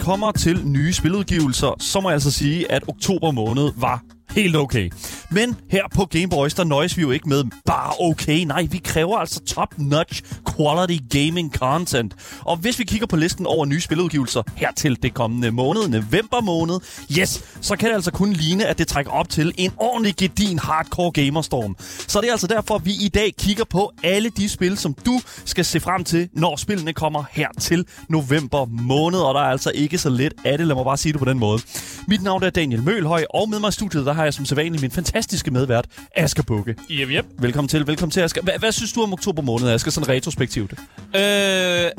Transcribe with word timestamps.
kommer 0.00 0.32
til 0.32 0.66
nye 0.66 0.92
spiludgivelser, 0.92 1.76
så 1.80 2.00
må 2.00 2.08
jeg 2.08 2.14
altså 2.14 2.30
sige, 2.30 2.72
at 2.72 2.82
oktober 2.88 3.30
måned 3.30 3.70
var 3.76 4.02
helt 4.30 4.56
okay. 4.56 4.90
Men 5.32 5.56
her 5.70 5.82
på 5.94 6.04
Gameboys, 6.04 6.54
der 6.54 6.64
nøjes 6.64 6.96
vi 6.96 7.02
jo 7.02 7.10
ikke 7.10 7.28
med 7.28 7.44
bare 7.66 7.92
okay. 8.00 8.44
Nej, 8.44 8.66
vi 8.70 8.78
kræver 8.78 9.18
altså 9.18 9.40
top-notch 9.40 10.22
quality 10.56 10.98
gaming 11.10 11.54
content. 11.54 12.14
Og 12.40 12.56
hvis 12.56 12.78
vi 12.78 12.84
kigger 12.84 13.06
på 13.06 13.16
listen 13.16 13.46
over 13.46 13.66
nye 13.66 13.80
spiludgivelser 13.80 14.42
her 14.56 14.72
til 14.76 15.02
det 15.02 15.14
kommende 15.14 15.50
måned, 15.50 15.88
november 15.88 16.40
måned, 16.40 16.80
yes, 17.18 17.44
så 17.60 17.76
kan 17.76 17.88
det 17.88 17.94
altså 17.94 18.10
kun 18.10 18.32
ligne, 18.32 18.66
at 18.66 18.78
det 18.78 18.88
trækker 18.88 19.12
op 19.12 19.28
til 19.28 19.52
en 19.56 19.70
ordentlig 19.76 20.16
gedin 20.16 20.58
hardcore 20.58 21.10
gamerstorm. 21.12 21.76
Så 22.08 22.20
det 22.20 22.28
er 22.28 22.32
altså 22.32 22.46
derfor, 22.46 22.78
vi 22.78 22.92
i 23.00 23.08
dag 23.08 23.34
kigger 23.38 23.64
på 23.64 23.92
alle 24.02 24.30
de 24.30 24.48
spil, 24.48 24.78
som 24.78 24.94
du 24.94 25.20
skal 25.44 25.64
se 25.64 25.80
frem 25.80 26.04
til, 26.04 26.28
når 26.32 26.56
spillene 26.56 26.92
kommer 26.92 27.24
her 27.30 27.48
til 27.60 27.86
november 28.08 28.64
måned. 28.64 29.18
Og 29.18 29.34
der 29.34 29.40
er 29.40 29.50
altså 29.50 29.70
ikke 29.74 29.98
så 29.98 30.08
let 30.08 30.34
af 30.44 30.58
det, 30.58 30.66
lad 30.66 30.76
mig 30.76 30.84
bare 30.84 30.96
sige 30.96 31.12
det 31.12 31.18
på 31.18 31.24
den 31.24 31.38
måde. 31.38 31.60
Mit 32.08 32.22
navn 32.22 32.42
er 32.42 32.50
Daniel 32.50 32.82
Mølhøj, 32.82 33.24
og 33.34 33.48
med 33.48 33.58
mig 33.58 33.68
i 33.68 33.72
studiet, 33.72 34.06
der 34.06 34.12
har 34.12 34.24
jeg 34.24 34.34
som 34.34 34.44
sædvanligt 34.44 34.82
min 34.82 34.90
fantastiske 34.90 35.19
medvært, 35.52 35.86
Asger 36.16 36.42
Bukke. 36.42 36.74
Yep, 36.90 37.08
yep. 37.10 37.24
Velkommen 37.38 37.68
til, 37.68 37.86
velkommen 37.86 38.10
til, 38.10 38.20
Asger. 38.20 38.42
Hvad, 38.42 38.54
hvad 38.58 38.72
synes 38.72 38.92
du 38.92 39.02
om 39.02 39.12
oktober 39.12 39.42
måned, 39.42 39.68
Asger, 39.70 39.90
sådan 39.90 40.08
retrospektivt? 40.08 40.72
Øh, 40.72 40.78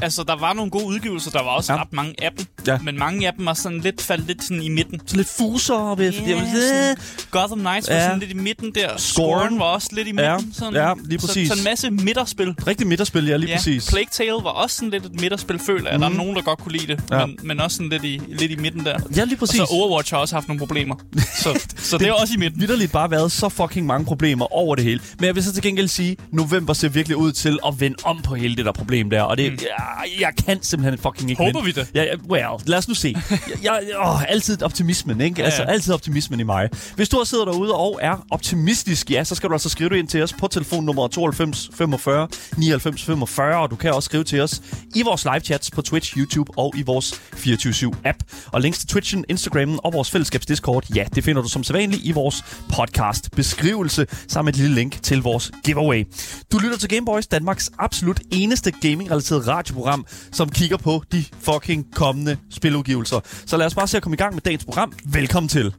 altså, 0.02 0.24
der 0.28 0.40
var 0.40 0.54
nogle 0.54 0.72
gode 0.72 0.86
udgivelser. 0.86 1.32
Der 1.32 1.44
var 1.44 1.50
også 1.50 1.74
Ja. 1.74 1.78
ja. 1.78 1.84
ret 1.84 1.94
mange 1.94 2.14
af 2.24 2.32
dem. 2.38 2.46
Ja. 2.68 2.78
Men 2.84 3.00
mange 3.00 3.28
af 3.28 3.34
dem 3.34 3.46
var 3.46 3.54
sådan 3.54 3.80
lidt 3.80 4.02
faldt 4.02 4.28
lidt 4.28 4.44
sådan 4.44 4.64
i 4.64 4.70
midten. 4.70 5.02
Så 5.06 5.16
lidt 5.18 5.28
fuser 5.38 5.96
ved, 5.96 6.06
jeg 6.06 6.14
Ja, 6.28 6.36
vil 6.36 6.48
sådan 6.64 6.98
Gotham 7.32 7.60
Knights 7.60 7.90
var 7.90 7.96
Ja. 7.96 8.04
sådan 8.06 8.20
lidt 8.20 8.32
i 8.32 8.34
midten 8.34 8.72
der. 8.76 8.98
Scorn. 8.98 9.60
Var 9.60 9.66
også 9.66 9.90
lidt 9.92 10.08
i 10.08 10.12
Ja, 10.18 10.36
midten. 10.38 10.54
Sådan, 10.54 10.74
ja, 10.74 10.94
lige 11.06 11.20
præcis. 11.20 11.48
Så, 11.48 11.54
så 11.54 11.60
en 11.60 11.64
masse 11.64 11.90
midterspil. 11.92 12.56
Rigtig 12.68 12.88
midterspil, 12.88 13.28
ja, 13.28 13.38
lige 13.38 13.50
Ja, 13.50 13.56
præcis. 13.58 13.90
Plague 13.90 14.08
Tale 14.12 14.32
var 14.32 14.50
også 14.50 14.76
sådan 14.76 14.90
lidt 14.90 15.06
et 15.06 15.22
midterspil, 15.22 15.60
føler 15.60 15.92
jeg. 15.92 16.00
Der 16.00 16.10
Mhm. 16.10 16.18
er 16.20 16.24
nogen, 16.24 16.36
der 16.36 16.42
godt 16.42 16.60
kunne 16.60 16.72
lide 16.78 16.88
det, 16.88 17.04
Ja. 17.12 17.20
ja. 17.20 17.26
men, 17.26 17.38
men 17.44 17.60
også 17.62 17.78
sådan 17.78 17.90
lidt 17.90 18.04
i, 18.04 18.22
lidt 18.30 18.52
i 18.52 18.56
midten 18.56 18.86
der. 18.86 19.00
Ja, 19.16 19.24
lige 19.24 19.36
Og 19.36 19.40
præcis. 19.40 19.58
så 19.58 19.68
Overwatch 19.72 20.14
har 20.14 20.20
også 20.20 20.36
haft 20.36 20.48
nogle 20.48 20.60
problemer. 20.60 20.96
Så, 21.44 21.60
så 21.78 21.98
det 21.98 22.08
er 22.08 22.14
også 22.14 22.34
i 22.34 22.38
midten. 22.38 22.62
Vitterligt 22.62 22.92
bare 22.92 23.11
været 23.12 23.32
så 23.32 23.50
fucking 23.50 23.86
mange 23.86 24.06
problemer 24.06 24.54
over 24.54 24.76
det 24.76 24.84
hele. 24.86 25.00
Men 25.20 25.26
jeg 25.26 25.36
vil 25.36 25.44
så 25.44 25.54
til 25.54 25.64
gengæld 25.64 25.88
sige, 25.88 26.18
november 26.32 26.74
ser 26.74 26.90
virkelig 26.90 27.18
ud 27.18 27.32
til 27.32 27.60
at 27.68 27.80
vende 27.80 27.98
om 28.04 28.22
på 28.22 28.36
hele 28.36 28.56
det 28.56 28.66
der 28.66 28.72
problem 28.72 29.10
der. 29.10 29.22
Og 29.22 29.38
det, 29.38 29.52
mm. 29.52 29.58
jeg, 29.62 30.22
jeg 30.22 30.46
kan 30.46 30.64
simpelthen 30.64 31.00
fucking 31.00 31.30
ikke 31.30 31.44
Håber 31.44 31.62
vente. 31.64 31.76
vi 31.76 31.82
det. 31.82 31.90
Ja, 31.96 32.16
well, 32.30 32.62
lad 32.66 32.78
os 32.78 32.88
nu 32.88 32.94
se. 32.94 33.16
Jeg, 33.64 33.80
jeg, 33.90 34.00
åh, 34.06 34.24
altid 34.32 34.64
optimismen, 34.64 35.22
ikke? 35.22 35.42
Ja, 35.42 35.46
Altså, 35.46 35.64
ja. 35.64 35.70
altid 35.70 35.94
optimismen 35.94 36.40
i 36.40 36.44
mig. 36.44 36.70
Hvis 36.96 37.10
du 37.10 37.22
sidder 37.26 37.46
derude 37.46 37.74
og 37.76 38.00
er 38.02 38.26
optimistisk, 38.32 39.12
ja, 39.12 39.24
så 39.24 39.36
skal 39.36 39.50
du 39.50 39.54
altså 39.56 39.70
skrive 39.70 39.90
det 39.90 39.96
ind 39.96 40.08
til 40.08 40.24
os 40.24 40.34
på 40.34 40.48
telefonnummer 40.48 41.08
92 41.08 41.70
45 41.74 42.28
99 42.58 43.04
45, 43.04 43.62
og 43.62 43.72
du 43.72 43.76
kan 43.76 43.94
også 43.94 44.06
skrive 44.06 44.24
til 44.24 44.42
os 44.42 44.62
i 44.96 45.02
vores 45.02 45.24
live 45.26 45.40
chats 45.40 45.72
på 45.72 45.82
Twitch, 45.82 46.18
YouTube 46.18 46.52
og 46.58 46.74
i 46.78 46.82
vores 46.82 47.22
24 47.34 47.94
app 48.06 48.18
Og 48.52 48.62
links 48.62 48.80
til 48.80 48.88
Twitchen, 48.88 49.26
Instagrammen 49.30 49.80
og 49.84 49.94
vores 49.94 50.12
fællesskabs 50.12 50.46
Discord, 50.46 50.86
ja, 50.96 51.06
det 51.16 51.24
finder 51.24 51.42
du 51.42 51.48
som 51.50 51.64
sædvanligt 51.64 52.02
i 52.06 52.12
vores 52.12 52.44
podcast 52.76 53.01
beskrivelse, 53.36 54.06
sammen 54.28 54.46
med 54.46 54.54
et 54.54 54.60
lille 54.60 54.76
link 54.76 55.04
til 55.04 55.22
vores 55.22 55.52
giveaway. 55.64 56.08
Du 56.52 56.58
lytter 56.58 56.78
til 56.78 56.90
Gameboys, 56.90 57.28
Danmarks 57.28 57.72
absolut 57.80 58.22
eneste 58.32 58.72
gaming-relateret 58.72 59.48
radioprogram, 59.48 60.06
som 60.32 60.50
kigger 60.50 60.78
på 60.78 61.04
de 61.12 61.26
fucking 61.40 61.86
kommende 61.96 62.38
spiludgivelser. 62.50 63.20
Så 63.46 63.58
lad 63.58 63.66
os 63.66 63.76
bare 63.76 63.88
se 63.88 63.98
at 63.98 64.04
komme 64.04 64.16
i 64.16 64.18
gang 64.18 64.34
med 64.34 64.42
dagens 64.42 64.66
program. 64.66 64.94
Velkommen 65.06 65.50
til. 65.50 65.74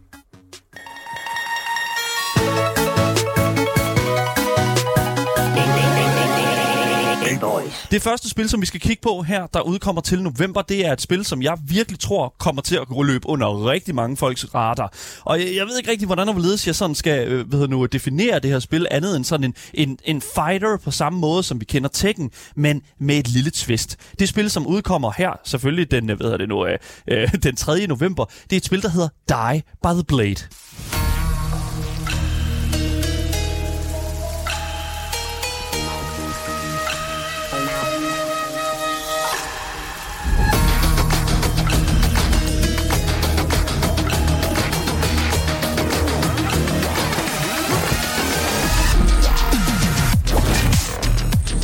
Det 7.90 8.02
første 8.02 8.28
spil, 8.28 8.48
som 8.48 8.60
vi 8.60 8.66
skal 8.66 8.80
kigge 8.80 9.02
på 9.02 9.22
her, 9.22 9.46
der 9.46 9.60
udkommer 9.60 10.02
til 10.02 10.22
november, 10.22 10.62
det 10.62 10.86
er 10.86 10.92
et 10.92 11.00
spil, 11.00 11.24
som 11.24 11.42
jeg 11.42 11.58
virkelig 11.64 12.00
tror 12.00 12.34
kommer 12.38 12.62
til 12.62 12.76
at 12.76 12.88
gå 12.88 13.02
løb 13.02 13.22
under 13.24 13.66
rigtig 13.66 13.94
mange 13.94 14.16
folks 14.16 14.54
radar. 14.54 14.92
Og 15.24 15.40
jeg, 15.40 15.56
jeg 15.56 15.66
ved 15.66 15.78
ikke 15.78 15.90
rigtig, 15.90 16.06
hvordan 16.06 16.28
og 16.28 16.34
hvorledes 16.34 16.66
jeg 16.66 16.74
sådan 16.74 16.94
skal 16.94 17.28
øh, 17.28 17.48
hvad 17.48 17.58
hedder 17.58 17.70
nu, 17.70 17.86
definere 17.86 18.38
det 18.38 18.50
her 18.50 18.58
spil, 18.58 18.86
andet 18.90 19.16
end 19.16 19.24
sådan 19.24 19.44
en, 19.44 19.54
en, 19.74 19.98
en 20.04 20.22
fighter 20.34 20.76
på 20.76 20.90
samme 20.90 21.18
måde, 21.18 21.42
som 21.42 21.60
vi 21.60 21.64
kender 21.64 21.88
Tekken, 21.88 22.30
men 22.56 22.82
med 23.00 23.18
et 23.18 23.28
lille 23.28 23.50
twist. 23.50 23.96
Det 24.18 24.28
spil, 24.28 24.50
som 24.50 24.66
udkommer 24.66 25.12
her, 25.16 25.40
selvfølgelig 25.44 25.90
den, 25.90 26.10
øh, 26.10 26.16
hvad 26.16 26.24
hedder 26.24 26.38
det 26.38 26.48
nu, 26.48 26.66
øh, 26.66 26.78
øh 27.08 27.32
den 27.42 27.56
3. 27.56 27.86
november, 27.86 28.24
det 28.24 28.52
er 28.52 28.56
et 28.56 28.64
spil, 28.64 28.82
der 28.82 28.88
hedder 28.88 29.08
Die 29.28 29.62
by 29.82 29.94
the 29.94 30.04
Blade. 30.04 30.61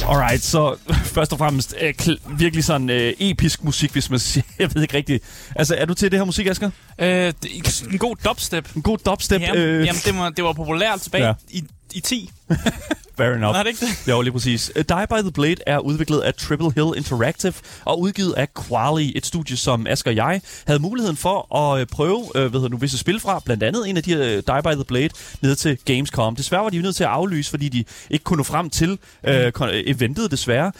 Alright, 0.08 0.42
så 0.42 0.76
først 1.04 1.32
og 1.32 1.38
fremmest 1.38 1.74
øh, 1.80 1.94
kl- 2.02 2.36
virkelig 2.38 2.64
sådan 2.64 2.90
øh, 2.90 3.12
episk 3.18 3.64
musik, 3.64 3.92
hvis 3.92 4.10
man 4.10 4.18
siger. 4.18 4.44
Jeg 4.58 4.74
ved 4.74 4.82
ikke 4.82 4.96
rigtigt. 4.96 5.24
Altså, 5.56 5.74
er 5.74 5.84
du 5.84 5.94
til 5.94 6.10
det 6.10 6.18
her 6.18 6.24
musik, 6.24 6.46
Asger? 6.46 6.70
Øh, 6.98 7.08
det 7.42 7.84
en 7.92 7.98
god 7.98 8.16
dubstep. 8.24 8.76
En 8.76 8.82
god 8.82 8.98
dubstep. 8.98 9.40
Jamen, 9.40 9.62
øh, 9.62 9.86
jamen 9.86 10.00
det, 10.04 10.16
var, 10.18 10.30
det 10.30 10.44
var 10.44 10.52
populært 10.52 11.00
tilbage 11.00 11.24
Ja. 11.24 11.28
ja. 11.28 11.34
i, 11.58 11.64
i 11.92 12.00
10. 12.00 12.30
fair 13.18 13.34
enough. 13.34 13.54
Var 13.54 13.62
det 13.62 13.70
ikke 13.70 13.86
det? 13.86 14.08
Jo, 14.08 14.20
lige 14.20 14.32
præcis. 14.32 14.72
Uh, 14.76 14.82
Die 14.88 15.06
by 15.10 15.20
the 15.22 15.32
Blade 15.32 15.56
er 15.66 15.78
udviklet 15.78 16.20
af 16.20 16.34
Triple 16.34 16.72
Hill 16.74 16.92
Interactive 16.96 17.52
og 17.84 18.00
udgivet 18.00 18.32
af 18.32 18.48
Quali, 18.68 19.12
et 19.16 19.26
studie, 19.26 19.56
som 19.56 19.86
Asger 19.86 20.10
og 20.10 20.16
jeg 20.16 20.40
havde 20.66 20.80
muligheden 20.80 21.16
for 21.16 21.56
at 21.56 21.80
øh, 21.80 21.86
prøve 21.86 22.24
hvad 22.32 22.50
hedder 22.50 22.68
nu, 22.68 22.76
visse 22.76 22.98
spil 22.98 23.20
fra. 23.20 23.42
Blandt 23.44 23.62
andet 23.62 23.88
en 23.88 23.96
af 23.96 24.02
de 24.02 24.14
her 24.14 24.36
uh, 24.36 24.42
Die 24.46 24.62
by 24.64 24.74
the 24.74 24.84
Blade 24.84 25.08
ned 25.42 25.56
til 25.56 25.78
Gamescom. 25.84 26.36
Desværre 26.36 26.62
var 26.62 26.70
de 26.70 26.82
nødt 26.82 26.96
til 26.96 27.04
at 27.04 27.10
aflyse, 27.10 27.50
fordi 27.50 27.68
de 27.68 27.84
ikke 28.10 28.24
kunne 28.24 28.36
nå 28.36 28.42
frem 28.42 28.70
til 28.70 28.90
uh, 29.28 29.30
kon- 29.58 29.70
eventet 29.72 30.30
desværre. 30.30 30.72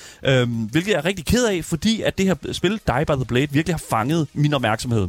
Um, 0.43 0.49
hvilket 0.49 0.91
jeg 0.93 0.99
er 0.99 1.05
rigtig 1.05 1.27
ked 1.27 1.45
af, 1.47 1.65
fordi 1.65 2.03
at 2.03 2.19
det 2.19 2.27
her 2.27 2.35
spil, 2.53 2.71
Die 2.71 3.05
by 3.07 3.13
the 3.13 3.25
Blade, 3.25 3.49
virkelig 3.51 3.75
har 3.75 3.83
fanget 3.91 4.27
min 4.35 4.55
opmærksomhed. 4.55 5.09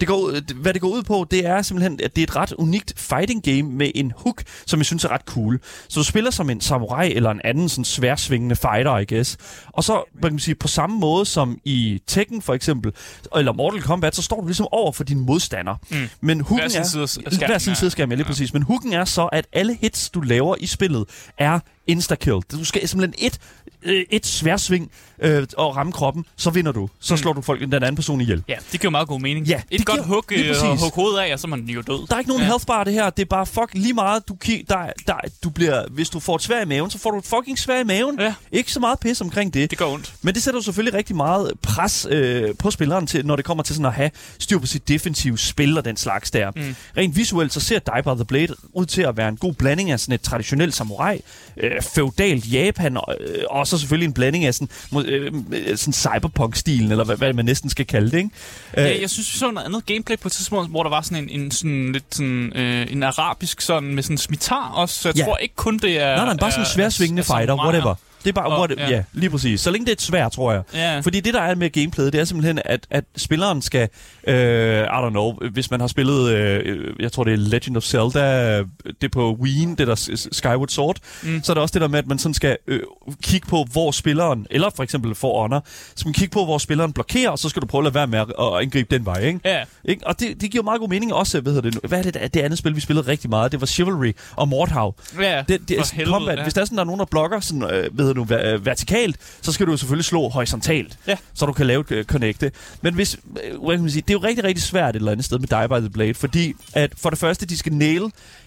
Det 0.00 0.08
går, 0.08 0.52
hvad 0.54 0.72
det 0.74 0.80
går 0.80 0.88
ud 0.88 1.02
på, 1.02 1.26
det 1.30 1.46
er 1.46 1.62
simpelthen, 1.62 2.00
at 2.04 2.16
det 2.16 2.22
er 2.22 2.26
et 2.26 2.36
ret 2.36 2.52
unikt 2.52 2.92
fighting 2.96 3.42
game 3.42 3.62
med 3.62 3.90
en 3.94 4.12
hook, 4.16 4.42
som 4.66 4.78
jeg 4.80 4.86
synes 4.86 5.04
er 5.04 5.08
ret 5.08 5.20
cool. 5.26 5.60
Så 5.88 5.97
du 5.98 6.04
spiller 6.04 6.30
som 6.30 6.50
en 6.50 6.60
samurai 6.60 7.12
eller 7.12 7.30
en 7.30 7.40
anden 7.44 7.68
sådan 7.68 7.84
sværsvingende 7.84 8.56
fighter, 8.56 8.98
I 8.98 9.04
guess. 9.04 9.36
Og 9.72 9.84
så, 9.84 10.02
man 10.22 10.30
kan 10.30 10.38
sige, 10.38 10.54
på 10.54 10.68
samme 10.68 10.98
måde 10.98 11.26
som 11.26 11.58
i 11.64 12.02
Tekken 12.06 12.42
for 12.42 12.54
eksempel, 12.54 12.92
eller 13.36 13.52
Mortal 13.52 13.82
Kombat, 13.82 14.16
så 14.16 14.22
står 14.22 14.40
du 14.40 14.46
ligesom 14.46 14.66
over 14.72 14.92
for 14.92 15.04
din 15.04 15.20
modstander. 15.20 15.74
Mm. 15.90 16.08
Men 16.20 16.40
hooken 16.40 16.58
Hver 16.58 16.68
sin 16.68 16.80
er... 16.80 16.84
side 16.84 17.02
af 17.02 17.08
skærmen, 17.08 17.46
Hver 17.46 17.58
sin 17.58 17.74
side 17.74 17.88
af 17.88 17.92
skærmen, 17.92 18.10
ja, 18.12 18.16
lige 18.16 18.26
præcis. 18.26 18.52
Men 18.52 18.62
hooken 18.62 18.92
er 18.92 19.04
så, 19.04 19.26
at 19.26 19.46
alle 19.52 19.74
hits, 19.80 20.10
du 20.10 20.20
laver 20.20 20.56
i 20.60 20.66
spillet, 20.66 21.04
er 21.38 21.60
insta-kill. 21.88 22.40
Du 22.52 22.64
skal 22.64 22.88
simpelthen 22.88 23.26
et, 23.26 23.38
øh, 23.82 24.04
et 24.10 24.26
sværsving 24.26 24.90
øh, 25.22 25.46
og 25.56 25.76
ramme 25.76 25.92
kroppen, 25.92 26.24
så 26.36 26.50
vinder 26.50 26.72
du. 26.72 26.88
Så 27.00 27.16
slår 27.16 27.32
du 27.32 27.40
folk, 27.42 27.60
den 27.60 27.72
anden 27.74 27.94
person 27.94 28.20
ihjel. 28.20 28.42
Ja, 28.48 28.54
det 28.72 28.80
giver 28.80 28.90
meget 28.90 29.08
god 29.08 29.20
mening. 29.20 29.46
Ja, 29.46 29.60
det 29.72 29.80
Et 29.80 29.86
godt 29.86 29.96
giver- 29.96 30.06
hug, 30.06 30.24
øh, 30.32 30.70
og 30.70 30.78
hug 30.78 30.94
hovedet 30.94 31.18
af, 31.18 31.32
og 31.32 31.38
så 31.40 31.46
er 31.46 31.48
man 31.48 31.60
jo 31.60 31.80
død. 31.82 32.06
Der 32.06 32.14
er 32.14 32.18
ikke 32.18 32.28
nogen 32.28 32.40
ja. 32.42 32.46
Ja. 32.46 32.50
health 32.50 32.66
bar 32.66 32.84
det 32.84 32.92
her. 32.92 33.10
Det 33.10 33.22
er 33.22 33.26
bare 33.26 33.46
fuck 33.46 33.70
lige 33.74 33.92
meget. 33.94 34.28
Du, 34.28 34.36
ki- 34.44 34.64
der, 34.68 34.78
der, 35.06 35.14
du 35.44 35.50
bliver, 35.50 35.84
hvis 35.90 36.08
du 36.10 36.20
får 36.20 36.36
et 36.36 36.42
svær 36.42 36.62
i 36.62 36.64
maven, 36.64 36.90
så 36.90 36.98
får 36.98 37.10
du 37.10 37.18
et 37.18 37.24
fucking 37.24 37.58
svær 37.58 37.80
i 37.80 37.84
maven. 37.84 38.20
Ja. 38.20 38.34
Ikke 38.52 38.72
så 38.72 38.80
meget 38.80 39.00
pis 39.00 39.20
omkring 39.20 39.54
det. 39.54 39.70
Det 39.70 39.78
gør 39.78 39.86
ondt. 39.86 40.14
Men 40.22 40.34
det 40.34 40.42
sætter 40.42 40.58
jo 40.60 40.62
selvfølgelig 40.64 40.94
rigtig 40.94 41.16
meget 41.16 41.52
pres 41.62 42.06
øh, 42.10 42.54
på 42.58 42.70
spilleren, 42.70 43.06
til, 43.06 43.26
når 43.26 43.36
det 43.36 43.44
kommer 43.44 43.62
til 43.64 43.74
sådan 43.74 43.86
at 43.86 43.92
have 43.94 44.10
styr 44.38 44.58
på 44.58 44.66
sit 44.66 44.88
defensive 44.88 45.38
spil 45.38 45.78
og 45.78 45.84
den 45.84 45.96
slags 45.96 46.30
der. 46.30 46.50
Mm. 46.56 46.76
Rent 46.96 47.16
visuelt, 47.16 47.52
så 47.52 47.60
ser 47.60 47.78
Die 47.78 48.02
by 48.02 48.08
the 48.16 48.24
Blade 48.24 48.54
ud 48.72 48.86
til 48.86 49.02
at 49.02 49.16
være 49.16 49.28
en 49.28 49.36
god 49.36 49.52
blanding 49.54 49.90
af 49.90 50.00
sådan 50.00 50.14
et 50.14 50.20
traditionelt 50.20 50.74
samurai, 50.74 51.20
øh, 51.60 51.82
feudalt 51.94 52.52
Japan, 52.52 52.96
og, 52.96 53.14
øh, 53.20 53.44
og 53.50 53.66
så 53.66 53.78
selvfølgelig 53.78 54.06
en 54.06 54.12
blanding 54.12 54.44
af 54.44 54.54
sådan, 54.54 54.68
øh, 55.06 55.32
øh, 55.52 55.76
sådan 55.76 55.92
cyberpunk-stilen, 55.92 56.90
eller 56.90 57.04
hvad, 57.04 57.16
hvad 57.16 57.32
man 57.32 57.44
næsten 57.44 57.70
skal 57.70 57.86
kalde 57.86 58.10
det, 58.10 58.16
ikke? 58.18 58.30
Øh, 58.76 58.84
Ja, 58.84 59.00
jeg 59.00 59.10
synes, 59.10 59.32
vi 59.34 59.38
så 59.38 59.50
noget 59.50 59.66
andet 59.66 59.86
gameplay 59.86 60.16
på 60.18 60.28
et 60.28 60.32
tidspunkt, 60.32 60.70
hvor 60.70 60.82
der 60.82 60.90
var 60.90 61.00
sådan 61.02 61.28
en, 61.30 61.40
en 61.40 61.50
sådan 61.50 61.92
lidt 61.92 62.04
sådan, 62.14 62.52
øh, 62.56 62.86
en 62.92 63.02
arabisk 63.02 63.60
sådan 63.60 63.94
med 63.94 64.02
sådan 64.02 64.18
smitar 64.18 64.68
også, 64.74 64.94
så 65.00 65.08
jeg 65.08 65.16
Ja. 65.16 65.24
tror 65.24 65.36
ikke 65.36 65.54
kun 65.54 65.78
det 65.78 66.00
er... 66.02 66.16
Nej, 66.16 66.24
nej, 66.24 66.36
bare 66.36 66.50
sådan 66.50 66.62
en 66.64 66.68
sværsvingende 66.70 67.20
er 67.20 67.24
fighter, 67.24 67.54
whatever. 67.64 67.94
Det 68.24 68.28
er 68.28 68.32
bare, 68.32 68.54
hvor 68.56 68.66
det, 68.66 68.78
ja. 68.78 68.88
ja. 68.90 69.02
lige 69.12 69.30
præcis. 69.30 69.60
Så 69.60 69.70
længe 69.70 69.86
det 69.86 69.92
er 69.92 70.02
svært, 70.02 70.32
tror 70.32 70.52
jeg. 70.52 70.62
Ja. 70.74 71.00
Fordi 71.00 71.20
det, 71.20 71.34
der 71.34 71.40
er 71.40 71.54
med 71.54 71.70
gameplayet, 71.70 72.12
det 72.12 72.20
er 72.20 72.24
simpelthen, 72.24 72.58
at, 72.64 72.86
at 72.90 73.04
spilleren 73.16 73.62
skal, 73.62 73.88
øh, 74.26 74.82
I 74.82 74.86
don't 74.86 75.10
know, 75.10 75.32
hvis 75.52 75.70
man 75.70 75.80
har 75.80 75.86
spillet, 75.86 76.30
øh, 76.30 76.94
jeg 77.00 77.12
tror 77.12 77.24
det 77.24 77.32
er 77.32 77.36
Legend 77.36 77.76
of 77.76 77.82
Zelda, 77.82 78.58
det 78.58 78.64
er 79.02 79.08
på 79.12 79.32
Wii, 79.40 79.66
det 79.78 79.86
der 79.86 80.16
Skyward 80.32 80.68
Sword, 80.68 80.96
Mm. 81.22 81.42
så 81.42 81.52
er 81.52 81.54
der 81.54 81.60
også 81.60 81.72
det 81.72 81.82
der 81.82 81.88
med, 81.88 81.98
at 81.98 82.06
man 82.06 82.18
sådan 82.18 82.34
skal 82.34 82.56
øh, 82.66 82.80
kigge 83.22 83.46
på, 83.48 83.66
hvor 83.72 83.90
spilleren, 83.90 84.46
eller 84.50 84.70
for 84.76 84.82
eksempel 84.82 85.14
For 85.14 85.40
Honor, 85.42 85.64
så 85.96 86.02
man 86.06 86.12
kigge 86.14 86.32
på, 86.32 86.44
hvor 86.44 86.58
spilleren 86.58 86.92
blokerer, 86.92 87.30
og 87.30 87.38
så 87.38 87.48
skal 87.48 87.62
du 87.62 87.66
prøve 87.66 87.80
at 87.80 87.84
lade 87.84 87.94
være 87.94 88.06
med 88.06 88.18
at, 88.18 88.26
at 88.40 88.62
angribe 88.62 88.94
den 88.96 89.06
vej, 89.06 89.20
ikke? 89.24 89.40
Ja. 89.44 89.62
Ikke? 89.84 90.06
Og 90.06 90.20
det, 90.20 90.40
det 90.40 90.50
giver 90.50 90.64
meget 90.64 90.80
god 90.80 90.88
mening 90.88 91.14
også, 91.14 91.40
hvad 91.40 91.52
hedder 91.52 91.70
det 91.70 91.74
nu? 91.82 91.88
Hvad 91.88 91.98
er 92.06 92.10
det, 92.10 92.34
det 92.34 92.40
andet 92.40 92.58
spil, 92.58 92.76
vi 92.76 92.80
spillede 92.80 93.06
rigtig 93.08 93.30
meget? 93.30 93.52
Det 93.52 93.60
var 93.60 93.66
Chivalry 93.66 94.12
og 94.36 94.48
Mordhav. 94.48 94.94
Ja, 95.20 95.42
Det, 95.48 95.68
det 95.68 95.76
for 95.78 95.94
helvede, 95.94 96.12
combat. 96.14 96.38
ja. 96.38 96.42
Hvis 96.42 96.54
der 96.54 96.60
er 96.60 96.64
sådan, 96.64 96.76
der 96.78 96.82
er 96.82 96.86
nogen, 96.86 96.98
der 96.98 97.04
blokker 97.04 97.40
sådan, 97.40 97.62
øh, 97.62 97.94
hvad 97.94 98.07
hedder 98.08 98.24
ver- 98.24 98.54
øh, 98.54 98.66
vertikalt, 98.66 99.16
så 99.42 99.52
skal 99.52 99.66
du 99.66 99.76
selvfølgelig 99.76 100.04
slå 100.04 100.28
horisontalt, 100.28 100.98
Ja. 101.06 101.16
så 101.34 101.46
du 101.46 101.52
kan 101.52 101.66
lave 101.66 101.80
et 101.80 101.90
øh, 101.90 102.04
connecte. 102.04 102.52
Men 102.82 102.94
hvis, 102.94 103.16
øh, 103.44 103.64
hvad 103.64 103.74
kan 103.76 103.80
man 103.82 103.90
sige, 103.90 104.02
det 104.02 104.10
er 104.10 104.18
jo 104.18 104.24
rigtig, 104.26 104.44
rigtig 104.44 104.62
svært 104.62 104.96
et 104.96 104.98
eller 105.00 105.12
andet 105.12 105.24
sted 105.24 105.38
med 105.38 105.48
Die 105.48 105.68
by 105.68 105.80
the 105.80 105.90
Blade, 105.90 106.14
fordi 106.14 106.54
at 106.72 106.92
for 106.96 107.10
det 107.10 107.18
første, 107.18 107.46
de 107.46 107.56
skal 107.56 107.72
nail 107.72 108.02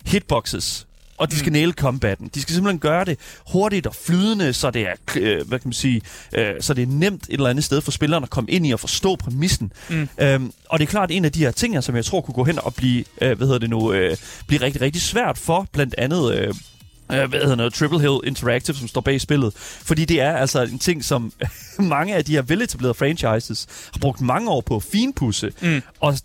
hitboxes, 0.06 0.88
og 1.18 1.32
de 1.32 1.36
skal 1.40 1.50
Mm. 1.50 1.54
nail 1.54 1.72
combatten. 1.74 2.30
De 2.36 2.42
skal 2.42 2.54
simpelthen 2.56 2.80
gøre 2.80 3.06
det 3.06 3.18
hurtigt 3.52 3.88
og 3.88 3.96
flydende, 3.96 4.54
så 4.54 4.72
det 4.72 4.82
er, 4.82 4.94
øh, 5.18 5.48
hvad 5.48 5.60
kan 5.60 5.68
man 5.68 5.74
sige, 5.74 6.02
øh, 6.34 6.54
så 6.60 6.74
det 6.74 6.82
er 6.82 6.88
nemt 6.88 7.24
et 7.24 7.34
eller 7.34 7.50
andet 7.50 7.64
sted 7.66 7.82
for 7.82 7.92
spilleren 7.92 8.24
at 8.24 8.30
komme 8.30 8.52
ind 8.52 8.68
i 8.68 8.72
og 8.72 8.80
forstå 8.80 9.16
præmissen. 9.16 9.72
Mm. 9.90 10.10
Øhm, 10.18 10.52
og 10.70 10.80
det 10.80 10.86
er 10.86 10.90
klart 10.90 11.12
en 11.12 11.26
af 11.26 11.32
de 11.32 11.40
her 11.40 11.52
ting, 11.52 11.84
som 11.84 11.96
jeg 11.96 12.06
tror 12.06 12.22
kunne 12.22 12.34
gå 12.36 12.44
hen 12.44 12.60
og 12.64 12.74
blive, 12.76 13.04
øh, 13.22 13.38
hvad 13.38 13.48
hedder 13.48 13.60
det 13.60 13.70
nu, 13.70 13.94
øh, 13.94 14.18
blive 14.48 14.62
rigtig, 14.62 14.82
rigtig 14.82 15.02
svært 15.02 15.38
for 15.38 15.68
blandt 15.72 15.96
andet... 15.98 16.36
Øh, 16.36 16.54
øh, 17.14 17.30
hvad 17.30 17.40
hedder 17.40 17.56
noget, 17.56 17.74
Triple 17.74 18.00
Hill 18.00 18.20
Interactive, 18.24 18.76
som 18.76 18.88
står 18.88 19.02
bag 19.02 19.22
spillet. 19.22 19.54
Fordi 19.58 20.06
det 20.06 20.22
er 20.22 20.36
altså 20.36 20.62
en 20.62 20.80
ting, 20.80 21.04
som 21.04 21.34
mange 21.80 22.16
af 22.16 22.26
de 22.26 22.32
her 22.32 22.42
veletablerede 22.42 22.94
franchises 22.94 23.68
har 23.94 24.00
brugt 24.00 24.22
mange 24.22 24.50
år 24.50 24.62
på 24.62 24.76
at 24.76 24.84
finpudse. 24.84 25.52
Mm. 25.62 25.82
Og 26.00 26.18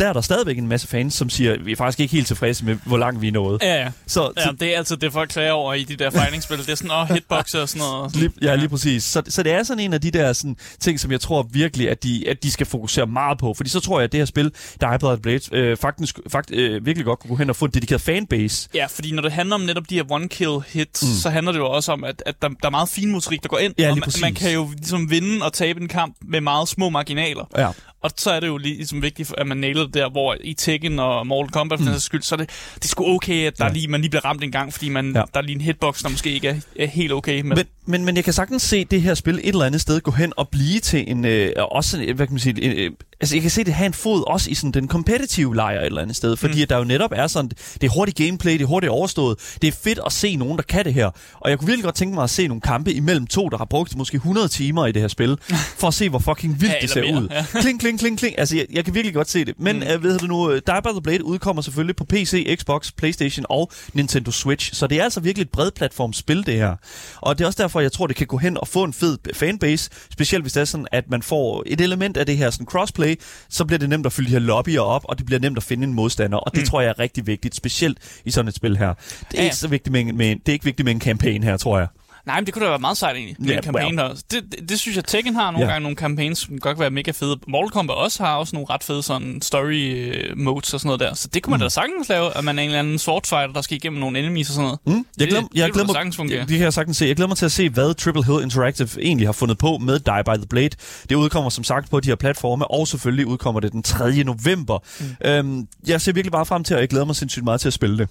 der 0.00 0.08
er 0.08 0.12
der 0.12 0.20
stadigvæk 0.20 0.58
en 0.58 0.68
masse 0.68 0.88
fans, 0.88 1.14
som 1.14 1.30
siger, 1.30 1.52
at 1.52 1.66
vi 1.66 1.72
er 1.72 1.76
faktisk 1.76 2.00
ikke 2.00 2.12
helt 2.12 2.26
tilfredse 2.26 2.64
med, 2.64 2.76
hvor 2.84 2.98
langt 2.98 3.20
vi 3.20 3.28
er 3.28 3.32
nået. 3.32 3.62
Ja, 3.62 3.74
ja. 3.74 3.90
Så, 4.06 4.32
Ja, 4.36 4.42
så 4.42 4.52
det 4.60 4.74
er 4.74 4.78
altid 4.78 4.96
det, 4.96 5.12
folk 5.12 5.30
klager 5.30 5.52
over 5.52 5.74
i 5.74 5.84
de 5.84 5.96
der 5.96 6.10
fighting-spil. 6.10 6.58
Det 6.58 6.68
er 6.68 6.74
sådan, 6.74 6.90
åh, 6.90 7.08
hitboxer 7.08 7.60
og 7.60 7.68
sådan 7.68 7.86
noget. 7.88 8.16
Lige, 8.20 8.32
ja, 8.42 8.54
lige 8.54 8.68
præcis. 8.68 9.04
Så, 9.04 9.22
så 9.28 9.42
det 9.42 9.52
er 9.52 9.62
sådan 9.62 9.84
en 9.84 9.92
af 9.92 10.00
de 10.00 10.10
der 10.10 10.32
sådan, 10.32 10.56
ting, 10.80 11.00
som 11.00 11.12
jeg 11.12 11.20
tror 11.20 11.42
virkelig, 11.42 11.90
at 11.90 12.02
de, 12.02 12.24
at 12.28 12.42
de 12.42 12.50
skal 12.50 12.66
fokusere 12.66 13.06
meget 13.06 13.38
på. 13.38 13.54
Fordi 13.54 13.70
så 13.70 13.80
tror 13.80 13.98
jeg, 13.98 14.04
at 14.04 14.12
det 14.12 14.20
her 14.20 14.24
spil, 14.24 14.52
der 14.80 14.88
er 14.88 14.98
Blood 14.98 15.16
Blade, 15.18 15.40
øh, 15.52 15.76
faktisk, 15.76 16.18
faktisk 16.28 16.58
øh, 16.58 16.86
virkelig 16.86 17.04
godt 17.04 17.18
kunne 17.18 17.28
gå 17.28 17.36
hen 17.36 17.50
og 17.50 17.56
få 17.56 17.64
en 17.64 17.70
dedikeret 17.70 18.00
fanbase. 18.00 18.68
Ja, 18.74 18.86
fordi 18.86 19.12
når 19.12 19.22
det 19.22 19.32
handler 19.32 19.54
om 19.54 19.60
netop 19.60 19.90
de 19.90 19.94
her 19.94 20.04
one-kill-hits, 20.10 21.02
mm. 21.02 21.14
Så 21.22 21.30
handler 21.30 21.52
det 21.52 21.58
jo 21.58 21.70
også 21.70 21.92
om, 21.92 22.04
at, 22.04 22.22
at 22.26 22.42
der, 22.42 22.48
der 22.48 22.66
er 22.66 22.70
meget 22.70 22.88
fin 22.88 23.10
motorik, 23.10 23.42
der 23.42 23.48
går 23.48 23.58
ind. 23.58 23.74
Ja, 23.78 23.90
og 23.90 23.98
man, 23.98 24.08
man 24.20 24.34
kan 24.34 24.52
jo 24.52 24.70
ligesom 24.76 25.10
vinde 25.10 25.44
og 25.44 25.52
tabe 25.52 25.80
en 25.80 25.88
kamp 25.88 26.16
med 26.22 26.40
meget 26.40 26.68
små 26.68 26.88
marginaler. 26.88 27.44
Ja. 27.56 27.68
Og 28.02 28.10
så 28.16 28.30
er 28.30 28.40
det 28.40 28.46
jo 28.46 28.56
ligesom 28.56 29.02
vigtigt, 29.02 29.34
at 29.38 29.46
man 29.46 29.56
nailer 29.56 29.84
det 29.84 29.94
der, 29.94 30.10
hvor 30.10 30.36
i 30.44 30.54
Tekken 30.54 30.98
og 30.98 31.26
Mortal 31.26 31.52
Kombat 31.52 31.78
for 31.78 31.84
mm. 31.86 31.90
den 31.90 32.00
skyld, 32.00 32.22
så 32.22 32.34
er 32.34 32.36
det, 32.36 32.50
det 32.74 32.84
er 32.84 32.88
sgu 32.88 33.06
okay, 33.14 33.46
at 33.46 33.58
der 33.58 33.64
Ja. 33.66 33.72
lige, 33.72 33.88
man 33.88 34.00
lige 34.00 34.10
bliver 34.10 34.24
ramt 34.24 34.44
en 34.44 34.52
gang, 34.52 34.72
fordi 34.72 34.88
man, 34.88 35.06
ja. 35.06 35.22
Der 35.34 35.40
er 35.40 35.42
lige 35.42 35.54
en 35.54 35.60
hitbox, 35.60 36.02
der 36.02 36.08
måske 36.08 36.30
ikke 36.32 36.48
er, 36.48 36.54
er 36.78 36.86
helt 36.86 37.12
okay 37.12 37.40
med. 37.40 37.56
Men, 37.56 37.64
men, 37.86 38.04
men 38.04 38.16
jeg 38.16 38.24
kan 38.24 38.32
sagtens 38.32 38.62
se 38.62 38.84
det 38.84 39.02
her 39.02 39.14
spil 39.14 39.34
et 39.34 39.46
eller 39.48 39.64
andet 39.64 39.80
sted 39.80 40.00
gå 40.00 40.10
hen 40.10 40.32
og 40.36 40.48
blive 40.48 40.80
til 40.80 41.10
en, 41.10 41.24
øh, 41.24 41.52
også 41.70 42.00
en, 42.00 42.16
hvad 42.16 42.26
kan 42.26 42.34
man 42.34 42.40
sige, 42.40 42.62
en, 42.62 42.72
øh, 42.72 42.90
altså 43.20 43.34
jeg 43.36 43.42
kan 43.42 43.50
se 43.50 43.64
det 43.64 43.74
have 43.74 43.86
en 43.86 43.92
fod 43.94 44.24
også 44.26 44.50
i 44.50 44.54
sådan 44.54 44.72
den 44.72 44.88
competitive 44.88 45.56
lejr 45.56 45.80
et 45.80 45.86
eller 45.86 46.02
andet 46.02 46.16
sted, 46.16 46.36
fordi 46.36 46.54
Mm. 46.56 46.62
at 46.62 46.70
der 46.70 46.78
jo 46.78 46.84
netop 46.84 47.12
er 47.14 47.26
sådan, 47.26 47.48
det 47.74 47.82
er 47.84 47.88
hurtigt 47.88 48.16
gameplay, 48.18 48.52
det 48.52 48.60
er 48.62 48.66
hurtigt 48.66 48.90
overstået, 48.90 49.38
det 49.62 49.68
er 49.68 49.72
fedt 49.84 49.98
at 50.06 50.12
se 50.12 50.36
nogen, 50.36 50.56
der 50.56 50.62
kan 50.62 50.84
det 50.84 50.94
her, 50.94 51.10
og 51.40 51.50
jeg 51.50 51.58
kunne 51.58 51.66
virkelig 51.66 51.84
godt 51.84 51.94
tænke 51.94 52.14
mig 52.14 52.24
at 52.24 52.30
se 52.30 52.48
nogle 52.48 52.60
kampe 52.60 52.92
imellem 52.92 53.26
to, 53.26 53.48
der 53.48 53.58
har 53.58 53.64
brugt 53.64 53.96
måske 53.96 54.14
100 54.16 54.48
timer 54.48 54.86
i 54.86 54.92
det 54.92 55.02
her 55.02 55.08
spil, 55.08 55.36
for 55.80 55.88
at 55.88 55.94
se, 55.94 56.08
hvor 56.08 56.18
fucking 56.18 56.60
vildt 56.60 56.74
Ja, 56.74 56.78
det 56.80 56.90
ser 56.90 57.02
mere, 57.02 57.22
ud. 57.22 57.28
ja. 57.30 57.60
Kling, 57.60 57.80
kling, 57.80 57.89
kling, 57.98 58.18
kling, 58.18 58.38
altså 58.38 58.56
jeg, 58.56 58.66
jeg 58.72 58.84
kan 58.84 58.94
virkelig 58.94 59.14
godt 59.14 59.30
se 59.30 59.44
det, 59.44 59.54
men 59.58 59.76
Mm. 59.76 59.82
øh, 59.82 60.02
ved 60.02 60.18
du 60.18 60.26
nu, 60.26 60.50
øh, 60.50 60.62
Die 60.66 60.82
by 60.84 60.88
the 60.88 61.02
Blade 61.02 61.24
udkommer 61.24 61.62
selvfølgelig 61.62 61.96
på 61.96 62.04
PC, 62.04 62.56
Xbox, 62.60 62.92
Playstation 62.96 63.46
og 63.48 63.70
Nintendo 63.94 64.30
Switch, 64.30 64.74
så 64.74 64.86
det 64.86 64.98
er 65.00 65.04
altså 65.04 65.20
virkelig 65.20 65.44
et 65.44 65.50
bredplatformspil 65.50 66.46
det 66.46 66.54
her, 66.54 66.76
og 67.20 67.38
det 67.38 67.44
er 67.44 67.46
også 67.46 67.62
derfor, 67.62 67.80
jeg 67.80 67.92
tror, 67.92 68.06
det 68.06 68.16
kan 68.16 68.26
gå 68.26 68.36
hen 68.36 68.56
og 68.60 68.68
få 68.68 68.84
en 68.84 68.92
fed 68.92 69.18
fanbase, 69.34 69.90
specielt 70.12 70.44
hvis 70.44 70.52
det 70.52 70.60
er 70.60 70.64
sådan, 70.64 70.86
at 70.92 71.10
man 71.10 71.22
får 71.22 71.62
et 71.66 71.80
element 71.80 72.16
af 72.16 72.26
det 72.26 72.36
her 72.36 72.50
sådan 72.50 72.66
crossplay, 72.66 73.14
så 73.48 73.64
bliver 73.64 73.78
det 73.78 73.88
nemt 73.88 74.06
at 74.06 74.12
fylde 74.12 74.26
de 74.28 74.32
her 74.32 74.38
lobbyer 74.40 74.80
op, 74.80 75.02
og 75.04 75.18
det 75.18 75.26
bliver 75.26 75.40
nemt 75.40 75.56
at 75.56 75.62
finde 75.62 75.84
en 75.86 75.94
modstander, 75.94 76.38
og 76.38 76.52
det 76.54 76.60
Mm. 76.60 76.66
tror 76.66 76.80
jeg 76.80 76.88
er 76.88 76.98
rigtig 76.98 77.26
vigtigt, 77.26 77.54
specielt 77.54 77.98
i 78.24 78.30
sådan 78.30 78.48
et 78.48 78.54
spil 78.54 78.76
her. 78.76 78.94
Det 78.94 79.24
er 79.38 79.42
Ja, 79.42 79.44
ikke 79.44 79.56
så 79.56 79.68
vigtigt 79.68 79.92
med, 79.92 80.00
en- 80.00 80.16
med, 80.16 80.30
en- 80.30 80.38
det 80.38 80.48
er 80.48 80.52
ikke 80.52 80.64
vigtigt 80.64 80.84
med 80.84 80.92
en 80.94 81.00
campaign 81.00 81.42
her, 81.42 81.56
tror 81.56 81.78
jeg. 81.78 81.86
Nej, 82.30 82.40
men 82.40 82.46
det 82.46 82.54
kunne 82.54 82.64
da 82.64 82.70
være 82.70 82.78
meget 82.78 82.96
sejt 82.98 83.16
egentlig, 83.16 83.36
med 83.38 83.48
Ja, 83.48 83.56
en 83.56 83.62
campaign 83.62 83.98
her. 83.98 84.08
Det, 84.08 84.22
det, 84.30 84.68
det, 84.68 84.80
synes 84.80 84.96
jeg, 84.96 85.04
Tekken 85.04 85.34
har 85.34 85.50
nogle 85.50 85.66
Ja. 85.66 85.72
gange 85.72 85.82
nogle 85.82 85.96
campaigns, 85.96 86.38
som 86.38 86.58
godt 86.58 86.76
kan 86.76 86.80
være 86.80 86.90
mega 86.90 87.10
fede. 87.10 87.38
Mortal 87.48 87.70
Kombat 87.70 87.96
også 87.96 88.22
har 88.24 88.36
også 88.36 88.56
nogle 88.56 88.66
ret 88.70 88.84
fede 88.84 89.02
sådan 89.02 89.42
story 89.42 90.08
uh, 90.32 90.38
modes 90.38 90.74
og 90.74 90.80
sådan 90.80 90.88
noget 90.88 91.00
der. 91.00 91.14
Så 91.14 91.28
det 91.34 91.42
kunne 91.42 91.50
man 91.50 91.58
Mm. 91.58 91.62
da 91.64 91.68
sagtens 91.68 92.08
lave, 92.08 92.36
at 92.36 92.44
man 92.44 92.58
er 92.58 92.62
en 92.62 92.68
eller 92.68 92.78
anden 92.78 92.98
swordfighter, 92.98 93.52
der 93.52 93.60
skal 93.60 93.76
igennem 93.76 94.00
nogle 94.00 94.18
enemies 94.18 94.48
og 94.48 94.54
sådan 94.54 94.64
noget. 94.64 94.78
Mm. 94.86 94.92
Jeg 94.92 95.04
Det- 95.18 95.28
glæder, 95.28 95.42
det 95.42 95.48
jeg 95.54 95.64
ville 95.64 95.72
glæder 95.72 95.86
da 95.86 95.86
mig, 95.86 95.94
sagtens 95.94 96.16
fungere. 96.16 96.40
det, 96.40 96.48
det 96.48 96.56
kan 96.56 96.64
jeg 96.64 96.72
sagtens 96.72 96.96
se. 96.96 97.04
Jeg 97.06 97.16
glæder 97.16 97.28
mig 97.28 97.36
til 97.36 97.44
at 97.44 97.52
se, 97.52 97.68
hvad 97.70 97.94
Triple 97.94 98.24
Hill 98.24 98.42
Interactive 98.42 98.88
egentlig 99.02 99.26
har 99.28 99.32
fundet 99.32 99.58
på 99.58 99.78
med 99.78 99.98
Die 99.98 100.22
by 100.26 100.36
the 100.38 100.46
Blade. 100.50 100.70
Det 101.08 101.14
udkommer 101.14 101.50
som 101.50 101.64
sagt 101.64 101.90
på 101.90 102.00
de 102.00 102.08
her 102.08 102.14
platforme, 102.16 102.70
og 102.70 102.88
selvfølgelig 102.88 103.26
udkommer 103.26 103.60
det 103.60 103.72
den 103.72 103.82
3. 103.82 104.24
november. 104.24 104.78
Mm. 105.00 105.06
Øhm, 105.28 105.66
jeg 105.86 106.00
ser 106.00 106.12
virkelig 106.12 106.32
bare 106.32 106.46
frem 106.46 106.64
til, 106.64 106.76
og 106.76 106.80
jeg 106.80 106.88
glæder 106.88 107.04
mig 107.04 107.16
sindssygt 107.16 107.44
meget 107.44 107.60
til 107.60 107.68
at 107.68 107.72
spille 107.72 107.98
det. 107.98 108.08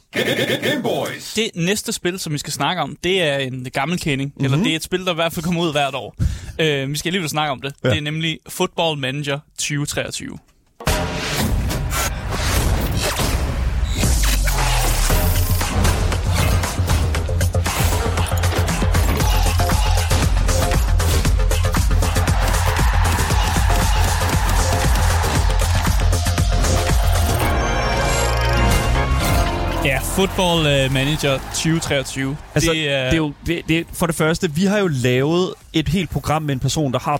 Game 0.63 0.83
Boys. 0.83 1.33
Det 1.33 1.49
næste 1.55 1.91
spil, 1.93 2.19
som 2.19 2.33
vi 2.33 2.37
skal 2.37 2.53
snakke 2.53 2.81
om, 2.81 2.95
det 3.03 3.21
er 3.21 3.37
en 3.37 3.67
gammel 3.73 3.99
kending. 4.09 4.29
Mm-hmm. 4.29 4.45
Eller 4.45 4.57
Mhm. 4.57 4.63
det 4.63 4.71
er 4.71 4.75
et 4.75 4.83
spil, 4.83 5.05
der 5.05 5.11
i 5.11 5.15
hvert 5.15 5.33
fald 5.33 5.43
kommer 5.45 5.61
ud 5.61 5.71
hvert 5.71 5.95
år. 5.95 6.15
Uh, 6.19 6.91
vi 6.91 6.97
skal 6.97 7.09
alligevel 7.09 7.29
snakke 7.29 7.51
om 7.51 7.61
det. 7.61 7.73
Ja. 7.83 7.89
Det 7.89 7.97
er 7.97 8.01
nemlig 8.01 8.39
Football 8.49 8.97
Manager 8.97 9.39
2023. 9.57 10.37
Football 30.19 30.59
uh, 30.85 30.93
Manager 30.93 31.37
2023. 31.53 32.37
Altså, 32.55 32.71
det, 32.71 32.89
er, 32.91 33.03
Det 33.03 33.13
er 33.13 33.17
jo, 33.17 33.33
det, 33.45 33.61
det, 33.67 33.85
for 33.93 34.05
det 34.05 34.15
første, 34.15 34.51
vi 34.55 34.65
har 34.65 34.77
jo 34.79 34.87
lavet 34.87 35.53
et 35.73 35.87
helt 35.87 36.09
program 36.09 36.41
med 36.41 36.53
en 36.53 36.59
person, 36.59 36.93
der 36.93 36.99
har 36.99 37.19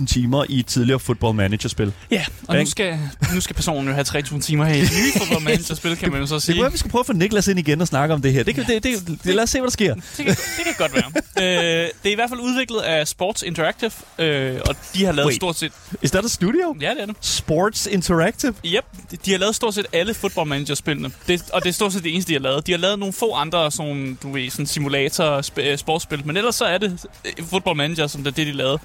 3.000 0.00 0.06
timer 0.06 0.44
i 0.48 0.58
et 0.60 0.66
tidligere 0.66 0.98
football 1.00 1.34
manager-spil. 1.34 1.92
Ja, 2.10 2.24
og 2.48 2.56
nu 2.56 2.66
skal, 2.66 2.98
nu 3.34 3.40
skal 3.40 3.56
personen 3.56 3.88
jo 3.88 3.94
have 3.94 4.04
3.000 4.08 4.40
timer 4.40 4.64
her 4.64 4.74
i 4.74 4.80
det 4.80 4.90
nye 5.04 5.18
Football 5.18 5.44
Manager-spil, 5.48 5.96
kan 5.96 6.12
man 6.12 6.20
jo 6.20 6.26
så 6.26 6.34
Det 6.34 6.42
sige. 6.42 6.54
kunne 6.54 6.62
være, 6.62 6.72
vi 6.72 6.78
skal 6.78 6.90
prøve 6.90 7.00
at 7.00 7.06
få 7.06 7.12
Niklas 7.12 7.48
ind 7.48 7.58
igen 7.58 7.80
og 7.80 7.86
snakke 7.86 8.14
om 8.14 8.22
det 8.22 8.32
her. 8.32 8.42
Det 8.42 8.54
kan, 8.54 8.64
det, 8.66 8.82
det, 8.84 9.18
det, 9.24 9.34
lad 9.34 9.42
os 9.42 9.50
se, 9.50 9.58
hvad 9.58 9.66
der 9.66 9.72
sker. 9.72 9.94
Det 9.94 10.02
kan, 10.16 10.26
det 10.26 10.64
kan 10.64 10.74
godt 10.78 10.94
være. 10.94 11.04
øh, 11.82 11.88
det 12.02 12.08
er 12.08 12.12
i 12.12 12.14
hvert 12.14 12.28
fald 12.30 12.40
udviklet 12.40 12.80
af 12.80 13.08
Sports 13.08 13.42
Interactive, 13.42 13.90
øh, 14.18 14.60
og 14.68 14.76
de 14.94 15.04
har 15.04 15.12
lavet 15.12 15.26
Wait. 15.26 15.36
stort 15.36 15.56
set... 15.56 15.72
Is 16.02 16.10
that 16.10 16.24
a 16.24 16.28
studio? 16.28 16.76
Ja, 16.80 16.90
det 16.90 17.02
er 17.02 17.06
det. 17.06 17.16
Sports 17.20 17.86
Interactive? 17.86 18.54
Yep, 18.66 18.84
de- 19.10 19.16
de 19.24 19.30
har 19.30 19.38
lavet 19.38 19.54
stort 19.54 19.74
set 19.74 19.86
alle 19.92 20.14
Football 20.14 20.48
Manager-spillene. 20.48 21.10
Det, 21.28 21.42
og 21.52 21.62
det 21.62 21.68
er 21.68 21.72
stort 21.72 21.92
set 21.92 22.02
det 22.04 22.12
eneste, 22.14 22.32
de 22.32 22.39
har 22.40 22.48
lavet. 22.50 22.66
De 22.66 22.72
har 22.72 22.78
lavet 22.78 22.98
nogle 22.98 23.12
få 23.12 23.32
andre 23.34 23.70
sådan, 23.70 24.18
du 24.22 24.32
ved, 24.32 24.50
sådan 24.50 24.66
simulator 24.66 25.42
øh, 25.56 25.78
sportsspil, 25.78 26.26
men 26.26 26.36
ellers 26.36 26.54
så 26.54 26.64
er 26.64 26.78
det 26.78 27.06
øh, 27.24 27.44
Football 27.46 27.76
Manager, 27.76 28.06
som 28.06 28.24
det 28.24 28.30
er 28.30 28.34
det, 28.34 28.46
de 28.46 28.52
lavede. 28.52 28.78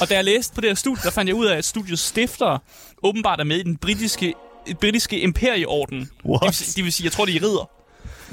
Og 0.00 0.08
da 0.10 0.14
jeg 0.14 0.24
læste 0.24 0.54
på 0.54 0.60
det 0.60 0.70
her 0.70 0.74
studie, 0.74 1.02
der 1.04 1.10
fandt 1.10 1.28
jeg 1.28 1.36
ud 1.36 1.46
af, 1.46 1.56
at 1.56 1.64
studiets 1.64 2.02
stifter 2.02 2.58
åbenbart 3.02 3.40
er 3.40 3.44
med 3.44 3.56
i 3.56 3.62
den 3.62 3.76
britiske, 3.76 4.34
britiske 4.80 5.20
imperieorden. 5.20 6.00
Det 6.00 6.08
vil, 6.24 6.30
What? 6.42 6.54
sige- 6.54 6.76
det 6.76 6.84
vil 6.84 6.92
sige, 6.92 7.04
jeg 7.04 7.12
tror, 7.12 7.24
de 7.24 7.36
er 7.36 7.42
ridder. 7.42 7.70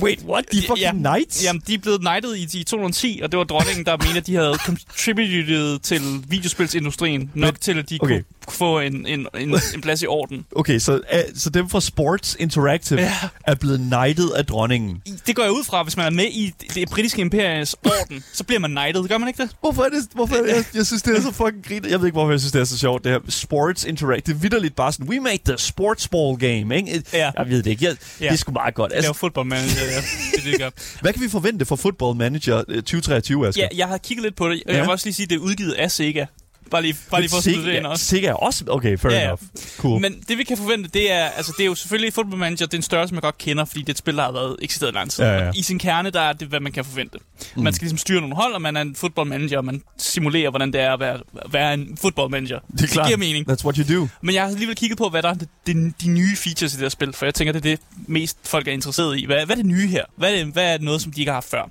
Wait, 0.02 0.20
what? 0.28 0.44
De 0.52 0.58
er 0.58 0.62
fucking 0.62 0.78
Ja. 0.80 0.92
knights? 0.92 1.44
Jamen, 1.44 1.62
de 1.68 1.74
er 1.74 1.78
blevet 1.78 2.00
knighted 2.00 2.36
i, 2.36 2.42
i 2.60 2.64
2010, 2.64 3.20
og 3.24 3.32
det 3.32 3.38
var 3.38 3.44
dronningen, 3.44 3.86
der 3.86 3.98
mente, 3.98 4.18
at 4.18 4.28
de 4.28 4.36
havde 4.36 4.54
contributed 4.66 5.80
til 5.80 6.02
videospilsindustrien 6.28 7.32
nok 7.34 7.54
Men- 7.54 7.60
til, 7.60 7.78
at 7.80 7.90
de 7.90 7.98
okay. 8.02 8.22
kunne 8.46 8.56
få 8.58 8.80
en, 8.80 9.08
en, 9.08 9.28
en, 9.40 9.56
en 9.76 9.82
plads 9.82 10.02
i 10.02 10.06
orden. 10.08 10.46
Okay, 10.56 10.80
så, 10.80 10.94
uh, 10.94 11.00
så 11.36 11.50
dem 11.50 11.70
fra 11.70 11.82
Sports 11.82 12.36
Interactive 12.40 13.00
Ja. 13.02 13.14
er 13.48 13.56
blevet 13.56 13.80
knighted 13.80 14.32
af 14.32 14.46
dronningen. 14.46 15.02
Det 15.28 15.36
går 15.36 15.44
jeg 15.44 15.52
ud 15.52 15.64
fra, 15.64 15.84
hvis 15.84 15.98
man 15.98 16.06
er 16.06 16.10
med 16.10 16.26
i 16.32 16.54
det 16.74 16.90
britiske 16.90 17.22
imperiets 17.22 17.76
orden, 17.86 18.24
så 18.34 18.44
bliver 18.44 18.60
man 18.60 18.72
knighted, 18.72 19.08
gør 19.08 19.18
man 19.18 19.28
ikke 19.28 19.44
det? 19.44 19.52
Hvorfor 19.60 19.84
er 19.84 19.90
det... 19.90 20.08
Hvorfor 20.14 20.36
er 20.36 20.42
det 20.42 20.50
jeg, 20.56 20.66
jeg 20.74 20.86
synes, 20.86 21.02
det 21.02 21.18
er 21.18 21.22
så 21.22 21.32
fucking 21.32 21.66
griner. 21.68 21.90
Jeg 21.90 22.00
ved 22.00 22.08
ikke, 22.08 22.16
hvorfor 22.16 22.32
jeg 22.32 22.40
synes, 22.40 22.52
det 22.52 22.60
er 22.62 22.66
så 22.66 22.78
sjovt, 22.78 23.04
det 23.04 23.12
her. 23.12 23.20
Sports 23.30 23.84
Interactive. 23.84 24.34
Det 24.34 24.40
er 24.40 24.42
vidderligt 24.42 24.76
bare 24.76 24.92
sådan, 24.94 25.10
we 25.10 25.20
made 25.20 25.40
the 25.46 25.58
sports 25.58 26.08
ball 26.08 26.38
game, 26.38 26.76
ikke? 26.78 27.04
Ja. 27.14 27.32
Jeg 27.38 27.50
ved 27.50 27.64
det 27.64 27.72
ikke. 27.72 27.86
Jeg, 27.86 27.96
Ja. 28.20 28.26
Det 28.26 28.32
er 28.34 28.38
sgu 28.38 28.52
meget 28.52 28.74
godt. 28.76 28.92
Altså, 28.94 28.96
Altså, 28.98 29.08
Lave 29.10 29.16
football 29.20 29.48
manager, 29.48 29.85
ja. 29.92 29.96
Det 30.36 30.44
det, 30.44 30.54
de 30.54 30.58
gør. 30.60 30.70
hvad 31.02 31.14
kan 31.14 31.22
vi 31.22 31.30
forvente 31.30 31.66
for 31.66 31.76
Football 31.76 32.18
Manager 32.18 32.64
øh, 32.68 32.76
2023, 32.76 33.48
Asger? 33.48 33.64
Ja, 33.72 33.78
jeg 33.78 33.88
har 33.88 33.98
kigget 33.98 34.24
lidt 34.24 34.36
på 34.36 34.50
det. 34.50 34.64
Jeg 34.68 34.76
Ja. 34.76 34.82
vil 34.82 34.90
også 34.90 35.06
lige 35.06 35.14
sige, 35.14 35.24
at 35.24 35.30
det 35.30 35.36
er 35.36 35.40
udgivet 35.40 35.74
af 35.74 35.92
Sega. 35.92 36.26
Bare 36.72 36.82
lige, 36.82 36.96
bare 37.12 37.22
lige 37.22 37.30
for 37.30 37.38
at 37.38 37.44
smide 37.44 37.66
det 37.66 37.74
ind 37.74 37.86
også. 37.86 38.06
Sikke 38.06 38.28
er 38.28 38.34
også... 38.34 38.64
Okay, 38.68 38.98
fair 38.98 39.12
Ja, 39.12 39.18
ja. 39.18 39.24
enough. 39.24 39.42
Cool. 39.78 40.02
Men 40.02 40.24
det 40.30 40.38
vi 40.38 40.44
kan 40.44 40.58
forvente, 40.58 40.90
det 40.94 41.12
er, 41.12 41.26
altså 41.26 41.54
det 41.58 41.64
er 41.64 41.68
jo 41.68 41.76
selvfølgelig 41.76 42.14
Football 42.14 42.40
Manager, 42.40 42.66
det 42.66 42.74
er 42.74 42.78
en 42.78 42.82
størrelse, 42.84 43.14
man 43.14 43.22
godt 43.22 43.38
kender, 43.38 43.66
fordi 43.66 43.80
det 43.82 43.90
er 43.90 43.94
et 43.94 43.98
spil, 43.98 44.16
der 44.18 44.24
har 44.24 44.32
været 44.32 44.56
eksisteret 44.62 44.92
i 44.92 44.96
lang 44.96 45.12
tid. 45.12 45.24
Ja, 45.24 45.38
ja. 45.38 45.48
Og 45.48 45.58
I 45.58 45.62
sin 45.62 45.80
kerne, 45.80 46.10
der 46.10 46.22
er 46.22 46.34
det, 46.34 46.48
hvad 46.48 46.60
man 46.60 46.72
kan 46.72 46.86
forvente. 46.86 47.18
Mm. 47.56 47.64
Man 47.64 47.74
skal 47.74 47.86
ligesom 47.86 47.98
styre 47.98 48.22
nogle 48.22 48.36
hold, 48.36 48.54
og 48.54 48.62
man 48.62 48.78
er 48.78 48.82
en 48.82 48.96
football 48.96 49.30
manager, 49.30 49.58
og 49.58 49.66
man 49.66 49.82
simulerer, 49.98 50.50
hvordan 50.50 50.74
det 50.74 50.82
er 50.82 50.94
at 50.94 51.00
være, 51.00 51.20
være 51.52 51.74
en 51.74 51.98
football 52.02 52.32
manager. 52.32 52.60
det 52.72 52.82
er 52.82 52.88
klart. 52.88 53.08
giver 53.08 53.18
mening. 53.18 53.52
That's 53.52 53.64
what 53.66 53.76
you 53.76 54.00
do. 54.00 54.08
Men 54.22 54.36
jeg 54.36 54.44
har 54.44 54.50
alligevel 54.50 54.76
kigget 54.76 54.98
på, 54.98 55.10
hvad 55.10 55.22
der 55.22 55.30
er 55.30 55.34
de, 55.34 55.48
de, 55.68 55.94
de 56.02 56.08
nye 56.10 56.36
features 56.36 56.74
i 56.74 56.76
det 56.76 56.82
her 56.82 56.90
spil, 56.90 57.14
for 57.14 57.26
jeg 57.26 57.34
tænker, 57.34 57.52
det 57.54 57.60
er 57.60 57.76
det 57.76 57.80
mest 58.08 58.38
folk 58.44 58.68
er 58.68 58.72
interesseret 58.72 59.18
i. 59.20 59.26
Hvad, 59.26 59.46
hvad 59.46 59.56
er 59.56 59.62
det 59.62 59.66
nye 59.66 59.88
her? 59.88 60.04
Hvad 60.18 60.34
er, 60.34 60.44
det, 60.44 60.54
hvad 60.54 60.74
er 60.74 60.78
det 60.78 60.86
noget, 60.86 61.02
som 61.02 61.12
de 61.12 61.22
ikke 61.22 61.30
har 61.30 61.36
haft 61.36 61.50
før? 61.50 61.70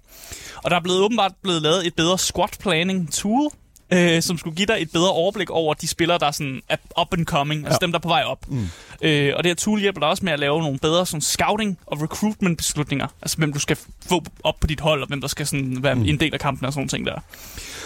Og 0.57 0.71
der 0.71 0.77
er 0.77 0.81
blevet 0.81 1.01
åbenbart 1.01 1.33
blevet 1.43 1.63
lavet 1.63 1.87
et 1.87 1.95
bedre 1.95 2.19
squad 2.19 2.49
planning 2.61 3.13
tool, 3.13 3.51
øh, 3.91 4.23
som 4.23 4.39
skulle 4.39 4.57
give 4.57 4.67
dig 4.67 4.77
et 4.81 4.93
bedre 4.93 5.11
overblik 5.13 5.51
over 5.51 5.75
de 5.75 5.89
spillere, 5.89 6.19
der 6.19 6.27
er 6.27 6.31
sådan 6.31 6.63
er 6.69 6.77
up 7.01 7.13
and 7.13 7.27
coming, 7.27 7.65
altså 7.67 7.79
Ja. 7.81 7.85
dem, 7.87 7.93
der 7.93 7.99
er 7.99 8.03
på 8.03 8.09
vej 8.09 8.23
op. 8.23 8.49
Mm. 8.49 8.69
Øh, 9.03 9.33
og 9.37 9.45
det 9.45 9.51
her 9.51 9.55
tool 9.55 9.81
hjælper 9.81 10.01
dig 10.01 10.09
også 10.09 10.25
med 10.25 10.33
at 10.33 10.39
lave 10.39 10.63
nogle 10.63 10.79
bedre 10.79 11.07
sådan, 11.07 11.21
scouting 11.21 11.79
og 11.87 12.03
recruitment 12.03 12.59
beslutninger. 12.59 13.07
Altså 13.23 13.37
hvem 13.39 13.53
du 13.53 13.59
skal 13.59 13.77
få 14.09 14.25
op 14.45 14.61
på 14.61 14.67
dit 14.67 14.81
hold, 14.81 15.03
og 15.03 15.09
hvem 15.09 15.21
der 15.21 15.29
skal 15.29 15.47
sådan, 15.47 15.83
være 15.83 15.95
mm. 15.95 16.05
en 16.05 16.21
del 16.21 16.35
af 16.35 16.41
kampen 16.41 16.67
og 16.67 16.73
sådan 16.73 16.89
ting 16.89 17.07
der. 17.07 17.21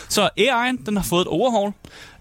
Så 0.09 0.31
AI'en, 0.41 0.85
den 0.87 0.97
har 0.97 1.05
fået 1.05 1.21
et 1.21 1.27
overhaul. 1.29 1.73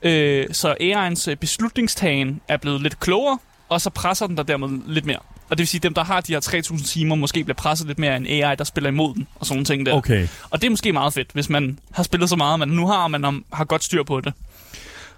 Øh, 0.02 0.46
så 0.52 0.76
AI'ens 0.82 1.32
øh, 1.32 1.36
beslutningstagen 1.38 2.42
er 2.48 2.58
blevet 2.58 2.82
lidt 2.82 3.00
klogere, 3.00 3.40
og 3.70 3.82
så 3.82 3.90
presser 3.90 4.28
den 4.28 4.38
der 4.38 4.44
dermed 4.44 4.80
lidt 4.88 5.06
mere. 5.06 5.20
Og 5.50 5.58
det 5.58 5.60
vil 5.60 5.68
sige, 5.68 5.80
at 5.80 5.84
dem, 5.84 5.94
der 5.94 6.04
har 6.04 6.22
de 6.22 6.34
her 6.34 6.40
3.000 6.72 6.86
timer, 6.86 7.16
måske 7.16 7.44
bliver 7.44 7.56
presset 7.56 7.88
lidt 7.88 8.00
mere 8.00 8.12
af 8.12 8.18
en 8.18 8.28
AI, 8.28 8.56
der 8.56 8.64
spiller 8.64 8.90
imod 8.90 9.14
den, 9.14 9.28
og 9.36 9.46
sådan 9.46 9.66
ting 9.66 9.86
der. 9.86 9.94
Okay. 9.94 10.28
Og 10.50 10.62
det 10.62 10.68
er 10.68 10.72
måske 10.72 10.94
meget 10.94 11.14
fedt, 11.14 11.28
hvis 11.34 11.50
man 11.50 11.80
har 11.92 12.04
spillet 12.04 12.30
så 12.30 12.36
meget, 12.36 12.60
man 12.60 12.68
nu 12.68 12.88
har, 12.88 13.04
og 13.04 13.12
man 13.12 13.44
har, 13.54 13.66
godt 13.66 13.84
styr 13.84 14.04
på 14.04 14.22
det. 14.22 14.34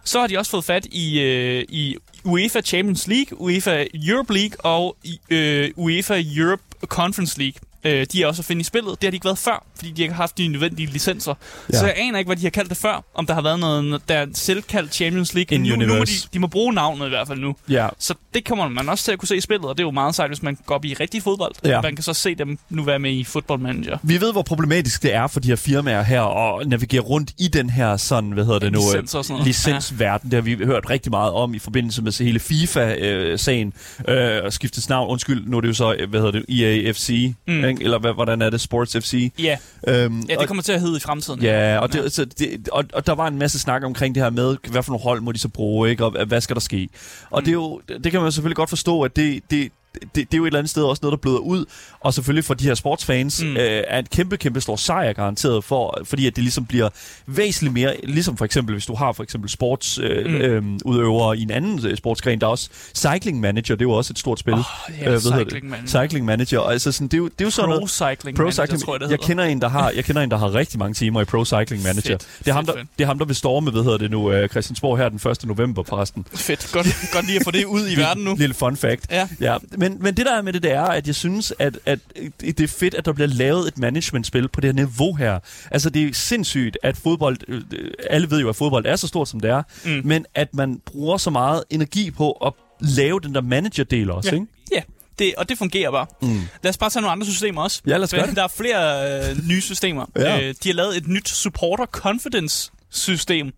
Så 0.03 0.19
har 0.19 0.27
de 0.27 0.37
også 0.37 0.51
fået 0.51 0.65
fat 0.65 0.85
i, 0.85 1.19
øh, 1.19 1.65
i 1.69 1.95
UEFA 2.23 2.61
Champions 2.61 3.07
League, 3.07 3.41
UEFA 3.41 3.85
Europe 3.93 4.33
League 4.33 4.65
og 4.65 4.97
øh, 5.29 5.69
UEFA 5.75 6.23
Europe 6.35 6.63
Conference 6.85 7.39
League. 7.39 7.59
Øh, 7.83 8.05
de 8.13 8.23
er 8.23 8.27
også 8.27 8.41
at 8.41 8.45
finde 8.45 8.59
i 8.59 8.63
spillet. 8.63 9.01
Det 9.01 9.07
har 9.07 9.11
de 9.11 9.15
ikke 9.15 9.25
været 9.25 9.37
før, 9.37 9.65
fordi 9.75 9.91
de 9.91 10.01
ikke 10.01 10.13
har 10.13 10.23
haft 10.23 10.37
de 10.37 10.47
nødvendige 10.47 10.91
licenser. 10.91 11.33
Ja. 11.39 11.75
Ja. 11.75 11.79
Så 11.79 11.85
jeg 11.85 11.95
aner 11.97 12.19
ikke, 12.19 12.27
hvad 12.29 12.35
de 12.37 12.41
har 12.43 12.49
kaldt 12.49 12.69
det 12.69 12.77
før. 12.77 13.03
Om 13.15 13.25
der 13.25 13.33
har 13.33 13.41
været 13.41 13.59
noget, 13.59 14.01
der 14.09 14.15
er 14.15 14.25
selvkaldt 14.33 14.93
Champions 14.95 15.33
League. 15.33 15.55
In 15.55 15.61
nu, 15.61 15.69
nu 15.69 15.75
må 15.75 15.81
de, 15.83 15.91
universe. 15.91 16.27
de 16.33 16.39
må 16.39 16.47
bruge 16.47 16.73
navnet 16.73 17.05
i 17.05 17.09
hvert 17.09 17.27
fald 17.27 17.39
nu. 17.39 17.55
Ja. 17.69 17.87
Så 17.99 18.13
det 18.33 18.45
kommer 18.45 18.67
man 18.67 18.89
også 18.89 19.03
til 19.03 19.11
at 19.11 19.19
kunne 19.19 19.27
se 19.27 19.37
i 19.37 19.41
spillet, 19.41 19.65
og 19.65 19.77
det 19.77 19.83
er 19.83 19.87
jo 19.87 19.91
meget 19.91 20.15
sejt, 20.15 20.29
hvis 20.29 20.43
man 20.43 20.57
går 20.65 20.75
op 20.75 20.85
i 20.85 20.93
rigtig 20.93 21.23
fodbold. 21.23 21.51
Ja. 21.65 21.81
Man 21.81 21.95
kan 21.95 22.03
så 22.03 22.13
se 22.13 22.35
dem 22.35 22.59
nu 22.69 22.83
være 22.83 22.99
med 22.99 23.11
i 23.11 23.23
Football 23.23 23.59
Manager. 23.61 23.97
Vi 24.03 24.21
ved, 24.21 24.31
hvor 24.31 24.41
problematisk 24.41 25.03
det 25.03 25.13
er 25.13 25.27
for 25.27 25.39
de 25.39 25.47
her 25.47 25.55
firmaer 25.55 26.03
her 26.03 26.21
at 26.59 26.67
navigere 26.67 27.01
rundt 27.01 27.31
i 27.39 27.47
den 27.47 27.69
her 27.69 27.97
sådan, 27.97 28.31
hvad 28.31 28.45
hedder 28.45 28.59
det 28.59 28.71
nu, 28.71 28.79
Licens 28.79 29.15
og 29.15 29.25
sådan 29.25 29.33
noget. 29.33 29.47
licensverden. 29.47 30.31
Det 30.31 30.37
har 30.37 30.41
vi 30.41 30.55
hørt 30.65 30.89
rigtig 30.89 31.09
meget 31.11 31.31
om 31.33 31.53
i 31.53 31.59
forbindelse 31.59 32.01
med 32.01 32.23
hele 32.23 32.39
FIFA-sagen. 32.39 33.73
Øh, 34.07 34.43
og 34.43 34.53
skiftes 34.53 34.89
navn, 34.89 35.09
undskyld, 35.11 35.43
nu 35.47 35.57
er 35.57 35.61
det 35.61 35.67
jo 35.67 35.73
så, 35.73 35.93
øh, 35.99 36.09
hvad 36.09 36.19
hedder 36.21 36.39
det, 36.39 36.61
EAFC, 36.85 37.33
Mm. 37.47 37.63
Ikke? 37.69 37.83
eller 37.83 37.99
hvad, 37.99 38.13
hvordan 38.13 38.41
er 38.41 38.49
det, 38.49 38.61
Sports 38.61 38.97
FC? 38.97 39.31
Ja, 39.39 39.57
Øhm, 39.87 40.19
ja 40.19 40.35
og- 40.35 40.39
det 40.39 40.47
kommer 40.47 40.63
til 40.63 40.71
at 40.73 40.81
hedde 40.81 40.97
i 40.97 40.99
fremtiden. 40.99 41.41
Ja, 41.41 41.79
og, 41.79 41.93
det, 41.93 42.11
Så 42.13 42.25
det, 42.25 42.69
og, 42.71 42.83
og 42.93 43.05
der 43.07 43.13
var 43.15 43.27
en 43.27 43.37
masse 43.37 43.59
snak 43.59 43.83
omkring 43.83 44.15
det 44.15 44.23
her 44.23 44.29
med, 44.29 44.57
hvad 44.71 44.83
for 44.83 44.91
nogle 44.91 45.03
hold 45.03 45.21
må 45.21 45.31
de 45.31 45.39
så 45.39 45.47
bruge, 45.49 45.89
ikke? 45.89 46.05
og 46.05 46.25
hvad 46.25 46.41
skal 46.41 46.55
der 46.55 46.59
ske? 46.59 46.89
Og 47.29 47.39
mm. 47.41 47.45
det, 47.45 47.51
er 47.51 47.53
jo, 47.53 47.81
det 48.03 48.11
kan 48.11 48.21
man 48.21 48.31
selvfølgelig 48.31 48.55
godt 48.55 48.69
forstå, 48.69 49.01
at 49.01 49.15
det, 49.15 49.41
det, 49.51 49.71
det, 50.01 50.15
det 50.15 50.33
er 50.33 50.37
jo 50.37 50.43
et 50.43 50.47
eller 50.47 50.59
andet 50.59 50.69
sted 50.69 50.83
også 50.83 50.99
noget, 51.03 51.11
der 51.11 51.17
bløder 51.21 51.37
ud. 51.37 51.65
Og 51.99 52.13
selvfølgelig 52.13 52.43
for 52.45 52.53
de 52.53 52.63
her 52.63 52.73
sportsfans 52.73 53.43
Mm. 53.43 53.49
mm. 53.49 53.57
øh, 53.57 53.83
er 53.87 53.99
en 53.99 54.05
kæmpe, 54.05 54.37
kæmpe 54.37 54.61
stor 54.61 54.75
sejr 54.75 55.13
garanteret, 55.13 55.63
for, 55.63 56.01
fordi 56.03 56.27
at 56.27 56.35
det 56.35 56.43
ligesom 56.43 56.65
bliver 56.65 56.89
væsentligt 57.27 57.73
mere, 57.73 57.95
ligesom 58.03 58.37
for 58.37 58.45
eksempel, 58.45 58.73
hvis 58.75 58.85
du 58.85 58.95
har 58.95 59.11
for 59.11 59.23
eksempel 59.23 59.49
sportsudøvere 59.49 60.29
Mm. 60.29 60.35
øh, 60.35 60.55
øh, 60.73 60.79
udøvere 60.85 61.37
i 61.37 61.41
en 61.41 61.51
anden 61.51 61.87
øh, 61.87 61.97
sportsgren, 61.97 62.41
der 62.41 62.47
er 62.47 62.51
også 62.51 62.69
Cycling 62.95 63.39
Manager, 63.39 63.75
det 63.75 63.81
er 63.81 63.89
jo 63.89 63.91
også 63.91 64.13
et 64.13 64.19
stort 64.19 64.39
spil. 64.39 64.53
Åh, 64.53 64.59
ja, 64.99 65.03
hedder 65.09 65.19
Cycling? 65.43 65.69
Manager. 65.69 65.87
Cycling 66.03 66.25
Manager, 66.25 66.61
altså 66.61 66.91
sådan, 66.91 67.07
det, 67.07 67.13
er 67.13 67.17
jo, 67.17 67.25
det 67.25 67.41
er 67.41 67.45
jo 67.45 67.49
sådan 67.49 67.69
Pro 67.69 67.75
noget... 67.75 67.89
Cycling 67.89 68.37
Pro 68.37 68.43
Manager, 68.43 68.65
Cycling, 68.65 68.83
tror 68.83 68.93
jeg, 68.93 68.99
det 68.99 69.05
jeg 69.05 69.09
hedder. 69.11 69.25
kender 69.27 69.43
en, 69.43 69.61
der 69.61 69.69
har, 69.69 69.91
jeg 69.95 70.05
kender 70.05 70.21
en, 70.21 70.31
der 70.31 70.37
har 70.37 70.55
rigtig 70.55 70.79
mange 70.79 70.93
timer 70.93 71.21
i 71.21 71.25
Pro 71.25 71.45
Cycling 71.45 71.83
Manager. 71.83 72.01
Fedt, 72.17 72.27
det, 72.39 72.47
er 72.47 72.53
ham, 72.53 72.65
der, 72.65 72.73
fedt. 72.73 72.87
det 72.97 73.03
er 73.03 73.07
ham, 73.07 73.17
der 73.19 73.25
vil 73.25 73.35
storme, 73.35 73.71
hvad 73.71 73.83
hedder 73.83 73.97
det 73.97 74.11
nu, 74.11 74.41
uh, 74.43 74.47
Christiansborg 74.47 74.97
her 74.97 75.09
den 75.09 75.31
1. 75.31 75.45
november 75.45 75.83
forresten. 75.83 76.25
Fedt. 76.35 76.69
Godt, 76.73 76.87
godt 77.13 77.25
lige 77.25 77.39
at 77.39 77.43
få 77.43 77.51
det 77.51 77.65
ud 77.65 77.89
i 77.89 77.95
verden 77.97 78.23
nu. 78.23 78.35
Lille 78.35 78.53
fun 78.55 78.77
fact. 78.77 79.11
Ja. 79.11 79.27
Ja, 79.41 79.57
men, 79.77 79.88
men 79.99 80.17
det 80.17 80.25
der 80.25 80.37
er 80.37 80.41
med 80.41 80.53
det, 80.53 80.63
det 80.63 80.71
er, 80.71 80.81
at 80.83 81.07
jeg 81.07 81.15
synes, 81.15 81.53
at, 81.59 81.79
at 81.85 81.99
det 82.41 82.59
er 82.59 82.67
fedt, 82.67 82.93
at 82.93 83.05
der 83.05 83.13
bliver 83.13 83.27
lavet 83.27 83.67
et 83.67 83.77
managementspil 83.77 84.47
på 84.47 84.61
det 84.61 84.67
her 84.67 84.73
niveau 84.85 85.13
her. 85.15 85.39
Altså, 85.71 85.89
det 85.89 86.03
er 86.09 86.13
sindssygt, 86.13 86.77
at 86.83 86.97
fodbold... 86.97 87.37
øh, 87.47 87.61
Alle 88.09 88.31
ved 88.31 88.39
jo, 88.39 88.49
at 88.49 88.55
fodbold 88.55 88.85
er 88.85 88.95
så 88.95 89.07
stort, 89.07 89.29
som 89.29 89.39
det 89.39 89.49
er. 89.49 89.63
Mm. 89.85 90.01
Men 90.03 90.25
at 90.35 90.55
man 90.55 90.81
bruger 90.85 91.17
så 91.17 91.29
meget 91.29 91.63
energi 91.69 92.11
på 92.11 92.31
at 92.31 92.53
lave 92.79 93.19
den 93.19 93.35
der 93.35 93.41
manager-del 93.41 94.11
også, 94.11 94.29
Ja. 94.29 94.35
ikke? 94.35 94.47
Ja, 94.71 94.81
det, 95.19 95.33
og 95.37 95.49
det 95.49 95.57
fungerer 95.57 95.91
bare. 95.91 96.05
Mm. 96.21 96.41
Lad 96.63 96.69
os 96.69 96.77
bare 96.77 96.89
tage 96.89 97.01
nogle 97.01 97.11
andre 97.11 97.25
systemer 97.27 97.61
også. 97.63 97.81
Ja, 97.87 97.91
lad 97.97 98.03
os 98.03 98.11
gøre 98.13 98.27
det. 98.27 98.35
Der 98.35 98.43
er 98.43 98.47
flere 98.47 99.29
øh, 99.31 99.47
nye 99.47 99.61
systemer. 99.61 100.05
Ja. 100.15 100.41
Øh, 100.47 100.55
de 100.63 100.69
har 100.69 100.73
lavet 100.73 100.97
et 100.97 101.07
nyt 101.07 101.29
supporter 101.29 101.85
confidence 101.85 102.71
system, 102.89 103.51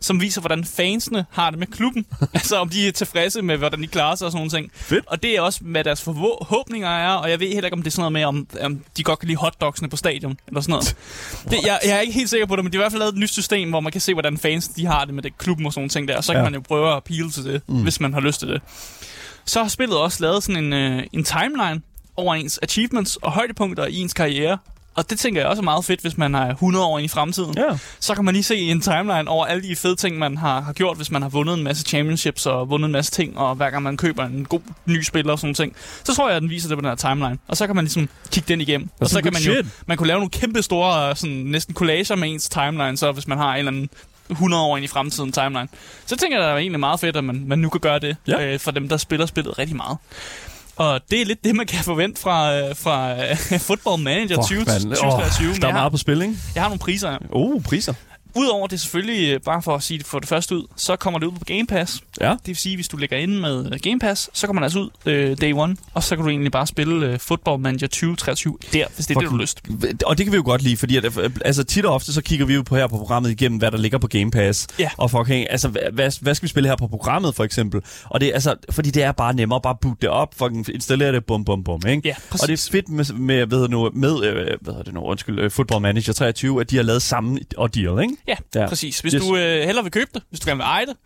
som 0.00 0.20
viser, 0.20 0.40
hvordan 0.40 0.64
fansene 0.64 1.26
har 1.30 1.50
det 1.50 1.58
med 1.58 1.66
klubben. 1.66 2.06
altså, 2.34 2.56
om 2.56 2.68
de 2.68 2.88
er 2.88 2.92
tilfredse 2.92 3.42
med, 3.42 3.56
hvordan 3.56 3.82
de 3.82 3.86
klarer 3.86 4.14
sig 4.14 4.24
og 4.24 4.32
sådan 4.32 4.38
nogle 4.38 4.50
ting. 4.50 4.70
Fedt. 4.74 5.06
Og 5.06 5.22
det 5.22 5.36
er 5.36 5.40
også, 5.40 5.60
hvad 5.62 5.84
deres 5.84 6.02
forhåbninger 6.02 6.88
er, 6.88 7.12
og 7.14 7.30
jeg 7.30 7.40
ved 7.40 7.48
heller 7.48 7.64
ikke, 7.64 7.74
om 7.74 7.82
det 7.82 7.86
er 7.90 7.92
sådan 7.92 8.12
noget 8.12 8.12
med, 8.12 8.24
om, 8.24 8.46
om 8.62 8.80
de 8.96 9.02
godt 9.02 9.18
kan 9.18 9.26
lide 9.26 9.38
hotdogsene 9.38 9.88
på 9.88 9.96
stadion, 9.96 10.38
eller 10.48 10.60
sådan 10.60 10.70
noget. 10.72 10.96
det, 11.50 11.58
jeg, 11.66 11.80
jeg 11.84 11.96
er 11.96 12.00
ikke 12.00 12.12
helt 12.12 12.30
sikker 12.30 12.46
på 12.46 12.56
det, 12.56 12.64
men 12.64 12.72
de 12.72 12.76
har 12.78 12.82
i 12.82 12.84
hvert 12.84 12.92
fald 12.92 12.98
lavet 13.00 13.12
et 13.12 13.18
nyt 13.18 13.30
system, 13.30 13.68
hvor 13.70 13.80
man 13.80 13.92
kan 13.92 14.00
se, 14.00 14.12
hvordan 14.14 14.38
fans 14.38 14.68
de 14.68 14.86
har 14.86 15.04
det 15.04 15.14
med 15.14 15.22
det 15.22 15.38
klubben 15.38 15.66
og 15.66 15.72
sådan 15.72 15.80
nogle 15.80 15.90
ting 15.90 16.08
der. 16.08 16.16
Og 16.16 16.24
så 16.24 16.32
kan 16.32 16.38
Ja. 16.40 16.44
man 16.44 16.54
jo 16.54 16.60
prøve 16.60 16.96
at 16.96 17.04
pile 17.04 17.30
til 17.30 17.44
det, 17.44 17.62
mm. 17.68 17.82
hvis 17.82 18.00
man 18.00 18.12
har 18.12 18.20
lyst 18.20 18.38
til 18.38 18.48
det. 18.48 18.62
Så 19.44 19.62
har 19.62 19.68
spillet 19.68 19.98
også 19.98 20.18
lavet 20.22 20.42
sådan 20.42 20.64
en, 20.64 20.72
øh, 20.72 21.02
en 21.12 21.24
timeline 21.24 21.82
over 22.16 22.34
ens 22.34 22.58
achievements 22.62 23.16
og 23.16 23.32
højdepunkter 23.32 23.86
i 23.86 23.96
ens 23.96 24.12
karriere. 24.12 24.58
Og 24.94 25.10
det 25.10 25.18
tænker 25.18 25.40
jeg 25.40 25.48
også 25.48 25.60
er 25.60 25.64
meget 25.64 25.84
fedt, 25.84 26.00
hvis 26.00 26.18
man 26.18 26.34
er 26.34 26.50
100 26.50 26.84
år 26.84 26.98
ind 26.98 27.04
i 27.04 27.08
fremtiden. 27.08 27.54
Ja. 27.56 27.78
Så 28.00 28.14
kan 28.14 28.24
man 28.24 28.34
lige 28.34 28.44
se 28.44 28.56
en 28.56 28.80
timeline 28.80 29.28
over 29.28 29.46
alle 29.46 29.62
de 29.68 29.76
fede 29.76 29.96
ting, 29.96 30.18
man 30.18 30.36
har, 30.38 30.60
har 30.60 30.72
gjort, 30.72 30.96
hvis 30.96 31.10
man 31.10 31.22
har 31.22 31.28
vundet 31.28 31.54
en 31.58 31.64
masse 31.64 31.84
championships 31.84 32.46
og 32.46 32.70
vundet 32.70 32.86
en 32.86 32.92
masse 32.92 33.10
ting, 33.12 33.38
og 33.38 33.54
hver 33.54 33.70
gang 33.70 33.82
man 33.82 33.96
køber 33.96 34.24
en 34.24 34.44
god 34.44 34.60
ny 34.86 35.02
spiller 35.02 35.32
og 35.32 35.38
sådan 35.38 35.54
ting. 35.54 35.76
Så 36.04 36.14
tror 36.14 36.28
jeg, 36.28 36.36
at 36.36 36.42
den 36.42 36.50
viser 36.50 36.68
det 36.68 36.78
på 36.78 36.80
den 36.80 36.88
her 36.88 36.94
timeline. 36.96 37.38
Og 37.48 37.56
så 37.56 37.66
kan 37.66 37.76
man 37.76 37.84
ligesom 37.84 38.08
kigge 38.30 38.48
den 38.48 38.60
igennem. 38.60 38.88
Og 39.00 39.08
så 39.08 39.22
kan 39.22 39.32
man 39.32 39.42
jo, 39.42 39.52
shit. 39.52 39.66
man 39.86 39.96
kunne 39.96 40.06
lave 40.06 40.18
nogle 40.18 40.30
kæmpe 40.30 40.62
store, 40.62 41.16
sådan, 41.16 41.36
næsten 41.36 41.74
collager 41.74 42.16
med 42.16 42.28
ens 42.28 42.48
timeline, 42.48 42.96
så 42.96 43.12
hvis 43.12 43.26
man 43.28 43.38
har 43.38 43.52
en 43.52 43.58
eller 43.58 43.72
anden 43.72 43.88
100 44.30 44.62
år 44.62 44.76
ind 44.76 44.84
i 44.84 44.88
fremtiden 44.88 45.32
timeline. 45.32 45.68
Så 46.06 46.16
tænker 46.16 46.36
jeg, 46.38 46.46
at 46.46 46.48
det 46.50 46.54
er 46.54 46.58
egentlig 46.58 46.80
meget 46.80 47.00
fedt, 47.00 47.16
at 47.16 47.24
man, 47.24 47.44
man 47.46 47.58
nu 47.58 47.68
kan 47.68 47.80
gøre 47.80 47.98
det 47.98 48.16
Ja. 48.28 48.44
øh, 48.44 48.60
for 48.60 48.70
dem, 48.70 48.88
der 48.88 48.96
spiller 48.96 49.26
spillet 49.26 49.58
rigtig 49.58 49.76
meget. 49.76 49.98
Og 50.82 51.00
det 51.10 51.20
er 51.20 51.24
lidt 51.24 51.44
det, 51.44 51.56
man 51.56 51.66
kan 51.66 51.84
forvente 51.84 52.20
fra, 52.20 52.54
øh, 52.56 52.76
fra 52.76 53.12
øh, 53.12 53.60
Football 53.68 54.02
Manager 54.02 54.36
Fuck, 54.36 54.46
20, 54.46 54.58
mand. 54.58 54.68
2023. 54.68 55.48
Åh, 55.48 55.52
Men 55.52 55.62
der 55.62 55.68
er 55.68 55.72
meget 55.72 55.92
på 55.92 55.98
spil, 55.98 56.22
ikke? 56.22 56.34
jeg 56.54 56.62
har 56.62 56.68
nogle 56.68 56.78
priser 56.78 57.10
her. 57.10 57.18
Oh, 57.30 57.62
priser. 57.62 57.94
Udover 58.36 58.66
det 58.66 58.80
selvfølgelig, 58.80 59.34
øh, 59.34 59.40
bare 59.40 59.62
for 59.62 59.74
at 59.74 59.82
sige 59.82 59.98
det 59.98 60.06
for 60.06 60.18
det 60.18 60.28
første 60.28 60.56
ud, 60.56 60.62
så 60.76 60.96
kommer 60.96 61.18
det 61.18 61.26
ud 61.26 61.32
på 61.32 61.44
Game 61.44 61.66
Pass. 61.66 62.00
Ja. 62.20 62.30
Det 62.30 62.38
vil 62.46 62.56
sige, 62.56 62.76
hvis 62.76 62.88
du 62.88 62.96
lægger 62.96 63.16
inde 63.16 63.40
med 63.40 63.72
øh, 63.72 63.78
Game 63.82 63.98
Pass, 63.98 64.30
så 64.32 64.46
kommer 64.46 64.60
det 64.60 64.64
altså 64.64 64.78
ud 64.78 64.90
øh, 65.06 65.36
day 65.40 65.52
one, 65.52 65.76
og 65.94 66.02
så 66.02 66.16
kan 66.16 66.24
du 66.24 66.30
egentlig 66.30 66.52
bare 66.52 66.66
spille 66.66 67.06
øh, 67.06 67.18
Football 67.18 67.60
Manager 67.60 67.86
2023 67.86 68.58
der, 68.72 68.86
hvis 68.94 69.06
det 69.06 69.16
er 69.16 69.20
det, 69.20 69.28
du 69.28 69.34
har 69.34 69.40
lyst. 69.40 69.60
Og 70.06 70.18
det 70.18 70.26
kan 70.26 70.32
vi 70.32 70.36
jo 70.36 70.42
godt 70.44 70.62
lide, 70.62 70.76
fordi 70.76 70.96
at, 70.96 71.18
øh, 71.18 71.30
altså, 71.44 71.64
tit 71.64 71.84
og 71.84 71.94
ofte 71.94 72.12
så 72.12 72.22
kigger 72.22 72.46
vi 72.46 72.54
jo 72.54 72.62
på 72.62 72.76
her 72.76 72.86
på 72.86 72.96
programmet 72.96 73.30
igennem, 73.30 73.58
hvad 73.58 73.70
der 73.70 73.78
ligger 73.78 73.98
på 73.98 74.06
Game 74.06 74.30
Pass. 74.30 74.66
Ja. 74.78 74.90
Og 74.96 75.10
for, 75.10 75.18
okay, 75.18 75.46
altså, 75.50 75.68
hvad, 75.68 76.22
hvad, 76.22 76.34
skal 76.34 76.42
vi 76.42 76.48
spille 76.48 76.68
her 76.68 76.76
på 76.76 76.86
programmet, 76.86 77.34
for 77.34 77.44
eksempel? 77.44 77.80
Og 78.04 78.20
det 78.20 78.28
er 78.28 78.34
altså, 78.34 78.54
fordi 78.70 78.90
det 78.90 79.02
er 79.02 79.12
bare 79.12 79.34
nemmere, 79.34 79.60
bare 79.60 79.76
boot 79.80 80.02
det 80.02 80.08
op, 80.08 80.34
fucking 80.34 80.68
installere 80.74 81.12
det, 81.12 81.24
bum, 81.24 81.44
bum, 81.44 81.64
bum, 81.64 81.80
ikke? 81.88 82.08
Ja, 82.08 82.14
præcis. 82.30 82.42
Og 82.42 82.48
det 82.48 82.54
er 82.54 82.70
fedt 82.72 82.88
med, 82.88 83.04
med 83.14 83.46
hvad 83.46 83.58
hedder 83.58 83.68
nu, 83.68 83.90
med, 83.94 84.24
øh, 84.24 84.46
hvad 84.60 84.74
hedder 84.74 84.82
det 84.82 84.94
nu, 84.94 85.00
undskyld, 85.00 85.50
Football 85.50 85.82
Manager 85.82 86.12
23, 86.12 86.60
at 86.60 86.70
de 86.70 86.76
har 86.76 86.82
lavet 86.82 87.02
samme 87.02 87.38
og 87.56 87.74
deal, 87.74 88.02
ikke? 88.02 88.14
Ja, 88.28 88.34
Ja. 88.54 88.66
præcis. 88.68 89.00
Hvis 89.00 89.12
Yes. 89.12 89.22
du 89.22 89.36
øh, 89.36 89.64
hellere 89.66 89.84
vil 89.84 89.92
købe 89.92 90.10
det, 90.14 90.22
hvis 90.30 90.40
du 90.40 90.48
gerne 90.48 90.58
vil 90.58 90.64
eje 90.64 90.86
det, 90.86 90.96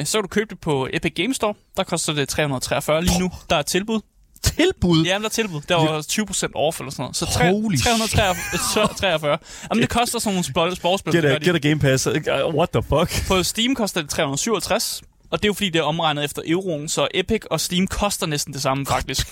øh, 0.00 0.06
så 0.06 0.12
kan 0.18 0.22
du 0.22 0.28
købe 0.28 0.46
det 0.50 0.60
på 0.60 0.88
Epic 0.92 1.12
Games 1.14 1.36
Store. 1.36 1.54
Der 1.76 1.84
koster 1.84 2.12
det 2.12 2.28
343 2.28 3.02
lige 3.04 3.18
nu. 3.20 3.30
Der 3.50 3.56
er 3.56 3.62
tilbud. 3.62 4.00
Tilbud? 4.42 5.04
Ja, 5.04 5.18
der 5.18 5.24
er 5.24 5.28
tilbud. 5.28 5.60
Der 5.68 5.74
var 5.76 6.02
20% 6.02 6.52
off 6.54 6.80
eller 6.80 6.90
sådan 6.90 7.02
noget. 7.02 7.16
Så 7.16 7.26
tre- 7.26 7.50
Holy 7.52 7.76
343. 7.76 9.38
Jamen, 9.70 9.82
det 9.82 9.90
koster 9.90 10.18
sådan 10.18 10.42
nogle 10.54 10.76
sportsspil. 10.76 11.12
Get 11.14 11.22
det 11.22 11.28
a, 11.30 11.38
get 11.38 11.54
a 11.64 11.68
Game 11.68 11.80
Pass. 11.80 12.06
What 12.54 12.68
the 12.70 12.82
fuck? 12.82 13.28
På 13.28 13.42
Steam 13.42 13.74
koster 13.74 14.00
det 14.00 14.10
367. 14.10 15.02
Og 15.30 15.38
det 15.38 15.44
er 15.44 15.48
jo 15.48 15.52
fordi, 15.52 15.68
det 15.70 15.78
er 15.78 15.82
omregnet 15.82 16.24
efter 16.24 16.42
euroen, 16.46 16.88
så 16.88 17.08
Epic 17.14 17.42
og 17.50 17.60
Steam 17.60 17.86
koster 17.86 18.26
næsten 18.26 18.52
det 18.54 18.62
samme 18.62 18.86
faktisk. 18.86 19.26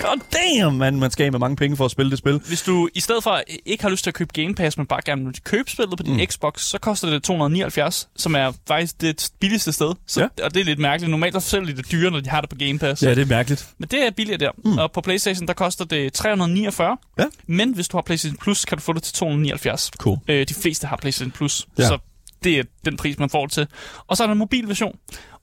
God 0.00 0.20
damn, 0.32 0.78
man. 0.78 1.00
Man 1.00 1.10
skal 1.10 1.24
af 1.24 1.32
med 1.32 1.40
mange 1.40 1.56
penge 1.56 1.76
for 1.76 1.84
at 1.84 1.90
spille 1.90 2.10
det 2.10 2.18
spil. 2.18 2.40
Hvis 2.48 2.62
du 2.62 2.88
i 2.94 3.00
stedet 3.00 3.22
for 3.22 3.42
ikke 3.66 3.82
har 3.82 3.90
lyst 3.90 4.02
til 4.04 4.10
at 4.10 4.14
købe 4.14 4.42
Game 4.42 4.54
Pass, 4.54 4.76
men 4.78 4.86
bare 4.86 5.00
gerne 5.04 5.24
vil 5.24 5.34
købe 5.44 5.70
spillet 5.70 5.96
på 5.96 6.02
din 6.02 6.12
mm. 6.14 6.26
Xbox, 6.26 6.60
så 6.62 6.78
koster 6.78 7.10
det 7.10 7.22
279, 7.22 8.08
som 8.16 8.34
er 8.34 8.52
faktisk 8.68 9.00
det 9.00 9.30
billigste 9.40 9.72
sted. 9.72 9.94
Så, 10.06 10.20
Ja. 10.20 10.26
ja. 10.38 10.44
Og 10.44 10.54
det 10.54 10.60
er 10.60 10.64
lidt 10.64 10.78
mærkeligt. 10.78 11.10
Normalt 11.10 11.34
er 11.36 11.40
selv 11.40 11.76
det 11.76 11.90
dyre, 11.92 12.10
når 12.10 12.20
de 12.20 12.30
har 12.30 12.40
det 12.40 12.50
på 12.50 12.56
Game 12.56 12.78
Pass. 12.78 13.02
Ja, 13.02 13.10
det 13.14 13.18
er 13.22 13.26
mærkeligt. 13.26 13.68
Men 13.78 13.88
det 13.88 14.06
er 14.06 14.10
billigere 14.10 14.38
der. 14.38 14.50
Mm. 14.64 14.78
Og 14.78 14.92
på 14.92 15.00
PlayStation, 15.00 15.46
der 15.46 15.54
koster 15.54 15.84
det 15.84 16.12
349. 16.12 16.96
Ja. 17.18 17.24
Men 17.46 17.74
hvis 17.74 17.88
du 17.88 17.96
har 17.96 18.02
PlayStation 18.02 18.36
Plus, 18.36 18.64
kan 18.64 18.78
du 18.78 18.82
få 18.82 18.92
det 18.92 19.02
til 19.02 19.14
279. 19.14 19.90
Cool. 19.96 20.18
Øh, 20.28 20.48
de 20.48 20.54
fleste 20.54 20.86
har 20.86 20.96
PlayStation 20.96 21.30
Plus. 21.30 21.66
Ja. 21.78 21.86
Så 21.88 21.98
det 22.44 22.58
er 22.58 22.62
den 22.84 22.96
pris, 22.96 23.18
man 23.18 23.30
får 23.30 23.46
det 23.46 23.52
til. 23.52 23.66
Og 24.06 24.16
så 24.16 24.22
er 24.22 24.26
der 24.26 24.32
en 24.32 24.38
mobilversion. 24.38 24.96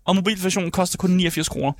Og 0.09 0.15
mobilversionen 0.15 0.71
koster 0.71 0.97
kun 0.97 1.11
89 1.11 1.49
kroner. 1.49 1.71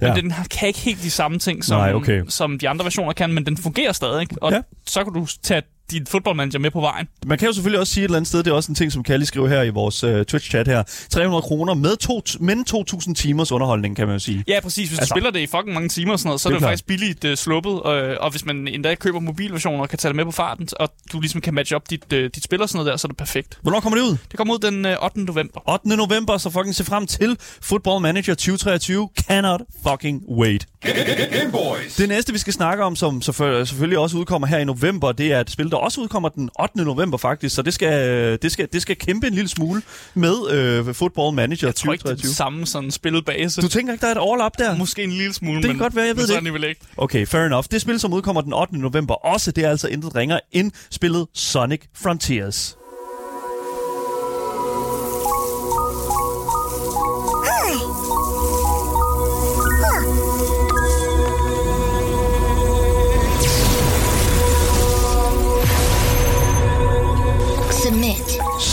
Men 0.00 0.08
Ja. 0.08 0.14
den 0.14 0.30
har- 0.30 0.44
kan 0.50 0.68
ikke 0.68 0.80
helt 0.80 1.02
de 1.02 1.10
samme 1.10 1.38
ting, 1.38 1.64
som, 1.64 1.78
Nej, 1.80 1.92
okay. 1.94 2.22
som 2.28 2.58
de 2.58 2.68
andre 2.68 2.84
versioner 2.84 3.12
kan, 3.12 3.32
men 3.32 3.46
den 3.46 3.56
fungerer 3.56 3.92
stadig. 3.92 4.28
Og 4.40 4.52
Ja. 4.52 4.60
så 4.86 5.04
kan 5.04 5.12
du 5.12 5.26
tage 5.42 5.62
din 5.90 6.06
fodboldmanager 6.06 6.58
med 6.58 6.70
på 6.70 6.80
vejen. 6.80 7.08
Man 7.26 7.38
kan 7.38 7.46
jo 7.48 7.52
selvfølgelig 7.54 7.80
også 7.80 7.92
sige 7.92 8.02
et 8.04 8.04
eller 8.04 8.16
andet 8.16 8.28
sted, 8.28 8.42
det 8.42 8.50
er 8.50 8.54
også 8.54 8.72
en 8.72 8.74
ting, 8.74 8.92
som 8.92 9.02
Kalle 9.02 9.26
skriver 9.26 9.48
her 9.48 9.62
i 9.62 9.68
vores 9.68 10.04
uh, 10.04 10.10
Twitch-chat 10.10 10.66
her. 10.66 10.82
300 11.10 11.42
kroner 11.42 11.74
med 11.74 11.96
to, 11.96 12.22
men 12.40 12.64
2.000 12.70 13.14
timers 13.14 13.52
underholdning, 13.52 13.96
kan 13.96 14.06
man 14.06 14.14
jo 14.14 14.18
sige. 14.18 14.44
Ja, 14.48 14.60
præcis. 14.60 14.88
Hvis 14.88 14.98
Altså- 14.98 15.14
du 15.14 15.18
spiller 15.18 15.30
det 15.30 15.40
i 15.40 15.46
fucking 15.46 15.74
mange 15.74 15.88
timer 15.88 16.12
og 16.12 16.18
sådan 16.18 16.28
noget, 16.28 16.40
så 16.40 16.48
Det 16.48 16.54
er 16.54 16.56
det, 16.56 16.60
klart. 16.60 16.70
faktisk 16.70 16.86
billigt 16.86 17.24
uh, 17.24 17.34
sluppet. 17.34 17.72
Og, 17.80 17.94
og 18.20 18.30
hvis 18.30 18.44
man 18.44 18.68
endda 18.68 18.94
køber 18.94 19.20
mobilversioner 19.20 19.82
og 19.82 19.88
kan 19.88 19.98
tage 19.98 20.08
det 20.10 20.16
med 20.16 20.24
på 20.24 20.30
farten, 20.30 20.68
og 20.80 20.88
du 21.12 21.20
ligesom 21.20 21.40
kan 21.40 21.54
matche 21.54 21.76
op 21.76 21.90
dit, 21.90 22.12
uh, 22.12 22.18
dit 22.18 22.44
spil 22.44 22.62
og 22.62 22.68
sådan 22.68 22.78
noget 22.78 22.90
der, 22.90 22.96
så 22.96 23.06
er 23.06 23.08
det 23.08 23.16
perfekt. 23.16 23.58
Hvornår 23.62 23.80
kommer 23.80 23.96
det 23.98 24.04
ud? 24.04 24.16
Det 24.30 24.36
kommer 24.36 24.54
ud 24.54 24.58
den 24.58 24.86
uh, 24.86 25.04
8. 25.04 25.20
november. 25.20 25.60
8. 25.70 25.88
november, 25.96 26.38
så 26.38 26.50
fucking 26.50 26.74
se 26.74 26.84
frem 26.84 27.06
til 27.06 27.36
Football 27.60 28.02
Manager 28.02 28.34
2023. 28.34 29.08
Cannot 29.28 29.60
fucking 29.90 30.22
wait. 30.38 30.66
Game 30.82 31.52
Boys. 31.52 31.96
Det 31.96 32.08
næste, 32.08 32.32
vi 32.32 32.38
skal 32.38 32.52
snakke 32.52 32.84
om, 32.84 32.96
som 32.96 33.16
selvfø- 33.24 33.64
selvfølgelig 33.64 33.98
også 33.98 34.16
udkommer 34.16 34.46
her 34.48 34.58
i 34.58 34.64
november, 34.64 35.12
det 35.12 35.32
er 35.32 35.40
et 35.40 35.50
spil, 35.50 35.70
der 35.70 35.76
også 35.78 36.00
udkommer 36.00 36.28
den 36.28 36.50
8. 36.60 36.84
november 36.84 37.18
faktisk, 37.18 37.54
så 37.54 37.62
det 37.62 37.74
skal, 37.74 38.38
det 38.42 38.52
skal, 38.52 38.68
det 38.72 38.82
skal 38.82 38.96
kæmpe 38.96 39.26
en 39.26 39.34
lille 39.34 39.48
smule 39.48 39.82
med 40.14 40.50
øh, 40.50 40.94
Football 40.94 41.34
Manager 41.34 41.66
Jeg 41.68 41.74
tror 41.74 41.92
ikke, 41.92 42.02
det 42.02 42.10
er 42.10 42.14
2023. 42.14 42.28
den 42.28 42.34
samme 42.34 42.66
sådan 42.66 42.90
spilbase. 42.90 43.62
Du 43.62 43.68
tænker 43.68 43.92
ikke, 43.92 44.02
der 44.02 44.08
er 44.08 44.12
et 44.12 44.18
overlap 44.18 44.52
der? 44.58 44.76
Måske 44.76 45.02
en 45.04 45.12
lille 45.12 45.34
smule, 45.34 45.56
Det 45.56 45.64
kan 45.64 45.70
men, 45.70 45.78
godt 45.78 45.96
være, 45.96 46.06
jeg 46.06 46.16
ved 46.16 46.26
det 46.26 46.46
ikke. 46.46 46.68
ikke. 46.68 46.80
Okay, 46.96 47.26
fair 47.26 47.42
enough. 47.42 47.64
Det 47.70 47.80
spil, 47.80 48.00
som 48.00 48.12
udkommer 48.12 48.40
den 48.42 48.52
8. 48.52 48.78
november, 48.78 49.14
også 49.14 49.50
det 49.50 49.64
er 49.64 49.70
altså 49.70 49.88
intet 49.88 50.16
ringer 50.16 50.38
end 50.52 50.72
spillet 50.90 51.26
Sonic 51.34 51.80
Frontiers. 52.02 52.76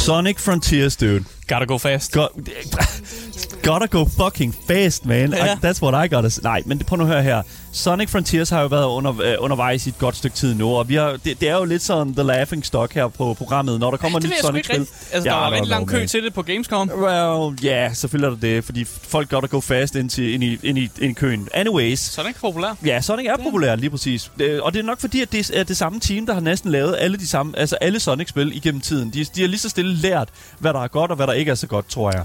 Sonic 0.05 0.39
Frontiers, 0.39 0.95
dude. 0.95 1.25
Gotta 1.47 1.65
go 1.65 1.77
fast. 1.79 2.11
Got, 2.11 2.31
gotta 3.63 3.87
go 3.87 4.05
fucking 4.05 4.51
fast, 4.51 5.05
man. 5.05 5.31
Ja. 5.31 5.53
I, 5.53 5.55
that's 5.55 5.81
what 5.81 5.95
I 5.95 6.07
gotta 6.07 6.29
say. 6.29 6.41
Nej, 6.43 6.61
men 6.65 6.79
prøv 6.79 6.97
nu 6.97 7.03
at 7.03 7.09
høre 7.09 7.23
her. 7.23 7.43
Sonic 7.75 8.09
Frontiers 8.09 8.49
har 8.49 8.61
jo 8.61 8.67
været 8.67 8.85
under, 8.85 9.21
øh, 9.21 9.35
undervejs 9.39 9.85
i 9.85 9.89
et 9.89 9.97
godt 9.97 10.15
stykke 10.15 10.35
tid 10.35 10.53
nu, 10.53 10.75
og 10.75 10.89
vi 10.89 10.95
har, 10.95 11.17
det, 11.25 11.41
det 11.41 11.49
er 11.49 11.55
jo 11.55 11.63
lidt 11.63 11.81
sådan 11.81 12.13
the 12.13 12.23
laughing 12.23 12.65
stock 12.65 12.93
her 12.93 13.07
på 13.07 13.33
programmet, 13.33 13.79
når 13.79 13.91
der 13.91 13.97
kommer 13.97 14.19
nyt 14.19 14.33
Sonic-spil. 14.41 14.87
Altså, 15.11 15.29
der 15.29 15.33
var 15.33 15.51
rigtig 15.51 15.69
lang 15.69 15.87
kø 15.87 16.05
til 16.05 16.23
det 16.23 16.33
på 16.33 16.41
Gamescom. 16.41 16.89
Well, 16.89 17.57
ja, 17.63 17.69
yeah, 17.69 17.95
selvfølgelig 17.95 18.27
er 18.27 18.29
der 18.29 18.55
det, 18.55 18.63
fordi 18.63 18.85
folk 18.85 19.29
gotta 19.29 19.47
go 19.47 19.59
fast 19.59 19.95
ind, 19.95 20.09
til, 20.09 20.33
ind, 20.33 20.43
i, 20.43 20.59
ind, 20.63 20.77
i, 20.77 20.81
ind 20.81 21.11
i 21.11 21.13
køen. 21.13 21.47
Anyways, 21.53 21.99
Så 21.99 22.21
er 22.21 22.25
populær. 22.41 22.77
Ja, 22.85 23.01
Sonic 23.01 23.25
er 23.25 23.37
populær, 23.43 23.75
lige 23.75 23.89
præcis. 23.89 24.31
Og 24.61 24.73
det 24.73 24.79
er 24.79 24.83
nok 24.83 24.99
fordi, 24.99 25.21
at 25.21 25.31
det 25.31 25.51
er 25.53 25.63
det 25.63 25.77
samme 25.77 25.99
team, 25.99 26.25
der 26.25 26.33
har 26.33 26.41
næsten 26.41 26.71
lavet 26.71 26.95
alle 26.99 27.17
de 27.17 27.27
samme, 27.27 27.59
altså 27.59 27.75
alle 27.75 27.99
Sonic-spil 27.99 28.57
igennem 28.57 28.81
tiden. 28.81 29.09
De, 29.09 29.25
de 29.35 29.41
har 29.41 29.47
lige 29.47 29.59
så 29.59 29.69
stille 29.69 29.95
lært, 29.95 30.29
hvad 30.59 30.73
der 30.73 30.79
er 30.83 30.87
godt 30.87 31.11
og 31.11 31.17
hvad 31.17 31.27
der 31.27 31.33
ikke 31.33 31.51
er 31.51 31.55
så 31.55 31.67
godt, 31.67 31.89
tror 31.89 32.11
jeg. 32.11 32.23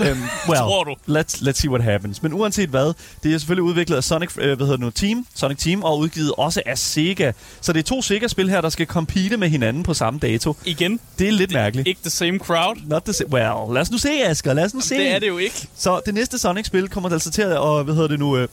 Um, 0.00 0.06
well, 0.48 0.58
Tror 0.58 0.84
du? 0.84 0.94
Let's, 1.08 1.40
let's 1.48 1.52
see 1.60 1.70
what 1.70 1.82
happens. 1.82 2.22
Men 2.22 2.32
uanset 2.32 2.68
hvad, 2.68 2.92
det 3.22 3.34
er 3.34 3.38
selvfølgelig 3.38 3.62
udviklet 3.62 3.96
af 3.96 4.04
Sonic, 4.04 4.30
øh, 4.38 4.44
hvad 4.56 4.56
hedder 4.56 4.70
det 4.72 4.80
nu, 4.80 4.90
Team, 4.90 5.26
Sonic 5.34 5.58
Team, 5.58 5.82
og 5.82 5.98
udgivet 5.98 6.32
også 6.38 6.62
af 6.66 6.78
Sega. 6.78 7.32
Så 7.60 7.72
det 7.72 7.78
er 7.78 7.82
to 7.82 8.02
Sega-spil 8.02 8.50
her, 8.50 8.60
der 8.60 8.68
skal 8.68 8.86
compete 8.86 9.36
med 9.36 9.48
hinanden 9.48 9.82
på 9.82 9.94
samme 9.94 10.18
dato. 10.20 10.56
Igen, 10.64 11.00
Det 11.18 11.28
er 11.28 11.32
lidt 11.32 11.52
mærkeligt. 11.52 11.88
ikke 11.88 12.00
the 12.02 12.10
same 12.10 12.38
crowd. 12.38 12.76
Not 12.86 13.02
the 13.02 13.12
sa- 13.12 13.28
well, 13.32 13.74
lad 13.74 13.82
os 13.82 13.90
nu 13.90 13.98
se, 13.98 14.10
Asger. 14.24 14.54
Lad 14.54 14.64
os 14.64 14.74
nu 14.74 14.80
se. 14.80 14.94
Det 14.94 15.10
er 15.14 15.18
det 15.18 15.28
jo 15.28 15.38
ikke. 15.38 15.68
Så 15.76 16.00
det 16.06 16.14
næste 16.14 16.38
Sonic-spil 16.38 16.88
kommer 16.88 17.10
altså 17.12 17.30
til 17.30 17.42
at, 17.42 17.56
og, 17.58 17.84
hvad 17.84 17.94
hedder 17.94 18.08
det 18.08 18.18
nu, 18.18 18.36
øh, 18.36 18.48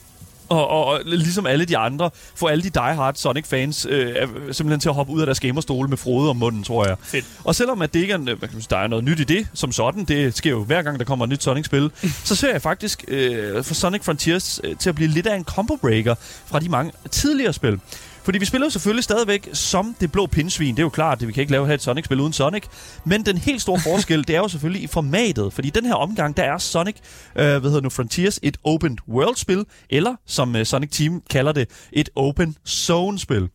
og, 0.52 0.68
og, 0.68 0.84
og 0.86 1.00
ligesom 1.04 1.46
alle 1.46 1.64
de 1.64 1.76
andre, 1.78 2.10
få 2.34 2.46
alle 2.46 2.62
de 2.64 2.70
die-hard 2.70 3.14
Sonic-fans 3.14 3.86
øh, 3.90 4.14
simpelthen 4.52 4.80
til 4.80 4.88
at 4.88 4.94
hoppe 4.94 5.12
ud 5.12 5.20
af 5.20 5.26
deres 5.26 5.40
gamerstole 5.40 5.88
med 5.88 5.96
frode 5.96 6.30
om 6.30 6.36
munden, 6.36 6.62
tror 6.64 6.86
jeg. 6.86 6.96
Fedt. 7.02 7.24
Og 7.44 7.54
selvom 7.54 7.82
at 7.82 7.94
det 7.94 8.00
ikke 8.00 8.12
er, 8.12 8.16
en- 8.16 8.24
hvad 8.24 8.36
kan 8.36 8.50
man 8.52 8.60
sige, 8.62 8.66
der 8.70 8.76
er 8.78 8.86
noget 8.86 9.04
nyt 9.04 9.20
i 9.20 9.24
det, 9.24 9.46
som 9.54 9.72
sådan, 9.72 10.04
det 10.04 10.36
sker 10.36 10.50
jo 10.50 10.64
hver 10.64 10.82
gang, 10.82 10.98
der 10.98 11.04
kommer 11.04 11.24
et 11.24 11.28
nyt 11.28 11.42
Sonic-spil, 11.42 11.90
så 12.24 12.34
ser 12.36 12.52
jeg 12.52 12.62
faktisk 12.62 13.04
øh, 13.08 13.64
for 13.64 13.74
Sonic 13.74 14.04
Frontiers 14.04 14.60
øh, 14.64 14.76
til 14.76 14.88
at 14.88 14.94
blive 14.94 15.08
lidt 15.10 15.26
af 15.26 15.36
en 15.36 15.44
combo-breaker 15.44 16.14
fra 16.46 16.60
de 16.60 16.68
mange 16.68 16.92
tidligere 17.10 17.52
spil. 17.52 17.80
Fordi 18.24 18.38
vi 18.38 18.44
spiller 18.44 18.66
jo 18.66 18.70
selvfølgelig 18.70 19.04
stadigvæk 19.04 19.48
som 19.52 19.96
det 20.00 20.12
blå 20.12 20.26
pindsvin. 20.26 20.74
Det 20.74 20.78
er 20.78 20.82
jo 20.82 20.88
klart, 20.88 21.22
at 21.22 21.28
vi 21.28 21.32
kan 21.32 21.40
ikke 21.40 21.52
lave 21.52 21.74
et 21.74 21.82
Sonic-spil 21.82 22.20
uden 22.20 22.32
Sonic. 22.32 22.62
Men 23.04 23.26
den 23.26 23.38
helt 23.38 23.62
store 23.62 23.80
forskel, 23.90 24.28
det 24.28 24.36
er 24.36 24.38
jo 24.38 24.48
selvfølgelig 24.48 24.82
i 24.82 24.86
formatet. 24.86 25.52
Fordi 25.52 25.68
i 25.68 25.70
den 25.70 25.86
her 25.86 25.94
omgang, 25.94 26.36
der 26.36 26.42
er 26.42 26.58
Sonic, 26.58 26.94
øh, 27.36 27.44
hvad 27.44 27.60
hedder 27.60 27.80
nu, 27.80 27.90
Frontiers, 27.90 28.38
et 28.42 28.56
open 28.64 28.98
world-spil. 29.08 29.64
Eller, 29.90 30.14
som 30.26 30.56
øh, 30.56 30.66
Sonic 30.66 30.90
Team 30.90 31.22
kalder 31.30 31.52
det, 31.52 31.68
et 31.92 32.10
open 32.16 32.56
zone-spil. 32.68 33.48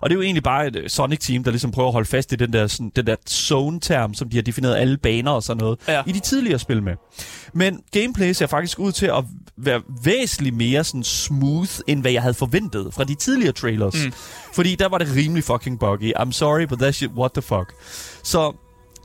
Og 0.00 0.10
det 0.10 0.14
er 0.14 0.18
jo 0.18 0.22
egentlig 0.22 0.42
bare 0.42 0.66
et 0.66 0.76
øh, 0.76 0.88
Sonic 0.88 1.18
Team, 1.20 1.44
der 1.44 1.50
ligesom 1.50 1.70
prøver 1.70 1.88
at 1.88 1.92
holde 1.92 2.08
fast 2.08 2.32
i 2.32 2.36
den 2.36 2.52
der, 2.52 2.66
sådan, 2.66 2.92
den 2.96 3.06
der 3.06 3.16
zone-term, 3.30 4.14
som 4.14 4.28
de 4.28 4.36
har 4.36 4.42
defineret 4.42 4.76
alle 4.76 4.96
baner 4.98 5.30
og 5.30 5.42
sådan 5.42 5.60
noget, 5.60 5.78
Ja. 5.88 6.02
i 6.06 6.12
de 6.12 6.20
tidligere 6.20 6.58
spil 6.58 6.82
med. 6.82 6.92
Men 7.54 7.80
gameplay 7.92 8.32
ser 8.32 8.46
faktisk 8.46 8.78
ud 8.78 8.92
til 8.92 9.06
at 9.06 9.24
være 9.56 9.80
væsentligt 10.04 10.56
mere 10.56 10.84
sådan 10.84 11.04
smooth, 11.04 11.70
end 11.86 12.00
hvad 12.00 12.12
jeg 12.12 12.22
havde 12.22 12.34
forventet 12.34 12.94
fra 12.94 13.04
de 13.04 13.14
tidligere 13.14 13.52
trailers. 13.52 13.94
Mm. 14.04 14.12
Fordi 14.54 14.74
der 14.74 14.88
var 14.88 14.98
det 14.98 15.08
rimelig 15.16 15.44
fucking 15.44 15.78
buggy. 15.78 16.12
I'm 16.16 16.32
sorry, 16.32 16.66
but 16.66 16.78
that 16.78 16.94
shit, 16.94 17.10
what 17.16 17.32
the 17.32 17.42
fuck. 17.42 17.74
Så 18.22 18.52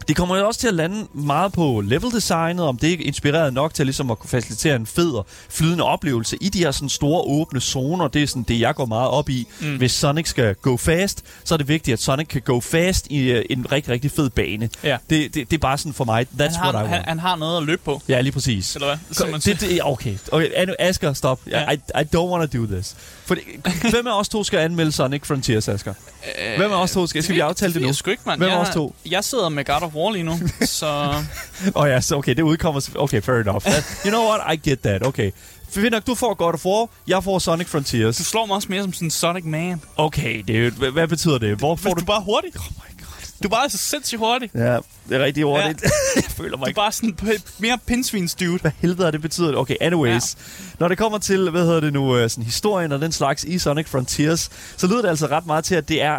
det 0.07 0.15
kommer 0.17 0.37
jo 0.37 0.47
også 0.47 0.59
til 0.59 0.67
at 0.67 0.73
lande 0.73 1.07
meget 1.13 1.53
på 1.53 1.81
level-designet, 1.85 2.65
om 2.65 2.77
det 2.77 2.93
er 2.93 2.97
inspireret 2.99 3.53
nok 3.53 3.73
til 3.73 3.85
ligesom 3.85 4.11
at 4.11 4.19
kunne 4.19 4.29
facilitere 4.29 4.75
en 4.75 4.85
fed 4.85 5.11
og 5.11 5.25
flydende 5.49 5.83
oplevelse 5.83 6.37
i 6.41 6.49
de 6.49 6.59
her 6.59 6.71
sådan 6.71 6.89
store 6.89 7.21
åbne 7.21 7.61
zoner. 7.61 8.07
Det 8.07 8.23
er 8.23 8.27
sådan 8.27 8.43
det, 8.43 8.59
jeg 8.59 8.75
går 8.75 8.85
meget 8.85 9.09
op 9.09 9.29
i. 9.29 9.47
Mm. 9.61 9.77
Hvis 9.77 9.91
Sonic 9.91 10.27
skal 10.29 10.55
go 10.55 10.77
fast, 10.77 11.23
så 11.43 11.53
er 11.55 11.57
det 11.57 11.67
vigtigt, 11.67 11.93
at 11.93 11.99
Sonic 12.01 12.27
kan 12.27 12.41
go 12.41 12.59
fast 12.59 13.07
i 13.09 13.33
uh, 13.37 13.41
en 13.49 13.71
rigtig, 13.71 13.93
rigtig 13.93 14.11
fed 14.11 14.29
bane. 14.29 14.69
Ja. 14.83 14.97
Det, 15.09 15.35
det, 15.35 15.51
det 15.51 15.53
er 15.53 15.61
bare 15.61 15.77
sådan 15.77 15.93
for 15.93 16.03
mig, 16.05 16.25
that's 16.39 16.43
Han 16.43 16.53
har, 16.55 16.63
what 16.63 16.73
I 16.73 16.77
want. 16.77 16.89
han, 16.89 17.03
han 17.05 17.19
har 17.19 17.35
noget 17.35 17.57
at 17.57 17.63
løbe 17.63 17.81
på, 17.85 18.01
Ja, 18.07 18.21
lige 18.21 18.31
præcis. 18.33 18.75
eller 18.75 18.87
hvad? 18.87 18.97
Som 19.11 19.29
man. 19.29 19.39
Det, 19.39 19.61
det, 19.61 19.79
okay, 19.83 20.17
okay 20.31 20.75
Asger, 20.79 21.13
stop. 21.13 21.39
Ja. 21.47 21.71
I, 21.71 21.75
I 21.75 22.03
don't 22.15 22.17
want 22.19 22.51
to 22.51 22.57
do 22.59 22.65
this. 22.65 22.95
Fordi, 23.29 23.41
hvem 23.89 24.07
af 24.07 24.19
os 24.19 24.29
to 24.29 24.43
skal 24.43 24.59
anmelde 24.59 24.91
Sonic 24.91 25.25
Frontiers, 25.25 25.67
Asger? 25.67 25.93
Hvem 26.57 26.71
af 26.71 26.81
os 26.81 26.91
to 26.91 27.07
skal? 27.07 27.23
Skal 27.23 27.35
vi 27.35 27.39
aftale 27.39 27.73
det 27.73 27.81
nu? 27.81 27.87
Jeg 27.87 27.95
sgu 27.95 28.11
ikke, 28.11 28.23
mand. 28.25 28.39
Hvem 28.39 28.49
af 28.49 28.53
jeg, 28.53 28.61
os 28.61 28.73
to? 28.73 28.95
Jeg 29.05 29.23
sidder 29.23 29.49
med 29.49 29.65
God 29.65 29.81
of 29.81 29.95
War 29.95 30.11
lige 30.11 30.23
nu, 30.23 30.39
så... 30.61 30.87
Åh 31.75 31.81
oh, 31.83 31.89
ja, 31.89 32.01
så 32.01 32.15
okay, 32.15 32.35
det 32.35 32.41
udkommer... 32.41 32.89
Okay, 32.95 33.21
fair 33.21 33.35
enough. 33.35 33.61
That, 33.61 33.83
you 34.05 34.09
know 34.09 34.29
what? 34.29 34.53
I 34.53 34.69
get 34.69 34.79
that. 34.79 35.05
Okay. 35.05 35.31
Finder, 35.69 35.99
du 35.99 36.15
får 36.15 36.33
God 36.33 36.53
of 36.53 36.65
War, 36.65 36.89
jeg 37.07 37.23
får 37.23 37.39
Sonic 37.39 37.67
Du 37.67 37.71
Frontiers. 37.71 38.15
slår 38.15 38.45
mig 38.45 38.55
også 38.55 38.67
mere 38.69 38.83
som 38.83 38.93
sådan 38.93 39.05
en 39.05 39.11
Sonic 39.11 39.45
Man. 39.45 39.81
Okay, 39.97 40.43
det, 40.47 40.73
hvad, 40.73 40.91
hvad 40.91 41.07
betyder 41.07 41.37
det? 41.37 41.57
Hvor 41.57 41.75
får 41.75 41.93
du... 41.93 41.99
du 41.99 42.05
bare 42.05 42.21
hurtigt? 42.21 42.57
Oh. 42.57 42.88
Du 43.43 43.47
er 43.47 43.49
bare 43.49 43.69
så 43.69 43.77
sindssygt 43.77 44.19
hurtig. 44.19 44.49
Ja, 44.55 44.77
det 45.09 45.17
er 45.17 45.19
rigtig 45.19 45.43
hurtigt. 45.43 45.83
jeg 46.15 46.23
føler 46.23 46.57
mig 46.57 46.59
Du 46.59 46.63
er 46.63 46.67
ikke... 46.67 46.75
bare 46.75 46.91
sådan 46.91 47.17
mere 47.59 47.77
pindsvins 47.87 48.35
dude. 48.35 48.59
Hvad 48.59 48.71
helvede 48.79 49.07
er 49.07 49.11
det 49.11 49.21
betyder? 49.21 49.55
Okay, 49.55 49.75
anyways. 49.81 50.35
Ja. 50.35 50.65
Når 50.79 50.87
det 50.87 50.97
kommer 50.97 51.17
til, 51.17 51.49
hvad 51.49 51.65
hedder 51.65 51.79
det 51.79 51.93
nu, 51.93 52.17
øh, 52.17 52.29
sådan 52.29 52.43
historien 52.43 52.91
og 52.91 53.01
den 53.01 53.11
slags 53.11 53.43
i 53.43 53.59
Sonic 53.59 53.87
Frontiers, 53.87 54.49
så 54.77 54.87
lyder 54.87 55.01
det 55.01 55.09
altså 55.09 55.27
ret 55.27 55.45
meget 55.45 55.63
til, 55.63 55.75
at 55.75 55.89
det 55.89 56.01
er 56.01 56.17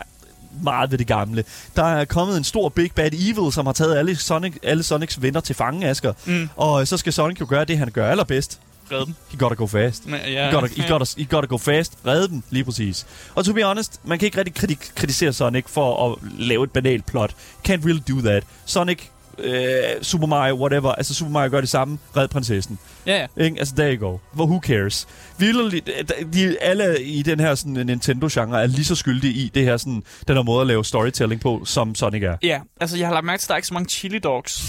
meget 0.63 0.91
ved 0.91 0.99
det 0.99 1.07
gamle. 1.07 1.45
Der 1.77 1.85
er 1.85 2.05
kommet 2.05 2.37
en 2.37 2.45
stor 2.45 2.69
Big 2.69 2.91
Bad 2.95 3.11
Evil, 3.13 3.53
som 3.53 3.67
har 3.67 3.73
taget 3.73 3.97
alle, 3.99 4.17
Sonic, 4.17 4.55
alle 4.63 4.83
Sonics 4.83 5.23
venner 5.23 5.41
til 5.41 5.55
fange, 5.55 5.89
Asger. 5.89 6.13
Mm. 6.25 6.49
Og 6.57 6.89
så 6.89 6.97
skal 6.97 7.13
Sonic 7.13 7.41
jo 7.41 7.47
gøre 7.49 7.65
det, 7.65 7.79
han 7.79 7.91
gør 7.91 8.11
allerbedst. 8.11 8.61
Red 8.93 9.07
dem. 9.07 9.15
He 9.31 9.37
gotta 9.39 9.55
go 9.55 9.67
fast. 9.67 10.03
Ja, 10.09 10.31
ja. 10.31 10.51
gotta, 10.53 10.69
I, 10.77 10.83
gotta, 10.89 11.07
I 11.17 11.25
gotta 11.31 11.47
go 11.47 11.57
fast. 11.59 11.93
Redde 12.07 12.29
dem, 12.29 12.43
lige 12.51 12.65
præcis. 12.65 13.07
Og 13.35 13.45
to 13.45 13.53
be 13.53 13.63
honest, 13.65 14.01
man 14.05 14.19
kan 14.19 14.27
ikke 14.27 14.39
rigtig 14.39 14.55
kriti- 14.59 14.93
kritisere 14.95 15.33
Sonic 15.33 15.65
for 15.69 16.11
at 16.13 16.19
lave 16.39 16.65
et 16.65 16.71
banalt 16.73 17.07
plot. 17.07 17.31
Can't 17.69 17.85
really 17.87 18.03
do 18.09 18.21
that. 18.21 18.45
Sonic, 18.67 18.99
øh, 19.39 19.55
Super 20.03 20.27
Mario, 20.27 20.55
whatever. 20.55 20.93
Altså, 20.93 21.15
Super 21.15 21.33
Mario 21.33 21.51
gør 21.51 21.61
det 21.61 21.69
samme. 21.71 21.99
Red 22.17 22.29
prinsessen. 22.29 22.79
ja, 23.07 23.27
ja. 23.37 23.45
Ikke? 23.45 23.59
Altså, 23.59 23.75
there 23.75 23.95
you 23.95 24.11
go. 24.11 24.19
Hvor 24.33 24.47
who 24.47 24.61
cares? 24.61 25.07
Vildt, 25.39 25.89
de, 26.35 26.57
alle 26.61 27.03
i 27.03 27.23
den 27.23 27.41
her 27.41 27.55
sådan, 27.55 27.87
Nintendo-genre 27.87 28.63
er 28.63 28.67
lige 28.67 28.85
så 28.85 28.95
skyldige 28.95 29.35
i 29.35 29.51
det 29.55 29.65
her, 29.65 29.77
sådan, 29.77 30.03
den 30.29 30.37
her 30.37 30.43
måde 30.43 30.61
at 30.61 30.67
lave 30.67 30.85
storytelling 30.85 31.41
på, 31.41 31.63
som 31.65 31.95
Sonic 31.95 32.23
er. 32.23 32.37
Ja, 32.43 32.61
altså 32.81 32.97
jeg 32.99 33.07
har 33.07 33.15
lagt 33.15 33.27
mærke 33.27 33.41
til, 33.41 33.45
at 33.47 33.49
der 33.49 33.55
er 33.55 33.59
ikke 33.59 33.69
så 33.69 33.75
mange 33.75 33.89
chili 33.89 34.19
dogs 34.19 34.63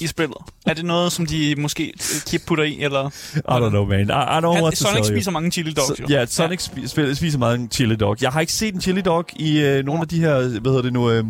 i 0.00 0.06
spillet. 0.06 0.36
Er 0.66 0.74
det 0.74 0.84
noget, 0.84 1.12
som 1.12 1.26
de 1.26 1.54
måske 1.58 1.92
øh, 2.34 2.40
putter 2.46 2.64
i, 2.64 2.82
eller... 2.82 3.10
I 3.36 3.38
don't 3.38 3.68
know, 3.68 3.84
man. 3.86 4.00
I, 4.00 4.02
I 4.04 4.06
don't 4.10 4.52
Han, 4.54 4.62
want 4.62 4.76
to 4.76 4.84
Sonic 4.84 5.06
spiser 5.06 5.30
mange 5.30 5.50
chili 5.50 5.72
dogs, 5.72 5.86
Så, 5.86 5.94
jo. 6.00 6.06
ja, 6.10 6.26
Sonic 6.26 6.60
spi- 6.68 6.86
spil- 6.86 7.14
spiser 7.16 7.38
meget 7.38 7.58
en 7.60 7.68
chili 7.70 7.96
dog. 7.96 8.16
Jeg 8.20 8.30
har 8.30 8.40
ikke 8.40 8.52
set 8.52 8.74
en 8.74 8.80
chili 8.80 9.00
dog 9.00 9.24
i 9.36 9.58
øh, 9.60 9.84
nogle 9.84 10.00
af 10.00 10.08
de 10.08 10.20
her, 10.20 10.34
hvad 10.60 10.70
hedder 10.70 10.82
det 10.82 10.92
nu, 10.92 11.10
øh, 11.10 11.18
i 11.18 11.22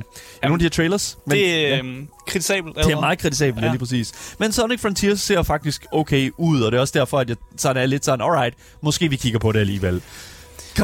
nogle 0.43 0.55
af 0.55 0.59
de 0.59 0.65
her 0.65 0.71
trailers. 0.71 1.19
Men, 1.27 1.37
Det 1.37 1.57
er 1.57 1.69
ja, 1.77 1.83
øh, 1.83 1.85
kritisabelt. 2.27 2.77
det 2.77 2.93
er 2.93 3.01
meget 3.01 3.19
kritisabelt, 3.19 3.61
ja. 3.63 3.67
Ja. 3.67 3.73
lige 3.73 3.79
præcis. 3.79 4.13
Men 4.39 4.53
Sonic 4.53 4.81
Frontiers 4.81 5.21
ser 5.21 5.43
faktisk 5.43 5.87
okay 5.93 6.31
ud, 6.39 6.61
og 6.61 6.73
det 6.73 6.77
er 6.79 6.81
også 6.81 6.99
derfor, 6.99 7.19
at 7.19 7.29
jeg 7.29 7.37
sådan 7.57 7.83
er 7.83 7.87
lidt 7.87 8.05
sådan, 8.05 8.25
alright, 8.27 8.55
måske 8.83 9.11
vi 9.11 9.17
kigger 9.17 9.39
på 9.39 9.53
det 9.53 9.61
alligevel. 9.61 10.03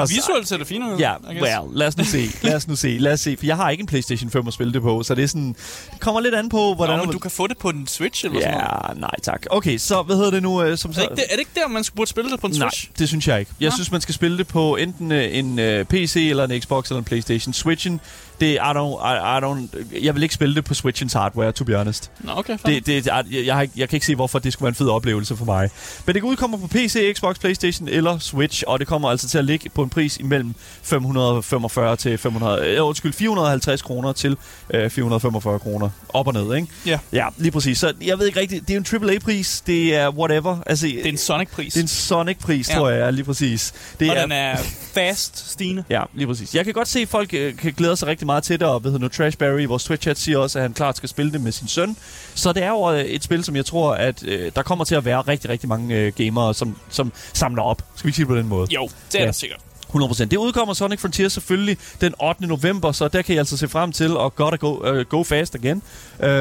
Visuelt 0.09 0.49
ser 0.49 0.57
det 0.57 0.67
fint 0.67 0.85
ud. 0.85 0.99
Ja, 0.99 1.15
well, 1.43 1.77
lad 1.79 1.87
os 1.87 1.97
nu 1.97 2.05
se. 2.05 2.29
Lad 2.43 2.55
os 2.55 2.69
nu 2.69 2.77
se. 2.77 2.89
Lad 2.99 3.13
os 3.13 3.21
se. 3.21 3.37
For 3.37 3.47
jeg 3.47 3.57
har 3.57 3.71
ikke 3.71 3.81
en 3.81 3.87
PlayStation 3.87 4.31
5 4.31 4.47
at 4.49 4.55
spille 4.55 4.73
det 4.73 4.83
på, 4.83 5.03
så 5.03 5.15
det 5.15 5.25
er 5.25 5.29
sådan... 5.29 5.57
Det 5.93 6.01
kommer 6.01 6.21
lidt 6.21 6.35
an 6.35 6.49
på, 6.49 6.75
hvordan... 6.75 6.97
Nå, 6.99 7.05
men 7.05 7.13
du 7.13 7.19
kan 7.19 7.31
få 7.31 7.47
det 7.47 7.59
på 7.59 7.69
en 7.69 7.87
Switch 7.87 8.25
eller 8.25 8.41
sådan 8.41 8.55
noget. 8.55 8.71
Ja, 8.89 9.01
nej 9.01 9.15
tak. 9.23 9.47
Okay, 9.51 9.79
så 9.79 10.03
hvad 10.03 10.17
hedder 10.17 10.31
det 10.31 10.43
nu? 10.43 10.63
øh, 10.63 10.79
Som 10.79 10.91
Er 10.91 10.95
så... 10.95 11.01
det, 11.01 11.05
ikke, 11.11 11.17
det, 11.17 11.25
er 11.31 11.33
det 11.33 11.39
ikke 11.39 11.51
der, 11.55 11.69
man 11.69 11.85
burde 11.97 12.11
spille 12.11 12.31
det 12.31 12.41
på 12.41 12.47
en 12.47 12.53
Nej, 12.53 12.69
Switch? 12.71 12.89
det 12.99 13.09
synes 13.09 13.29
jeg 13.29 13.41
ikke. 13.41 13.53
Jeg 13.61 13.69
Nå. 13.71 13.75
synes, 13.75 13.91
man 13.93 14.01
skal 14.01 14.15
spille 14.15 14.39
det 14.39 14.47
på 14.49 14.77
enten 14.77 15.13
øh, 15.13 15.37
en 15.39 15.59
øh, 15.59 15.85
PC 15.85 16.27
eller 16.31 16.45
en 16.45 16.63
Xbox 16.63 16.89
eller 16.89 16.99
en 16.99 17.05
PlayStation. 17.05 17.53
Switchen, 17.55 18.01
det 18.43 18.55
I 18.55 18.59
don't, 18.59 18.99
I, 19.13 19.39
I 19.39 19.41
don't, 19.45 19.85
jeg 20.05 20.15
vil 20.15 20.23
ikke 20.23 20.35
spille 20.35 20.55
det 20.55 20.65
på 20.65 20.75
Switchens 20.75 21.13
hardware, 21.13 21.53
to 21.53 21.65
be 21.65 21.77
honest. 21.77 22.11
Nå, 22.21 22.33
okay. 22.37 22.59
Det, 22.67 22.87
det, 22.87 23.07
jeg, 23.07 23.25
jeg, 23.31 23.55
har 23.55 23.69
jeg 23.77 23.89
kan 23.89 23.97
ikke 23.97 24.07
se, 24.07 24.15
hvorfor 24.15 24.39
det 24.39 24.53
skulle 24.53 24.63
være 24.67 24.69
en 24.69 24.75
fed 24.75 24.89
oplevelse 24.89 25.37
for 25.37 25.45
mig. 25.45 25.71
Men 26.07 26.15
det 26.15 26.23
udkommer 26.23 26.59
på 26.59 26.67
PC, 26.67 27.13
Xbox, 27.17 27.41
PlayStation 27.41 27.89
eller 27.89 28.19
Switch, 28.19 28.63
og 28.67 28.79
det 28.79 28.87
kommer 28.87 29.11
altså 29.11 29.29
til 29.29 29.39
at 29.39 29.45
ligge 29.45 29.69
på 29.71 29.83
en 29.83 29.91
pris 29.91 30.17
imellem 30.17 30.55
545 30.83 31.97
til 31.97 32.19
500, 32.19 32.67
øh, 32.77 32.87
undskyld, 32.87 33.13
450 33.13 33.83
kroner 33.83 34.13
til 34.13 34.37
øh, 34.75 34.91
445 34.91 35.59
kroner. 35.59 35.91
Op 36.09 36.27
og 36.27 36.33
ned, 36.33 36.55
ikke? 36.57 36.69
Ja. 36.87 36.99
Ja, 37.13 37.27
lige 37.37 37.51
præcis. 37.53 37.79
Så 37.79 37.93
jeg 38.05 38.19
ved 38.19 38.27
ikke 38.27 38.41
rigtigt, 38.41 38.69
det 38.69 38.75
er 38.77 39.01
en 39.01 39.09
AAA-pris, 39.11 39.63
det 39.67 39.95
er 39.97 40.09
whatever. 40.11 40.59
Altså, 40.67 40.87
Det 40.87 41.07
er 41.07 41.09
en 41.09 41.17
Sonic-pris. 41.19 41.73
det 41.73 41.81
er 41.81 41.83
en 41.83 41.89
Sonic-pris, 41.89 42.71
Ja. 42.71 42.75
tror 42.75 42.89
jeg, 42.91 43.01
er 43.01 43.11
lige 43.11 43.25
præcis. 43.25 43.73
Det 44.01 44.11
og 44.11 44.17
den 44.17 44.33
er 44.33 44.57
fast 44.95 45.51
stigende. 45.53 45.85
Ja, 45.91 46.03
lige 46.15 46.27
præcis. 46.27 46.55
Jeg 46.55 46.65
kan 46.65 46.75
godt 46.75 46.89
se, 46.89 47.01
at 47.01 47.09
folk 47.09 47.35
øh, 47.35 47.57
kan 47.57 47.73
glæde 47.73 47.97
sig 47.97 48.09
rigtig 48.09 48.27
meget 48.27 48.32
til 48.41 48.61
det, 48.61 48.69
og 48.69 48.85
ved 48.85 48.99
nu, 48.99 49.09
Trashberry, 49.09 49.65
vores 49.67 49.91
Twitch-chat, 49.91 50.15
siger 50.19 50.39
også, 50.39 50.59
at 50.59 50.63
han 50.63 50.73
klart 50.75 50.97
skal 50.97 51.09
spille 51.09 51.33
det 51.33 51.41
med 51.41 51.53
sin 51.53 51.69
søn. 51.69 51.97
Så 52.35 52.53
det 52.53 52.63
er 52.63 52.69
jo 52.71 52.93
øh, 52.93 53.01
et 53.01 53.25
spil, 53.25 53.45
som 53.45 53.57
jeg 53.57 53.67
tror, 53.67 53.95
at 53.95 54.23
øh, 54.27 54.53
der 54.57 54.63
kommer 54.63 54.85
til 54.85 54.95
at 54.95 55.05
være 55.05 55.21
rigtig, 55.21 55.51
rigtig 55.51 55.69
mange 55.69 55.95
øh, 55.97 56.13
gamere, 56.17 56.55
som, 56.55 56.77
som 56.89 57.13
samler 57.33 57.63
op. 57.63 57.83
Skal 57.95 58.05
vi 58.07 58.09
ikke 58.09 58.17
sige 58.17 58.25
det 58.25 58.29
på 58.29 58.37
den 58.37 58.49
måde? 58.49 58.67
Jo, 58.75 58.89
det 59.13 59.21
er 59.21 59.25
Ja. 59.25 59.33
sikkert. 59.33 59.61
100%. 59.95 60.25
Det 60.25 60.37
udkommer 60.37 60.75
Sonic 60.75 61.01
Frontier 61.01 61.29
selvfølgelig 61.29 61.77
den 62.01 62.15
8. 62.23 62.47
november, 62.47 62.93
så 62.93 63.09
der 63.09 63.23
kan 63.23 63.35
I 63.35 63.39
altså 63.39 63.57
se 63.57 63.69
frem 63.69 63.93
til 63.93 64.17
at 64.25 64.35
godt 64.35 64.61
go, 64.61 64.91
uh, 64.91 65.01
go 65.01 65.23
fast 65.23 65.55
igen. 65.55 65.83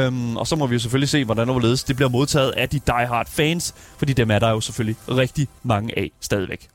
Um, 0.07 0.37
og 0.37 0.47
så 0.47 0.55
må 0.55 0.67
vi 0.67 0.75
jo 0.75 0.79
selvfølgelig 0.79 1.09
se, 1.09 1.25
hvordan 1.25 1.49
overledes 1.49 1.83
det 1.83 1.95
bliver 1.95 2.09
modtaget 2.09 2.51
af 2.51 2.69
de 2.69 2.79
diehard 2.87 3.27
fans, 3.29 3.73
fordi 3.97 4.13
dem 4.13 4.31
er 4.31 4.39
der 4.39 4.49
jo 4.49 4.61
selvfølgelig 4.61 4.95
rigtig 5.09 5.47
mange 5.63 5.99
af 5.99 6.11
stadigvæk. 6.21 6.67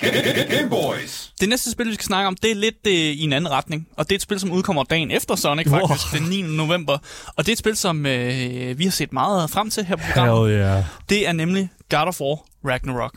Game 0.00 0.70
Boys. 0.70 1.32
Det 1.40 1.48
næste 1.48 1.70
spil, 1.70 1.86
vi 1.88 1.94
skal 1.94 2.04
snakke 2.04 2.26
om, 2.28 2.36
det 2.42 2.50
er 2.50 2.54
lidt 2.54 2.86
øh, 2.86 2.92
i 2.92 3.22
en 3.22 3.32
anden 3.32 3.50
retning. 3.50 3.88
Og 3.96 4.04
det 4.08 4.12
er 4.12 4.16
et 4.16 4.22
spil, 4.22 4.40
som 4.40 4.52
udkommer 4.52 4.82
dagen 4.84 5.10
efter 5.10 5.36
Sonic, 5.36 5.66
Wow. 5.70 5.86
faktisk, 5.88 6.12
den 6.12 6.22
9. 6.28 6.42
november. 6.42 6.98
Og 7.36 7.46
det 7.46 7.48
er 7.48 7.52
et 7.52 7.58
spil, 7.58 7.76
som 7.76 8.06
øh, 8.06 8.78
vi 8.78 8.84
har 8.84 8.90
set 8.90 9.12
meget 9.12 9.50
frem 9.50 9.70
til 9.70 9.84
her 9.84 9.96
på 9.96 10.02
programmet. 10.14 10.50
yeah. 10.52 10.84
Det 11.08 11.28
er 11.28 11.32
nemlig 11.32 11.68
God 11.90 12.06
of 12.08 12.20
War 12.20 12.38
Ragnarok. 12.64 13.14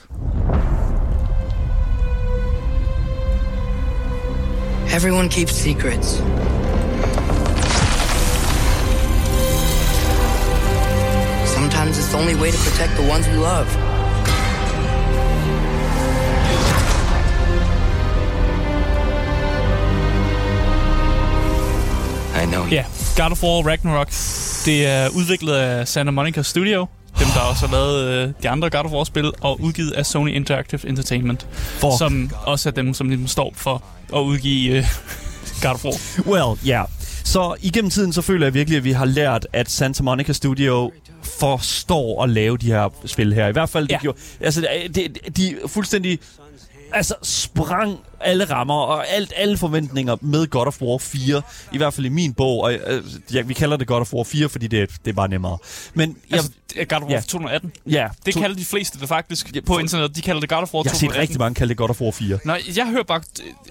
Everyone 4.95 5.29
keeps 5.29 5.53
secrets. 5.53 6.21
Sometimes 11.45 11.97
it's 11.97 12.07
the 12.11 12.17
only 12.17 12.35
way 12.35 12.51
to 12.51 12.57
protect 12.57 12.95
the 12.95 13.07
ones 13.07 13.27
we 13.27 13.35
love. 13.35 13.67
I 22.35 22.45
know 22.45 22.63
you. 22.65 22.71
Ja, 22.71 22.85
God 23.17 23.31
of 23.31 23.43
War 23.43 23.67
Ragnarok. 23.67 24.07
Det 24.65 24.85
er 24.87 25.09
udviklet 25.09 25.53
af 25.53 25.87
Santa 25.87 26.11
Monica 26.11 26.41
Studio. 26.41 26.87
Dem, 27.19 27.27
der 27.33 27.39
også 27.41 27.67
har 27.67 27.73
lavet 27.73 28.03
øh, 28.27 28.33
de 28.43 28.49
andre 28.49 28.69
God 28.69 28.85
of 28.85 28.91
War-spil, 28.91 29.31
og 29.41 29.61
udgivet 29.61 29.91
af 29.91 30.05
Sony 30.05 30.33
Interactive 30.33 30.87
Entertainment. 30.89 31.47
For 31.53 31.97
Som 31.97 32.31
også 32.45 32.69
er 32.69 32.73
dem, 32.73 32.93
som 32.93 33.09
ligesom 33.09 33.27
står 33.27 33.53
for 33.55 33.83
at 34.15 34.19
udgive 34.19 34.77
øh, 34.77 34.85
God 35.61 35.71
of 35.73 35.85
War. 35.85 35.93
Well, 36.33 36.59
ja. 36.65 36.77
Yeah. 36.77 36.87
Så 37.23 37.55
igennem 37.61 37.91
tiden, 37.91 38.13
så 38.13 38.21
føler 38.21 38.45
jeg 38.45 38.53
virkelig, 38.53 38.77
at 38.77 38.83
vi 38.83 38.91
har 38.91 39.05
lært, 39.05 39.47
at 39.53 39.71
Santa 39.71 40.03
Monica 40.03 40.33
Studio 40.33 40.91
forstår 41.23 42.23
at 42.23 42.29
lave 42.29 42.57
de 42.57 42.65
her 42.65 42.89
spil 43.05 43.33
her. 43.33 43.47
I 43.47 43.51
hvert 43.51 43.69
fald, 43.69 43.83
det 43.87 43.91
Ja. 43.93 43.99
gjorde, 43.99 44.17
altså, 44.41 44.67
det, 44.95 45.17
de 45.37 45.55
fuldstændig 45.67 46.19
altså, 46.93 47.15
sprang 47.23 47.99
alle 48.23 48.45
rammer 48.45 48.73
og 48.75 49.07
alt, 49.09 49.33
alle 49.35 49.57
forventninger 49.57 50.15
med 50.21 50.47
God 50.47 50.67
of 50.67 50.81
War 50.81 50.97
4. 50.97 51.41
I 51.73 51.77
hvert 51.77 51.93
fald 51.93 52.05
i 52.05 52.09
min 52.09 52.33
bog. 52.33 52.61
Og, 52.63 52.73
øh, 52.73 53.03
ja, 53.33 53.41
vi 53.41 53.53
kalder 53.53 53.77
det 53.77 53.87
God 53.87 54.01
of 54.01 54.13
War 54.13 54.23
4, 54.23 54.49
fordi 54.49 54.67
det, 54.67 54.89
det 55.05 55.11
er 55.11 55.15
bare 55.15 55.27
nemmere. 55.27 55.57
Men 55.93 56.17
jeg, 56.29 56.37
Altså, 56.37 56.51
det 56.73 56.81
er 56.81 56.85
God 56.85 56.97
of 56.97 57.03
War 57.03 57.11
Ja. 57.11 57.19
2018. 57.19 57.71
ja, 57.89 58.07
Det 58.25 58.33
to- 58.33 58.39
kalder 58.41 58.55
de 58.55 58.65
fleste 58.65 58.99
det 58.99 59.07
faktisk 59.07 59.55
Ja, 59.55 59.59
på 59.61 59.77
internettet. 59.77 60.15
De 60.15 60.21
kalder 60.21 60.39
det 60.39 60.49
God 60.49 60.57
of 60.61 60.73
War 60.73 60.83
jeg 60.83 60.91
har 60.91 60.95
set 60.95 60.99
2018. 60.99 61.21
rigtig 61.21 61.39
mange 61.39 61.55
kalde 61.55 61.69
det 61.69 61.77
God 61.77 61.89
of 61.89 62.01
War 62.01 62.11
4. 62.11 62.39
Nej, 62.45 62.61
jeg 62.77 62.85
hører 62.87 63.03
bare... 63.03 63.21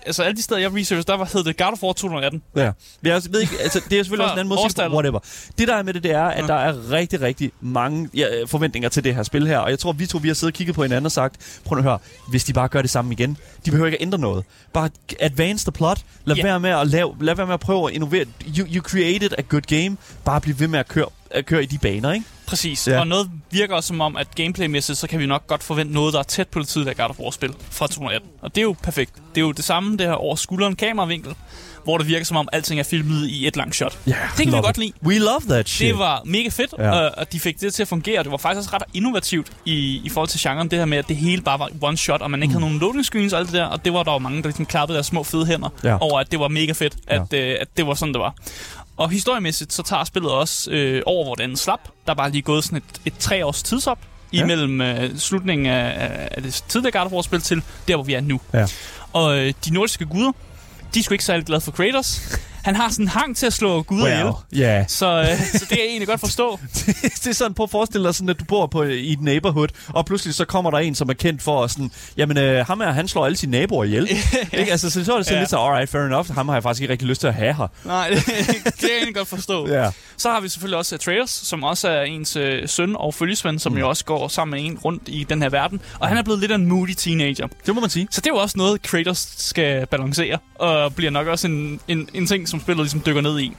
Altså, 0.06 0.22
alle 0.22 0.36
de 0.36 0.42
steder, 0.42 0.60
jeg 0.60 0.74
research, 0.74 1.06
der 1.06 1.16
var, 1.16 1.30
hed 1.32 1.44
det 1.44 1.56
God 1.56 1.72
of 1.72 1.82
War 1.82 1.92
2018. 1.92 2.42
Ja. 2.56 2.70
Jeg 3.04 3.22
ved 3.30 3.40
ikke, 3.40 3.54
altså, 3.60 3.80
det 3.90 3.98
er 3.98 4.02
selvfølgelig 4.02 4.24
også 4.26 4.32
en 4.32 4.38
anden 4.38 4.48
måde 4.48 4.60
at 4.64 4.72
sige 4.72 4.82
det 4.84 4.90
på, 4.90 4.96
whatever. 4.96 5.18
Det 5.58 5.68
der 5.68 5.74
er 5.76 5.82
med 5.82 5.94
det, 5.94 6.02
det 6.02 6.10
er, 6.12 6.24
at 6.24 6.44
der 6.48 6.54
er 6.54 6.90
rigtig, 6.90 7.20
rigtig 7.20 7.52
mange 7.60 8.08
ja, 8.14 8.26
forventninger 8.46 8.88
til 8.88 9.04
det 9.04 9.14
her 9.14 9.22
spil 9.22 9.46
her. 9.46 9.58
Og 9.58 9.70
jeg 9.70 9.78
tror, 9.78 9.92
vi 9.92 10.06
to 10.06 10.18
vi 10.18 10.28
har 10.28 10.34
siddet 10.34 10.52
og 10.54 10.56
kigget 10.56 10.74
på 10.76 10.82
hinanden 10.82 11.06
og 11.06 11.12
sagt, 11.12 11.60
prøv 11.64 11.78
at 11.78 11.84
høre, 11.84 11.98
hvis 12.30 12.44
de 12.44 12.52
bare 12.52 12.68
gør 12.68 12.80
det 12.82 12.90
samme 12.90 13.12
igen, 13.12 13.36
de 13.64 13.70
behøver 13.70 13.86
ikke 13.86 13.98
at 13.98 14.02
ændre 14.02 14.18
noget. 14.18 14.39
Bare 14.72 14.90
advance 15.20 15.64
the 15.64 15.72
plot. 15.72 16.00
Lad 16.24 16.36
Ja. 16.36 16.42
være 16.42 16.60
med 16.60 16.70
at 16.70 16.86
lave, 16.86 17.16
lad 17.20 17.34
være 17.34 17.46
med 17.46 17.54
at 17.54 17.60
prøve 17.60 17.88
at 17.88 17.94
innovere. 17.94 18.24
You, 18.58 18.66
you 18.74 18.82
created 18.82 19.30
a 19.38 19.42
good 19.48 19.60
game. 19.62 19.96
Bare 20.24 20.40
bliv 20.40 20.54
ved 20.58 20.68
med 20.68 20.78
at 20.78 20.88
køre, 20.88 21.06
at 21.30 21.46
køre 21.46 21.62
i 21.62 21.66
de 21.66 21.78
baner, 21.78 22.12
ikke? 22.12 22.26
Præcis. 22.46 22.88
Ja. 22.88 23.00
Og 23.00 23.06
noget 23.06 23.30
virker 23.50 23.74
også 23.74 23.86
som 23.86 24.00
om, 24.00 24.16
at 24.16 24.34
gameplaymæssigt, 24.34 24.98
så 24.98 25.06
kan 25.06 25.20
vi 25.20 25.26
nok 25.26 25.46
godt 25.46 25.62
forvente 25.62 25.92
noget, 25.92 26.12
der 26.12 26.18
er 26.18 26.22
tæt 26.22 26.48
på 26.48 26.58
det 26.58 26.68
tidligere 26.68 26.94
God 26.94 27.10
of 27.10 27.18
War-spil 27.18 27.54
fra 27.70 27.86
2018. 27.86 28.30
Og 28.42 28.54
det 28.54 28.60
er 28.60 28.62
jo 28.64 28.74
perfekt. 28.82 29.12
Det 29.34 29.40
er 29.40 29.44
jo 29.44 29.52
det 29.52 29.64
samme, 29.64 29.92
det 29.96 30.06
her 30.06 30.12
over 30.12 30.36
skulderen 30.36 30.76
kameravinkel, 30.76 31.34
hvor 31.84 31.98
det 31.98 32.06
virker 32.06 32.24
som 32.24 32.36
om, 32.36 32.48
alting 32.52 32.80
er 32.80 32.84
filmet 32.84 33.26
i 33.28 33.46
et 33.46 33.56
langt 33.56 33.74
shot. 33.74 33.98
Yeah, 34.08 34.16
Det 34.36 34.36
kan 34.36 34.46
vi 34.46 34.50
godt 34.58 34.70
it. 34.70 34.76
lide. 34.78 34.92
We 35.04 35.18
love 35.18 35.40
that 35.48 35.68
shit. 35.68 35.88
Det 35.88 35.98
var 35.98 36.22
mega 36.24 36.48
fedt, 36.48 36.74
Ja. 36.78 36.84
ja. 36.96 37.06
og 37.08 37.32
de 37.32 37.40
fik 37.40 37.60
det 37.60 37.74
til 37.74 37.82
at 37.82 37.88
fungere. 37.88 38.22
Det 38.22 38.30
var 38.30 38.36
faktisk 38.36 38.58
også 38.58 38.70
ret 38.76 38.82
innovativt 38.94 39.46
i, 39.64 40.00
i 40.04 40.08
forhold 40.08 40.28
til 40.28 40.40
genren, 40.42 40.70
det 40.70 40.78
her 40.78 40.86
med, 40.86 40.98
at 40.98 41.08
det 41.08 41.16
hele 41.16 41.42
bare 41.42 41.58
var 41.58 41.70
one 41.80 41.96
shot, 41.96 42.20
og 42.22 42.30
man 42.30 42.42
ikke 42.42 42.50
mm. 42.50 42.54
havde 42.62 42.64
nogen 42.72 42.80
loading 42.80 43.04
screens 43.04 43.32
og 43.32 43.38
alt 43.38 43.46
det 43.48 43.54
der, 43.54 43.64
og 43.64 43.84
det 43.84 43.92
var 43.92 44.02
der 44.02 44.12
jo 44.12 44.18
mange, 44.18 44.42
der 44.42 44.48
ligesom 44.48 44.66
klappede 44.66 44.94
deres 44.96 45.06
små 45.06 45.22
fede 45.22 45.46
hænder 45.46 45.68
Ja. 45.84 45.96
over, 46.00 46.20
at 46.20 46.30
det 46.30 46.40
var 46.40 46.48
mega 46.48 46.72
fedt, 46.72 46.94
at, 47.06 47.32
øh, 47.32 47.56
at 47.60 47.68
det 47.76 47.86
var 47.86 47.94
sådan, 47.94 48.14
det 48.14 48.20
var. 48.20 48.34
Og 48.96 49.10
historiemæssigt, 49.10 49.72
så 49.72 49.82
tager 49.82 50.04
spillet 50.04 50.30
også 50.32 50.70
øh, 50.70 51.02
over, 51.06 51.24
hvor 51.24 51.34
den 51.34 51.56
slap. 51.56 51.80
Der 52.06 52.12
er 52.12 52.16
bare 52.16 52.30
lige 52.30 52.42
gået 52.42 52.64
sådan 52.64 52.76
et, 52.76 52.84
et 53.04 53.12
tre 53.18 53.46
års 53.46 53.62
tidsop 53.62 53.98
Ja. 54.32 54.42
imellem 54.42 54.80
øh, 54.80 55.18
slutningen 55.18 55.66
af, 55.66 56.28
af 56.30 56.42
det 56.42 56.62
tidligere 56.68 56.92
God 56.98 57.06
of 57.06 57.12
War-spil 57.12 57.40
til 57.40 57.62
der, 57.88 57.94
hvor 57.96 58.04
vi 58.04 58.14
er 58.14 58.20
nu. 58.20 58.40
Ja. 58.54 58.66
Og 59.12 59.38
øh, 59.38 59.52
de 59.64 59.74
nordiske 59.74 60.04
guder, 60.06 60.32
de 60.94 60.98
er 60.98 61.02
sgu 61.02 61.14
ikke 61.14 61.24
særlig 61.24 61.46
glade 61.46 61.60
for 61.60 61.70
Kratos. 61.70 62.38
Han 62.62 62.76
har 62.76 62.88
sådan 62.90 63.04
en 63.04 63.08
hang 63.08 63.36
til 63.36 63.46
at 63.46 63.52
slå 63.52 63.82
guder 63.82 64.06
ihjel. 64.06 64.24
Well, 64.24 64.34
yeah. 64.54 64.84
Så, 64.88 65.20
øh, 65.20 65.38
så 65.52 65.58
det 65.58 65.68
kan 65.68 65.78
jeg 65.78 65.86
egentlig 65.86 66.08
godt 66.08 66.20
forstå. 66.20 66.58
det 67.22 67.26
er 67.26 67.32
sådan, 67.32 67.54
prøv 67.54 67.64
at 67.64 67.70
forestille 67.70 68.06
dig 68.06 68.14
sådan, 68.14 68.28
at 68.28 68.40
du 68.40 68.44
bor 68.44 68.66
på, 68.66 68.82
i 68.82 69.12
et 69.12 69.20
neighborhood, 69.20 69.68
og 69.88 70.06
pludselig 70.06 70.34
så 70.34 70.44
kommer 70.44 70.70
der 70.70 70.78
en, 70.78 70.94
som 70.94 71.08
er 71.08 71.12
kendt 71.14 71.42
for 71.42 71.64
at 71.64 71.70
sådan, 71.70 71.90
jamen 72.16 72.36
øh, 72.38 72.66
ham 72.66 72.80
her, 72.80 72.90
han 72.92 73.08
slår 73.08 73.24
alle 73.26 73.36
sine 73.36 73.50
naboer 73.52 73.84
ihjel. 73.84 74.08
ikke? 74.58 74.70
Altså, 74.70 74.90
så, 74.90 75.04
så 75.04 75.12
er 75.12 75.16
det 75.16 75.26
sådan 75.26 75.36
Ja. 75.36 75.40
lidt 75.42 75.50
så, 75.50 75.56
alright, 75.58 75.90
fair 75.90 76.02
enough, 76.02 76.34
ham 76.34 76.48
har 76.48 76.54
jeg 76.54 76.62
faktisk 76.62 76.82
ikke 76.82 76.92
rigtig 76.92 77.08
lyst 77.08 77.20
til 77.20 77.28
at 77.28 77.34
have 77.34 77.54
her. 77.54 77.66
Nej, 77.84 78.08
det, 78.14 78.26
det 78.26 78.78
kan 78.78 78.88
jeg 78.88 78.96
egentlig 78.96 79.14
godt 79.14 79.28
forstå. 79.28 79.68
Ja. 79.68 79.90
Så 80.16 80.30
har 80.30 80.40
vi 80.40 80.48
selvfølgelig 80.48 80.78
også 80.78 80.94
Atreus, 80.94 81.30
som 81.30 81.64
også 81.64 81.88
er 81.88 82.02
ens 82.02 82.36
øh, 82.36 82.68
søn 82.68 82.96
og 82.96 83.14
følgesvend, 83.14 83.58
som 83.58 83.72
mm. 83.72 83.78
jo 83.78 83.88
også 83.88 84.04
går 84.04 84.28
sammen 84.28 84.60
med 84.60 84.70
en 84.70 84.78
rundt 84.78 85.02
i 85.06 85.26
den 85.28 85.42
her 85.42 85.48
verden. 85.48 85.80
Og 85.98 86.08
han 86.08 86.16
er 86.18 86.22
blevet 86.22 86.40
lidt 86.40 86.50
af 86.52 86.54
en 86.54 86.66
moody 86.66 86.94
teenager. 86.94 87.46
Det 87.66 87.74
må 87.74 87.80
man 87.80 87.90
sige. 87.90 88.08
Så 88.10 88.20
det 88.20 88.26
er 88.26 88.34
jo 88.34 88.38
også 88.40 88.58
noget, 88.58 88.82
Kratos 88.82 89.28
skal 89.36 89.86
balancere, 89.86 90.38
og 90.54 90.94
bliver 90.94 91.10
nok 91.10 91.26
også 91.26 91.46
en, 91.46 91.80
en, 91.88 92.08
en 92.14 92.26
ting, 92.26 92.48
som 92.50 92.60
spillet 92.60 92.84
ligesom 92.84 93.02
dykker 93.06 93.20
ned 93.22 93.40
i. 93.40 93.52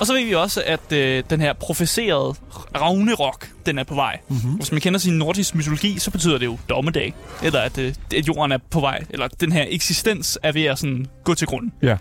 Og 0.00 0.06
så 0.06 0.12
ved 0.12 0.24
vi 0.24 0.34
også, 0.34 0.62
at 0.66 0.92
øh, 0.92 1.24
den 1.30 1.40
her 1.40 1.52
profeserede 1.52 2.34
Ragnarok, 2.80 3.48
den 3.66 3.78
er 3.78 3.84
på 3.84 3.94
vej. 3.94 4.18
Mm-hmm. 4.28 4.50
Hvis 4.52 4.72
man 4.72 4.80
kender 4.80 4.98
sin 5.00 5.12
nordisk 5.18 5.54
mytologi, 5.54 5.98
så 5.98 6.10
betyder 6.10 6.38
det 6.38 6.46
jo 6.46 6.58
dommedag. 6.68 7.14
Eller 7.42 7.60
at, 7.60 7.78
øh, 7.78 7.94
at 8.16 8.28
jorden 8.28 8.52
er 8.52 8.58
på 8.70 8.80
vej. 8.80 9.04
Eller 9.10 9.28
den 9.28 9.52
her 9.52 9.64
eksistens 9.68 10.38
er 10.42 10.52
ved 10.52 10.64
at 10.64 10.78
sådan, 10.78 11.06
gå 11.24 11.34
til 11.34 11.46
grunden. 11.46 11.72
Ja. 11.82 11.96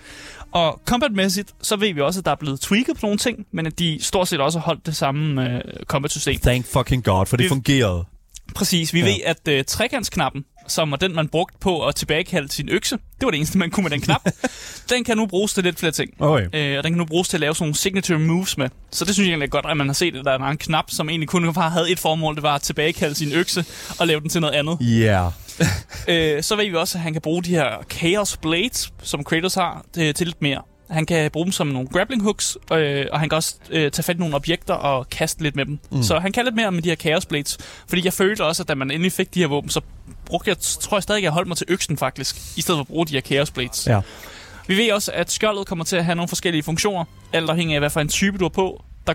Og 0.51 0.81
combat-mæssigt, 0.85 1.51
så 1.61 1.75
ved 1.75 1.93
vi 1.93 2.01
også, 2.01 2.19
at 2.19 2.25
der 2.25 2.31
er 2.31 2.35
blevet 2.35 2.59
tweaked 2.59 2.93
på 2.95 2.99
nogle 3.01 3.17
ting, 3.17 3.45
men 3.53 3.65
at 3.65 3.79
de 3.79 3.97
stort 4.01 4.27
set 4.27 4.39
også 4.41 4.59
har 4.59 4.65
holdt 4.65 4.85
det 4.85 4.95
samme 4.95 5.49
øh, 5.55 5.61
combat-system. 5.85 6.39
Thank 6.39 6.65
fucking 6.65 7.03
god, 7.03 7.25
for 7.25 7.37
det, 7.37 7.43
Det- 7.43 7.49
fungerede. 7.49 8.05
Præcis. 8.55 8.93
Vi 8.93 8.99
Ja. 8.99 9.05
ja. 9.05 9.11
ved, 9.11 9.19
at 9.25 9.47
øh, 9.47 9.63
trekantsknappen, 9.67 10.45
som 10.71 10.91
var 10.91 10.97
den, 10.97 11.15
man 11.15 11.27
brugte 11.27 11.57
på 11.61 11.85
at 11.85 11.95
tilbagekalde 11.95 12.51
sin 12.51 12.69
økse, 12.69 12.95
det 12.95 13.25
var 13.25 13.29
det 13.29 13.37
eneste, 13.37 13.57
man 13.57 13.71
kunne 13.71 13.83
med 13.83 13.91
den 13.91 14.01
knap, 14.01 14.21
den 14.89 15.03
kan 15.03 15.17
nu 15.17 15.25
bruges 15.25 15.53
til 15.53 15.63
lidt 15.63 15.79
flere 15.79 15.91
ting. 15.91 16.13
Okay. 16.19 16.47
Øh, 16.53 16.77
og 16.77 16.83
den 16.83 16.91
kan 16.91 16.97
nu 16.97 17.05
bruges 17.05 17.29
til 17.29 17.37
at 17.37 17.41
lave 17.41 17.55
sådan 17.55 17.63
nogle 17.63 17.75
signature 17.75 18.19
moves 18.19 18.57
med. 18.57 18.69
Så 18.91 19.05
det 19.05 19.13
synes 19.13 19.27
jeg 19.27 19.31
egentlig 19.31 19.47
er 19.47 19.49
godt, 19.49 19.65
at 19.69 19.77
man 19.77 19.87
har 19.87 19.93
set, 19.93 20.15
at 20.15 20.25
der 20.25 20.31
er 20.31 20.39
en 20.39 20.57
knap, 20.57 20.85
som 20.87 21.09
egentlig 21.09 21.29
kun 21.29 21.53
bare 21.53 21.69
havde 21.69 21.91
et 21.91 21.99
formål, 21.99 22.35
det 22.35 22.43
var 22.43 22.55
at 22.55 22.61
tilbagekalde 22.61 23.15
sin 23.15 23.31
økse 23.31 23.65
og 23.99 24.07
lave 24.07 24.21
den 24.21 24.29
til 24.29 24.41
noget 24.41 24.53
andet. 24.53 24.77
Yeah. 24.81 25.31
øh, 26.07 26.43
så 26.43 26.55
ved 26.55 26.65
vi 26.65 26.75
også, 26.75 26.97
at 26.97 27.01
han 27.01 27.13
kan 27.13 27.21
bruge 27.21 27.43
de 27.43 27.49
her 27.49 27.85
Chaos 27.91 28.37
Blades, 28.37 28.93
som 29.03 29.23
Kratos 29.23 29.53
har, 29.53 29.85
til, 29.93 30.13
til 30.13 30.27
lidt 30.27 30.41
mere. 30.41 30.61
Han 30.89 31.05
kan 31.05 31.31
bruge 31.31 31.45
dem 31.45 31.51
som 31.51 31.67
nogle 31.67 31.87
grappling 31.87 32.23
hooks, 32.23 32.57
øh, 32.73 33.05
og 33.11 33.19
han 33.19 33.29
kan 33.29 33.35
også 33.35 33.55
øh, 33.69 33.91
tage 33.91 34.03
fat 34.03 34.15
i 34.15 34.19
nogle 34.19 34.35
objekter 34.35 34.73
og 34.73 35.09
kaste 35.09 35.43
lidt 35.43 35.55
med 35.55 35.65
dem. 35.65 35.79
Mm. 35.91 36.03
Så 36.03 36.19
han 36.19 36.31
kan 36.31 36.45
lidt 36.45 36.55
mere 36.55 36.71
med 36.71 36.81
de 36.81 36.89
her 36.89 36.95
Chaos 36.95 37.25
Blades. 37.25 37.57
Fordi 37.87 38.01
jeg 38.05 38.13
følte 38.13 38.45
også, 38.45 38.63
at 38.63 38.67
da 38.67 38.75
man 38.75 38.91
endelig 38.91 39.11
fik 39.11 39.33
de 39.33 39.39
her 39.39 39.47
våben, 39.47 39.69
så 39.69 39.81
brugte 40.25 40.49
jeg, 40.49 40.57
tror 40.59 40.97
jeg 40.97 41.03
stadig, 41.03 41.19
at 41.19 41.23
jeg 41.23 41.31
holdt 41.31 41.47
mig 41.47 41.57
til 41.57 41.65
øksen 41.69 41.97
faktisk, 41.97 42.57
i 42.57 42.61
stedet 42.61 42.77
for 42.77 42.81
at 42.81 42.87
bruge 42.87 43.05
de 43.05 43.13
her 43.13 43.21
Chaos 43.21 43.51
Blades. 43.51 43.87
Ja. 43.87 44.01
Vi 44.67 44.77
ved 44.77 44.91
også, 44.91 45.11
at 45.11 45.31
skjoldet 45.31 45.67
kommer 45.67 45.85
til 45.85 45.95
at 45.95 46.05
have 46.05 46.15
nogle 46.15 46.27
forskellige 46.27 46.63
funktioner, 46.63 47.05
alt 47.33 47.49
afhængig 47.49 47.75
af, 47.75 47.81
hvad 47.81 47.89
for 47.89 47.99
en 47.99 48.09
type 48.09 48.37
du 48.37 48.45
er 48.45 48.49
på. 48.49 48.83
Der, 49.07 49.13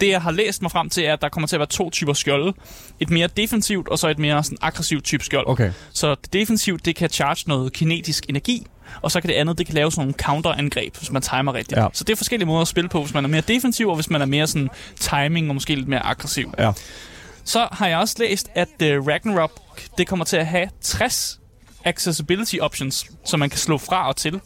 det, 0.00 0.08
jeg 0.08 0.22
har 0.22 0.30
læst 0.30 0.62
mig 0.62 0.70
frem 0.70 0.90
til, 0.90 1.04
er, 1.04 1.12
at 1.12 1.22
der 1.22 1.28
kommer 1.28 1.46
til 1.46 1.56
at 1.56 1.60
være 1.60 1.66
to 1.66 1.90
typer 1.90 2.12
skjolde. 2.12 2.52
Et 3.00 3.10
mere 3.10 3.26
defensivt, 3.26 3.88
og 3.88 3.98
så 3.98 4.08
et 4.08 4.18
mere 4.18 4.44
sådan, 4.44 4.58
aggressivt 4.60 5.04
type 5.04 5.24
skjold. 5.24 5.48
Okay. 5.48 5.72
Så 5.92 6.14
det 6.14 6.32
defensivt, 6.32 6.84
det 6.84 6.96
kan 6.96 7.10
charge 7.10 7.44
noget 7.46 7.72
kinetisk 7.72 8.26
energi, 8.28 8.66
og 9.02 9.10
så 9.10 9.20
kan 9.20 9.28
det 9.28 9.34
andet, 9.34 9.58
det 9.58 9.66
kan 9.66 9.74
lave 9.74 9.92
sådan 9.92 10.00
nogle 10.00 10.14
counterangreb, 10.14 10.96
hvis 10.96 11.10
man 11.10 11.22
timer 11.22 11.54
rigtigt. 11.54 11.80
Ja. 11.80 11.86
Så 11.92 12.04
det 12.04 12.12
er 12.12 12.16
forskellige 12.16 12.46
måder 12.46 12.60
at 12.60 12.68
spille 12.68 12.88
på, 12.88 13.02
hvis 13.02 13.14
man 13.14 13.24
er 13.24 13.28
mere 13.28 13.40
defensiv, 13.40 13.88
og 13.88 13.94
hvis 13.94 14.10
man 14.10 14.20
er 14.22 14.26
mere 14.26 14.46
sådan 14.46 14.70
timing 14.96 15.48
og 15.48 15.54
måske 15.54 15.74
lidt 15.74 15.88
mere 15.88 16.06
aggressiv. 16.06 16.54
Ja. 16.58 16.72
Så 17.44 17.68
har 17.72 17.86
jeg 17.86 17.98
også 17.98 18.16
læst, 18.18 18.48
at 18.54 18.68
uh, 18.82 19.06
Ragnarok, 19.06 19.60
det 19.98 20.06
kommer 20.06 20.24
til 20.24 20.36
at 20.36 20.46
have 20.46 20.68
60 20.80 21.40
accessibility 21.84 22.56
options, 22.60 23.06
som 23.24 23.40
man 23.40 23.50
kan 23.50 23.58
slå 23.58 23.78
fra 23.78 24.08
og 24.08 24.16
til. 24.16 24.40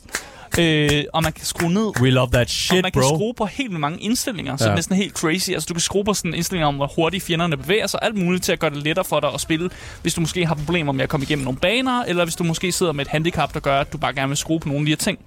Øh, 0.59 1.05
og 1.13 1.23
man 1.23 1.33
kan 1.33 1.45
skrue 1.45 1.73
ned 1.73 2.01
We 2.01 2.11
love 2.11 2.29
that 2.33 2.43
og 2.43 2.49
shit, 2.51 2.83
man 2.83 2.93
kan 2.93 3.03
bro. 3.03 3.09
skrue 3.17 3.35
på 3.35 3.45
helt 3.45 3.73
mange 3.73 3.99
indstillinger, 4.01 4.57
så 4.57 4.65
Ja. 4.65 4.69
det 4.69 4.73
er 4.73 4.77
næsten 4.77 4.97
helt 4.97 5.13
crazy. 5.13 5.51
Altså, 5.51 5.67
du 5.69 5.75
kan 5.75 5.81
skrue 5.81 6.05
på 6.05 6.15
sådan 6.15 6.35
indstillinger 6.35 6.67
om, 6.69 6.75
hvor 6.75 6.93
hurtigt 6.97 7.25
fjenderne 7.25 7.57
bevæger 7.57 7.87
sig, 7.87 8.01
alt 8.03 8.17
muligt 8.17 8.45
til 8.45 8.53
at 8.53 8.59
gøre 8.59 8.71
det 8.71 8.79
lettere 8.83 9.05
for 9.05 9.21
dig 9.21 9.31
at 9.35 9.41
spille, 9.41 9.71
hvis 10.03 10.15
du 10.15 10.21
måske 10.21 10.47
har 10.47 10.55
problemer 10.55 10.93
med 10.93 11.03
at 11.03 11.09
komme 11.09 11.25
igennem 11.25 11.45
nogle 11.45 11.59
baner, 11.59 12.03
eller 12.05 12.25
hvis 12.25 12.37
du 12.37 12.45
måske 12.45 12.73
sidder 12.73 12.93
med 12.93 13.05
et 13.07 13.11
handicap, 13.11 13.55
der 13.55 13.61
gør, 13.61 13.81
at 13.81 13.93
du 13.93 13.99
bare 13.99 14.15
gerne 14.15 14.29
vil 14.29 14.37
skrue 14.37 14.61
på 14.61 14.69
nogle 14.69 14.81
af 14.81 14.85
de 14.87 14.91
her 14.91 14.97
ting. 14.97 15.19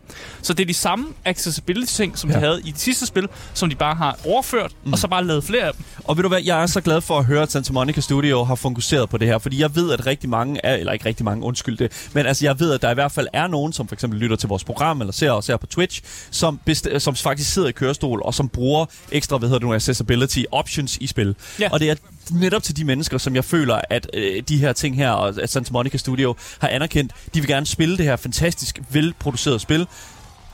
Så 0.42 0.54
det 0.54 0.64
er 0.64 0.68
de 0.68 0.74
samme 0.74 1.06
accessibility-ting, 1.26 2.18
som 2.18 2.30
ja. 2.30 2.36
De 2.36 2.40
havde 2.40 2.62
i 2.66 2.72
de 2.72 2.80
sidste 2.80 3.06
spil, 3.06 3.28
som 3.54 3.70
de 3.70 3.76
bare 3.76 3.96
har 3.96 4.18
overført, 4.26 4.72
mm. 4.86 4.94
og 4.94 5.00
så 5.00 5.08
bare 5.08 5.24
lavet 5.26 5.44
flere 5.44 5.64
af 5.64 5.74
dem. 5.74 5.84
Og 6.04 6.18
ved 6.18 6.24
du 6.24 6.30
hvad, 6.30 6.42
jeg 6.46 6.62
er 6.62 6.66
så 6.66 6.82
glad 6.82 7.02
for 7.02 7.18
at 7.20 7.26
høre, 7.26 7.42
at 7.42 7.52
Santa 7.52 7.74
Monica 7.74 8.02
Studio 8.02 8.44
har 8.44 8.56
fokuseret 8.56 9.10
på 9.10 9.18
det 9.18 9.28
her, 9.28 9.38
fordi 9.38 9.62
jeg 9.62 9.76
ved, 9.76 9.92
at 9.92 10.06
rigtig 10.06 10.30
mange 10.30 10.60
er, 10.66 10.76
eller 10.76 10.94
ikke 10.94 11.06
rigtig 11.06 11.26
mange, 11.26 11.44
undskyld 11.44 11.78
det, 11.78 12.10
men 12.14 12.26
altså 12.26 12.46
jeg 12.46 12.60
ved, 12.60 12.72
at 12.74 12.82
der 12.82 12.92
i 12.92 12.94
hvert 12.94 13.12
fald 13.12 13.28
er 13.34 13.48
nogen, 13.48 13.74
som 13.74 13.88
for 13.88 13.96
eksempel 13.96 14.20
lytter 14.20 14.36
til 14.36 14.50
vores 14.50 14.64
program, 14.64 15.02
eller 15.02 15.14
ser 15.18 15.32
os 15.32 15.48
her 15.48 15.58
på 15.58 15.66
Twitch, 15.68 16.02
som, 16.32 16.60
best- 16.70 17.00
som 17.00 17.16
faktisk 17.16 17.54
sidder 17.54 17.68
i 17.68 17.72
kørestol, 17.72 18.22
og 18.26 18.34
som 18.34 18.50
bruger 18.50 18.86
ekstra, 19.12 19.38
hvad 19.38 19.50
hedder 19.50 19.60
det 19.60 19.68
nu, 19.68 19.74
accessibility 19.74 20.40
options 20.52 20.98
i 20.98 21.08
spil. 21.08 21.36
Ja. 21.60 21.70
Og 21.72 21.80
det 21.80 21.90
er 21.90 21.96
netop 22.32 22.64
til 22.64 22.78
de 22.78 22.84
mennesker, 22.84 23.18
som 23.18 23.36
jeg 23.36 23.46
føler, 23.46 23.82
at 23.90 24.10
øh, 24.14 24.44
de 24.50 24.58
her 24.58 24.74
ting 24.74 24.96
her, 24.96 25.12
og 25.12 25.34
at 25.42 25.50
Santa 25.50 25.72
Monica 25.72 25.98
Studio 25.98 26.36
har 26.60 26.68
anerkendt, 26.68 27.12
de 27.34 27.40
vil 27.40 27.48
gerne 27.48 27.66
spille 27.66 27.98
det 27.98 28.06
her 28.06 28.16
fantastisk 28.16 28.80
velproducerede 28.90 29.60
spil, 29.60 29.88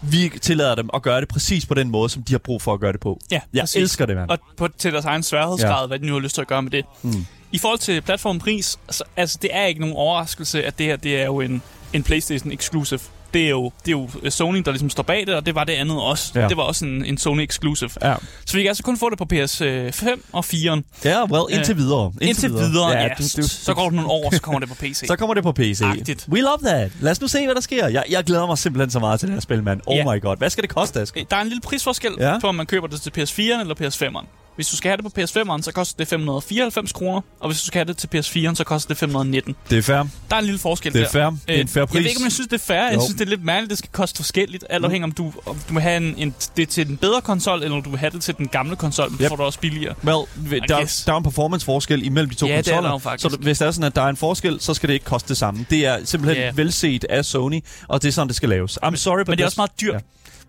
vi 0.02 0.32
tillader 0.42 0.76
dem 0.76 0.90
at 0.94 1.02
gøre 1.02 1.22
det 1.22 1.28
præcis 1.30 1.66
på 1.66 1.74
den 1.74 1.90
måde, 1.90 2.10
som 2.10 2.24
de 2.24 2.34
har 2.34 2.38
brug 2.40 2.62
for 2.62 2.74
at 2.74 2.80
gøre 2.80 2.92
det 2.92 3.00
på. 3.00 3.20
Ja, 3.32 3.40
Jeg 3.54 3.62
præcis. 3.62 3.76
elsker 3.76 4.06
det, 4.06 4.16
mand. 4.16 4.30
Og 4.30 4.40
på, 4.58 4.68
til 4.78 4.94
deres 4.94 5.06
egen 5.06 5.24
sværhedsgrad, 5.24 5.82
ja. 5.82 5.88
hvad 5.88 6.00
de 6.00 6.06
nu 6.06 6.14
har 6.14 6.20
lyst 6.20 6.36
til 6.36 6.42
at 6.42 6.48
gøre 6.48 6.62
med 6.62 6.72
det. 6.72 6.86
Mm. 7.02 7.26
I 7.52 7.58
forhold 7.58 7.80
til 7.80 8.02
platformpris, 8.02 8.78
altså, 8.88 9.04
altså 9.18 9.40
det 9.42 9.50
er 9.54 9.66
ikke 9.66 9.80
nogen 9.82 9.96
overraskelse, 9.96 10.64
at 10.64 10.78
det 10.78 10.86
her 10.86 10.96
det 10.96 11.22
er 11.22 11.26
jo 11.26 11.42
en, 11.42 11.62
en 11.94 12.04
PlayStation 12.04 12.52
exclusive. 12.52 13.00
Det 13.34 13.46
er, 13.46 13.50
jo, 13.50 13.72
det 13.86 13.88
er 13.88 13.92
jo 13.92 14.10
øh, 14.24 14.32
Sony, 14.32 14.58
der 14.66 14.72
ligesom 14.72 14.90
står 14.90 15.04
bag 15.04 15.24
det, 15.28 15.36
og 15.36 15.46
det 15.46 15.56
var 15.56 15.64
det 15.64 15.74
andet 15.74 16.02
også. 16.02 16.32
Ja. 16.36 16.48
Det 16.48 16.58
var 16.58 16.64
også 16.64 16.86
en, 16.86 17.06
en 17.06 17.18
Sony 17.18 17.42
exclusive. 17.44 17.90
Ja. 18.02 18.16
Så 18.46 18.58
vi 18.58 18.62
kan 18.62 18.68
altså 18.70 18.84
kun 18.84 18.98
få 18.98 19.10
det 19.10 19.18
på 19.18 19.28
PS5 19.34 20.10
og 20.32 20.46
4'eren. 20.46 20.82
Ja, 21.06 21.24
well, 21.26 21.44
indtil 21.58 21.72
Øh, 21.72 21.78
videre. 21.78 22.06
Indtil, 22.22 22.28
indtil 22.50 22.50
videre, 22.72 22.90
ja. 22.90 23.02
ja 23.02 23.08
du- 23.18 23.24
du- 23.42 23.48
så 23.48 23.74
går 23.74 23.84
der 23.84 23.92
nogle 23.92 24.10
år, 24.10 24.34
så 24.34 24.42
kommer 24.42 24.60
det 24.60 24.70
på 24.70 24.76
PC. 24.76 25.04
Så 25.08 25.16
kommer 25.16 25.34
det 25.34 25.44
på 25.44 25.52
PC. 25.52 25.82
Agtigt. 25.84 26.28
We 26.30 26.42
love 26.42 26.58
that. 26.64 26.92
Lad 27.02 27.12
os 27.12 27.22
nu 27.22 27.28
se, 27.28 27.46
hvad 27.46 27.56
der 27.56 27.62
sker. 27.62 27.88
Jeg, 27.88 28.04
jeg 28.10 28.24
glæder 28.24 28.48
mig 28.48 28.58
simpelthen 28.58 28.92
så 28.92 29.00
meget 29.00 29.20
til 29.20 29.28
det 29.28 29.34
her 29.36 29.42
spil, 29.42 29.64
mand. 29.64 29.82
Oh 29.86 29.96
Ja. 29.98 30.14
my 30.14 30.22
god. 30.22 30.38
Hvad 30.38 30.50
skal 30.50 30.62
det 30.62 30.70
koste, 30.70 31.02
Asger? 31.02 31.22
Øh, 31.22 31.26
Der 31.30 31.38
er 31.38 31.42
en 31.42 31.48
lille 31.48 31.62
prisforskel 31.62 32.12
ja. 32.20 32.40
på, 32.40 32.48
om 32.48 32.56
man 32.56 32.66
køber 32.66 32.88
det 32.88 33.02
til 33.02 33.10
PS4'eren 33.18 33.62
eller 33.62 33.76
PS5'eren. 33.82 34.26
Hvis 34.56 34.68
du 34.68 34.76
skal 34.78 34.90
have 34.90 34.98
det 34.98 35.14
på 35.14 35.22
PS5'eren, 35.22 35.62
så 35.62 35.72
koster 35.76 35.98
det 35.98 36.08
594 36.08 36.94
kroner, 36.94 37.22
og 37.40 37.50
hvis 37.50 37.60
du 37.62 37.66
skal 37.68 37.80
have 37.80 37.94
det 37.94 37.98
til 37.98 38.08
PS4'eren, 38.16 38.56
så 38.56 38.64
koster 38.64 38.88
det 38.88 38.98
519. 38.98 39.56
Det 39.70 39.78
er 39.78 39.82
fair. 39.82 39.96
Der 39.96 40.36
er 40.36 40.40
en 40.40 40.46
lille 40.46 40.60
forskel 40.60 40.94
Det 40.94 41.00
er 41.00 41.04
der. 41.06 41.12
fair. 41.12 41.30
Det 41.48 41.58
er 41.58 41.62
en 41.62 41.68
fair 41.68 41.82
Jeg 41.82 41.88
ved 41.94 42.02
pris. 42.02 42.06
ikke, 42.10 42.20
om 42.20 42.24
jeg 42.24 42.32
synes, 42.32 42.48
det 42.48 42.62
er 42.62 42.64
fair. 42.64 42.78
Jeg 42.78 42.96
Jo. 42.96 43.00
synes, 43.02 43.14
det 43.20 43.26
er 43.26 43.30
lidt 43.30 43.44
mærkeligt, 43.44 43.70
det 43.70 43.78
skal 43.78 43.90
koste 43.92 44.16
forskelligt. 44.18 44.66
Alt 44.70 44.86
afhængig 44.86 45.04
om 45.04 45.12
du, 45.12 45.34
om 45.46 45.56
du 45.70 45.74
vil 45.74 45.82
have 45.82 45.98
en, 45.98 46.16
en, 46.18 46.36
det 46.58 46.70
til 46.70 46.88
den 46.88 46.98
bedre 46.98 47.22
konsol, 47.22 47.64
eller 47.64 47.78
om 47.78 47.84
du 47.84 47.90
vil 47.90 48.00
have 48.00 48.10
det 48.12 48.22
til 48.24 48.38
den 48.38 48.48
gamle 48.48 48.76
konsol, 48.76 49.10
men 49.12 49.20
Yep. 49.22 49.30
får 49.30 49.36
du 49.36 49.44
også 49.44 49.60
billigere. 49.60 49.96
Well, 50.04 50.60
der, 50.68 50.78
guess. 50.78 51.04
der 51.06 51.14
er 51.14 51.18
en 51.18 51.24
performance-forskel 51.24 52.06
imellem 52.06 52.30
de 52.30 52.36
to 52.36 52.48
Ja, 52.48 52.52
det 52.52 52.58
er 52.60 52.62
der 52.64 52.72
konsoller. 52.72 52.90
jo 52.92 52.98
faktisk. 52.98 53.32
Så 53.32 53.38
hvis 53.38 53.58
det 53.60 53.68
er 53.68 53.72
sådan, 53.72 53.84
at 53.88 53.96
der 53.96 54.02
er 54.02 54.10
en 54.10 54.18
forskel, 54.18 54.58
så 54.62 54.74
skal 54.74 54.88
det 54.88 54.94
ikke 54.94 55.06
koste 55.06 55.30
det 55.30 55.38
samme. 55.38 55.66
Det 55.70 55.86
er 55.86 55.98
simpelthen 56.06 56.44
Ja. 56.44 56.52
velset 56.56 57.04
af 57.10 57.26
Sony, 57.26 57.60
og 57.88 58.02
det 58.02 58.08
er 58.08 58.12
sådan, 58.12 58.28
det 58.28 58.36
skal 58.36 58.50
laves. 58.50 58.78
I'm 58.86 58.96
sorry, 58.96 59.18
but 59.20 59.28
Men 59.28 59.38
det 59.38 59.44
er 59.44 59.48
også 59.48 59.60
meget 59.60 59.82
dyrt. 59.82 59.94
Ja. 59.94 60.00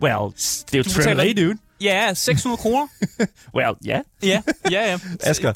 Well, 0.01 0.33
det 0.71 0.87
er 0.87 1.03
jo 1.05 1.09
AAA, 1.19 1.33
dude. 1.33 1.57
Ja, 1.79 2.15
600 2.15 2.57
kroner. 2.57 2.87
Well, 3.53 3.75
ja. 3.83 4.01
ja, 4.23 4.41
ja, 4.69 4.87
ja. 4.87 4.99
Asger, 5.23 5.53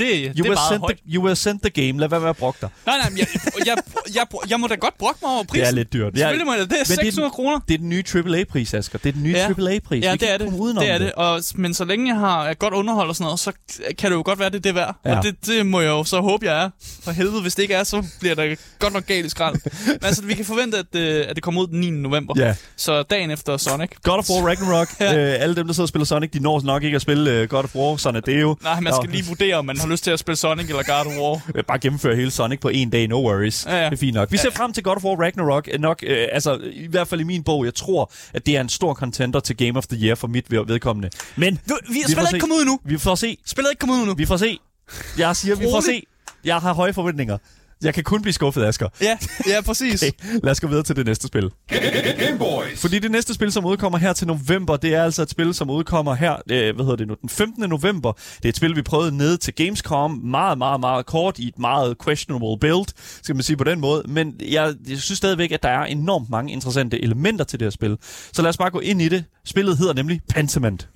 Det, 0.00 0.08
det 0.08 0.38
you 0.38 0.44
er 0.44 0.48
were, 0.48 0.54
meget 0.54 0.80
højt. 0.80 0.96
the, 0.98 1.14
you 1.14 1.24
were 1.24 1.36
sent 1.36 1.62
the 1.62 1.70
game. 1.86 2.00
Lad 2.00 2.08
være 2.08 2.20
med 2.20 2.28
at 2.28 2.36
brokke 2.36 2.58
dig. 2.60 2.68
Nej, 2.86 2.96
nej, 2.98 3.10
men 3.10 3.18
jeg, 3.18 3.26
jeg, 3.58 3.66
jeg, 3.66 3.76
jeg, 4.14 4.26
jeg 4.50 4.60
må 4.60 4.66
da 4.66 4.74
godt 4.74 4.98
brokke 4.98 5.18
mig 5.22 5.30
over 5.30 5.44
prisen. 5.44 5.64
Det 5.64 5.68
er 5.68 5.74
lidt 5.74 5.92
dyrt. 5.92 6.12
Selvfølgelig 6.16 6.46
må 6.46 6.52
jeg. 6.54 6.60
Det 6.70 6.72
er 6.72 6.76
men 6.88 6.98
det 6.98 7.06
er 7.06 7.10
600 7.10 7.30
kroner. 7.30 7.60
Det 7.68 7.74
er 7.74 7.78
den 7.78 7.88
nye 7.88 8.04
AAA-pris, 8.14 8.74
Asger. 8.74 8.98
Det 8.98 9.08
er 9.08 9.12
den 9.12 9.22
nye 9.22 9.30
Ja. 9.32 9.46
AAA-pris. 9.48 10.04
Ja, 10.04 10.12
det 10.12 10.30
er 10.30 10.38
det. 10.38 10.52
Det 10.80 10.90
er 10.90 10.98
det. 10.98 11.12
Og, 11.12 11.42
men 11.54 11.74
så 11.74 11.84
længe 11.84 12.08
jeg 12.08 12.16
har 12.20 12.50
et 12.50 12.58
godt 12.58 12.74
underhold 12.74 13.08
og 13.08 13.16
sådan 13.16 13.24
noget, 13.24 13.40
så 13.40 13.52
kan 13.98 14.10
det 14.10 14.16
jo 14.16 14.22
godt 14.24 14.38
være, 14.38 14.50
det 14.50 14.56
er 14.56 14.60
det 14.60 14.74
værd. 14.74 14.96
Ja. 15.04 15.18
Og 15.18 15.24
det, 15.24 15.46
det 15.46 15.66
må 15.66 15.80
jeg 15.80 15.88
jo 15.88 16.04
så 16.04 16.20
håbe, 16.20 16.46
jeg 16.46 16.62
er. 16.64 16.70
For 17.04 17.10
helvede, 17.10 17.42
hvis 17.42 17.54
det 17.54 17.62
ikke 17.62 17.74
er, 17.74 17.84
så 17.84 18.04
bliver 18.20 18.34
der 18.34 18.56
godt 18.78 18.92
nok 18.92 19.06
galt 19.06 19.26
i 19.26 19.28
skrald. 19.28 19.54
men 19.86 19.98
altså, 20.04 20.22
vi 20.22 20.34
kan 20.34 20.44
forvente, 20.44 20.78
at, 20.78 20.94
øh, 20.94 21.24
at 21.28 21.36
det 21.36 21.42
kommer 21.42 21.62
ud 21.62 21.66
den 21.66 21.80
9. 21.80 21.90
november. 21.90 22.34
Ja. 22.36 22.54
Så 22.76 23.02
dagen 23.02 23.30
efter 23.30 23.56
Sonic. 23.56 23.90
God 24.02 24.18
of 24.18 24.30
War 24.30 24.46
Ragnarok. 24.46 24.88
Ja. 25.00 25.16
øh, 25.34 25.42
alle 25.42 25.56
dem, 25.56 25.66
der 25.66 25.74
sidder 25.74 25.84
og 25.84 25.88
spiller 25.88 26.06
Sonic, 26.06 26.30
de 26.30 26.40
når 26.40 26.60
nok 26.64 26.82
ikke 26.82 26.96
at 26.96 27.02
spille 27.02 27.30
øh, 27.30 27.48
God 27.48 27.64
of 27.64 27.74
War. 27.74 27.96
Sådan 27.96 28.16
er 28.16 28.20
det 28.20 28.40
jo. 28.40 28.56
Nej, 28.62 28.80
man 28.80 28.92
skal 29.02 29.10
lige 29.10 29.26
vurdere, 29.26 29.54
om 29.56 29.64
man 29.64 29.78
har 29.78 29.86
lyst 29.90 30.04
til 30.04 30.10
at 30.10 30.18
spille 30.18 30.36
Sonic 30.36 30.68
eller 30.68 30.82
God 30.82 31.12
of 31.12 31.18
War. 31.18 31.62
Bare 31.62 31.78
gennemføre 31.78 32.16
hele 32.16 32.30
Sonic 32.30 32.60
på 32.60 32.68
en 32.68 32.90
dag, 32.90 33.08
no 33.08 33.20
worries. 33.28 33.66
Ja, 33.66 33.76
ja. 33.76 33.84
Det 33.84 33.92
er 33.92 33.96
fint 33.96 34.14
nok. 34.14 34.32
Vi 34.32 34.36
ser 34.36 34.50
frem 34.50 34.72
til 34.72 34.82
God 34.82 34.96
of 34.96 35.04
War 35.04 35.16
Ragnarok. 35.16 35.68
Øh, 35.72 35.80
Nok, 35.80 36.02
øh, 36.06 36.26
altså, 36.32 36.58
i 36.72 36.86
hvert 36.86 37.08
fald 37.08 37.20
i 37.20 37.24
min 37.24 37.42
bog, 37.42 37.64
jeg 37.64 37.74
tror, 37.74 38.12
at 38.34 38.46
det 38.46 38.56
er 38.56 38.60
en 38.60 38.68
stor 38.68 38.94
contender 38.94 39.40
til 39.40 39.56
Game 39.56 39.78
of 39.78 39.86
the 39.86 40.06
Year 40.06 40.14
for 40.14 40.28
mit 40.28 40.50
ved- 40.50 40.66
vedkommende. 40.66 41.10
Men 41.36 41.60
Du, 41.68 41.78
vi, 41.88 41.94
får 42.04 42.10
spillet 42.10 42.32
ikke 42.34 42.40
kommet 42.40 42.56
ud 42.56 42.60
endnu. 42.60 42.80
vi 42.84 42.98
får 42.98 43.14
se. 43.14 43.36
Spillet 43.46 43.70
ikke 43.70 43.80
kommet 43.80 43.94
ud 43.96 44.00
endnu. 44.00 44.14
Vi 44.14 44.26
får 44.26 44.36
se. 44.36 44.58
Jeg 45.18 45.36
siger, 45.36 45.54
vi 45.56 45.64
får 45.64 45.80
se. 45.80 46.02
Jeg 46.44 46.56
har 46.56 46.74
høje 46.74 46.92
forventninger. 46.92 47.38
Jeg 47.82 47.94
kan 47.94 48.04
kun 48.04 48.22
blive 48.22 48.32
skuffet, 48.32 48.64
Asger. 48.64 48.88
Ja, 49.00 49.18
ja, 49.46 49.60
præcis. 49.60 50.02
Okay, 50.20 50.40
lad 50.42 50.50
os 50.50 50.60
gå 50.60 50.66
videre 50.66 50.82
til 50.82 50.96
det 50.96 51.06
næste 51.06 51.26
spil. 51.26 51.50
Game 51.68 52.38
Boys. 52.38 52.80
Fordi 52.80 52.98
det 52.98 53.10
næste 53.10 53.34
spil, 53.34 53.52
som 53.52 53.64
udkommer 53.66 53.98
her 53.98 54.12
til 54.12 54.26
november, 54.26 54.76
det 54.76 54.94
er 54.94 55.04
altså 55.04 55.22
et 55.22 55.30
spil, 55.30 55.54
som 55.54 55.70
udkommer 55.70 56.14
her, 56.14 56.32
øh, 56.50 56.74
hvad 56.74 56.84
hedder 56.84 56.96
det 56.96 57.08
nu, 57.08 57.14
den 57.20 57.28
15. 57.28 57.68
november. 57.68 58.12
Det 58.12 58.44
er 58.44 58.48
et 58.48 58.56
spil, 58.56 58.76
vi 58.76 58.82
prøvede 58.82 59.16
ned 59.16 59.38
til 59.38 59.54
Gamescom, 59.54 60.10
meget, 60.10 60.58
meget, 60.58 60.80
meget 60.80 61.06
kort, 61.06 61.38
i 61.38 61.48
et 61.48 61.58
meget 61.58 61.96
questionable 62.04 62.58
build, 62.60 62.86
skal 63.22 63.34
man 63.34 63.42
sige 63.42 63.56
på 63.56 63.64
den 63.64 63.80
måde. 63.80 64.02
Men 64.08 64.34
jeg, 64.50 64.74
jeg 64.88 64.98
synes 64.98 65.18
stadigvæk, 65.18 65.52
at 65.52 65.62
der 65.62 65.68
er 65.68 65.84
enormt 65.84 66.30
mange 66.30 66.52
interessante 66.52 67.02
elementer 67.04 67.44
til 67.44 67.60
det 67.60 67.66
her 67.66 67.70
spil. 67.70 67.96
Så 68.32 68.42
lad 68.42 68.48
os 68.48 68.56
bare 68.56 68.70
gå 68.70 68.80
ind 68.80 69.02
i 69.02 69.08
det. 69.08 69.24
Spillet 69.44 69.78
hedder 69.78 69.94
nemlig 69.94 70.20
Pentiment. 70.28 70.88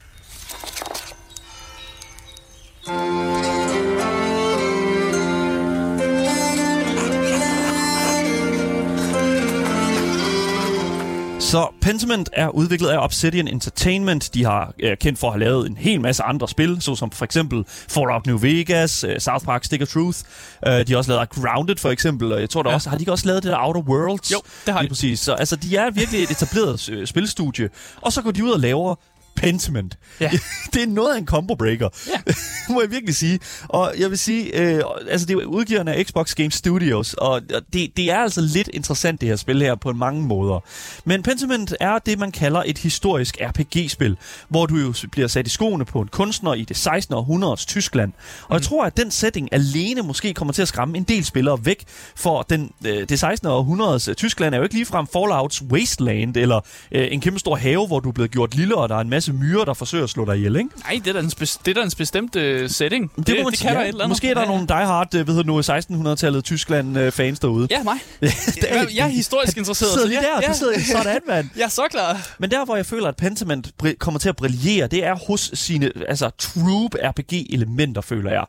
Så 11.55 11.69
Pentiment 11.81 12.29
er 12.33 12.49
udviklet 12.49 12.89
af 12.89 12.99
Obsidian 12.99 13.49
Entertainment. 13.49 14.35
De 14.35 14.45
har 14.45 14.73
øh, 14.81 14.97
kendt 14.97 15.19
for 15.19 15.27
at 15.27 15.33
have 15.33 15.41
lavet 15.45 15.71
en 15.71 15.77
hel 15.77 16.01
masse 16.01 16.23
andre 16.23 16.49
spil, 16.49 16.77
såsom 16.83 17.11
for 17.11 17.25
eksempel 17.25 17.65
Fallout 17.69 18.27
New 18.27 18.39
Vegas, 18.39 19.05
øh, 19.05 19.21
South 19.21 19.45
Park 19.45 19.65
Stick 19.65 19.83
of 19.83 19.89
Truth. 19.89 20.19
Øh, 20.67 20.73
de 20.87 20.93
har 20.93 20.97
også 20.97 21.11
lavet 21.13 21.31
Grounded 21.31 21.77
for 21.77 21.91
eksempel, 21.91 22.33
og 22.33 22.41
jeg 22.41 22.51
tror 22.51 22.63
da 22.63 22.69
Ja. 22.69 22.75
også, 22.75 22.89
har 22.91 22.97
de 22.97 23.03
ikke 23.03 23.13
også 23.13 23.27
lavet 23.27 23.43
det 23.43 23.53
der 23.53 23.59
Outer 23.67 23.81
Worlds? 23.81 24.33
Jo, 24.33 24.41
det 24.67 24.75
har 24.75 24.81
Lige 24.81 24.89
de. 24.89 24.93
præcis. 24.93 25.21
Så 25.21 25.33
altså, 25.33 25.57
de 25.57 25.77
er 25.77 25.91
virkelig 25.91 26.23
et 26.23 26.31
etableret 26.31 26.89
øh, 26.89 27.07
spilstudie. 27.07 27.69
Og 28.01 28.13
så 28.13 28.23
går 28.23 28.31
de 28.31 28.45
ud 28.45 28.51
og 28.51 28.61
laver 28.61 28.95
Pentiment. 29.37 29.99
Ja. 30.21 30.31
det 30.75 30.83
er 30.83 30.87
noget 30.87 31.15
af 31.15 31.19
en 31.19 31.27
combo 31.27 31.55
breaker, 31.55 31.89
Ja. 32.07 32.33
må 32.75 32.81
jeg 32.81 32.91
virkelig 32.91 33.15
sige. 33.15 33.39
Og 33.69 33.95
jeg 33.99 34.11
vil 34.11 34.19
sige, 34.19 34.61
øh, 34.61 34.83
altså 35.11 35.27
det 35.27 35.35
er 35.35 35.45
udgiverne 35.45 35.95
af 35.95 36.05
Xbox 36.05 36.35
Game 36.35 36.51
Studios, 36.51 37.15
og 37.15 37.41
det, 37.73 37.97
det 37.97 38.11
er 38.11 38.19
altså 38.19 38.41
lidt 38.41 38.71
interessant 38.73 39.21
det 39.21 39.29
her 39.29 39.37
spil 39.37 39.63
her 39.63 39.75
på 39.75 39.93
mange 39.93 40.23
måder. 40.23 40.65
Men 41.05 41.23
Pentiment 41.23 41.75
er 41.81 41.99
det, 41.99 42.19
man 42.19 42.33
kalder 42.33 42.63
et 42.67 42.79
historisk 42.79 43.37
RPG-spil, 43.41 44.17
hvor 44.49 44.67
du 44.67 44.77
jo 44.77 44.95
bliver 45.13 45.29
sat 45.29 45.47
i 45.47 45.51
skoene 45.51 45.85
på 45.85 46.01
en 46.01 46.09
kunstner 46.09 46.55
i 46.55 46.65
det 46.65 46.77
16. 46.77 47.15
århundredes 47.15 47.67
Tyskland. 47.67 48.13
Og 48.49 48.55
jeg 48.55 48.63
tror, 48.63 48.85
at 48.85 48.97
den 48.97 49.11
setting 49.11 49.49
alene 49.53 50.03
måske 50.03 50.35
kommer 50.35 50.53
til 50.53 50.63
at 50.63 50.69
skræmme 50.69 50.97
en 50.97 51.05
del 51.05 51.25
spillere 51.25 51.59
væk, 51.67 51.85
for 52.17 52.43
den, 52.43 52.71
øh, 52.87 53.09
det 53.09 53.19
16. 53.19 53.49
århundredes 53.49 54.09
øh, 54.09 54.15
Tyskland 54.15 54.55
er 54.55 54.59
jo 54.59 54.63
ikke 54.65 54.75
ligefrem 54.75 55.07
Fallouts 55.13 55.63
Wasteland, 55.63 56.37
eller 56.37 56.61
øh, 56.93 57.09
en 57.11 57.21
kæmpe 57.21 57.39
stor 57.39 57.57
have, 57.57 57.87
hvor 57.87 58.01
du 58.01 58.09
er 58.09 58.13
blevet 58.13 58.31
gjort 58.31 58.55
lille, 58.55 58.77
og 58.77 58.89
der 58.89 58.97
er 58.97 59.01
en 59.01 59.11
masse 59.11 59.24
masse 59.33 59.45
myrer, 59.45 59.65
der 59.65 59.75
forsøger 59.75 60.05
at 60.05 60.11
slå 60.11 60.25
dig 60.25 60.37
ihjel, 60.37 60.57
ikke? 60.57 60.71
Nej, 60.85 61.01
det 61.05 61.07
er 61.07 61.13
da 61.13 61.19
en, 61.21 61.27
spe- 61.27 61.61
det 61.65 61.71
er 61.71 61.75
da 61.75 61.83
en 61.83 61.91
bestemt 61.99 62.37
uh, 62.37 62.43
setting. 62.67 63.11
Det, 63.17 63.27
det, 63.27 63.37
det 63.47 63.59
sige, 63.59 63.69
kan 63.69 63.77
der 63.77 63.81
ja. 63.81 63.87
et 63.87 63.89
eller 63.89 64.05
andet. 64.05 64.09
Måske 64.09 64.29
er 64.31 64.35
der 64.35 64.41
ja, 64.41 64.47
nogle 64.47 64.67
diehard, 64.67 65.15
øh, 65.15 65.27
ved 65.29 65.37
du 65.37 65.43
nu, 65.43 65.61
1600-tallet 65.61 66.45
Tyskland-fans 66.45 67.39
derude. 67.39 67.67
Ja, 67.71 67.83
mig. 67.83 67.97
er- 68.21 68.87
jeg 68.95 69.05
er 69.05 69.09
historisk 69.09 69.57
interesseret. 69.59 69.91
sidder 69.93 70.05
så 70.05 70.09
lige 70.09 70.21
ja, 70.23 70.27
der, 70.29 70.41
ja. 70.43 70.49
du 70.49 70.59
sidder 70.59 70.81
sådan, 70.81 71.21
mand. 71.29 71.49
Jeg 71.57 71.65
er 71.65 71.69
så 71.69 71.83
klar. 71.91 72.29
Men 72.39 72.51
der, 72.51 72.65
hvor 72.65 72.77
jeg 72.77 72.87
føler, 72.87 73.09
at 73.09 73.17
Pentiment 73.17 73.73
kommer 73.99 74.21
til 74.21 74.29
at 74.29 74.37
brillere, 74.37 74.87
det 74.87 75.05
er 75.05 75.15
hos 75.27 75.51
sine 75.55 75.91
altså, 76.09 76.31
troop 76.39 76.95
RPG-elementer, 77.05 78.01
føler 78.01 78.31
jeg. 78.31 78.45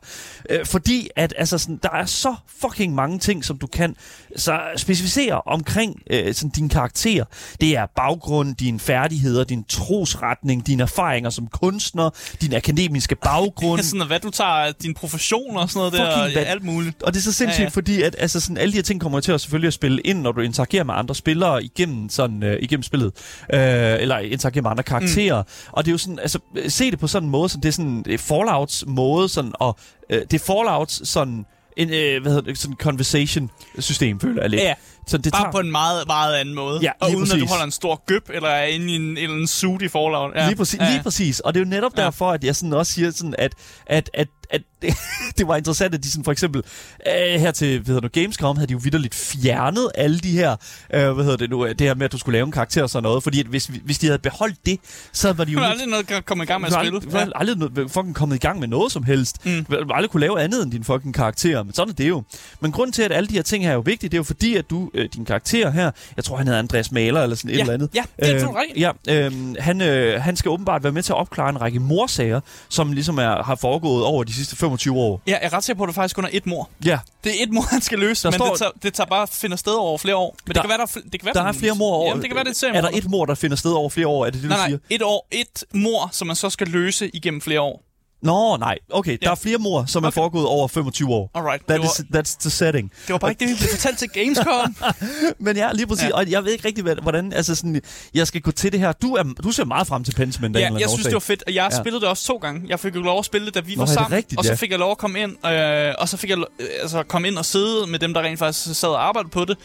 Øh, 0.50 0.66
fordi 0.66 1.08
at 1.16 1.34
altså, 1.38 1.58
sådan, 1.58 1.78
der 1.82 1.90
er 1.90 2.06
så 2.06 2.34
fucking 2.60 2.94
mange 2.94 3.18
ting, 3.18 3.44
som 3.44 3.58
du 3.58 3.66
kan 3.66 3.96
så 4.36 4.60
specificere 4.76 5.40
omkring 5.46 6.00
øh, 6.10 6.34
sådan, 6.34 6.50
din 6.50 6.68
karakter. 6.68 7.24
Det 7.60 7.76
er 7.76 7.86
baggrund, 7.96 8.56
dine 8.56 8.80
færdigheder, 8.80 9.44
din 9.44 9.64
trosretning, 9.64 10.65
dine 10.66 10.82
erfaringer 10.82 11.30
som 11.30 11.46
kunstner, 11.46 12.10
din 12.40 12.54
akademiske 12.54 13.16
baggrund. 13.16 13.82
Sådan, 13.86 14.06
hvad 14.06 14.20
du 14.20 14.30
tager 14.30 14.72
din 14.72 14.94
profession 14.94 15.56
og 15.56 15.70
sådan 15.70 15.78
noget 15.78 15.92
der, 15.92 16.22
og 16.22 16.30
ja, 16.30 16.38
alt 16.38 16.64
muligt. 16.64 17.02
Og 17.02 17.14
det 17.14 17.18
er 17.18 17.22
så 17.22 17.32
sindssygt, 17.32 17.60
Ja, 17.60 17.64
ja, 17.64 17.68
fordi 17.68 18.02
at, 18.02 18.16
altså, 18.18 18.40
sådan, 18.40 18.56
alle 18.56 18.72
de 18.72 18.76
her 18.76 18.82
ting 18.82 19.00
kommer 19.00 19.20
til 19.20 19.32
at 19.32 19.40
selvfølgelig 19.40 19.66
at 19.68 19.74
spille 19.74 20.00
ind, 20.00 20.20
når 20.20 20.32
du 20.32 20.40
interagerer 20.40 20.84
med 20.84 20.94
andre 20.94 21.14
spillere 21.14 21.64
igennem, 21.64 22.08
sådan, 22.08 22.42
øh, 22.42 22.58
igennem 22.62 22.82
spillet. 22.82 23.12
Øh, 23.54 23.60
eller 23.60 24.18
interagerer 24.18 24.62
med 24.62 24.70
andre 24.70 24.82
karakterer. 24.82 25.42
Mm. 25.42 25.72
Og 25.72 25.84
det 25.84 25.90
er 25.90 25.92
jo 25.92 25.98
sådan, 25.98 26.18
altså, 26.18 26.38
se 26.68 26.90
det 26.90 26.98
på 26.98 27.06
sådan 27.06 27.26
en 27.26 27.30
måde, 27.30 27.48
sådan, 27.48 27.62
det 27.62 27.68
er 27.68 27.72
sådan 27.72 28.04
Fallouts 28.18 28.84
måde, 28.86 29.28
sådan, 29.28 29.52
og 29.54 29.78
øh, 30.10 30.20
det 30.30 30.34
er 30.34 30.44
Fallouts 30.44 31.08
sådan, 31.08 31.46
en, 31.76 31.90
øh, 31.90 32.22
hvad 32.22 32.32
hedder 32.32 32.50
det, 32.50 32.58
sådan 32.58 32.76
conversation-system, 32.76 34.20
føler 34.20 34.42
jeg 34.42 34.50
lidt. 34.50 34.62
Ja, 34.62 34.74
Så 35.08 35.18
det 35.18 35.32
bare 35.32 35.42
tager, 35.42 35.52
på 35.52 35.58
en 35.58 35.70
meget, 35.70 36.06
meget 36.06 36.34
anden 36.36 36.54
måde. 36.54 36.78
Ja, 36.82 36.90
og 37.00 37.08
uden 37.10 37.22
at 37.22 37.28
du 37.28 37.32
præcis. 37.34 37.50
holder 37.50 37.64
en 37.64 37.70
stor 37.70 38.02
gøb, 38.06 38.30
eller 38.34 38.48
er 38.48 38.64
inde 38.66 38.92
i 38.92 38.96
en, 38.96 39.02
en 39.02 39.16
eller 39.16 39.30
anden 39.32 39.46
suit 39.46 39.82
i 39.82 39.88
Fallout. 39.88 40.32
Ja. 40.36 40.46
Lige, 40.46 40.56
præcis, 40.56 40.80
ja. 40.80 40.90
lige 40.90 41.02
præcis. 41.02 41.40
Og 41.40 41.54
det 41.54 41.60
er 41.60 41.64
jo 41.64 41.70
netop 41.70 41.92
Ja. 41.96 42.00
ja. 42.00 42.04
derfor, 42.04 42.30
at 42.32 42.44
jeg 42.44 42.56
sådan 42.56 42.72
også 42.72 42.92
siger, 42.92 43.10
sådan, 43.10 43.34
at, 43.38 43.52
at, 43.86 44.10
at, 44.14 44.28
at 44.50 44.62
det 45.38 45.48
var 45.48 45.56
interessant, 45.56 45.94
at 45.94 46.02
de 46.04 46.10
sådan 46.10 46.24
for 46.24 46.32
eksempel 46.32 46.62
øh, 47.06 47.40
her 47.40 47.50
til 47.50 47.68
hvad 47.80 47.86
hedder 47.86 48.00
det, 48.08 48.16
nu, 48.16 48.20
Gamescom 48.22 48.56
havde 48.56 48.66
de 48.68 48.72
jo 48.72 48.80
vidderligt 48.82 49.14
fjernet 49.14 49.90
alle 49.94 50.18
de 50.18 50.30
her, 50.30 50.56
øh, 50.94 51.10
hvad 51.12 51.24
hedder 51.24 51.36
det 51.38 51.50
nu, 51.50 51.66
det 51.68 51.80
her 51.80 51.94
med, 51.94 52.04
at 52.04 52.12
du 52.12 52.18
skulle 52.18 52.36
lave 52.36 52.46
en 52.46 52.52
karakter 52.52 52.82
og 52.82 52.90
sådan 52.90 53.02
noget. 53.02 53.22
Fordi 53.22 53.40
at 53.40 53.46
hvis, 53.46 53.66
hvis 53.84 53.98
de 53.98 54.06
havde 54.06 54.18
beholdt 54.18 54.66
det, 54.66 54.80
så 55.12 55.32
var 55.32 55.44
de 55.44 55.52
jo 55.52 55.58
Du 55.58 55.64
aldrig 55.64 55.86
noget 55.88 56.10
at 56.10 56.24
komme 56.26 56.44
i 56.44 56.46
gang 56.46 56.60
med 56.60 56.68
at 56.68 56.72
spille. 56.74 56.94
aldrig, 56.96 57.12
du 57.12 57.16
har 57.18 57.28
aldrig 57.34 57.56
noget- 57.56 57.90
fucking 57.90 58.14
kommet 58.14 58.36
i 58.36 58.38
gang 58.38 58.60
med 58.60 58.68
noget 58.68 58.92
som 58.92 59.02
helst. 59.04 59.46
Mm. 59.46 59.64
Du 59.64 59.76
aldrig 59.94 60.10
kunne 60.10 60.20
lave 60.20 60.40
andet 60.40 60.62
end 60.62 60.72
din 60.72 60.84
fucking 60.84 61.14
karakter, 61.14 61.62
men 61.62 61.74
sådan 61.74 61.90
er 61.90 61.94
det 61.94 62.08
jo. 62.08 62.22
Men 62.60 62.72
grunden 62.72 62.92
til, 62.92 63.02
at 63.02 63.12
alle 63.12 63.28
de 63.28 63.34
her 63.34 63.42
ting 63.42 63.64
her 63.64 63.70
er 63.70 63.74
jo 63.74 63.80
vigtige, 63.80 64.08
det 64.10 64.14
er 64.16 64.18
jo 64.18 64.24
fordi, 64.24 64.56
at 64.56 64.70
du, 64.70 64.90
øh, 64.96 65.08
din 65.14 65.24
karakter 65.24 65.70
her, 65.70 65.90
jeg 66.16 66.24
tror 66.24 66.36
han 66.36 66.46
hedder 66.46 66.58
Andreas 66.58 66.92
Maler 66.92 67.22
eller 67.22 67.36
sådan 67.36 67.50
et 67.50 67.54
Ja, 67.56 67.60
eller 67.60 67.74
andet. 67.74 67.90
ja, 67.94 68.02
det 68.20 68.42
er 68.42 68.60
rigtigt. 68.60 68.80
Ja, 69.08 69.26
øh, 69.26 69.54
han, 69.58 69.80
øh, 69.80 70.22
han 70.22 70.36
skal 70.36 70.48
åbenbart 70.50 70.82
være 70.82 70.92
med 70.92 71.02
til 71.02 71.12
at 71.12 71.16
opklare 71.16 71.48
en 71.50 71.60
række 71.60 71.80
morsager, 71.80 72.40
som 72.68 72.92
ligesom 72.92 73.18
er, 73.18 73.42
har 73.42 73.54
foregået 73.54 74.04
over 74.04 74.24
de 74.24 74.32
sidste 74.34 74.56
25 74.56 74.96
år. 74.98 75.22
Ja, 75.26 75.30
jeg 75.32 75.38
er 75.42 75.52
ret 75.52 75.64
sikker 75.64 75.78
på, 75.78 75.84
at 75.84 75.88
det 75.88 75.94
faktisk 75.94 76.14
kun 76.14 76.24
er 76.24 76.28
et 76.32 76.46
mor. 76.46 76.68
Ja, 76.84 76.98
Det 77.24 77.32
er 77.40 77.42
et 77.42 77.50
mor, 77.52 77.62
han 77.70 77.80
skal 77.80 77.98
løse, 77.98 78.22
Der 78.22 78.30
men 78.30 78.38
står- 78.38 78.48
det, 78.48 78.58
tager, 78.58 78.70
det 78.82 78.94
tager 78.94 79.06
bare 79.08 79.26
finder 79.26 79.56
sted 79.56 79.72
over 79.72 79.98
flere 79.98 80.16
år. 80.16 80.36
Men 80.46 80.46
Der- 80.46 80.52
det 80.52 80.62
kan 80.62 80.68
være, 80.68 80.78
der, 80.78 80.84
er 80.96 81.10
det 81.12 81.20
kan 81.20 81.26
være, 81.26 81.34
der 81.34 81.42
er 81.48 81.52
flere 81.52 81.74
mor 81.74 81.92
over. 81.94 82.08
Jamen, 82.08 82.22
det 82.22 82.30
kan 82.30 82.34
være, 82.36 82.44
det 82.44 82.62
er 82.62 82.72
Er 82.72 82.80
der 82.80 82.88
et 82.94 83.10
mor, 83.10 83.24
der 83.26 83.34
finder 83.34 83.56
sted 83.56 83.72
over 83.72 83.88
flere 83.90 84.06
år? 84.06 84.26
Er 84.26 84.30
det 84.30 84.40
det, 84.42 84.48
Nej, 84.48 84.56
du 84.56 84.60
nej, 84.60 84.68
siger? 84.68 84.78
et 84.90 85.02
år, 85.02 85.28
et 85.30 85.64
mor, 85.74 86.08
som 86.12 86.26
man 86.26 86.36
så 86.36 86.50
skal 86.50 86.68
løse 86.68 87.08
igennem 87.16 87.40
flere 87.40 87.60
år. 87.60 87.82
Nå, 88.26 88.56
nej. 88.56 88.78
Okay, 88.90 89.12
der 89.12 89.18
Ja. 89.22 89.30
er 89.30 89.34
flere 89.34 89.58
mor, 89.58 89.84
som 89.86 90.04
er 90.04 90.08
Okay. 90.08 90.14
foregået 90.14 90.46
over 90.46 90.68
25 90.68 91.10
år. 91.10 91.30
Alright, 91.34 91.66
That 91.68 91.80
det 91.80 91.86
is, 91.86 92.04
that's 92.16 92.36
the 92.40 92.50
setting. 92.50 92.92
Det 93.06 93.12
var 93.12 93.18
bare 93.18 93.30
ikke 93.30 93.40
det, 93.40 93.48
vi 93.48 93.54
blev 93.58 93.68
fortalt 93.70 93.98
til 93.98 94.08
Gamescom. 94.08 94.76
Men 95.46 95.56
ja, 95.56 95.72
lige 95.72 95.86
præcis. 95.86 96.04
Ja. 96.04 96.14
Og 96.14 96.30
jeg 96.30 96.44
ved 96.44 96.52
ikke 96.52 96.68
rigtig, 96.68 96.84
hvordan 97.02 97.32
altså 97.32 97.54
sådan, 97.54 97.80
jeg 98.14 98.26
skal 98.26 98.40
gå 98.40 98.50
til 98.50 98.72
det 98.72 98.80
her. 98.80 98.92
Du, 98.92 99.14
er, 99.14 99.22
du 99.44 99.50
ser 99.50 99.64
meget 99.64 99.86
frem 99.86 100.04
til 100.04 100.14
af 100.20 100.22
en 100.46 100.56
ja, 100.56 100.70
jeg 100.78 100.90
synes, 100.90 101.04
det 101.04 101.12
var 101.14 101.18
fedt. 101.20 101.44
Og 101.46 101.54
jeg 101.54 101.68
Ja. 101.72 101.78
spillede 101.80 102.00
det 102.00 102.08
også 102.08 102.24
to 102.26 102.36
gange. 102.36 102.62
Jeg 102.68 102.80
fik 102.80 102.94
jo 102.94 103.00
lov 103.00 103.18
at 103.18 103.24
spille 103.24 103.46
det, 103.46 103.54
da 103.54 103.60
vi 103.60 103.74
Nå, 103.74 103.82
var 103.82 103.88
er 103.90 103.94
sammen. 103.94 104.12
rigtigt, 104.12 104.38
og 104.38 104.44
så 104.44 104.56
fik 104.56 104.70
jeg 104.70 104.78
lov 104.78 104.90
at 104.90 104.98
komme 104.98 105.20
ind, 105.20 105.46
øh, 105.46 105.94
og 105.98 106.08
så 106.08 106.16
fik 106.16 106.30
jeg 106.30 106.38
lo- 106.38 106.44
øh, 106.60 106.66
altså, 106.82 107.02
komme 107.02 107.28
ind 107.28 107.38
og 107.38 107.44
sidde 107.44 107.86
med 107.90 107.98
dem, 107.98 108.14
der 108.14 108.22
rent 108.22 108.38
faktisk 108.38 108.80
sad 108.80 108.88
og 108.88 109.08
arbejdede 109.08 109.30
på 109.30 109.44
det. 109.44 109.56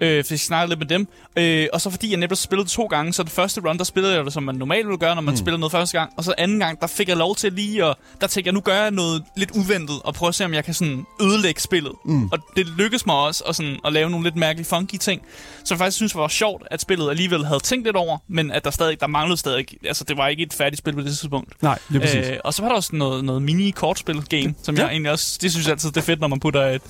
Øh, 0.00 0.24
fordi 0.24 0.32
jeg 0.32 0.40
snakkede 0.40 0.68
lidt 0.68 0.78
med 0.78 0.86
dem. 0.86 1.08
Øh, 1.36 1.68
og 1.72 1.80
så 1.80 1.90
fordi 1.90 2.10
jeg 2.10 2.18
netop 2.18 2.38
spillede 2.38 2.68
to 2.68 2.86
gange, 2.86 3.12
så 3.12 3.22
det 3.22 3.32
første 3.32 3.60
run, 3.60 3.78
der 3.78 3.84
spillede 3.84 4.14
jeg 4.14 4.24
det, 4.24 4.32
som 4.32 4.42
man 4.42 4.54
normalt 4.54 4.86
ville 4.86 4.98
gøre, 4.98 5.14
når 5.14 5.22
man 5.22 5.32
mm. 5.32 5.36
spiller 5.36 5.58
noget 5.58 5.72
første 5.72 5.98
gang. 5.98 6.12
Og 6.16 6.24
så 6.24 6.34
anden 6.38 6.58
gang, 6.58 6.80
der 6.80 6.86
fik 6.86 7.08
jeg 7.08 7.16
lov 7.16 7.36
til 7.36 7.52
lige 7.52 7.84
at... 7.84 7.94
Der 8.20 8.26
tænkte 8.26 8.48
jeg, 8.48 8.54
nu 8.54 8.60
gør 8.60 8.82
jeg 8.82 8.90
noget 8.90 9.24
lidt 9.36 9.50
uventet, 9.50 9.96
og 10.04 10.14
prøve 10.14 10.28
at 10.28 10.34
se, 10.34 10.44
om 10.44 10.54
jeg 10.54 10.64
kan 10.64 10.74
sådan 10.74 11.06
ødelægge 11.22 11.60
spillet. 11.60 11.92
Mm. 12.04 12.28
Og 12.32 12.38
det 12.56 12.66
lykkedes 12.66 13.06
mig 13.06 13.16
også 13.16 13.44
at, 13.44 13.56
sådan, 13.56 13.76
at 13.84 13.92
lave 13.92 14.10
nogle 14.10 14.24
lidt 14.24 14.36
mærkelige, 14.36 14.66
funky 14.66 14.96
ting. 14.96 15.22
Så 15.64 15.74
jeg 15.74 15.78
faktisk 15.78 15.96
synes, 15.96 16.12
det 16.12 16.20
var 16.20 16.28
sjovt, 16.28 16.62
at 16.70 16.80
spillet 16.80 17.10
alligevel 17.10 17.46
havde 17.46 17.60
tænkt 17.60 17.84
lidt 17.84 17.96
over, 17.96 18.18
men 18.28 18.50
at 18.50 18.64
der 18.64 18.70
stadig, 18.70 19.00
der 19.00 19.06
manglede 19.06 19.36
stadig... 19.36 19.66
Altså, 19.84 20.04
det 20.04 20.16
var 20.16 20.28
ikke 20.28 20.42
et 20.42 20.52
færdigt 20.52 20.78
spil 20.78 20.92
på 20.92 21.00
det 21.00 21.18
tidspunkt. 21.18 21.62
Nej, 21.62 21.78
lige 21.88 22.00
præcis. 22.00 22.26
Øh, 22.26 22.36
og 22.44 22.54
så 22.54 22.62
var 22.62 22.68
der 22.68 22.76
også 22.76 22.96
noget, 22.96 23.24
noget 23.24 23.42
mini-kortspil-game, 23.42 24.54
som. 24.62 24.74
Ja. 24.74 24.82
jeg 24.82 24.90
egentlig 24.90 25.12
også... 25.12 25.38
Det 25.40 25.52
synes 25.52 25.66
jeg 25.66 25.72
altid, 25.72 25.88
det 25.88 25.96
er 25.96 26.00
fedt, 26.00 26.20
når 26.20 26.28
man 26.28 26.40
putter 26.40 26.66
et, 26.66 26.82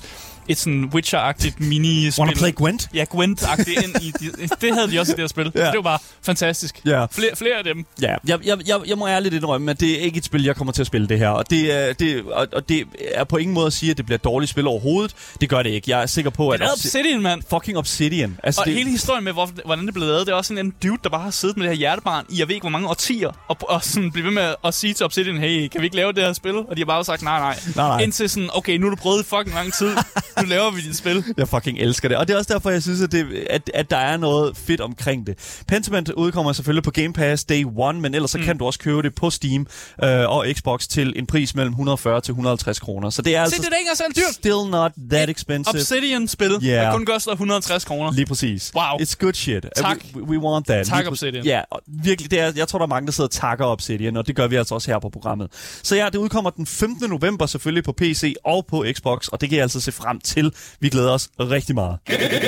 et 0.47 0.57
sådan 0.57 0.91
Witcher-agtigt 0.95 1.53
mini-spil... 1.59 2.19
Wanna 2.21 2.33
play 2.37 2.51
Gwent? 2.55 2.89
Ja, 2.93 3.05
Gwent-agtigt 3.13 3.83
ind 3.83 4.03
i... 4.03 4.13
De, 4.19 4.47
det 4.61 4.73
havde 4.73 4.91
de 4.91 4.99
også 4.99 5.11
i 5.11 5.15
det 5.15 5.21
her 5.23 5.27
spil. 5.27 5.51
Ja. 5.55 5.65
Det 5.65 5.75
var 5.75 5.81
bare 5.81 5.99
fantastisk. 6.21 6.81
Ja. 6.85 7.05
Flere, 7.11 7.35
flere 7.35 7.55
af 7.57 7.63
dem. 7.63 7.85
Ja, 8.01 8.15
jeg, 8.27 8.39
jeg, 8.45 8.57
jeg, 8.67 8.79
jeg 8.87 8.97
må 8.97 9.07
ærligt 9.07 9.35
indrømme, 9.35 9.71
at 9.71 9.79
det 9.79 9.91
er 9.91 9.97
ikke 10.01 10.17
et 10.17 10.25
spil, 10.25 10.43
jeg 10.43 10.55
kommer 10.55 10.73
til 10.73 10.81
at 10.81 10.87
spille 10.87 11.07
det 11.07 11.19
her. 11.19 11.29
Og 11.29 11.49
det, 11.49 11.73
er, 11.89 11.93
det, 11.93 12.23
og, 12.23 12.47
og 12.53 12.69
det 12.69 12.83
er 13.13 13.23
på 13.23 13.37
ingen 13.37 13.53
måde 13.53 13.67
at 13.67 13.73
sige, 13.73 13.91
at 13.91 13.97
det 13.97 14.05
bliver 14.05 14.17
et 14.17 14.23
dårligt 14.23 14.49
spil 14.49 14.67
overhovedet. 14.67 15.15
Det 15.41 15.49
gør 15.49 15.63
det 15.63 15.69
ikke. 15.69 15.91
Jeg 15.91 16.01
er 16.01 16.05
sikker 16.05 16.31
på, 16.31 16.49
Det 16.53 16.61
at... 16.61 16.67
er 16.67 16.71
Obsidian, 16.71 17.21
mand. 17.21 17.41
Fucking 17.49 17.77
Obsidian. 17.77 18.37
Altså, 18.43 18.61
Og 18.61 18.65
det, 18.67 18.73
hele 18.73 18.89
historien 18.89 19.23
med, 19.23 19.33
hvor, 19.33 19.49
hvordan 19.65 19.85
det 19.85 19.93
blev 19.93 20.07
lavet, 20.07 20.27
det 20.27 20.33
er 20.33 20.35
også 20.37 20.53
en 20.53 20.73
dude, 20.83 20.97
der 21.03 21.09
bare 21.09 21.21
har 21.21 21.31
siddet 21.31 21.57
med 21.57 21.65
det 21.65 21.71
her 21.73 21.77
hjertebarn 21.77 22.25
i, 22.29 22.39
jeg 22.39 22.47
ved 22.47 22.55
ikke, 22.55 22.63
hvor 22.63 22.69
mange 22.71 22.89
årtier, 22.89 23.29
og, 23.47 23.57
og 23.61 23.83
sådan 23.83 24.11
blive 24.11 24.25
ved 24.25 24.31
med 24.33 24.55
at 24.65 24.73
sige 24.73 24.93
til 24.93 25.05
Obsidian, 25.05 25.37
hey, 25.37 25.67
kan 25.67 25.81
vi 25.81 25.85
ikke 25.85 25.95
lave 25.95 26.13
det 26.13 26.23
her 26.23 26.33
spil? 26.33 26.55
Og 26.55 26.75
de 26.77 26.81
har 26.81 26.85
bare 26.85 27.05
sagt, 27.05 27.21
nej, 27.21 27.39
nej. 27.39 27.59
Nej, 27.75 27.87
nej. 27.87 27.99
Indtil 27.99 28.29
sådan, 28.29 28.49
okay, 28.53 28.77
nu 28.77 28.85
har 28.89 28.95
du 28.95 29.01
prøvet 29.01 29.23
i 29.23 29.25
fucking 29.25 29.55
lang 29.55 29.73
tid. 29.73 29.89
Nu 30.41 30.47
laver 30.47 30.71
vi 30.71 30.81
dit 30.81 30.97
spil. 30.97 31.23
Jeg 31.37 31.47
fucking 31.47 31.79
elsker 31.79 32.07
det. 32.07 32.17
Og 32.17 32.27
det 32.27 32.33
er 32.33 32.37
også 32.37 32.53
derfor, 32.53 32.69
jeg 32.69 32.83
synes, 32.83 33.01
at, 33.01 33.11
det, 33.11 33.45
at, 33.49 33.71
at 33.73 33.89
der 33.89 33.97
er 33.97 34.17
noget 34.17 34.57
fedt 34.57 34.81
omkring 34.81 35.27
det. 35.27 35.61
Pentiment 35.67 36.09
udkommer 36.09 36.53
selvfølgelig 36.53 36.83
på 36.83 36.91
Game 36.91 37.13
Pass 37.13 37.45
Day 37.45 37.65
1, 37.89 37.95
men 37.95 38.15
ellers 38.15 38.31
så 38.31 38.37
mm. 38.37 38.43
kan 38.43 38.57
du 38.57 38.65
også 38.65 38.79
købe 38.79 39.01
det 39.01 39.15
på 39.15 39.29
Steam 39.29 39.67
øh, 40.03 40.29
og 40.29 40.45
Xbox 40.57 40.87
til 40.87 41.13
en 41.15 41.25
pris 41.25 41.55
mellem 41.55 41.71
140 41.71 42.21
til 42.21 42.31
150 42.31 42.79
kroner. 42.79 43.09
Så 43.09 43.21
det 43.21 43.35
er 43.35 43.37
Se, 43.37 43.41
altså 43.43 43.61
det 43.61 43.73
er 43.73 43.77
ikke 43.77 43.89
engang 43.91 44.15
dyrt. 44.15 44.33
still 44.35 44.69
not 44.71 44.91
that 45.11 45.29
expensive. 45.29 45.75
Obsidian-spil, 45.75 46.51
Yeah. 46.63 46.85
der 46.85 46.91
kun 46.91 47.05
koster 47.05 47.31
150 47.31 47.85
kroner. 47.85 48.11
Lige 48.11 48.25
præcis. 48.25 48.71
Wow. 48.75 48.83
It's 48.83 49.15
good 49.19 49.33
shit. 49.33 49.65
Uh, 49.65 49.69
Tak. 49.75 49.97
We, 50.15 50.21
we 50.23 50.37
want 50.39 50.65
that. 50.67 50.85
Tak, 50.87 50.99
Lige 50.99 51.07
Obsidian. 51.09 51.45
Ja, 51.45 51.61
og 51.71 51.81
virkelig. 52.03 52.31
Det 52.31 52.39
er, 52.39 52.51
jeg 52.55 52.67
tror, 52.67 52.79
der 52.79 52.83
er 52.83 52.87
mange, 52.89 53.05
der 53.05 53.11
sidder 53.11 53.27
og 53.27 53.31
takker 53.31 53.65
Obsidian, 53.65 54.17
og 54.17 54.27
det 54.27 54.35
gør 54.35 54.47
vi 54.47 54.55
altså 54.55 54.75
også 54.75 54.91
her 54.91 54.99
på 54.99 55.09
programmet. 55.09 55.47
Så 55.83 55.95
ja, 55.95 56.05
det 56.05 56.15
udkommer 56.17 56.49
den 56.49 56.65
15. 56.65 57.09
november 57.09 57.45
selvfølgelig 57.45 57.83
på 57.83 57.91
PC 57.91 58.33
og 58.45 58.65
på 58.69 58.85
Xbox, 58.93 59.27
og 59.27 59.41
det 59.41 59.49
kan 59.49 59.55
jeg 59.55 59.63
altså 59.63 59.79
se 59.81 59.91
frem 59.91 60.19
til. 60.27 60.53
Vi 60.79 60.89
glæder 60.89 61.11
os 61.11 61.29
rigtig 61.39 61.75
meget. 61.75 61.97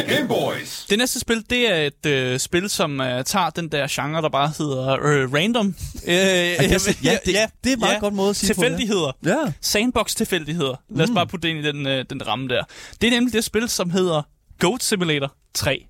Game 0.07 0.27
Boys. 0.27 0.85
Det 0.89 0.97
næste 0.97 1.19
spil, 1.19 1.43
det 1.49 1.71
er 1.71 1.75
et 1.75 2.05
øh, 2.05 2.39
spil, 2.39 2.69
som 2.69 3.01
øh, 3.01 3.23
tager 3.23 3.49
den 3.49 3.69
der 3.69 3.87
genre, 3.89 4.21
der 4.21 4.29
bare 4.29 4.51
hedder 4.57 4.91
øh, 5.05 5.33
random. 5.33 5.75
Øh, 6.07 6.13
ja, 6.13 6.57
det- 6.57 7.03
ja, 7.03 7.17
det- 7.25 7.35
er 7.35 7.47
en 7.73 7.79
meget 7.79 7.99
godt 7.99 8.13
måde 8.13 8.29
at 8.29 8.35
sige 8.35 8.47
det 8.47 8.55
på, 8.55 8.61
ja. 8.63 8.67
Tilfældigheder. 8.69 9.11
Ja. 9.25 9.53
Sandbox-tilfældigheder. 9.61 10.75
Lad 10.89 11.03
os 11.03 11.09
mm. 11.09 11.15
bare 11.15 11.27
putte 11.27 11.47
det 11.47 11.55
ind 11.55 11.65
i 11.65 11.67
den, 11.71 11.87
øh, 11.87 12.05
den 12.09 12.27
ramme 12.27 12.47
der. 12.47 12.63
Det 13.01 13.07
er 13.07 13.11
nemlig 13.11 13.33
det 13.33 13.43
spil, 13.43 13.69
som 13.69 13.89
hedder 13.89 14.21
Goat 14.59 14.83
Simulator 14.83 15.33
3. 15.53 15.85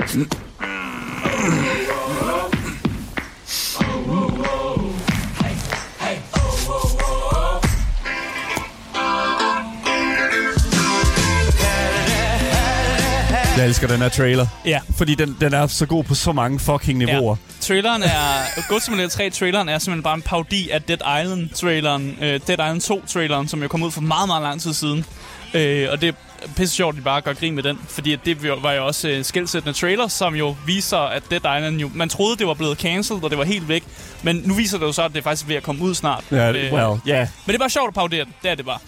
Jeg 0.00 0.26
elsker 13.66 13.86
den 13.88 14.02
her 14.02 14.08
trailer. 14.08 14.46
Ja. 14.64 14.80
Fordi 14.96 15.14
den, 15.14 15.36
den 15.40 15.54
er 15.54 15.66
så 15.66 15.86
god 15.86 16.04
på 16.04 16.14
så 16.14 16.32
mange 16.32 16.58
fucking 16.58 16.98
niveauer. 16.98 17.36
Ja. 17.36 17.52
Traileren 17.60 18.02
er... 18.02 18.62
Goat 18.68 18.82
Simulator 18.82 19.08
3 19.08 19.30
traileren 19.30 19.68
er 19.68 19.78
simpelthen 19.78 20.02
bare 20.02 20.14
en 20.14 20.22
parodi 20.22 20.70
af 20.70 20.82
Dead 20.82 21.22
Island 21.22 21.48
traileren. 21.50 22.18
Øh, 22.20 22.40
Dead 22.46 22.50
Island 22.50 22.80
2 22.80 23.06
traileren, 23.06 23.48
som 23.48 23.62
jo 23.62 23.68
kom 23.68 23.82
ud 23.82 23.90
for 23.90 24.00
meget, 24.00 24.28
meget 24.28 24.42
lang 24.42 24.60
tid 24.60 24.72
siden. 24.72 25.04
Øh, 25.54 25.88
og 25.90 26.00
det 26.00 26.08
er 26.08 26.12
pisse 26.56 26.74
sjovt, 26.74 26.94
at 26.94 26.98
de 26.98 27.02
bare 27.04 27.20
gør 27.20 27.32
grin 27.32 27.54
med 27.54 27.62
den. 27.62 27.78
Fordi 27.88 28.16
det 28.16 28.62
var 28.62 28.72
jo 28.72 28.86
også 28.86 29.08
øh, 29.08 29.24
skældsættende 29.24 29.78
trailer, 29.78 30.08
som 30.08 30.34
jo 30.34 30.56
viser, 30.66 30.98
at 30.98 31.22
Dead 31.30 31.40
Island 31.40 31.80
jo... 31.80 31.90
Man 31.94 32.08
troede, 32.08 32.36
det 32.36 32.46
var 32.46 32.54
blevet 32.54 32.78
cancelled, 32.78 33.24
og 33.24 33.30
det 33.30 33.38
var 33.38 33.44
helt 33.44 33.68
væk. 33.68 33.84
Men 34.22 34.42
nu 34.44 34.54
viser 34.54 34.78
det 34.78 34.86
jo 34.86 34.92
så, 34.92 35.02
at 35.02 35.12
det 35.12 35.18
er 35.18 35.22
faktisk 35.22 35.48
ved 35.48 35.56
at 35.56 35.62
komme 35.62 35.82
ud 35.82 35.94
snart. 35.94 36.24
Ja, 36.30 36.52
Øh, 36.52 36.72
well, 36.72 37.00
ja. 37.06 37.14
Yeah. 37.14 37.28
Men 37.46 37.52
det 37.52 37.54
er 37.54 37.58
bare 37.58 37.70
sjovt 37.70 37.88
at 37.88 37.94
parodere 37.94 38.24
det. 38.24 38.32
Det 38.42 38.50
er 38.50 38.54
det 38.54 38.64
bare. 38.64 38.78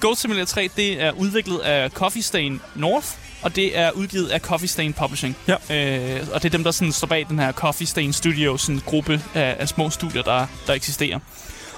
Goat 0.00 0.18
Simulator 0.18 0.44
3, 0.46 0.68
det 0.76 1.02
er 1.02 1.10
udviklet 1.10 1.58
af 1.58 1.90
Coffee 1.90 2.22
Stain 2.22 2.60
North, 2.74 3.06
og 3.42 3.56
det 3.56 3.78
er 3.78 3.90
udgivet 3.90 4.28
af 4.28 4.40
Coffee 4.40 4.68
Stain 4.68 4.92
Publishing. 4.92 5.36
Ja. 5.48 5.52
Øh, 5.52 6.26
og 6.32 6.42
det 6.42 6.48
er 6.48 6.50
dem, 6.50 6.64
der 6.64 6.70
sådan 6.70 6.92
står 6.92 7.06
bag 7.06 7.26
den 7.28 7.38
her 7.38 7.52
Coffee 7.52 7.86
Stain 7.86 8.12
Studios, 8.12 8.60
sådan 8.60 8.74
en 8.74 8.82
gruppe 8.86 9.22
af, 9.34 9.56
af 9.58 9.68
små 9.68 9.90
studier, 9.90 10.22
der, 10.22 10.46
der 10.66 10.72
eksisterer. 10.72 11.18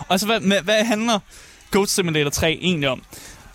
Og 0.08 0.20
så 0.20 0.26
hvad, 0.26 0.40
med, 0.40 0.60
hvad 0.60 0.84
handler 0.84 1.18
Goat 1.70 1.88
Simulator 1.88 2.30
3 2.30 2.58
egentlig 2.60 2.88
om? 2.88 3.02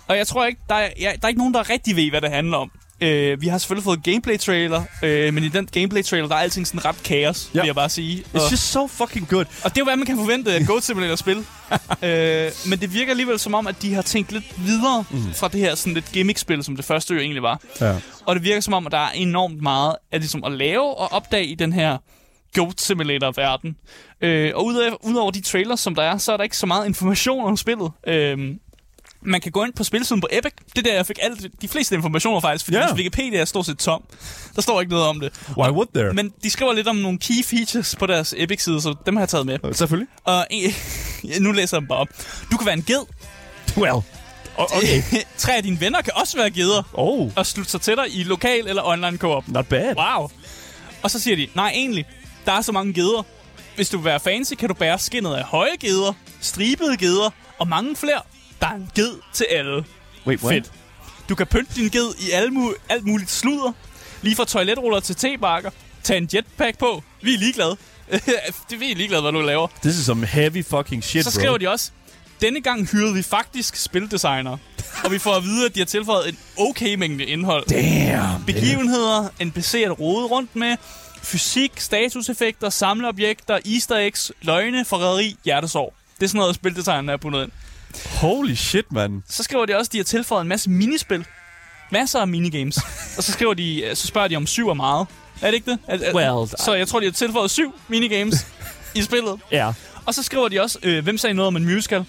Og 0.07 0.17
jeg 0.17 0.27
tror 0.27 0.45
ikke, 0.45 0.61
der 0.69 0.75
er, 0.75 0.89
jeg, 0.99 1.15
der 1.21 1.23
er 1.23 1.27
ikke 1.27 1.39
nogen, 1.39 1.53
der 1.53 1.69
rigtig 1.69 1.95
ved, 1.95 2.09
hvad 2.09 2.21
det 2.21 2.31
handler 2.31 2.57
om. 2.57 2.71
Øh, 3.01 3.41
vi 3.41 3.47
har 3.47 3.57
selvfølgelig 3.57 3.83
fået 3.83 4.03
gameplay-trailer, 4.03 4.83
øh, 5.03 5.33
men 5.33 5.43
i 5.43 5.47
den 5.47 5.67
gameplay-trailer, 5.77 6.27
der 6.27 6.35
er 6.35 6.39
alting 6.39 6.67
sådan 6.67 6.85
ret 6.85 7.03
kaos, 7.03 7.51
Ja. 7.53 7.59
vil 7.59 7.65
jeg 7.65 7.75
bare 7.75 7.89
sige. 7.89 8.23
Og, 8.33 8.39
It's 8.39 8.51
just 8.51 8.71
so 8.71 8.87
fucking 8.87 9.27
good. 9.29 9.45
og 9.63 9.69
det 9.69 9.77
er 9.77 9.81
jo, 9.81 9.83
hvad 9.85 9.95
man 9.95 10.05
kan 10.05 10.17
forvente 10.17 10.53
af 10.53 10.65
Goat 10.67 10.83
Simulator-spil. 10.83 11.37
øh, 12.03 12.51
men 12.69 12.79
det 12.81 12.93
virker 12.93 13.11
alligevel 13.11 13.39
som 13.39 13.53
om, 13.53 13.67
at 13.67 13.81
de 13.81 13.93
har 13.93 14.01
tænkt 14.01 14.31
lidt 14.31 14.65
videre 14.65 15.03
mm. 15.11 15.33
fra 15.33 15.47
det 15.47 15.59
her 15.59 15.75
sådan 15.75 15.93
lidt 15.93 16.11
gimmick-spil, 16.11 16.63
som 16.63 16.75
det 16.75 16.85
første 16.85 17.13
jo 17.13 17.19
egentlig 17.19 17.43
var. 17.43 17.61
Ja. 17.81 17.95
Og 18.25 18.35
det 18.35 18.43
virker 18.43 18.61
som 18.61 18.73
om, 18.73 18.85
at 18.85 18.91
der 18.91 18.97
er 18.97 19.11
enormt 19.11 19.61
meget 19.61 19.95
at, 20.11 20.21
ligesom, 20.21 20.43
at 20.43 20.51
lave 20.51 20.97
og 20.97 21.11
opdage 21.11 21.45
i 21.45 21.55
den 21.55 21.73
her 21.73 21.97
Goat 22.55 22.81
Simulator-verden. 22.81 23.75
Øh, 24.21 24.51
og 24.55 24.65
udover, 24.65 25.05
udover 25.05 25.31
de 25.31 25.41
trailers, 25.41 25.79
som 25.79 25.95
der 25.95 26.03
er, 26.03 26.17
så 26.17 26.31
er 26.33 26.37
der 26.37 26.43
ikke 26.43 26.57
så 26.57 26.65
meget 26.65 26.85
information 26.87 27.45
om 27.45 27.57
spillet. 27.57 27.91
Øh, 28.07 28.37
man 29.21 29.41
kan 29.41 29.51
gå 29.51 29.63
ind 29.63 29.73
på 29.73 29.83
spilsiden 29.83 30.21
på 30.21 30.27
Epic. 30.31 30.51
Det 30.69 30.77
er 30.77 30.81
der, 30.81 30.93
jeg 30.93 31.05
fik 31.05 31.19
alt, 31.21 31.61
de 31.61 31.67
fleste 31.67 31.95
informationer 31.95 32.39
faktisk, 32.39 32.65
fordi 32.65 32.77
yeah. 32.77 32.95
Wikipedia 32.95 33.39
er 33.39 33.45
stort 33.45 33.65
set 33.65 33.77
tom. 33.77 34.03
Der 34.55 34.61
står 34.61 34.81
ikke 34.81 34.91
noget 34.91 35.07
om 35.07 35.19
det. 35.19 35.33
Why 35.57 35.69
would 35.69 35.87
there? 35.95 36.13
Men 36.13 36.33
de 36.43 36.49
skriver 36.49 36.73
lidt 36.73 36.87
om 36.87 36.95
nogle 36.95 37.19
key 37.19 37.43
features 37.45 37.95
på 37.99 38.05
deres 38.05 38.33
Epic-side, 38.37 38.81
så 38.81 38.95
dem 39.05 39.15
har 39.15 39.21
jeg 39.21 39.29
taget 39.29 39.45
med. 39.45 39.73
Selvfølgelig. 39.73 40.07
Og 40.23 40.47
nu 41.41 41.51
læser 41.51 41.77
jeg 41.77 41.81
dem 41.81 41.87
bare 41.87 41.99
op. 41.99 42.07
Du 42.51 42.57
kan 42.57 42.65
være 42.65 42.75
en 42.75 42.83
ged. 42.83 43.05
Well. 43.77 44.01
Okay. 44.57 45.01
Tre 45.37 45.55
af 45.55 45.63
dine 45.63 45.81
venner 45.81 46.01
kan 46.01 46.13
også 46.15 46.37
være 46.37 46.49
geder 46.51 46.83
Oh, 46.93 47.31
og 47.35 47.45
slutte 47.45 47.71
sig 47.71 47.81
til 47.81 47.95
dig 47.95 48.15
i 48.15 48.23
lokal 48.23 48.67
eller 48.67 48.83
online 48.83 49.17
co-op. 49.17 49.47
not 49.47 49.65
bad. 49.67 49.95
Wow. 49.95 50.29
Og 51.03 51.11
så 51.11 51.19
siger 51.19 51.35
de, 51.35 51.47
nej 51.55 51.71
egentlig, 51.75 52.05
der 52.45 52.51
er 52.51 52.61
så 52.61 52.71
mange 52.71 52.93
geder. 52.93 53.23
Hvis 53.75 53.89
du 53.89 53.97
vil 53.97 54.05
være 54.05 54.19
fancy, 54.19 54.53
kan 54.53 54.67
du 54.69 54.73
bære 54.73 54.99
skinnet 54.99 55.33
af 55.35 55.43
høje 55.43 55.75
geder, 55.79 56.13
stribede 56.41 56.97
geder 56.97 57.29
og 57.59 57.67
mange 57.67 57.95
flere. 57.95 58.21
Der 58.61 58.67
er 58.67 58.73
en 58.75 58.89
ged 58.95 59.11
til 59.33 59.45
alle. 59.49 59.85
Wait, 60.27 60.43
what? 60.43 60.53
Fedt. 60.53 60.71
Du 61.29 61.35
kan 61.35 61.47
pynte 61.47 61.75
din 61.75 61.89
ged 61.89 62.13
i 62.19 62.31
alt, 62.31 62.53
mu- 62.53 62.75
alt 62.89 63.05
muligt 63.05 63.31
sludder. 63.31 63.71
Lige 64.21 64.35
fra 64.35 64.45
toiletruller 64.45 64.99
til 64.99 65.15
tebakker. 65.15 65.69
Tag 66.03 66.17
en 66.17 66.29
jetpack 66.33 66.77
på. 66.77 67.03
Vi 67.21 67.33
er 67.33 67.37
ligeglade. 67.37 67.77
det 68.69 68.79
vi 68.79 68.91
er 68.91 68.95
ligeglade, 68.95 69.21
hvad 69.21 69.31
du 69.31 69.41
laver. 69.41 69.67
This 69.81 69.97
is 69.99 70.05
some 70.05 70.25
heavy 70.25 70.65
fucking 70.65 71.03
shit, 71.03 71.25
Så 71.25 71.31
bro. 71.31 71.39
skriver 71.39 71.57
de 71.57 71.69
også, 71.69 71.91
denne 72.41 72.61
gang 72.61 72.87
hyrede 72.91 73.13
vi 73.13 73.21
faktisk 73.21 73.75
spildesignere. 73.75 74.57
og 75.03 75.11
vi 75.11 75.19
får 75.19 75.33
at 75.35 75.43
vide, 75.43 75.65
at 75.65 75.75
de 75.75 75.79
har 75.79 75.85
tilføjet 75.85 76.29
en 76.29 76.37
okay 76.57 76.95
mængde 76.95 77.25
indhold. 77.25 77.65
Damn. 77.65 78.45
Begivenheder, 78.45 79.29
NPC'er 79.41 79.77
at 79.91 79.99
rode 79.99 80.25
rundt 80.25 80.55
med, 80.55 80.77
fysik, 81.23 81.71
statuseffekter, 81.77 82.69
samleobjekter, 82.69 83.59
easter 83.65 83.95
eggs, 83.95 84.31
løgne, 84.41 84.85
forræderi, 84.85 85.35
hjertesorg. 85.45 85.93
Det 86.19 86.23
er 86.23 86.27
sådan 86.27 86.39
noget, 86.39 86.55
spildesignerne 86.55 87.11
er 87.11 87.17
bundet 87.17 87.43
ind. 87.43 87.51
Holy 88.05 88.53
shit, 88.55 88.91
man. 88.91 89.23
Så 89.29 89.43
skriver 89.43 89.65
de 89.65 89.75
også, 89.77 89.89
at 89.89 89.93
de 89.93 89.97
har 89.97 90.03
tilføjet 90.03 90.41
en 90.41 90.47
masse 90.47 90.69
minispil. 90.69 91.25
Masser 91.91 92.19
af 92.19 92.27
minigames. 92.27 92.77
og 93.17 93.23
så 93.23 93.31
skriver 93.31 93.53
de, 93.53 93.81
øh, 93.83 93.95
så 93.95 94.07
spørger 94.07 94.27
de 94.27 94.35
om 94.35 94.47
syv 94.47 94.69
er 94.69 94.73
meget. 94.73 95.07
Er 95.41 95.47
det 95.47 95.53
ikke 95.53 95.71
det? 95.71 95.79
Er, 95.87 95.97
er, 96.01 96.15
Well, 96.15 96.49
så 96.57 96.73
jeg 96.73 96.87
tror, 96.87 96.99
de 96.99 97.05
har 97.05 97.11
tilføjet 97.11 97.51
syv 97.51 97.73
minigames 97.87 98.47
i 98.95 99.01
spillet. 99.01 99.39
Ja. 99.51 99.71
Og 100.05 100.13
så 100.13 100.23
skriver 100.23 100.47
de 100.47 100.61
også, 100.61 100.79
øh, 100.83 101.03
hvem 101.03 101.17
sagde 101.17 101.33
noget 101.33 101.47
om 101.47 101.55
en 101.55 101.65
musical? 101.65 102.05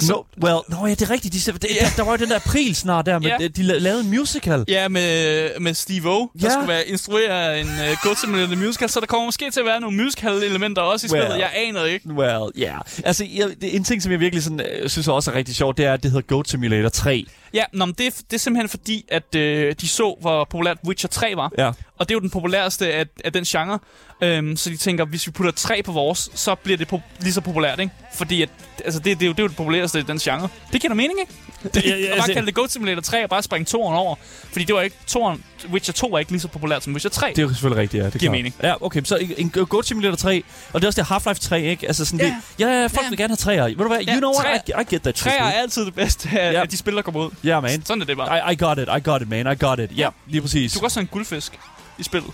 Så, 0.00 0.12
No, 0.36 0.46
well, 0.48 0.58
no, 0.68 0.86
ja, 0.86 0.90
det 0.94 1.02
er 1.02 1.10
rigtigt. 1.10 1.34
De, 1.46 1.52
det, 1.52 1.62
der, 1.62 1.86
der 1.96 2.02
var 2.02 2.10
jo 2.12 2.16
den 2.16 2.28
der 2.28 2.36
april 2.36 2.74
snart 2.76 3.06
der, 3.06 3.18
med, 3.18 3.30
Ja. 3.40 3.48
de 3.48 3.62
la- 3.62 3.78
lavede 3.78 4.00
en 4.00 4.10
musical. 4.10 4.64
Ja, 4.68 4.88
med, 4.88 5.50
med 5.60 5.74
Steve 5.74 6.10
O, 6.10 6.20
der 6.20 6.26
Ja. 6.42 6.50
skulle 6.50 6.68
være 6.68 6.86
instruere 6.88 7.60
en 7.60 7.66
uh, 7.66 7.96
Goat 8.02 8.18
Simulator 8.18 8.56
musical, 8.56 8.88
så 8.88 9.00
der 9.00 9.06
kommer 9.06 9.24
måske 9.24 9.50
til 9.50 9.60
at 9.60 9.66
være 9.66 9.80
nogle 9.80 9.96
musical-elementer 9.96 10.82
også 10.82 11.06
i 11.06 11.10
Well. 11.10 11.22
spillet. 11.22 11.38
Jeg 11.40 11.50
aner 11.54 11.82
det 11.82 11.90
ikke. 11.90 12.08
Well, 12.08 12.42
ja. 12.58 12.62
Yeah. 12.72 12.80
Altså, 13.04 13.24
jeg, 13.34 13.48
det, 13.60 13.76
en 13.76 13.84
ting, 13.84 14.02
som 14.02 14.12
jeg 14.12 14.20
virkelig 14.20 14.42
sådan, 14.44 14.60
øh, 14.60 14.88
synes 14.88 15.08
også 15.08 15.30
er 15.30 15.34
rigtig 15.34 15.54
sjovt, 15.54 15.76
det 15.76 15.84
er, 15.84 15.92
at 15.92 16.02
det 16.02 16.10
hedder 16.10 16.26
Goat 16.26 16.48
Simulator 16.48 16.88
3. 16.88 17.24
Ja, 17.54 17.64
nå, 17.72 17.84
men 17.84 17.94
det, 17.98 18.14
det 18.30 18.32
er 18.36 18.38
simpelthen 18.38 18.68
fordi, 18.68 19.04
at 19.08 19.34
øh, 19.34 19.74
de 19.80 19.88
så, 19.88 20.16
hvor 20.20 20.44
populært 20.50 20.76
Witcher 20.86 21.08
3 21.08 21.32
var. 21.36 21.52
Ja. 21.58 21.66
Og 21.98 22.08
det 22.08 22.10
er 22.10 22.16
jo 22.16 22.20
den 22.20 22.30
populæreste 22.30 22.92
af, 22.92 23.06
af 23.24 23.32
den 23.32 23.44
genre. 23.44 23.78
Øhm, 24.22 24.56
så 24.56 24.70
de 24.70 24.76
tænker, 24.76 25.04
hvis 25.04 25.26
vi 25.26 25.32
putter 25.32 25.52
3 25.52 25.82
på 25.82 25.92
vores, 25.92 26.30
så 26.34 26.54
bliver 26.54 26.76
det 26.78 26.92
po- 26.92 27.00
lige 27.20 27.32
så 27.32 27.40
populært, 27.40 27.80
ikke? 27.80 27.92
Fordi 28.14 28.42
at, 28.42 28.48
altså, 28.84 29.00
det, 29.00 29.20
det, 29.20 29.22
er 29.22 29.26
jo, 29.26 29.32
det 29.32 29.38
er 29.38 29.42
jo 29.42 29.48
det 29.48 29.56
populæreste 29.88 29.98
i 29.98 30.02
den 30.02 30.18
genre. 30.18 30.48
Det 30.72 30.80
giver 30.80 30.88
da 30.88 30.94
mening, 30.94 31.20
ikke? 31.20 31.32
Det, 31.74 31.84
Ja, 31.84 31.88
ja, 31.88 31.94
og 31.96 32.00
bare 32.08 32.14
altså- 32.16 32.32
kalde 32.32 32.46
det 32.46 32.54
Goat 32.54 32.72
Simulator 32.72 33.00
3 33.02 33.22
og 33.24 33.30
bare 33.30 33.42
springe 33.42 33.64
toeren 33.64 33.96
over. 33.96 34.16
Fordi 34.52 34.64
det 34.64 34.74
var 34.74 34.80
ikke 34.80 34.96
toeren, 35.06 35.44
Witcher 35.72 35.92
2 35.94 36.06
var 36.06 36.18
ikke 36.18 36.30
lige 36.32 36.40
så 36.40 36.48
populært 36.48 36.84
som 36.84 36.92
Witcher 36.92 37.10
3. 37.10 37.28
Det 37.28 37.38
er 37.38 37.42
jo 37.42 37.48
selvfølgelig 37.48 37.82
rigtigt, 37.82 38.00
ja. 38.00 38.06
Det 38.06 38.14
er 38.14 38.18
Giver 38.18 38.30
klart. 38.32 38.38
mening. 38.38 38.54
Ja, 38.62 38.74
okay. 38.84 39.02
Så 39.04 39.16
en, 39.36 39.50
Goat 39.50 39.86
Simulator 39.86 40.16
3, 40.16 40.42
og 40.72 40.80
det 40.80 40.84
er 40.86 40.88
også 40.88 41.00
det 41.02 41.08
Half-Life 41.10 41.48
3, 41.48 41.62
ikke? 41.62 41.86
Altså 41.86 42.04
sådan, 42.04 42.20
Ja. 42.20 42.26
det, 42.26 42.34
ja, 42.58 42.80
ja, 42.80 42.86
folk 42.86 43.04
Ja. 43.04 43.08
vil 43.08 43.18
gerne 43.18 43.30
have 43.30 43.36
træer. 43.36 43.64
Ved 43.64 43.74
du 43.76 43.88
hvad? 43.88 44.00
Ja, 44.00 44.12
you 44.12 44.18
know 44.18 44.32
what? 44.44 44.68
I, 44.68 44.72
I 44.80 44.94
get 44.94 45.02
that 45.02 45.18
shit. 45.18 45.32
3 45.32 45.38
er 45.38 45.44
altid 45.50 45.84
det 45.86 45.94
bedste 45.94 46.28
af, 46.40 46.52
Ja. 46.52 46.64
de 46.64 46.76
spil, 46.76 46.94
der 46.96 47.02
kommer 47.02 47.20
ud. 47.20 47.30
Ja, 47.44 47.60
man. 47.60 47.84
Sådan 47.86 48.02
er 48.02 48.06
det 48.06 48.16
bare. 48.16 48.50
I, 48.50 48.52
I 48.52 48.56
got 48.56 48.78
it, 48.78 48.88
I 48.98 49.00
got 49.10 49.22
it, 49.22 49.28
man. 49.28 49.52
I 49.52 49.64
got 49.64 49.78
it. 49.78 49.90
Ja, 49.98 50.08
lige 50.26 50.40
præcis. 50.42 50.72
Du 50.72 50.78
kan 50.78 50.84
også 50.84 50.98
have 51.00 51.02
en 51.02 51.08
guldfisk 51.12 51.58
i 51.98 52.02
spillet. 52.02 52.30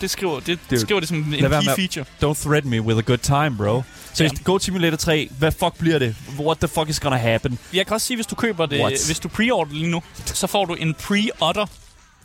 Det 0.00 0.10
skriver 0.10 0.40
det, 0.40 0.58
Dude, 0.70 0.80
skriver 0.80 1.00
det 1.00 1.08
som 1.08 1.18
en 1.18 1.32
key 1.32 1.48
feature. 1.76 2.04
Don't 2.24 2.42
threaten 2.48 2.70
me 2.70 2.80
with 2.82 2.98
a 2.98 3.02
good 3.02 3.18
time, 3.18 3.56
bro. 3.56 3.82
Så 4.12 4.24
ja. 4.24 4.30
Goat 4.44 4.62
Simulator 4.62 4.96
3, 4.96 5.28
hvad 5.38 5.52
fuck 5.52 5.78
bliver 5.78 5.98
det? 5.98 6.16
What 6.38 6.58
the 6.58 6.68
fuck 6.68 6.88
is 6.88 7.00
gonna 7.00 7.16
happen? 7.16 7.58
Jeg 7.72 7.86
kan 7.86 7.94
også 7.94 8.06
sige, 8.06 8.16
hvis 8.16 8.26
du 8.26 8.34
køber 8.34 8.66
det, 8.66 8.80
What? 8.80 9.06
hvis 9.06 9.18
du 9.18 9.28
pre-order 9.28 9.72
lige 9.72 9.90
nu, 9.90 10.02
så 10.24 10.46
får 10.46 10.64
du 10.64 10.74
en 10.74 10.94
pre-otter. 11.02 11.66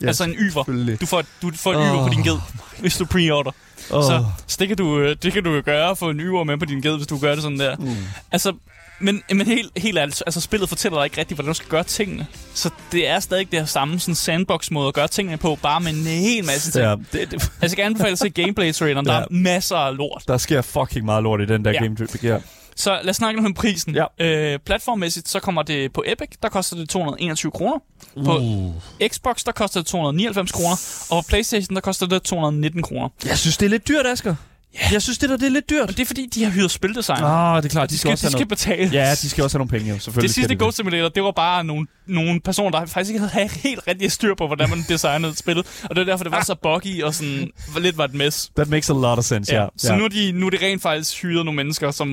Ja, 0.00 0.06
altså 0.06 0.24
en 0.24 0.32
yver. 0.32 0.96
Du 1.00 1.06
får, 1.06 1.24
du 1.42 1.50
får 1.56 1.72
en 1.72 1.78
Åh. 1.78 1.86
yver 1.86 2.06
på 2.06 2.12
din 2.14 2.22
ged, 2.22 2.38
hvis 2.78 2.96
du 2.96 3.04
pre-order. 3.04 3.50
Oh. 3.90 4.02
Så, 4.04 4.24
så 4.46 4.56
det, 4.60 4.68
kan 4.68 4.76
du, 4.76 4.98
øh, 4.98 5.16
det 5.22 5.32
kan 5.32 5.44
du 5.44 5.60
gøre, 5.60 5.96
få 5.96 6.10
en 6.10 6.20
yver 6.20 6.44
med 6.44 6.58
på 6.58 6.64
din 6.64 6.80
ged, 6.80 6.96
hvis 6.96 7.06
du 7.06 7.18
gør 7.18 7.32
det 7.34 7.42
sådan 7.42 7.58
der. 7.58 7.76
Mm. 7.76 7.96
Altså, 8.32 8.52
men, 9.00 9.22
men 9.30 9.46
helt, 9.46 9.70
helt 9.76 9.98
ærligt, 9.98 10.22
altså 10.26 10.40
spillet 10.40 10.68
fortæller 10.68 10.98
dig 10.98 11.04
ikke 11.06 11.18
rigtigt, 11.18 11.36
hvordan 11.36 11.48
du 11.48 11.54
skal 11.54 11.68
gøre 11.68 11.84
tingene. 11.84 12.26
Så 12.54 12.70
det 12.92 13.08
er 13.08 13.20
stadig 13.20 13.50
det 13.52 13.58
her 13.58 13.66
samme 13.66 14.00
sådan 14.00 14.14
sandbox-måde 14.14 14.88
at 14.88 14.94
gøre 14.94 15.08
tingene 15.08 15.36
på, 15.36 15.58
bare 15.62 15.80
med 15.80 15.92
en 15.92 16.04
hel 16.06 16.44
masse 16.44 16.70
ting. 16.72 16.84
Ja. 16.84 16.94
Det, 17.12 17.30
det, 17.30 17.32
Altså, 17.32 17.50
jeg 17.62 17.70
kan 17.76 17.84
anbefale 17.84 18.12
at 18.12 18.18
se 18.18 18.30
gameplay-traileren. 18.30 19.06
Der 19.06 19.14
Ja. 19.14 19.20
er 19.20 19.26
masser 19.30 19.76
af 19.76 19.96
lort. 19.96 20.22
der 20.28 20.38
sker 20.38 20.62
fucking 20.62 21.04
meget 21.04 21.22
lort 21.22 21.40
i 21.40 21.46
den 21.46 21.64
der 21.64 21.70
Ja. 21.70 21.82
game. 21.82 21.96
Ja. 22.22 22.38
Så 22.78 22.98
lad 23.02 23.10
os 23.10 23.16
snakke 23.16 23.40
lidt 23.40 23.46
om 23.46 23.54
prisen. 23.54 23.94
Ja. 23.94 24.04
Øh, 24.20 24.58
platformmæssigt, 24.66 25.28
så 25.28 25.40
kommer 25.40 25.62
det 25.62 25.92
på 25.92 26.04
Epic, 26.06 26.28
der 26.42 26.48
koster 26.48 26.76
det 26.76 26.88
221 26.88 27.52
kroner. 27.52 27.78
På 28.24 28.38
Uh. 28.38 28.74
Xbox, 29.08 29.44
der 29.44 29.52
koster 29.52 29.80
det 29.80 29.86
299 29.86 30.52
kroner. 30.52 30.76
Og 31.10 31.24
på 31.24 31.28
Playstation, 31.28 31.74
der 31.74 31.80
koster 31.80 32.06
det 32.06 32.22
219 32.22 32.82
kroner. 32.82 33.08
Jeg 33.24 33.38
synes, 33.38 33.56
det 33.56 33.66
er 33.66 33.70
lidt 33.70 33.88
dyrt, 33.88 34.06
Asger. 34.06 34.34
Yeah. 34.82 34.92
Jeg 34.92 35.02
synes, 35.02 35.18
det 35.18 35.28
der 35.30 35.36
det 35.36 35.46
er 35.46 35.50
lidt 35.50 35.70
dyrt. 35.70 35.82
Og 35.82 35.96
det 35.96 36.00
er 36.00 36.06
fordi, 36.06 36.26
de 36.34 36.44
har 36.44 36.50
hyret 36.50 36.70
spildesign. 36.70 37.24
Ah, 37.24 37.62
det 37.62 37.68
er 37.68 37.72
klart. 37.72 37.90
De, 37.90 37.94
de 37.94 37.98
skal, 37.98 38.10
også 38.10 38.26
de 38.26 38.32
skal 38.32 38.38
noget. 38.38 38.48
betale. 38.48 38.90
Ja, 38.92 39.10
de 39.10 39.30
skal 39.30 39.44
også 39.44 39.58
have 39.58 39.66
nogle 39.66 39.78
penge, 39.78 39.92
jo. 39.94 39.98
Selvfølgelig 39.98 40.28
det 40.28 40.34
sidste 40.34 40.54
de 40.54 40.58
Goat 40.58 40.74
Simulator, 40.74 41.08
det 41.08 41.22
var 41.22 41.30
bare 41.30 41.64
nogle, 41.64 41.86
nogle 42.06 42.40
personer, 42.40 42.70
der 42.70 42.86
faktisk 42.86 43.14
ikke 43.14 43.26
havde 43.26 43.48
helt 43.68 43.80
rigtig 43.88 44.12
styr 44.12 44.34
på, 44.34 44.46
hvordan 44.46 44.70
man 44.70 44.84
designede 44.88 45.32
et 45.32 45.38
spil. 45.38 45.58
Og 45.58 45.96
det 45.96 45.96
var 45.96 46.04
derfor, 46.04 46.24
det 46.24 46.32
var 46.32 46.44
så 46.44 46.54
buggy 46.62 47.02
og 47.02 47.14
sådan, 47.14 47.50
lidt 47.78 47.98
var 47.98 48.04
et 48.04 48.14
mess. 48.14 48.50
That 48.56 48.68
makes 48.68 48.90
a 48.90 48.92
lot 48.92 49.18
of 49.18 49.24
sense, 49.24 49.54
ja. 49.54 49.62
Ja. 49.62 49.68
Så 49.76 49.96
nu 49.96 50.04
er, 50.04 50.08
de, 50.08 50.32
nu 50.32 50.46
er 50.46 50.50
de 50.50 50.58
rent 50.62 50.82
faktisk 50.82 51.22
hyret 51.22 51.44
nogle 51.44 51.56
mennesker, 51.56 51.90
som 51.90 52.08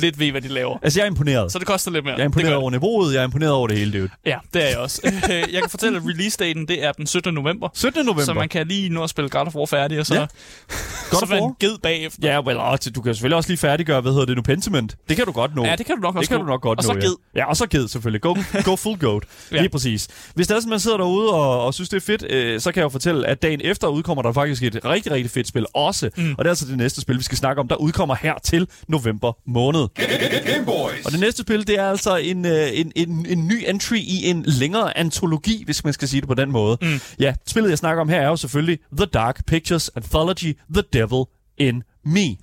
lidt 0.00 0.18
ved, 0.18 0.30
hvad 0.30 0.40
de 0.40 0.48
laver. 0.48 0.78
Altså, 0.82 1.00
jeg 1.00 1.04
er 1.06 1.10
imponeret. 1.10 1.52
Så 1.52 1.58
det 1.58 1.66
koster 1.66 1.90
lidt 1.90 2.04
mere. 2.04 2.14
Jeg 2.14 2.20
er 2.20 2.24
imponeret 2.24 2.54
over 2.54 2.70
niveauet, 2.70 3.14
jeg 3.14 3.20
er 3.20 3.24
imponeret 3.24 3.52
over 3.52 3.68
det 3.68 3.78
hele, 3.78 3.92
dude. 3.92 4.02
det. 4.02 4.10
Ja, 4.26 4.38
det 4.54 4.64
er 4.64 4.68
jeg 4.68 4.78
også. 4.78 5.00
Jeg 5.52 5.60
kan 5.60 5.70
fortælle, 5.70 5.98
at 5.98 6.04
release-daten, 6.06 6.68
det 6.68 6.84
er 6.84 6.92
den 6.92 7.06
17. 7.06 7.34
november. 7.34 7.68
17. 7.74 8.04
november. 8.04 8.24
Så 8.24 8.34
man 8.34 8.48
kan 8.48 8.66
lige 8.66 8.88
nå 8.88 9.04
at 9.04 9.10
spille 9.10 9.28
God 9.28 9.46
of 9.46 9.54
War 9.54 9.66
færdig, 9.66 10.00
og 10.00 10.06
så, 10.06 10.14
Ja. 10.14 10.20
God 11.10 11.26
så 11.26 11.34
en 11.34 11.54
ged 11.60 11.78
bagefter. 11.82 12.28
Ja, 12.28 12.40
well, 12.40 12.58
også, 12.58 12.90
du 12.90 13.02
kan 13.02 13.14
selvfølgelig 13.14 13.36
også 13.36 13.50
lige 13.50 13.58
færdiggøre, 13.58 14.00
hvad 14.00 14.12
hedder 14.12 14.26
det 14.26 14.36
nu, 14.36 14.42
Pentiment. 14.42 14.96
Det 15.08 15.16
kan 15.16 15.26
du 15.26 15.32
godt 15.32 15.54
nå. 15.54 15.64
Ja, 15.64 15.76
det 15.76 15.86
kan 15.86 15.96
du 15.96 16.02
nok 16.02 16.14
det 16.14 16.18
også 16.18 16.30
kan 16.30 16.38
nå. 16.38 16.44
du 16.44 16.48
nok 16.48 16.60
godt 16.60 16.78
Og 16.78 16.94
nå, 16.94 17.00
så 17.00 17.06
ged. 17.06 17.14
Ja. 17.34 17.40
ja, 17.40 17.48
og 17.48 17.56
så 17.56 17.66
ged 17.66 17.88
selvfølgelig. 17.88 18.20
Go, 18.22 18.34
go 18.64 18.76
full 18.76 18.98
goat. 18.98 19.24
Ja. 19.50 19.56
ja. 19.56 19.60
Lige 19.60 19.70
præcis. 19.70 20.08
Hvis 20.34 20.46
der 20.46 20.54
er 20.54 20.60
sådan, 20.60 20.70
man 20.70 20.80
sidder 20.80 20.96
derude 20.96 21.30
og, 21.30 21.64
og 21.64 21.74
synes, 21.74 21.88
det 21.88 21.96
er 21.96 22.00
fedt, 22.00 22.24
øh, 22.30 22.60
så 22.60 22.72
kan 22.72 22.80
jeg 22.80 22.84
jo 22.84 22.88
fortælle, 22.88 23.26
at 23.26 23.42
dagen 23.42 23.60
efter 23.64 23.88
udkommer 23.88 24.22
der 24.22 24.32
faktisk 24.32 24.62
et 24.62 24.84
rigtig, 24.84 25.12
rigtig 25.12 25.30
fedt 25.30 25.48
spil 25.48 25.66
også. 25.74 26.10
Mm. 26.16 26.30
Og 26.30 26.38
det 26.38 26.44
er 26.44 26.50
altså 26.50 26.66
det 26.66 26.76
næste 26.76 27.00
spil, 27.00 27.18
vi 27.18 27.22
skal 27.22 27.38
snakke 27.38 27.60
om, 27.60 27.68
der 27.68 27.76
udkommer 27.76 28.14
her 28.14 28.34
til 28.44 28.68
november 28.88 29.32
måned. 29.46 29.88
Game 30.46 30.64
Boys. 30.66 31.06
Og 31.06 31.12
det 31.12 31.20
næste 31.20 31.42
spil, 31.42 31.66
det 31.66 31.78
er 31.78 31.90
altså 31.90 32.16
en, 32.16 32.46
øh, 32.46 32.68
en, 32.72 32.92
en, 32.96 33.26
en 33.28 33.46
ny 33.46 33.64
entry 33.68 33.96
i 33.96 34.30
en 34.30 34.44
længere 34.46 34.98
antologi, 34.98 35.62
hvis 35.64 35.84
man 35.84 35.92
skal 35.92 36.08
sige 36.08 36.20
det 36.20 36.28
på 36.28 36.34
den 36.34 36.50
måde. 36.52 36.78
Mm. 36.82 37.00
Ja, 37.20 37.34
spillet, 37.46 37.70
jeg 37.70 37.78
snakker 37.78 38.00
om 38.00 38.08
her, 38.08 38.20
er 38.20 38.28
jo 38.28 38.36
selvfølgelig 38.36 38.78
The 38.96 39.06
Dark 39.06 39.46
Pictures 39.46 39.88
Anthology 39.88 40.58
The 40.74 40.82
Devil 40.92 41.24
in 41.68 41.84
Me. 42.04 42.38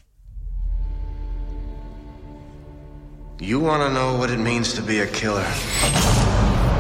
You 3.39 3.59
want 3.59 3.83
to 3.83 3.93
know 3.93 4.17
what 4.17 4.29
it 4.29 4.37
means 4.37 4.73
to 4.73 4.81
be 4.81 4.99
a 4.99 5.07
killer? 5.07 5.49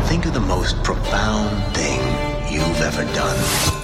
Think 0.07 0.25
of 0.25 0.33
the 0.33 0.39
most 0.39 0.81
profound 0.83 1.75
thing 1.75 1.99
you've 2.51 2.81
ever 2.81 3.03
done. 3.13 3.78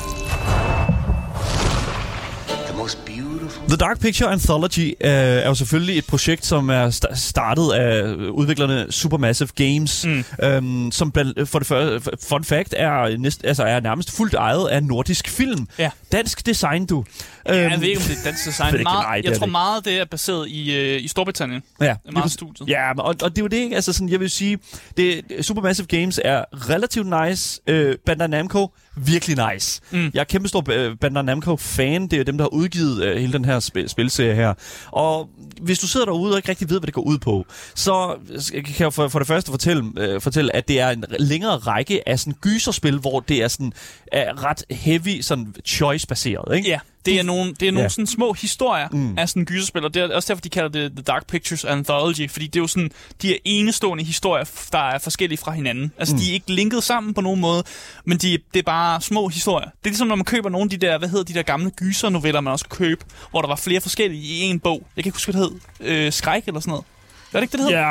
The 3.67 3.77
Dark 3.77 3.99
Picture 3.99 4.31
Anthology 4.31 4.87
øh, 5.01 5.09
er 5.11 5.47
jo 5.47 5.55
selvfølgelig 5.55 5.97
et 5.97 6.05
projekt, 6.05 6.45
som 6.45 6.69
er 6.69 6.89
sta- 6.89 7.15
startet 7.15 7.71
af 7.71 8.13
udviklerne 8.15 8.91
Supermassive 8.91 9.49
Games, 9.55 10.05
mm. 10.05 10.23
øhm, 10.43 10.91
som 10.91 11.11
blandt, 11.11 11.49
for 11.49 11.59
det 11.59 11.67
første, 11.67 12.11
fun 12.29 12.43
fact, 12.43 12.73
er, 12.77 13.17
næst, 13.17 13.45
altså 13.45 13.63
er 13.63 13.79
nærmest 13.79 14.17
fuldt 14.17 14.33
ejet 14.33 14.67
af 14.67 14.83
nordisk 14.83 15.29
film. 15.29 15.67
Ja. 15.79 15.89
Dansk 16.11 16.45
design, 16.45 16.85
du. 16.85 17.05
Ja, 17.47 17.53
jeg 17.55 17.81
ved 17.81 17.87
ikke, 17.87 17.99
om 17.99 18.03
det 18.03 18.17
er 18.17 18.23
dansk 18.23 18.45
design. 18.45 18.73
meget, 18.83 18.85
nej, 18.85 19.17
det 19.17 19.23
jeg 19.25 19.31
er 19.31 19.37
tror 19.37 19.45
det 19.45 19.51
meget, 19.51 19.85
det 19.85 19.99
er 19.99 20.05
baseret 20.05 20.47
i, 20.49 20.75
øh, 20.75 21.03
i 21.03 21.07
Storbritannien. 21.07 21.63
Ja, 21.81 21.95
meget 22.11 22.31
studiet. 22.31 22.69
Ja, 22.69 22.91
og, 22.97 23.15
og 23.21 23.29
det 23.29 23.37
er 23.37 23.41
jo 23.41 23.47
det, 23.47 23.57
ikke? 23.57 23.75
Altså 23.75 23.93
sådan, 23.93 24.09
jeg 24.09 24.19
vil 24.19 24.29
sige, 24.29 24.57
det, 24.97 25.21
Supermassive 25.41 25.87
Games 25.87 26.19
er 26.25 26.43
relativt 26.69 27.07
nice. 27.27 27.61
Øh, 27.67 27.95
Bandai 28.05 28.27
Namco, 28.27 28.71
virkelig 28.95 29.53
nice. 29.53 29.81
Mm. 29.91 30.11
Jeg 30.13 30.19
er 30.19 30.23
kæmpestor 30.23 30.63
øh, 30.71 30.97
Bandai 30.97 31.23
Namco-fan. 31.23 32.07
Det 32.07 32.19
er 32.19 32.23
dem, 32.23 32.37
der 32.37 32.43
har 32.43 32.49
udgivet 32.49 33.03
øh, 33.03 33.17
hele 33.17 33.33
den 33.33 33.45
her 33.45 33.59
spil, 33.59 33.89
spilserie 33.89 34.35
her. 34.35 34.53
Og 34.91 35.29
hvis 35.61 35.79
du 35.79 35.87
sidder 35.87 36.05
derude 36.05 36.31
og 36.31 36.37
ikke 36.37 36.49
rigtig 36.49 36.69
ved, 36.69 36.79
hvad 36.79 36.87
det 36.87 36.93
går 36.93 37.01
ud 37.01 37.17
på, 37.17 37.45
så 37.75 38.15
kan 38.51 38.75
jeg 38.79 38.93
for, 38.93 39.07
for 39.07 39.19
det 39.19 39.27
første 39.27 39.51
fortælle, 39.51 39.91
øh, 39.97 40.21
fortælle, 40.21 40.55
at 40.55 40.67
det 40.67 40.79
er 40.79 40.89
en 40.89 41.05
længere 41.19 41.57
række 41.57 42.09
af 42.09 42.19
sådan 42.19 42.33
gyserspil, 42.41 42.97
hvor 42.97 43.19
det 43.19 43.43
er 43.43 43.47
sådan 43.47 43.73
er 44.11 44.43
ret 44.43 44.63
heavy, 44.71 45.21
sådan 45.21 45.55
choice-baseret, 45.65 46.55
ikke? 46.55 46.69
Ja, 46.69 46.79
det 47.05 47.19
er 47.19 47.23
nogle, 47.23 47.53
det 47.59 47.67
er 47.67 47.71
nogle 47.71 47.83
Ja. 47.83 47.89
sådan 47.89 48.07
små 48.07 48.33
historier 48.33 48.87
mm. 48.91 49.17
af 49.17 49.29
sådan 49.29 49.45
gyserspil, 49.45 49.85
og 49.85 49.93
det 49.93 50.01
er 50.03 50.15
også 50.15 50.27
derfor, 50.33 50.41
de 50.41 50.49
kalder 50.49 50.69
det 50.69 50.91
The 50.91 51.01
Dark 51.01 51.27
Pictures 51.27 51.65
Anthology, 51.65 52.29
fordi 52.29 52.47
det 52.47 52.55
er 52.55 52.63
jo 52.63 52.67
sådan, 52.67 52.91
de 53.21 53.33
er 53.33 53.37
enestående 53.45 54.03
historier, 54.03 54.45
der 54.71 54.79
er 54.79 54.99
forskellige 54.99 55.37
fra 55.37 55.51
hinanden. 55.51 55.91
Altså, 55.97 56.15
mm. 56.15 56.21
de 56.21 56.29
er 56.29 56.33
ikke 56.33 56.51
linket 56.53 56.83
sammen 56.83 57.13
på 57.13 57.21
nogen 57.21 57.41
måde, 57.41 57.63
men 58.05 58.17
de, 58.17 58.37
det 58.53 58.59
er 58.59 58.63
bare 58.63 59.01
små 59.01 59.27
historier. 59.27 59.65
Det 59.69 59.85
er 59.85 59.89
ligesom, 59.89 60.07
når 60.07 60.15
man 60.15 60.25
køber 60.25 60.49
nogle 60.49 60.63
af 60.63 60.69
de 60.69 60.77
der, 60.87 60.97
hvad 60.97 61.09
hedder 61.09 61.23
de 61.23 61.33
der 61.33 61.41
gamle 61.43 61.69
gysernoveller, 61.71 62.41
man 62.41 62.51
også 62.53 62.65
kan 62.69 62.77
købe, 62.77 63.05
hvor 63.31 63.41
der 63.41 63.47
var 63.47 63.55
flere 63.55 63.81
forskellige 63.81 64.21
i 64.21 64.41
en 64.41 64.59
bog. 64.59 64.87
Jeg 64.95 65.03
kan 65.03 65.09
ikke 65.09 65.15
huske, 65.15 65.31
hvad 65.31 65.41
det 65.41 65.51
hed. 65.79 66.05
Øh, 66.05 66.13
Skræk 66.13 66.43
eller 66.47 66.59
sådan 66.59 66.69
noget. 66.71 66.85
Er 67.35 67.39
det 67.39 67.41
ikke 67.41 67.51
det, 67.51 67.59
det 67.59 67.67
hed? 67.67 67.75
Ja, 67.75 67.89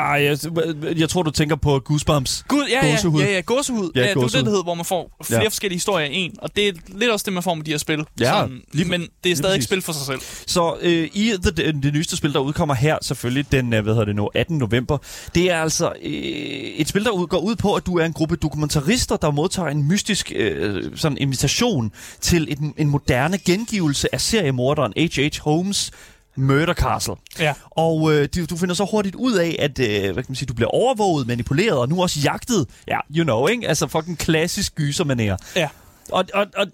jeg, 0.85 0.99
jeg 0.99 1.09
tror, 1.09 1.23
du 1.23 1.31
tænker 1.31 1.55
på 1.55 1.79
Goosebumps. 1.79 2.45
Gud, 2.47 2.63
ja, 2.69 2.85
ja, 2.85 2.91
Gåsehud. 2.91 3.21
ja, 3.21 3.31
ja, 3.33 3.39
gåsehud. 3.39 3.91
Ja, 3.95 3.99
Ja, 3.99 4.05
ja, 4.07 4.09
det 4.09 4.17
er 4.17 4.21
gåsehud. 4.21 4.39
det, 4.39 4.45
det 4.45 4.51
hedder, 4.51 4.63
hvor 4.63 4.73
man 4.75 4.85
får 4.85 5.17
flere 5.23 5.39
Ja. 5.39 5.43
ja. 5.43 5.49
forskellige 5.49 5.75
historier 5.75 6.05
i 6.07 6.13
en. 6.15 6.35
Og 6.41 6.55
det 6.55 6.67
er 6.67 6.71
lidt 6.87 7.11
også 7.11 7.23
det, 7.23 7.33
man 7.33 7.43
får 7.43 7.53
med 7.55 7.63
de 7.63 7.71
her 7.71 7.77
spil. 7.77 8.05
Ja, 8.19 8.25
Sådan, 8.25 8.61
lige- 8.73 8.87
men 8.89 9.07
det 9.23 9.31
er 9.31 9.35
stadig 9.35 9.53
ikke 9.55 9.65
spil 9.65 9.81
for 9.81 9.91
sig 9.93 10.05
selv. 10.05 10.19
Så 10.47 10.75
øh, 10.81 11.09
i 11.13 11.33
the, 11.43 11.51
det, 11.51 11.83
det 11.83 11.93
nyeste 11.93 12.17
spil, 12.17 12.33
der 12.33 12.39
udkommer 12.39 12.75
her, 12.75 12.97
selvfølgelig 13.01 13.51
den 13.51 13.73
øh, 13.73 13.83
hvad 13.83 13.93
hedder 13.93 14.05
det 14.05 14.15
nu, 14.15 14.29
18. 14.33 14.57
november, 14.57 14.97
det 15.35 15.51
er 15.51 15.61
altså 15.61 15.91
øh, 16.03 16.11
et 16.11 16.87
spil, 16.87 17.03
der 17.03 17.11
ud, 17.11 17.27
går 17.27 17.39
ud 17.39 17.55
på, 17.55 17.73
at 17.73 17.85
du 17.85 17.97
er 17.97 18.05
en 18.05 18.13
gruppe 18.13 18.35
dokumentarister, 18.35 19.15
der 19.17 19.31
modtager 19.31 19.69
en 19.69 19.83
mystisk 19.83 20.31
øh, 20.35 20.83
sådan 20.95 21.17
invitation 21.17 21.91
til 22.21 22.47
en, 22.51 22.73
en 22.77 22.89
moderne 22.89 23.37
gengivelse 23.37 24.07
af 24.15 24.21
seriemorderen 24.21 24.93
H.H. 24.97 25.47
Holmes' 25.47 25.89
Murder 26.35 26.73
Castle. 26.73 27.15
Ja. 27.39 27.53
Og 27.71 28.13
øh, 28.13 28.29
du, 28.35 28.45
du 28.45 28.57
finder 28.57 28.75
så 28.75 28.87
hurtigt 28.91 29.15
ud 29.15 29.33
af, 29.33 29.55
at 29.59 29.79
øh, 29.79 30.01
hvad 30.01 30.23
kan 30.23 30.25
man 30.27 30.35
sige, 30.35 30.47
du 30.47 30.53
bliver 30.53 30.69
overvåget, 30.69 31.27
manipuleret 31.27 31.77
og 31.77 31.89
nu 31.89 32.01
også 32.01 32.19
jagtet. 32.19 32.67
Ja, 32.87 32.99
you 33.17 33.23
know, 33.23 33.47
ikke? 33.47 33.67
Altså 33.67 33.87
fucking 33.87 34.17
klassisk 34.17 34.79
gysermanér. 34.79 35.37
Ja. 35.55 35.67
Og, 36.11 36.25
og, 36.33 36.45
og 36.57 36.67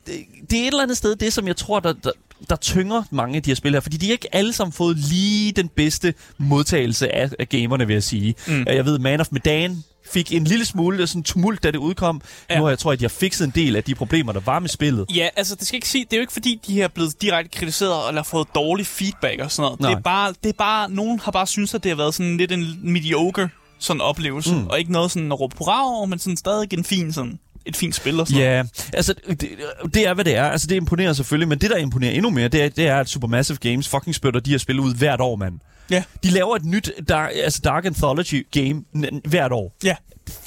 det 0.50 0.60
er 0.60 0.62
et 0.62 0.68
eller 0.68 0.84
andet 0.84 0.98
sted 0.98 1.16
det, 1.16 1.34
som 1.34 1.48
jeg 1.48 1.56
tror, 1.56 1.80
der, 1.80 1.94
der, 1.94 2.12
der 2.50 2.56
tynger 2.56 3.04
mange 3.12 3.36
af 3.36 3.44
de 3.44 3.50
her 3.50 3.56
spil 3.56 3.74
her. 3.74 3.80
Fordi 3.80 3.98
de 3.98 4.06
har 4.06 4.12
ikke 4.12 4.36
alle 4.36 4.54
sammen 4.54 4.74
fået 4.74 4.98
lige 4.98 5.52
den 5.52 5.68
bedste 5.68 6.14
modtagelse 6.38 7.16
af, 7.16 7.30
af 7.40 7.50
gamerne, 7.50 7.88
vil 7.88 7.94
jeg 7.94 8.04
sige. 8.04 8.36
Mm. 8.48 8.64
Jeg 8.68 8.86
ved, 8.86 9.00
Man 9.00 9.20
of 9.22 9.28
Medan 9.32 9.84
fik 10.14 10.34
en 10.34 10.44
lille 10.44 10.66
smule 10.66 11.08
sådan 11.08 11.24
tumult, 11.24 11.64
da 11.64 11.72
det 11.72 11.78
udkom. 11.78 12.22
Ja. 12.50 12.58
Nu 12.58 12.64
har 12.64 12.70
jeg 12.70 12.80
tror, 12.80 12.92
at 12.92 13.02
har 13.06 13.10
fikset 13.10 13.46
en 13.46 13.52
del 13.56 13.76
af 13.76 13.84
de 13.84 13.96
problemer, 13.96 14.32
der 14.32 14.40
var 14.40 14.60
med 14.60 14.70
spillet. 14.70 15.06
Ja, 15.16 15.30
altså 15.36 15.56
det 15.56 15.68
skal 15.68 15.78
ikke 15.78 15.90
sige, 15.90 16.06
det 16.06 16.14
er 16.14 16.18
jo 16.18 16.22
ikke 16.22 16.34
fordi, 16.34 16.60
de 16.68 16.82
er 16.82 16.88
blevet 16.88 17.22
direkte 17.22 17.58
kritiseret 17.58 18.08
eller 18.08 18.24
fået 18.24 18.48
dårlig 18.56 18.88
feedback 18.88 19.42
og 19.42 19.52
sådan 19.52 19.62
noget. 19.62 19.80
Nej. 19.80 19.90
Det 19.90 19.98
er 19.98 20.02
bare, 20.02 20.34
det 20.44 20.50
er 20.50 20.58
bare, 20.58 20.92
nogen 20.92 21.20
har 21.20 21.32
bare 21.32 21.48
synes 21.48 21.74
at 21.74 21.84
det 21.84 21.90
har 21.90 21.96
været 21.96 22.14
sådan 22.14 22.38
lidt 22.38 22.52
en 22.52 22.80
mediocre 22.84 23.50
sådan 23.80 24.02
oplevelse. 24.02 24.54
Mm. 24.54 24.68
Og 24.68 24.80
ikke 24.80 24.92
noget 24.92 25.12
sådan 25.12 25.32
at 25.32 25.40
råbe 25.40 25.56
hurra 25.58 25.84
over, 25.86 26.06
men 26.06 26.20
sådan 26.20 26.38
stadig 26.38 26.74
en 26.74 26.84
fin 26.84 27.14
sådan, 27.14 27.40
et 27.66 27.76
fint 27.76 27.96
spil 27.96 28.20
og 28.20 28.28
sådan. 28.28 28.42
Ja, 28.42 28.64
altså 28.94 29.14
det, 29.30 29.50
det 29.94 30.08
er, 30.08 30.14
hvad 30.14 30.26
det 30.26 30.36
er. 30.36 30.44
Altså 30.44 30.68
det 30.68 30.76
imponerer 30.76 31.14
selvfølgelig, 31.14 31.48
men 31.48 31.58
det, 31.58 31.70
der 31.70 31.78
imponerer 31.78 32.12
endnu 32.12 32.30
mere, 32.30 32.48
det 32.48 32.64
er, 32.64 32.70
det 32.70 32.88
er 32.88 32.98
at 32.98 33.10
Supermassive 33.10 33.58
Games 33.58 33.88
fucking 33.88 34.16
spytter 34.16 34.40
de 34.40 34.52
her 34.52 34.58
spil 34.58 34.80
ud 34.80 34.96
hvert 34.96 35.22
år, 35.22 35.36
mand. 35.36 35.60
Ja. 35.90 36.04
De 36.24 36.30
laver 36.30 36.56
et 36.56 36.66
nyt 36.66 36.92
dark, 37.10 37.32
altså 37.36 37.62
Dark 37.64 37.86
Anthology 37.86 38.48
game 38.52 38.84
hvert 39.26 39.52
år. 39.52 39.76
Ja. 39.84 39.96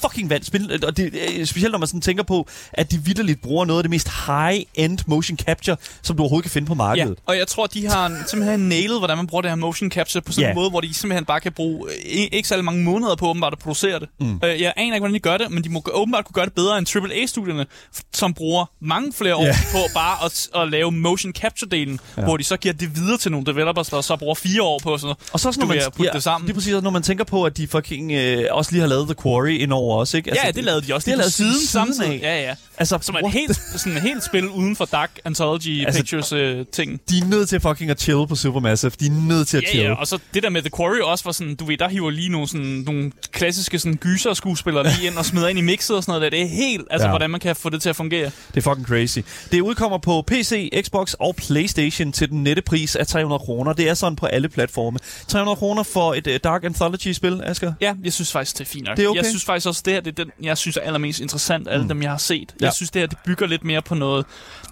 Fucking 0.01 0.29
vandt 0.29 0.45
spil, 0.45 0.85
og 0.85 0.97
det, 0.97 1.13
øh, 1.39 1.45
specielt 1.45 1.71
når 1.71 1.79
man 1.79 1.87
sådan 1.87 2.01
tænker 2.01 2.23
på, 2.23 2.47
at 2.73 2.91
de 2.91 2.97
vidderligt 3.05 3.41
bruger 3.41 3.65
noget 3.65 3.79
af 3.79 3.83
det 3.83 3.89
mest 3.89 4.09
high-end 4.27 4.97
motion 5.07 5.37
capture, 5.37 5.77
som 6.01 6.15
du 6.17 6.23
overhovedet 6.23 6.43
kan 6.43 6.51
finde 6.51 6.67
på 6.67 6.73
Ja, 6.73 6.77
markedet. 6.77 7.17
og 7.25 7.37
jeg 7.37 7.47
tror, 7.47 7.67
de 7.67 7.87
har 7.87 8.23
simpelthen 8.27 8.59
nailet, 8.69 8.97
hvordan 8.99 9.17
man 9.17 9.27
bruger 9.27 9.41
det 9.41 9.51
her 9.51 9.55
motion 9.55 9.91
capture 9.91 10.21
på 10.21 10.31
sådan 10.31 10.43
Ja. 10.43 10.49
en 10.49 10.55
måde, 10.55 10.69
hvor 10.69 10.81
de 10.81 10.93
simpelthen 10.93 11.25
bare 11.25 11.39
kan 11.39 11.51
bruge 11.51 11.89
øh, 11.89 12.27
ikke 12.31 12.47
særlig 12.47 12.65
mange 12.65 12.83
måneder 12.83 13.15
på 13.15 13.27
åbenbart 13.29 13.53
at 13.53 13.59
producere 13.59 13.99
det. 13.99 14.09
Mm. 14.19 14.39
Øh, 14.43 14.61
jeg 14.61 14.73
aner 14.77 14.93
ikke, 14.95 14.99
hvordan 14.99 15.13
de 15.13 15.19
gør 15.19 15.37
det, 15.37 15.51
men 15.51 15.63
de 15.63 15.69
må 15.69 15.83
åbenbart 15.93 16.25
kunne 16.25 16.33
gøre 16.33 16.45
det 16.45 16.53
bedre 16.53 16.77
end 16.77 16.95
AAA-studierne, 16.95 17.65
som 18.13 18.33
bruger 18.33 18.65
mange 18.81 19.13
flere 19.13 19.35
år 19.35 19.43
Ja. 19.45 19.55
på 19.71 19.77
bare 19.93 20.25
at, 20.25 20.47
at 20.55 20.69
lave 20.71 20.91
motion 20.91 21.33
capture-delen, 21.37 21.97
ja. 22.17 22.23
hvor 22.23 22.37
de 22.37 22.43
så 22.43 22.57
giver 22.57 22.73
det 22.73 22.95
videre 22.95 23.17
til 23.17 23.31
nogle 23.31 23.45
developers, 23.45 23.87
der 23.89 24.01
så 24.01 24.15
bruger 24.15 24.35
fire 24.35 24.61
år 24.63 24.79
på 24.83 24.97
sådan 24.97 25.15
Og 25.33 25.39
så 25.39 25.47
også, 25.47 25.59
når 25.59 25.67
man, 25.67 25.81
putte 25.95 26.11
det 26.13 26.23
sammen. 26.23 26.47
Det 26.47 26.53
er 26.53 26.57
præcis, 26.57 26.73
når 26.83 26.89
man 26.89 27.03
tænker 27.03 27.23
på, 27.23 27.43
at 27.43 27.57
de 27.57 27.67
fucking 27.67 28.11
øh, 28.11 28.45
også 28.51 28.71
lige 28.71 28.81
har 28.81 28.87
lavet 28.87 29.05
The 29.07 29.15
Quarry 29.23 29.49
indover 29.65 29.99
også, 29.99 30.17
ikke? 30.17 30.31
Ja, 30.45 30.51
det 30.51 30.63
lavede 30.63 30.87
de 30.87 30.93
også 30.93 31.11
det 31.11 31.19
er 31.19 31.23
på 31.23 31.29
siden, 31.29 31.53
siden 31.53 31.67
samtidig. 31.67 32.23
af. 32.23 32.37
Ja, 32.43 32.47
ja. 32.49 32.55
Altså, 32.77 32.97
Som 33.01 33.15
et 33.15 33.31
helt, 33.31 33.59
sådan 33.75 33.97
et 33.97 34.01
helt 34.01 34.23
spil 34.23 34.47
uden 34.49 34.75
for 34.75 34.85
Dark 34.85 35.19
Anthology 35.25 35.85
Altså, 35.85 36.01
Pictures 36.01 36.31
øh, 36.31 36.65
ting. 36.71 37.01
De 37.09 37.17
er 37.17 37.25
nødt 37.25 37.49
til 37.49 37.59
fucking 37.59 37.91
at 37.91 38.01
chill 38.01 38.27
på 38.27 38.35
Supermassive. 38.35 38.91
De 38.99 39.05
er 39.05 39.27
nødt 39.27 39.47
til 39.47 39.57
at 39.57 39.63
Ja, 39.63 39.69
chill. 39.69 39.83
ja, 39.83 39.93
og 39.93 40.07
så 40.07 40.19
det 40.33 40.43
der 40.43 40.49
med 40.49 40.61
The 40.61 40.69
Quarry 40.77 40.99
også 40.99 41.23
var 41.23 41.31
sådan, 41.31 41.55
du 41.55 41.65
ved, 41.65 41.77
der 41.77 41.89
hiver 41.89 42.09
lige 42.09 42.29
nogle, 42.29 42.47
sådan, 42.47 42.65
nogle 42.65 43.11
klassiske 43.31 43.79
sådan, 43.79 43.95
gyser-skuespillere 43.97 44.83
lige 44.83 45.07
ind 45.07 45.15
og 45.17 45.25
smider 45.25 45.47
ind 45.47 45.59
i 45.59 45.61
mixet 45.61 45.95
og 45.97 46.03
sådan 46.03 46.11
noget 46.19 46.21
der. 46.31 46.37
Det 46.37 46.41
er 46.45 46.47
helt, 46.55 46.87
altså 46.91 47.05
ja. 47.05 47.11
hvordan 47.11 47.29
man 47.29 47.39
kan 47.39 47.55
få 47.55 47.69
det 47.69 47.81
til 47.81 47.89
at 47.89 47.95
fungere. 47.95 48.31
Det 48.55 48.57
er 48.57 48.61
fucking 48.61 48.87
crazy. 48.87 49.19
Det 49.51 49.61
udkommer 49.61 49.97
på 49.97 50.23
PC, 50.27 50.69
Xbox 50.85 51.13
og 51.13 51.35
Playstation 51.35 52.11
til 52.11 52.29
den 52.29 52.43
nette 52.43 52.61
pris 52.61 52.95
af 52.95 53.07
300 53.07 53.39
kroner. 53.39 53.73
Det 53.73 53.89
er 53.89 53.93
sådan 53.93 54.15
på 54.15 54.25
alle 54.25 54.49
platforme. 54.49 54.99
300 55.27 55.55
kroner 55.55 55.83
for 55.83 56.13
et 56.13 56.27
uh, 56.27 56.33
Dark 56.43 56.63
Anthology-spil, 56.63 57.41
Asger? 57.43 57.73
Ja, 57.81 57.93
jeg 58.03 58.13
synes 58.13 58.31
faktisk, 58.31 58.57
det 58.57 58.65
er 58.65 58.69
fint 58.69 58.85
nok. 58.85 58.97
Det 58.97 59.05
er 59.05 59.09
okay. 59.09 59.17
Jeg 59.17 59.25
synes 59.25 59.45
faktisk 59.55 59.67
også, 59.67 59.81
det 59.85 59.93
her 59.93 60.01
det 60.01 60.19
er 60.19 60.23
den, 60.23 60.31
jeg 60.43 60.57
synes 60.57 60.77
er 60.77 60.81
allermest 60.81 61.19
interessant 61.19 61.67
af 61.67 61.73
alle 61.73 61.89
dem, 61.89 62.01
jeg 62.01 62.09
har 62.11 62.17
set. 62.17 62.55
Ja. 62.61 62.65
Jeg 62.65 62.73
synes, 62.73 62.91
det 62.91 63.01
her 63.01 63.07
det 63.07 63.17
bygger 63.25 63.47
lidt 63.47 63.63
mere 63.63 63.81
på 63.81 63.95
noget... 63.95 64.25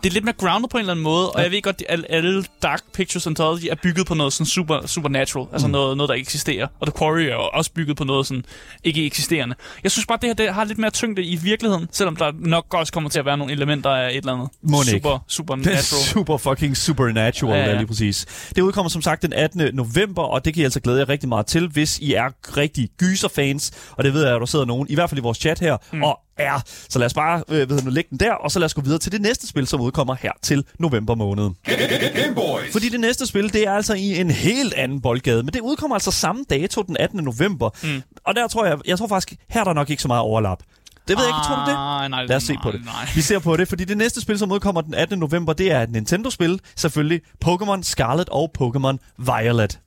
Det 0.03 0.09
er 0.09 0.13
lidt 0.13 0.25
mere 0.25 0.35
grounded 0.37 0.69
på 0.69 0.77
en 0.77 0.81
eller 0.81 0.93
anden 0.93 1.03
måde, 1.03 1.31
og 1.31 1.43
jeg 1.43 1.51
ved 1.51 1.61
godt, 1.61 1.83
at 1.89 2.05
alle 2.09 2.45
Dark 2.63 2.81
Pictures 2.93 3.27
Anthology 3.27 3.65
er 3.71 3.75
bygget 3.75 4.07
på 4.07 4.13
noget 4.13 4.33
sådan 4.33 4.45
super, 4.45 4.87
supernatural, 4.87 5.47
altså 5.51 5.67
noget, 5.67 5.97
noget, 5.97 6.09
der 6.09 6.15
ikke 6.15 6.25
eksisterer. 6.25 6.67
Og 6.79 6.87
The 6.87 6.93
Quarry 6.99 7.21
er 7.21 7.35
også 7.35 7.71
bygget 7.71 7.97
på 7.97 8.03
noget 8.03 8.27
sådan 8.27 8.45
ikke 8.83 9.05
eksisterende. 9.05 9.55
Jeg 9.83 9.91
synes 9.91 10.05
bare, 10.05 10.17
det 10.21 10.29
her 10.29 10.33
det 10.33 10.53
har 10.53 10.63
lidt 10.63 10.77
mere 10.77 10.91
tyngde 10.91 11.23
i 11.23 11.35
virkeligheden, 11.35 11.87
selvom 11.91 12.15
der 12.15 12.31
nok 12.39 12.65
også 12.73 12.93
kommer 12.93 13.09
til 13.09 13.19
at 13.19 13.25
være 13.25 13.37
nogle 13.37 13.53
elementer 13.53 13.89
af 13.89 14.09
et 14.09 14.15
eller 14.17 14.33
andet 14.33 14.49
ikke. 14.93 15.09
super, 15.29 15.55
Det 15.55 15.73
er 15.73 15.81
supernatural. 15.81 16.03
super 16.13 16.37
fucking 16.37 16.77
supernatural, 16.77 17.53
ja, 17.53 17.59
Ja, 17.59 17.65
ja. 17.65 17.71
ja. 17.71 17.77
lige 17.77 17.87
præcis. 17.87 18.25
Det 18.55 18.61
udkommer 18.61 18.89
som 18.89 19.01
sagt 19.01 19.21
den 19.21 19.33
18. 19.33 19.69
november, 19.73 20.23
og 20.23 20.45
det 20.45 20.53
kan 20.53 20.61
I 20.61 20.63
altså 20.63 20.79
glæde 20.79 20.99
jer 20.99 21.09
rigtig 21.09 21.29
meget 21.29 21.45
til, 21.45 21.67
hvis 21.67 21.99
I 21.99 22.13
er 22.13 22.29
rigtig 22.57 22.89
gyserfans. 22.97 23.71
Og 23.91 24.03
det 24.03 24.13
ved 24.13 24.23
jeg, 24.25 24.35
at 24.35 24.39
der 24.39 24.45
sidder 24.45 24.65
nogen, 24.73 24.87
i 24.89 24.93
hvert 24.95 25.09
fald 25.09 25.19
i 25.19 25.21
vores 25.21 25.37
chat 25.37 25.59
her, 25.59 25.77
mm. 25.93 26.03
og 26.03 26.19
er. 26.37 26.61
Så 26.89 26.99
lad 26.99 27.05
os 27.05 27.13
bare 27.13 27.43
øh, 27.47 27.69
ved, 27.69 27.81
nu 27.81 27.89
lægge 27.89 28.09
den 28.09 28.19
der, 28.19 28.33
og 28.33 28.51
så 28.51 28.59
lad 28.59 28.65
os 28.65 28.73
gå 28.73 28.81
videre 28.81 28.99
til 28.99 29.11
det 29.11 29.21
næste 29.21 29.47
spil, 29.47 29.67
som 29.67 29.81
udkommer 29.81 30.15
her 30.15 30.31
til 30.41 30.65
november 30.79 31.15
måned. 31.15 31.49
Game 32.15 32.35
Boys. 32.35 32.71
Fordi 32.71 32.89
det 32.89 32.99
næste 32.99 33.25
spil, 33.25 33.53
det 33.53 33.67
er 33.67 33.71
altså 33.71 33.93
i 33.93 34.19
en 34.19 34.31
helt 34.31 34.73
anden 34.73 35.01
boldgade, 35.01 35.43
men 35.43 35.53
det 35.53 35.59
udkommer 35.61 35.95
altså 35.95 36.11
samme 36.11 36.45
dato, 36.49 36.81
den 36.81 36.97
18. 36.99 37.23
november. 37.23 37.69
Mm. 37.83 38.01
Og 38.25 38.35
der 38.35 38.47
tror 38.47 38.65
jeg, 38.65 38.77
jeg 38.85 38.97
tror 38.97 39.07
faktisk, 39.07 39.39
her 39.49 39.61
er 39.61 39.65
der 39.65 39.73
nok 39.73 39.89
ikke 39.89 40.01
så 40.01 40.07
meget 40.07 40.21
overlap. 40.21 40.59
Det 41.07 41.17
ved 41.17 41.23
jeg 41.23 41.29
ikke, 41.29 41.45
tror 41.45 41.55
du 41.55 41.71
det? 41.71 41.77
Ah, 41.77 42.11
nej, 42.11 42.25
Lad 42.25 42.35
os 42.35 42.43
se 42.43 42.53
nej, 42.53 42.63
på 42.63 42.71
det. 42.71 42.85
Nej. 42.85 43.09
Vi 43.15 43.21
ser 43.21 43.39
på 43.39 43.57
det, 43.57 43.67
fordi 43.67 43.85
det 43.85 43.97
næste 43.97 44.21
spil, 44.21 44.39
som 44.39 44.51
udkommer 44.51 44.81
den 44.81 44.93
18. 44.93 45.19
november, 45.19 45.53
det 45.53 45.71
er 45.71 45.81
et 45.81 45.91
Nintendo-spil. 45.91 46.59
Selvfølgelig 46.75 47.21
Pokémon 47.45 47.83
Scarlet 47.83 48.29
og 48.29 48.51
Pokémon 48.59 48.97
Violet. 49.17 49.79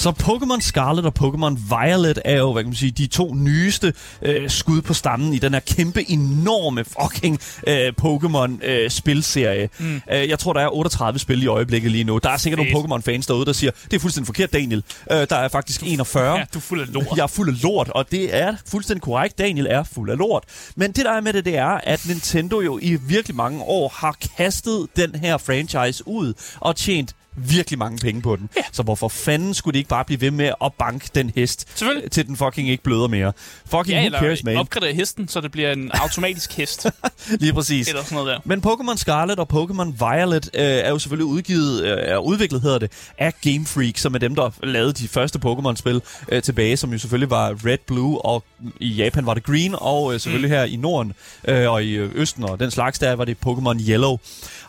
Så 0.00 0.10
Pokémon 0.10 0.60
Scarlet 0.60 1.06
og 1.06 1.12
Pokémon 1.20 1.76
Violet 1.76 2.18
er 2.24 2.38
jo, 2.38 2.52
hvad 2.52 2.62
kan 2.62 2.68
man 2.68 2.76
sige, 2.76 2.90
de 2.90 3.06
to 3.06 3.34
nyeste 3.34 3.92
øh, 4.22 4.50
skud 4.50 4.82
på 4.82 4.94
stammen 4.94 5.34
i 5.34 5.38
den 5.38 5.52
her 5.52 5.60
kæmpe, 5.60 6.10
enorme 6.10 6.84
fucking 6.84 7.40
øh, 7.66 7.92
Pokémon-spilserie. 8.02 9.62
Øh, 9.62 9.68
mm. 9.78 10.00
øh, 10.12 10.28
jeg 10.28 10.38
tror, 10.38 10.52
der 10.52 10.60
er 10.60 10.68
38 10.68 11.18
spil 11.18 11.42
i 11.42 11.46
øjeblikket 11.46 11.90
lige 11.90 12.04
nu. 12.04 12.18
Der 12.18 12.30
er 12.30 12.36
sikkert 12.36 12.60
Fedt. 12.60 12.72
nogle 12.72 12.88
Pokémon-fans 12.88 13.26
derude, 13.26 13.46
der 13.46 13.52
siger, 13.52 13.70
det 13.84 13.92
er 13.92 14.00
fuldstændig 14.00 14.26
forkert, 14.26 14.52
Daniel. 14.52 14.84
Øh, 15.10 15.26
der 15.30 15.36
er 15.36 15.48
faktisk 15.48 15.82
41. 15.82 16.38
Ja, 16.38 16.44
du 16.54 16.58
er 16.58 16.62
fuld 16.62 16.80
af 16.80 16.92
lort. 16.92 17.06
Jeg 17.16 17.22
er 17.22 17.26
fuld 17.26 17.48
af 17.48 17.62
lort, 17.62 17.88
og 17.88 18.10
det 18.10 18.36
er 18.36 18.56
fuldstændig 18.66 19.02
korrekt. 19.02 19.38
Daniel 19.38 19.66
er 19.70 19.82
fuld 19.82 20.10
af 20.10 20.18
lort. 20.18 20.44
Men 20.76 20.92
det, 20.92 21.04
der 21.04 21.12
er 21.12 21.20
med 21.20 21.32
det, 21.32 21.44
det 21.44 21.56
er, 21.56 21.80
at 21.84 22.06
Nintendo 22.08 22.60
jo 22.60 22.78
i 22.82 22.98
virkelig 23.06 23.36
mange 23.36 23.62
år 23.62 23.92
har 23.96 24.16
kastet 24.36 24.86
den 24.96 25.14
her 25.14 25.38
franchise 25.38 26.08
ud 26.08 26.32
og 26.60 26.76
tjent 26.76 27.14
virkelig 27.36 27.78
mange 27.78 27.98
penge 27.98 28.22
på 28.22 28.36
den. 28.36 28.48
Ja. 28.56 28.62
Så 28.72 28.82
hvorfor 28.82 29.08
fanden 29.08 29.54
skulle 29.54 29.72
de 29.72 29.78
ikke 29.78 29.88
bare 29.88 30.04
blive 30.04 30.20
ved 30.20 30.30
med 30.30 30.52
at 30.64 30.72
banke 30.78 31.10
den 31.14 31.32
hest, 31.36 31.68
Selvfølgelig. 31.74 32.10
til 32.10 32.26
den 32.26 32.36
fucking 32.36 32.68
ikke 32.68 32.82
bløder 32.82 33.08
mere? 33.08 33.32
Fucking 33.66 34.02
Ja, 34.02 34.08
who 34.08 34.18
cares, 34.20 34.44
man? 34.44 34.56
opgradere 34.56 34.94
hesten, 34.94 35.28
så 35.28 35.40
det 35.40 35.52
bliver 35.52 35.72
en 35.72 35.90
automatisk 35.94 36.52
hest. 36.52 36.86
Lige 37.40 37.52
præcis. 37.52 37.88
eller 37.88 38.02
sådan 38.02 38.16
noget 38.16 38.28
der. 38.30 38.40
Men 38.44 38.62
Pokémon 38.66 38.96
Scarlet 38.96 39.38
og 39.38 39.48
Pokémon 39.52 40.06
Violet 40.06 40.50
øh, 40.54 40.64
er 40.64 40.90
jo 40.90 40.98
selvfølgelig 40.98 41.26
udgivet, 41.26 41.84
øh, 41.84 41.98
er 42.00 42.16
udviklet 42.16 42.62
hedder 42.62 42.78
det, 42.78 42.92
af 43.18 43.34
Game 43.40 43.66
Freak, 43.66 43.98
som 43.98 44.14
er 44.14 44.18
dem, 44.18 44.34
der 44.34 44.50
lavede 44.62 44.92
de 44.92 45.08
første 45.08 45.38
Pokémon-spil 45.46 46.02
øh, 46.28 46.42
tilbage, 46.42 46.76
som 46.76 46.92
jo 46.92 46.98
selvfølgelig 46.98 47.30
var 47.30 47.66
Red, 47.66 47.78
Blue, 47.86 48.24
og 48.24 48.44
i 48.80 48.88
Japan 48.88 49.26
var 49.26 49.34
det 49.34 49.44
Green, 49.44 49.74
og 49.78 50.14
øh, 50.14 50.20
selvfølgelig 50.20 50.50
mm. 50.50 50.56
her 50.56 50.64
i 50.64 50.76
Norden 50.76 51.12
øh, 51.44 51.70
og 51.70 51.84
i 51.84 51.90
øh, 51.90 52.10
Østen 52.14 52.44
og 52.44 52.60
den 52.60 52.70
slags, 52.70 52.98
der 52.98 53.12
var 53.12 53.24
det 53.24 53.36
Pokémon 53.46 53.88
Yellow. 53.88 54.18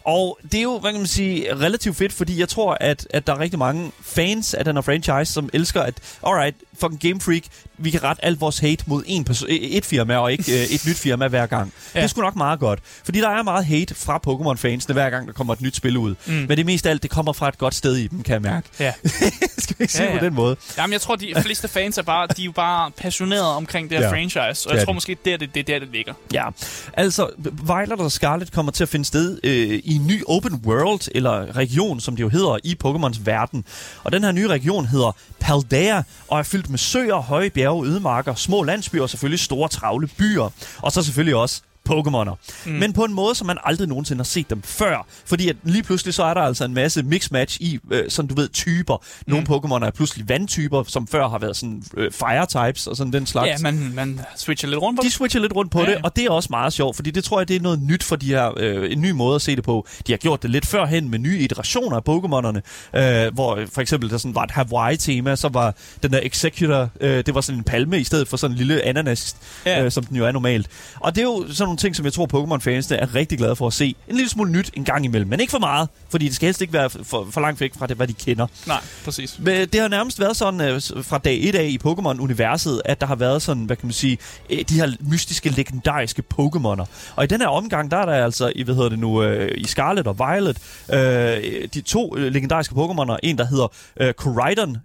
Og 0.04 0.40
det 0.52 0.58
er 0.58 0.62
jo, 0.62 0.80
hvad 0.80 0.92
kan 0.92 1.00
man 1.00 1.08
sige, 1.08 1.56
relativt 1.56 1.98
fedt, 1.98 2.14
fordi 2.14 2.40
jeg 2.40 2.50
tror, 2.52 2.78
at, 2.80 3.08
at 3.10 3.28
der 3.28 3.34
er 3.34 3.40
rigtig 3.40 3.60
mange 3.60 3.92
fans 4.02 4.54
af 4.54 4.66
den 4.66 4.76
her 4.76 4.82
franchise, 4.82 5.34
som 5.34 5.50
elsker, 5.54 5.82
at 5.82 6.18
alright, 6.24 6.56
fucking 6.80 7.00
Game 7.02 7.22
Freak, 7.22 7.42
vi 7.78 7.92
kan 7.92 8.04
rette 8.04 8.26
alt 8.26 8.42
vores 8.42 8.60
hate 8.60 8.84
mod 8.88 9.04
en 9.06 9.26
perso- 9.30 9.46
et 9.50 9.86
firma, 9.86 10.18
og 10.18 10.32
ikke 10.32 10.52
øh, 10.52 10.64
et 10.66 10.86
nyt 10.88 10.98
firma 10.98 11.28
hver 11.28 11.46
gang. 11.46 11.74
Ja. 11.96 12.00
Det 12.00 12.04
er 12.04 12.08
sgu 12.08 12.22
nok 12.22 12.36
meget 12.36 12.60
godt. 12.60 12.80
Fordi 13.06 13.20
der 13.22 13.30
er 13.30 13.44
meget 13.44 13.66
hate 13.66 13.96
fra 13.96 14.20
Pokémon-fansene, 14.28 14.94
hver 14.94 15.10
gang 15.10 15.28
der 15.28 15.34
kommer 15.34 15.54
et 15.54 15.62
nyt 15.62 15.76
spil 15.76 15.98
ud. 15.98 16.16
Mm. 16.26 16.34
Men 16.34 16.50
det 16.58 16.66
mest 16.66 16.86
af 16.86 16.90
alt, 16.90 17.04
det 17.04 17.12
kommer 17.12 17.34
fra 17.34 17.48
et 17.48 17.58
godt 17.58 17.76
sted 17.76 17.96
i 17.96 18.08
dem, 18.08 18.24
kan 18.24 18.34
jeg 18.34 18.42
mærke. 18.42 18.68
Ja. 18.80 18.94
Skal 19.58 19.76
vi 19.80 19.84
ikke 19.84 19.94
sige 19.94 20.04
Ja, 20.04 20.10
ja, 20.10 20.14
ja. 20.14 20.20
på 20.20 20.26
den 20.26 20.34
måde? 20.34 20.56
Jamen, 20.78 20.94
jeg 20.94 21.02
tror, 21.02 21.16
de 21.16 21.34
fleste 21.42 21.68
fans 21.68 21.98
er 21.98 22.02
bare, 22.02 22.28
de 22.38 22.42
er 22.42 22.46
jo 22.46 22.52
bare 22.52 22.92
passionerede 22.92 23.56
omkring 23.56 23.90
det 23.90 23.98
her 23.98 24.06
Ja. 24.06 24.10
ja. 24.10 24.16
franchise, 24.22 24.70
og 24.70 24.76
jeg 24.76 24.84
tror 24.86 24.92
de. 24.92 24.96
måske, 24.96 25.18
det 25.26 25.34
er 25.34 25.38
det, 25.38 25.54
det, 25.56 25.60
er 25.60 25.64
der, 25.64 25.80
det 25.80 25.90
ligger. 25.94 26.14
Ja, 26.34 26.46
altså 26.94 27.30
Violet 27.64 27.92
og 28.00 28.12
Scarlet 28.12 28.52
kommer 28.52 28.72
til 28.72 28.84
at 28.84 28.90
finde 28.90 29.06
sted 29.06 29.40
øh, 29.44 29.80
i 29.84 29.96
en 29.96 30.08
ny 30.08 30.24
open 30.28 30.62
world, 30.66 31.08
eller 31.16 31.56
region, 31.56 32.00
som 32.00 32.16
det 32.16 32.24
jo 32.24 32.30
hedder, 32.30 32.58
i 32.64 32.78
Pokémons 32.86 33.20
verden. 33.26 33.64
Og 34.04 34.12
den 34.12 34.24
her 34.24 34.32
nye 34.32 34.48
region 34.48 34.86
hedder 34.86 35.16
Paldea, 35.40 36.02
og 36.28 36.40
er 36.40 36.44
fyldt 36.44 36.70
med 36.72 36.80
søer, 36.80 37.16
høje 37.16 37.50
bjerge, 37.50 37.86
ødemarker, 37.88 38.36
små 38.36 38.64
landsbyer 38.64 39.02
og 39.02 39.10
selvfølgelig 39.10 39.40
store 39.40 39.70
travle 39.70 40.08
byer. 40.08 40.50
Og 40.82 40.92
så 40.92 41.04
selvfølgelig 41.04 41.36
også 41.36 41.62
Pokémoner. 41.92 42.36
Mm. 42.66 42.72
Men 42.72 42.94
på 42.94 43.04
en 43.04 43.14
måde, 43.14 43.36
som 43.36 43.48
man 43.48 43.58
aldrig 43.64 43.88
nogensinde 43.88 44.20
har 44.20 44.24
set 44.24 44.50
dem 44.50 44.62
før. 44.62 45.06
Fordi 45.26 45.50
at 45.50 45.56
lige 45.64 45.84
pludselig 45.84 46.14
så 46.14 46.24
er 46.24 46.34
der 46.34 46.42
altså 46.42 46.66
en 46.66 46.74
masse 46.74 47.04
mix-match 47.04 47.58
i, 47.62 47.80
øh, 47.92 48.10
sådan 48.10 48.30
du 48.30 48.36
ved, 48.36 48.50
typer. 48.50 49.04
Nogle 49.28 49.46
mm. 49.50 49.56
Pokémoner 49.56 49.86
er 49.86 49.92
pludselig 49.92 50.30
vandtyper, 50.30 50.84
som 50.88 51.08
før 51.08 51.30
har 51.30 51.40
været 51.40 51.58
sådan 51.58 51.84
øh, 51.98 52.12
fire-types 52.12 52.88
og 52.88 52.98
sådan 52.98 53.14
den 53.14 53.26
slags. 53.26 53.48
Ja, 53.48 53.58
man, 53.72 53.92
man 53.96 54.20
switcher 54.38 54.70
lidt 54.70 54.82
rundt 54.82 55.00
på 55.00 55.02
De 55.02 55.06
det. 55.06 55.14
switcher 55.14 55.42
lidt 55.42 55.56
rundt 55.56 55.72
på 55.72 55.80
ja, 55.80 55.90
Ja, 55.90 55.96
det, 55.96 56.06
og 56.06 56.16
det 56.16 56.26
er 56.26 56.30
også 56.30 56.48
meget 56.52 56.74
sjovt, 56.74 56.96
fordi 56.96 57.12
det 57.12 57.24
tror 57.24 57.40
jeg, 57.40 57.48
det 57.48 57.56
er 57.56 57.60
noget 57.60 57.82
nyt 57.82 58.04
for 58.04 58.16
de 58.16 58.26
her, 58.26 58.52
øh, 58.58 58.92
en 58.92 59.02
ny 59.02 59.12
måde 59.12 59.36
at 59.36 59.42
se 59.42 59.56
det 59.56 59.64
på. 59.64 59.88
De 60.08 60.12
har 60.12 60.18
gjort 60.18 60.42
det 60.44 60.50
lidt 60.50 60.66
førhen 60.68 61.10
med 61.10 61.20
nye 61.20 61.40
iterationer 61.40 61.98
af 61.98 62.02
Pokémonerne, 62.10 62.60
øh, 63.00 63.34
hvor 63.34 63.60
for 63.74 63.82
eksempel 63.82 64.10
der 64.10 64.18
sådan 64.18 64.36
var 64.36 64.44
et 64.44 64.52
Hawaii-tema, 64.52 65.36
så 65.36 65.50
var 65.50 65.76
den 66.04 66.12
der 66.14 66.20
Executor, 66.24 66.90
øh, 67.02 67.26
det 67.26 67.36
var 67.36 67.42
sådan 67.42 67.60
en 67.60 67.64
palme 67.64 68.00
i 68.00 68.04
stedet 68.04 68.28
for 68.28 68.38
sådan 68.38 68.54
en 68.54 68.58
lille 68.58 68.82
ananas. 68.86 69.36
Ja. 69.66 69.84
øh, 69.84 69.92
som 69.92 70.04
den 70.04 70.18
jo 70.18 70.26
er 70.26 70.32
normalt. 70.32 70.68
Og 71.00 71.16
det 71.16 71.22
er 71.22 71.26
jo 71.26 71.46
sådan 71.50 71.66
nogle 71.66 71.78
ting, 71.82 71.96
som 71.96 72.06
jeg 72.06 72.14
tror, 72.14 72.28
Pokémon-fansene 72.34 72.96
er 72.98 73.16
rigtig 73.16 73.38
glade 73.38 73.56
for 73.56 73.68
at 73.68 73.74
se. 73.74 73.96
En 74.08 74.16
lille 74.16 74.30
smule 74.30 74.52
nyt 74.52 74.72
en 74.74 74.84
gang 74.84 75.06
imellem, 75.06 75.30
men 75.30 75.40
ikke 75.40 75.52
for 75.52 75.60
meget, 75.60 75.90
fordi 76.10 76.26
det 76.26 76.36
skal 76.36 76.48
helst 76.48 76.62
ikke 76.62 76.74
være 76.74 76.90
for, 76.90 77.28
for 77.32 77.42
langt 77.42 77.62
væk 77.62 77.72
fra 77.78 77.88
det, 77.88 77.98
hvad 77.98 78.08
de 78.08 78.14
kender. 78.14 78.48
Nej, 78.68 78.82
præcis. 79.06 79.40
Men 79.40 79.68
det 79.68 79.82
har 79.82 79.88
nærmest 79.88 80.20
været 80.20 80.38
sådan 80.38 80.62
øh, 80.62 80.82
fra 81.04 81.18
dag 81.18 81.40
1 81.42 81.56
af 81.56 81.64
i 81.64 81.80
Pokémon-universet, 81.88 82.82
at 82.86 83.02
der 83.02 83.08
har 83.08 83.16
været 83.16 83.42
sådan, 83.42 83.64
hvad 83.64 83.76
kan 83.76 83.88
man 83.88 83.94
sige, 83.94 84.18
øh, 84.50 84.60
de 84.70 84.74
her 84.74 84.92
mystiske, 85.00 85.50
legendariske 85.50 86.24
Pokémoner. 86.34 86.86
Og 87.16 87.24
i 87.24 87.28
den 87.28 87.42
her 87.42 87.48
omgang, 87.48 87.92
der 87.92 87.98
er 87.98 88.06
der 88.06 88.26
altså, 88.26 88.52
i, 88.56 88.64
hvad 88.64 88.76
hedder 88.76 88.90
det 88.90 89.00
nu, 89.00 89.24
øh, 89.24 89.52
i 89.58 89.68
Scarlet 89.68 90.08
og 90.08 90.20
Violet, 90.20 90.58
øh, 90.94 91.68
de 91.74 91.82
to 91.82 92.18
øh, 92.18 92.34
legendariske 92.34 92.76
Pokémoner. 92.76 93.18
En, 93.24 93.38
der 93.38 93.46
hedder 93.46 93.68
øh, 94.00 94.14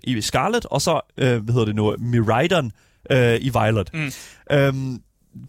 i 0.05 0.21
Scarlet, 0.21 0.67
og 0.67 0.83
så, 0.83 1.01
øh, 1.19 1.45
hvad 1.45 1.53
hedder 1.53 1.67
det 1.67 1.75
nu, 1.75 1.95
Miraidon 1.99 2.73
øh, 3.11 3.39
i 3.41 3.49
Violet. 3.49 3.91
Mm. 3.95 4.13
Øhm, 4.51 5.01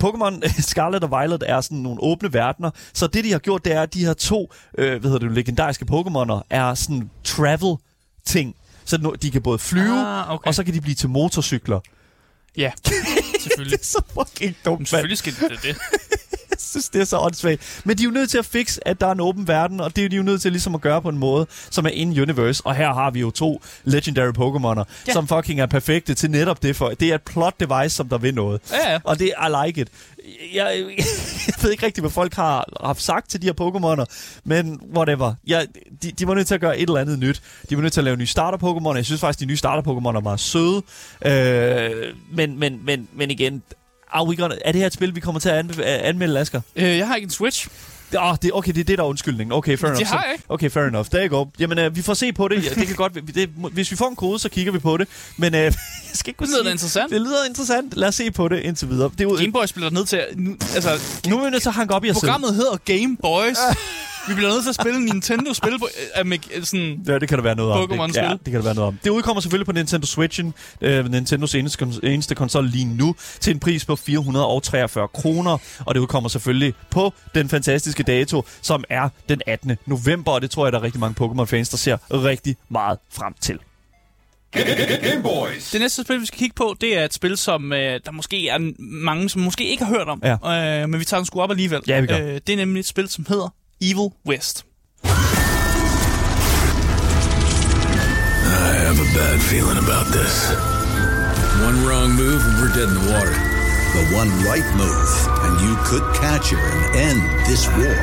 Pokémon 0.03 0.49
Scarlet 0.71 1.03
og 1.03 1.09
Violet 1.09 1.43
er 1.47 1.61
sådan 1.61 1.77
nogle 1.77 1.99
åbne 2.01 2.33
verdener, 2.33 2.69
så 2.93 3.07
det 3.07 3.23
de 3.23 3.31
har 3.31 3.39
gjort, 3.39 3.65
det 3.65 3.73
er, 3.73 3.81
at 3.81 3.93
de 3.93 4.05
her 4.05 4.13
to, 4.13 4.53
øh, 4.77 4.99
hvad 5.01 5.11
hedder 5.11 5.27
det, 5.27 5.35
legendariske 5.35 5.85
Pokémoner 5.91 6.41
er 6.49 6.73
sådan 6.73 7.09
travel 7.23 7.75
ting. 8.25 8.55
Så 8.85 9.17
de 9.21 9.31
kan 9.31 9.41
både 9.41 9.59
flyve, 9.59 9.99
Ah, 9.99 10.31
okay. 10.33 10.47
og 10.47 10.55
så 10.55 10.63
kan 10.63 10.73
de 10.73 10.81
blive 10.81 10.95
til 10.95 11.09
motorcykler. 11.09 11.79
Ja, 12.57 12.71
selvfølgelig. 13.41 13.79
Det 13.79 13.83
er 13.83 13.87
så 13.87 14.01
fucking 14.13 14.55
dumt, 14.65 14.79
mand. 14.79 14.85
selvfølgelig 14.85 15.17
skal 15.17 15.33
det 15.33 15.59
det. 15.63 15.77
Jeg 16.57 16.61
synes, 16.61 16.89
det 16.89 17.01
er 17.01 17.05
så 17.05 17.17
åndssvagt. 17.17 17.81
Men 17.85 17.97
de 17.97 18.03
er 18.03 18.05
jo 18.05 18.11
nødt 18.11 18.29
til 18.29 18.37
at 18.37 18.45
fikse, 18.45 18.87
at 18.87 19.01
der 19.01 19.07
er 19.07 19.11
en 19.11 19.19
åben 19.19 19.47
verden, 19.47 19.79
og 19.79 19.95
det 19.95 20.05
er 20.05 20.09
de 20.09 20.15
jo 20.15 20.23
nødt 20.23 20.41
til 20.41 20.51
ligesom 20.51 20.75
at 20.75 20.81
gøre 20.81 21.01
på 21.01 21.09
en 21.09 21.17
måde, 21.17 21.47
som 21.69 21.85
er 21.85 21.89
in-universe. 21.89 22.61
Og 22.65 22.75
her 22.75 22.93
har 22.93 23.11
vi 23.11 23.19
jo 23.19 23.31
to 23.31 23.61
legendary 23.83 24.31
Pokémoner, 24.31 24.77
ja. 24.77 24.83
Ja. 25.07 25.13
som 25.13 25.27
fucking 25.27 25.59
er 25.59 25.65
perfekte 25.65 26.13
til 26.13 26.31
netop 26.31 26.63
det. 26.63 26.75
For 26.75 26.89
det 26.89 27.09
er 27.11 27.15
et 27.15 27.21
plot 27.21 27.59
device, 27.59 27.95
som 27.95 28.09
der 28.09 28.17
vil 28.17 28.33
noget. 28.35 28.61
Ja, 28.71 28.91
ja. 28.91 28.99
Og 29.03 29.19
det 29.19 29.25
I 29.25 29.65
like 29.65 29.81
it. 29.81 29.87
Jeg, 30.53 30.85
jeg 30.97 31.05
ved 31.61 31.71
ikke 31.71 31.85
rigtig, 31.85 32.01
hvad 32.01 32.11
folk 32.11 32.33
har 32.33 32.69
haft 32.85 33.01
sagt 33.01 33.29
til 33.29 33.41
de 33.41 33.47
her 33.47 33.53
Pokémoner, 33.61 34.05
men 34.43 34.79
whatever. 34.95 35.33
Jeg, 35.47 35.67
de, 36.03 36.11
de 36.11 36.27
var 36.27 36.33
nødt 36.33 36.47
til 36.47 36.55
at 36.55 36.61
gøre 36.61 36.77
et 36.79 36.87
eller 36.87 37.01
andet 37.01 37.19
nyt. 37.19 37.41
De 37.69 37.75
var 37.75 37.81
nødt 37.81 37.93
til 37.93 37.99
at 37.99 38.03
lave 38.05 38.17
nye 38.17 38.27
starter-Pokémoner. 38.27 38.95
Jeg 38.95 39.05
synes 39.05 39.21
faktisk, 39.21 39.39
de 39.39 39.45
nye 39.45 39.57
starter-Pokémoner 39.57 40.15
er 40.17 40.21
meget 40.21 40.39
søde. 40.39 40.81
Øh, 41.25 42.13
men, 42.31 42.59
men, 42.59 42.85
men, 42.85 43.07
men 43.13 43.31
igen, 43.31 43.63
are 44.13 44.27
we 44.27 44.35
gonna, 44.35 44.55
er 44.65 44.71
det 44.71 44.79
her 44.81 44.87
et 44.87 44.93
spil, 44.93 45.15
vi 45.15 45.19
kommer 45.19 45.39
til 45.41 45.49
at 45.49 45.65
anbe- 45.65 45.81
anmelde, 45.83 46.39
Asger? 46.39 46.61
Øh, 46.75 46.97
jeg 46.97 47.07
har 47.07 47.15
ikke 47.15 47.25
en 47.25 47.29
Switch. 47.31 47.67
Oh, 48.17 48.35
det, 48.41 48.51
okay, 48.53 48.71
det 48.71 48.79
er 48.79 48.83
det, 48.83 48.97
der 48.97 49.03
er 49.03 49.07
undskyldningen. 49.07 49.53
Okay, 49.53 49.77
fair 49.77 49.89
Det 49.89 49.97
enough. 49.97 50.07
har 50.11 50.19
Så- 50.21 50.25
jeg 50.25 50.33
ikke. 50.33 50.45
Okay, 50.49 50.69
fair 50.69 50.83
enough. 50.83 51.07
Der 51.11 51.27
går. 51.27 51.51
Jamen, 51.59 51.77
øh, 51.79 51.95
vi 51.95 52.01
får 52.01 52.13
se 52.13 52.33
på 52.33 52.47
det. 52.47 52.65
Ja, 52.65 52.69
det 52.69 52.87
kan 52.87 52.95
godt, 52.95 53.13
det, 53.35 53.49
hvis 53.71 53.91
vi 53.91 53.95
får 53.95 54.09
en 54.09 54.15
kode, 54.15 54.39
så 54.39 54.49
kigger 54.49 54.71
vi 54.71 54.79
på 54.79 54.97
det. 54.97 55.07
Men 55.37 55.55
øh, 55.55 55.61
jeg 55.63 55.73
skal 56.13 56.29
ikke 56.29 56.37
kunne 56.37 56.47
Det 56.47 56.53
lyder 56.53 56.63
sige... 56.63 56.71
interessant. 56.71 57.11
Det 57.11 57.21
lyder 57.21 57.45
interessant. 57.49 57.93
Lad 57.97 58.07
os 58.07 58.15
se 58.15 58.31
på 58.31 58.47
det 58.47 58.59
indtil 58.59 58.89
videre. 58.89 59.09
Det 59.11 59.19
er 59.21 59.23
jo, 59.23 59.35
Gameboy 59.39 59.65
spiller 59.65 59.89
ned 59.89 60.05
til... 60.05 60.21
Nu, 60.35 60.55
altså, 60.75 60.89
nu 61.29 61.39
er 61.39 61.43
vi 61.45 61.49
nødt 61.49 61.61
til 61.61 61.69
at 61.69 61.75
hanke 61.75 61.93
op 61.95 62.03
i 62.05 62.09
os 62.09 62.15
selv. 62.17 62.21
programmet 62.29 62.55
hedder 62.55 62.77
Game 62.85 63.17
Boys. 63.21 63.57
Vi 64.27 64.33
bliver 64.33 64.49
nødt 64.49 64.63
til 64.63 64.69
at 64.69 64.75
spille 64.75 65.05
Nintendo-spil 65.05 65.79
på... 65.79 65.87
Med, 66.25 66.37
øh, 66.55 66.63
sådan, 66.63 67.03
Ja, 67.07 67.19
det 67.19 67.29
kan 67.29 67.37
der 67.37 67.43
være 67.43 67.55
noget 67.55 67.73
om. 67.73 67.79
Pokémon-spil. 67.79 68.23
Det, 68.23 68.29
ja, 68.29 68.31
det 68.31 68.43
kan 68.45 68.53
der 68.53 68.61
være 68.61 68.75
noget 68.75 68.87
om. 68.87 68.99
Det 69.03 69.09
udkommer 69.09 69.41
selvfølgelig 69.41 69.65
på 69.65 69.71
Nintendo 69.71 70.07
Switchen, 70.07 70.53
øh, 70.81 71.11
Nintendos 71.11 71.55
eneste, 71.55 71.85
eneste 72.03 72.35
konsol 72.35 72.65
lige 72.65 72.85
nu, 72.85 73.15
til 73.39 73.53
en 73.53 73.59
pris 73.59 73.85
på 73.85 73.95
443 73.95 75.07
kroner. 75.07 75.57
Og 75.85 75.95
det 75.95 76.01
udkommer 76.01 76.29
selvfølgelig 76.29 76.73
på 76.89 77.13
den 77.35 77.49
fantastiske 77.49 78.03
dato, 78.03 78.43
som 78.61 78.83
er 78.89 79.09
den 79.29 79.41
18. 79.47 79.77
november. 79.85 80.31
Og 80.31 80.41
det 80.41 80.51
tror 80.51 80.65
jeg, 80.65 80.73
der 80.73 80.79
er 80.79 80.83
rigtig 80.83 80.99
mange 80.99 81.25
Pokémon-fans, 81.25 81.69
der 81.69 81.77
ser 81.77 81.97
rigtig 82.11 82.57
meget 82.69 82.97
frem 83.11 83.33
til. 83.41 83.59
Game 84.51 85.23
Boys. 85.23 85.71
det 85.71 85.81
næste 85.81 86.03
spil, 86.03 86.21
vi 86.21 86.25
skal 86.25 86.39
kigge 86.39 86.53
på, 86.55 86.75
det 86.81 86.97
er 86.97 87.05
et 87.05 87.13
spil, 87.13 87.37
som 87.37 87.73
øh, 87.73 87.99
der 88.05 88.11
måske 88.11 88.47
er 88.49 88.71
mange, 88.79 89.29
som 89.29 89.41
måske 89.41 89.69
ikke 89.69 89.83
har 89.85 89.93
hørt 89.93 90.07
om. 90.07 90.21
Ja. 90.23 90.81
Øh, 90.81 90.89
men 90.89 90.99
vi 90.99 91.05
tager 91.05 91.19
den 91.19 91.25
sgu 91.25 91.41
op 91.41 91.51
alligevel. 91.51 91.81
Ja, 91.87 91.99
vi 91.99 92.07
gør. 92.07 92.17
Øh, 92.17 92.33
det 92.47 92.49
er 92.49 92.55
nemlig 92.57 92.79
et 92.79 92.85
spil, 92.85 93.09
som 93.09 93.25
hedder 93.29 93.49
Evil 93.79 94.13
West. 94.25 94.65
I 95.03 95.09
have 98.85 98.99
a 98.99 99.09
bad 99.17 99.39
feeling 99.41 99.77
about 99.77 100.05
this. 100.17 100.51
One 101.67 101.77
wrong 101.87 102.09
move 102.15 102.41
and 102.47 102.55
we're 102.61 102.73
dead 102.73 102.89
in 102.89 102.95
the 102.95 103.07
water. 103.13 103.35
The 103.97 104.03
one 104.21 104.29
right 104.49 104.67
move, 104.75 105.11
and 105.45 105.53
you 105.65 105.73
could 105.89 106.03
catch 106.15 106.49
her 106.51 106.57
and 106.57 106.95
end 107.07 107.21
this 107.47 107.67
war. 107.77 107.97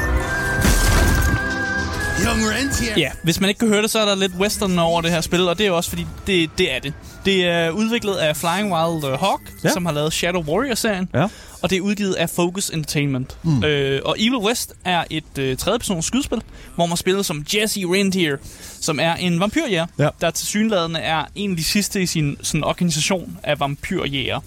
Young 2.24 2.40
Rentier. 2.54 2.94
Ja, 2.96 3.10
hvis 3.22 3.40
man 3.40 3.48
ikke 3.48 3.58
kan 3.58 3.68
høre 3.68 3.82
det, 3.82 3.90
så 3.90 3.98
er 3.98 4.04
der 4.04 4.14
lidt 4.14 4.32
western 4.38 4.78
over 4.78 5.00
det 5.00 5.10
her 5.10 5.20
spil, 5.20 5.48
og 5.48 5.58
det 5.58 5.66
er 5.66 5.70
også 5.70 5.90
fordi, 5.90 6.06
det, 6.26 6.50
det 6.58 6.74
er 6.74 6.78
det. 6.78 6.92
Det 7.24 7.48
er 7.48 7.70
udviklet 7.70 8.16
af 8.16 8.36
Flying 8.36 8.72
Wild 8.72 9.04
uh, 9.04 9.20
Hawk, 9.20 9.40
Ja. 9.64 9.68
ja. 9.68 9.72
som 9.72 9.86
har 9.86 9.92
lavet 9.92 10.12
Shadow 10.12 10.42
Warrior-serien, 10.44 11.08
Ja. 11.14 11.28
Og 11.64 11.70
det 11.70 11.76
er 11.76 11.80
udgivet 11.80 12.14
af 12.14 12.30
Focus 12.30 12.68
Entertainment. 12.70 13.36
Mm. 13.42 13.64
Øh, 13.64 14.00
og 14.04 14.16
Evil 14.18 14.36
West 14.38 14.72
er 14.84 15.04
et 15.10 15.38
øh, 15.38 15.56
tredjepersons 15.56 16.06
skydespil, 16.06 16.42
hvor 16.74 16.86
man 16.86 16.96
spiller 16.96 17.22
som 17.22 17.44
Jesse 17.54 17.80
Rentier, 17.80 18.36
som 18.80 19.00
er 19.00 19.14
en 19.14 19.40
vampyrjæger, 19.40 19.86
Ja. 19.98 20.08
der 20.20 20.30
til 20.30 20.46
synlædende 20.46 21.00
er 21.00 21.24
en 21.34 21.50
af 21.50 21.56
de 21.56 21.64
sidste 21.64 22.02
i 22.02 22.06
sin 22.06 22.36
sådan, 22.42 22.64
organisation 22.64 23.38
af 23.42 23.60
vampyrjæger. 23.60 24.40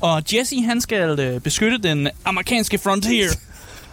Og 0.00 0.22
Jesse, 0.34 0.62
han 0.62 0.80
skal 0.80 1.20
øh, 1.20 1.40
beskytte 1.40 1.78
den 1.78 2.08
amerikanske 2.24 2.78
frontier. 2.78 3.28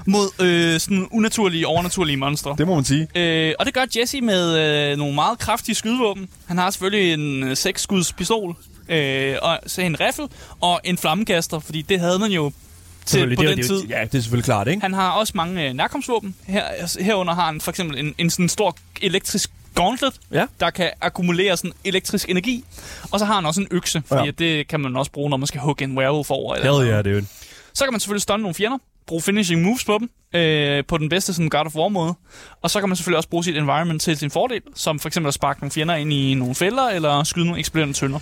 mod 0.07 0.41
øh, 0.41 0.79
sådan 0.79 1.07
unaturlige, 1.11 1.67
overnaturlige 1.67 2.17
monstre. 2.17 2.55
Det 2.57 2.67
må 2.67 2.75
man 2.75 2.83
sige. 2.83 3.07
Øh, 3.15 3.53
og 3.59 3.65
det 3.65 3.73
gør 3.73 3.85
Jesse 3.99 4.21
med 4.21 4.57
øh, 4.91 4.97
nogle 4.97 5.15
meget 5.15 5.39
kraftige 5.39 5.75
skydevåben. 5.75 6.27
Han 6.45 6.57
har 6.57 6.69
selvfølgelig 6.71 7.13
en 7.13 7.43
øh, 7.43 7.51
6-skuds 7.51 8.13
pistol, 8.13 8.55
øh, 8.89 9.35
og 9.41 9.59
så 9.67 9.81
en 9.81 9.99
riffel 9.99 10.25
og 10.61 10.81
en 10.83 10.97
flammekaster, 10.97 11.59
fordi 11.59 11.81
det 11.81 11.99
havde 11.99 12.19
man 12.19 12.31
jo 12.31 12.51
til, 13.05 13.35
på 13.35 13.41
det 13.41 13.49
er- 13.49 13.49
den 13.49 13.57
det 13.57 13.63
er- 13.63 13.67
tid. 13.67 13.83
Ja, 13.87 14.01
det 14.11 14.15
er 14.17 14.21
selvfølgelig 14.21 14.45
klart, 14.45 14.67
ikke? 14.67 14.81
Han 14.81 14.93
har 14.93 15.11
også 15.11 15.33
mange 15.35 15.67
øh, 15.67 15.73
nærkomstvåben. 15.73 16.35
Her, 16.47 16.63
altså, 16.63 17.03
herunder 17.03 17.33
har 17.33 17.45
han 17.45 17.61
for 17.61 17.71
eksempel 17.71 17.99
en, 17.99 18.15
en 18.17 18.29
sådan 18.29 18.49
stor 18.49 18.75
elektrisk 19.01 19.51
gauntlet, 19.75 20.13
Ja. 20.31 20.45
der 20.59 20.69
kan 20.69 20.91
akkumulere 21.01 21.57
sådan 21.57 21.71
elektrisk 21.83 22.29
energi. 22.29 22.65
Og 23.11 23.19
så 23.19 23.25
har 23.25 23.35
han 23.35 23.45
også 23.45 23.61
en 23.61 23.67
økse, 23.71 24.03
fordi 24.07 24.19
Ja. 24.19 24.25
ja. 24.25 24.31
det 24.31 24.67
kan 24.67 24.79
man 24.79 24.95
også 24.95 25.11
bruge, 25.11 25.29
når 25.29 25.37
man 25.37 25.47
skal 25.47 25.61
hugge 25.61 25.83
en 25.83 25.97
werewolf 25.97 26.29
over. 26.31 26.55
Eller 26.55 26.71
Hell 26.73 26.87
noget. 26.89 27.05
yeah, 27.05 27.15
dude. 27.15 27.25
Så 27.73 27.83
kan 27.85 27.93
man 27.93 27.99
selvfølgelig 27.99 28.21
stunne 28.21 28.41
nogle 28.41 28.55
fjender, 28.55 28.77
bruge 29.07 29.21
finishing 29.21 29.61
moves 29.61 29.85
på 29.85 29.97
dem, 29.99 30.09
øh, 30.41 30.83
på 30.87 30.97
den 30.97 31.09
bedste 31.09 31.33
sådan 31.33 31.49
God 31.49 31.65
of 31.65 31.75
War 31.75 31.89
måde. 31.89 32.13
Og 32.61 32.69
så 32.69 32.79
kan 32.79 32.89
man 32.89 32.95
selvfølgelig 32.95 33.17
også 33.17 33.29
bruge 33.29 33.43
sit 33.43 33.57
environment 33.57 34.01
til 34.01 34.17
sin 34.17 34.31
fordel, 34.31 34.61
som 34.75 34.99
for 34.99 35.09
eksempel 35.09 35.27
at 35.27 35.33
sparke 35.33 35.59
nogle 35.59 35.71
fjender 35.71 35.95
ind 35.95 36.13
i 36.13 36.33
nogle 36.33 36.55
fælder, 36.55 36.89
eller 36.89 37.23
skyde 37.23 37.45
nogle 37.45 37.59
eksploderende 37.59 37.93
tønder. 37.93 38.19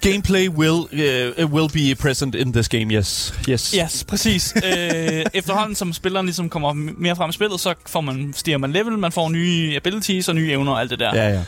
Gameplay 0.00 0.48
will, 0.48 1.34
uh, 1.42 1.52
will 1.52 1.72
be 1.72 2.02
present 2.02 2.34
in 2.34 2.52
this 2.52 2.68
game, 2.68 2.94
yes. 2.94 3.34
Yes. 3.48 3.74
Yes, 3.82 4.04
præcis. 4.04 4.54
øh, 4.56 5.24
efterhånden 5.34 5.74
som 5.74 5.92
spilleren 5.92 6.26
ligesom 6.26 6.50
kommer 6.50 6.72
mere 6.72 7.16
frem 7.16 7.30
i 7.30 7.32
spillet, 7.32 7.60
så 7.60 7.74
får 7.86 8.00
man, 8.00 8.32
stiger 8.36 8.58
man 8.58 8.72
level, 8.72 8.98
man 8.98 9.12
får 9.12 9.28
nye 9.28 9.76
abilities 9.76 10.28
og 10.28 10.34
nye 10.34 10.50
evner 10.50 10.72
og 10.72 10.80
alt 10.80 10.90
det 10.90 10.98
der. 10.98 11.14
Ja, 11.14 11.28
ja. 11.28 11.42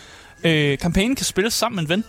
Øh, 0.44 0.78
kampagnen 0.78 1.16
kan 1.16 1.24
spilles 1.24 1.54
sammen 1.54 1.76
med 1.76 1.82
en 1.82 1.88
ven, 1.88 2.04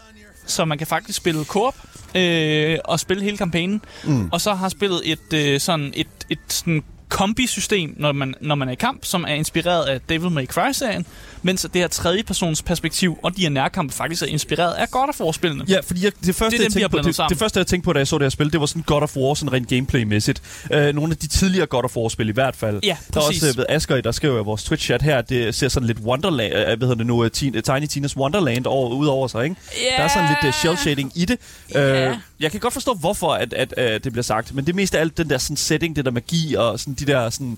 så 0.45 0.65
man 0.65 0.77
kan 0.77 0.87
faktisk 0.87 1.17
spille 1.17 1.45
koop 1.45 1.75
øh, 2.15 2.77
og 2.85 2.99
spille 2.99 3.23
hele 3.23 3.37
kampagnen. 3.37 3.81
Mm. 4.03 4.29
Og 4.31 4.41
så 4.41 4.53
har 4.53 4.69
spillet 4.69 5.01
et 5.11 5.33
øh, 5.33 5.59
sådan 5.59 5.93
et, 5.95 6.07
et 6.29 6.39
sådan 6.47 6.83
kombi-system, 7.09 7.93
når 7.97 8.11
man, 8.11 8.35
når 8.41 8.55
man 8.55 8.67
er 8.67 8.71
i 8.71 8.75
kamp, 8.75 9.05
som 9.05 9.23
er 9.23 9.33
inspireret 9.33 9.85
af 9.85 9.99
Devil 10.09 10.31
May 10.31 10.45
Cry-serien, 10.45 11.05
mens 11.41 11.61
det 11.61 11.81
her 11.81 11.87
tredje-persons 11.87 12.61
perspektiv 12.61 13.19
og 13.23 13.37
de 13.37 13.41
her 13.41 13.49
nærkampe 13.49 13.93
faktisk 13.93 14.21
er 14.21 14.25
inspireret 14.25 14.73
af 14.73 14.89
God 14.91 15.09
of 15.09 15.21
War-spillene. 15.21 15.65
Ja, 15.67 15.79
fordi 15.79 16.03
jeg, 16.05 16.11
det, 16.25 16.35
første, 16.35 16.57
dem, 16.57 16.63
jeg 16.63 16.71
tænkte 16.71 16.89
på, 16.89 16.97
det, 16.97 17.15
sammen. 17.15 17.29
det 17.29 17.39
første, 17.39 17.59
jeg 17.59 17.67
tænkte 17.67 17.85
på, 17.85 17.93
da 17.93 17.99
jeg 17.99 18.07
så 18.07 18.17
det 18.17 18.25
her 18.25 18.29
spil, 18.29 18.51
det 18.51 18.59
var 18.59 18.65
sådan 18.65 18.81
God 18.81 19.01
of 19.01 19.17
War, 19.17 19.33
sådan 19.33 19.53
rent 19.53 19.67
gameplay-mæssigt. 19.67 20.41
Uh, 20.75 20.95
nogle 20.95 21.11
af 21.11 21.17
de 21.17 21.27
tidligere 21.27 21.65
God 21.65 21.83
of 21.83 21.97
War-spil 21.97 22.29
i 22.29 22.31
hvert 22.31 22.55
fald. 22.55 22.79
Ja, 22.83 22.97
Der 23.13 23.19
er 23.19 23.25
præcis. 23.25 23.43
også 23.43 23.53
uh, 23.53 23.57
ved 23.57 23.65
Asger, 23.69 24.01
der 24.01 24.11
skriver 24.11 24.39
i 24.39 24.43
vores 24.43 24.63
Twitch-chat 24.63 25.03
her, 25.03 25.17
at 25.17 25.29
det 25.29 25.55
ser 25.55 25.69
sådan 25.69 25.87
lidt 25.87 25.99
Wonderland, 25.99 26.53
uh, 26.53 26.59
hvad 26.59 26.77
hedder 26.77 26.95
det 26.95 27.05
nu, 27.05 27.23
uh, 27.23 27.29
Teen, 27.29 27.53
Tiny 27.53 28.05
Tina's 28.05 28.17
Wonderland 28.17 28.65
over, 28.65 28.95
ud 28.95 29.07
over 29.07 29.27
sig, 29.27 29.43
ikke? 29.43 29.55
Ja. 29.77 29.97
Der 29.97 30.03
er 30.03 30.07
sådan 30.07 30.29
lidt 30.29 30.55
uh, 30.55 30.59
shell-shading 30.59 31.11
i 31.15 31.25
det. 31.25 31.37
Uh, 31.69 32.17
jeg 32.39 32.51
kan 32.51 32.59
godt 32.59 32.73
forstå, 32.73 32.93
hvorfor 32.93 33.33
at, 33.33 33.53
at, 33.53 33.73
uh, 33.77 33.83
det 33.83 34.11
bliver 34.11 34.23
sagt, 34.23 34.55
men 34.55 34.65
det 34.65 34.75
mest 34.75 34.95
af 34.95 34.99
alt 34.99 35.17
den 35.17 35.29
der 35.29 35.37
sådan 35.37 35.57
setting, 35.57 35.95
det 35.95 36.05
der 36.05 36.11
magi 36.11 36.53
og 36.53 36.79
sådan 36.79 36.95
de 36.99 37.05
der 37.05 37.29
sådan, 37.29 37.57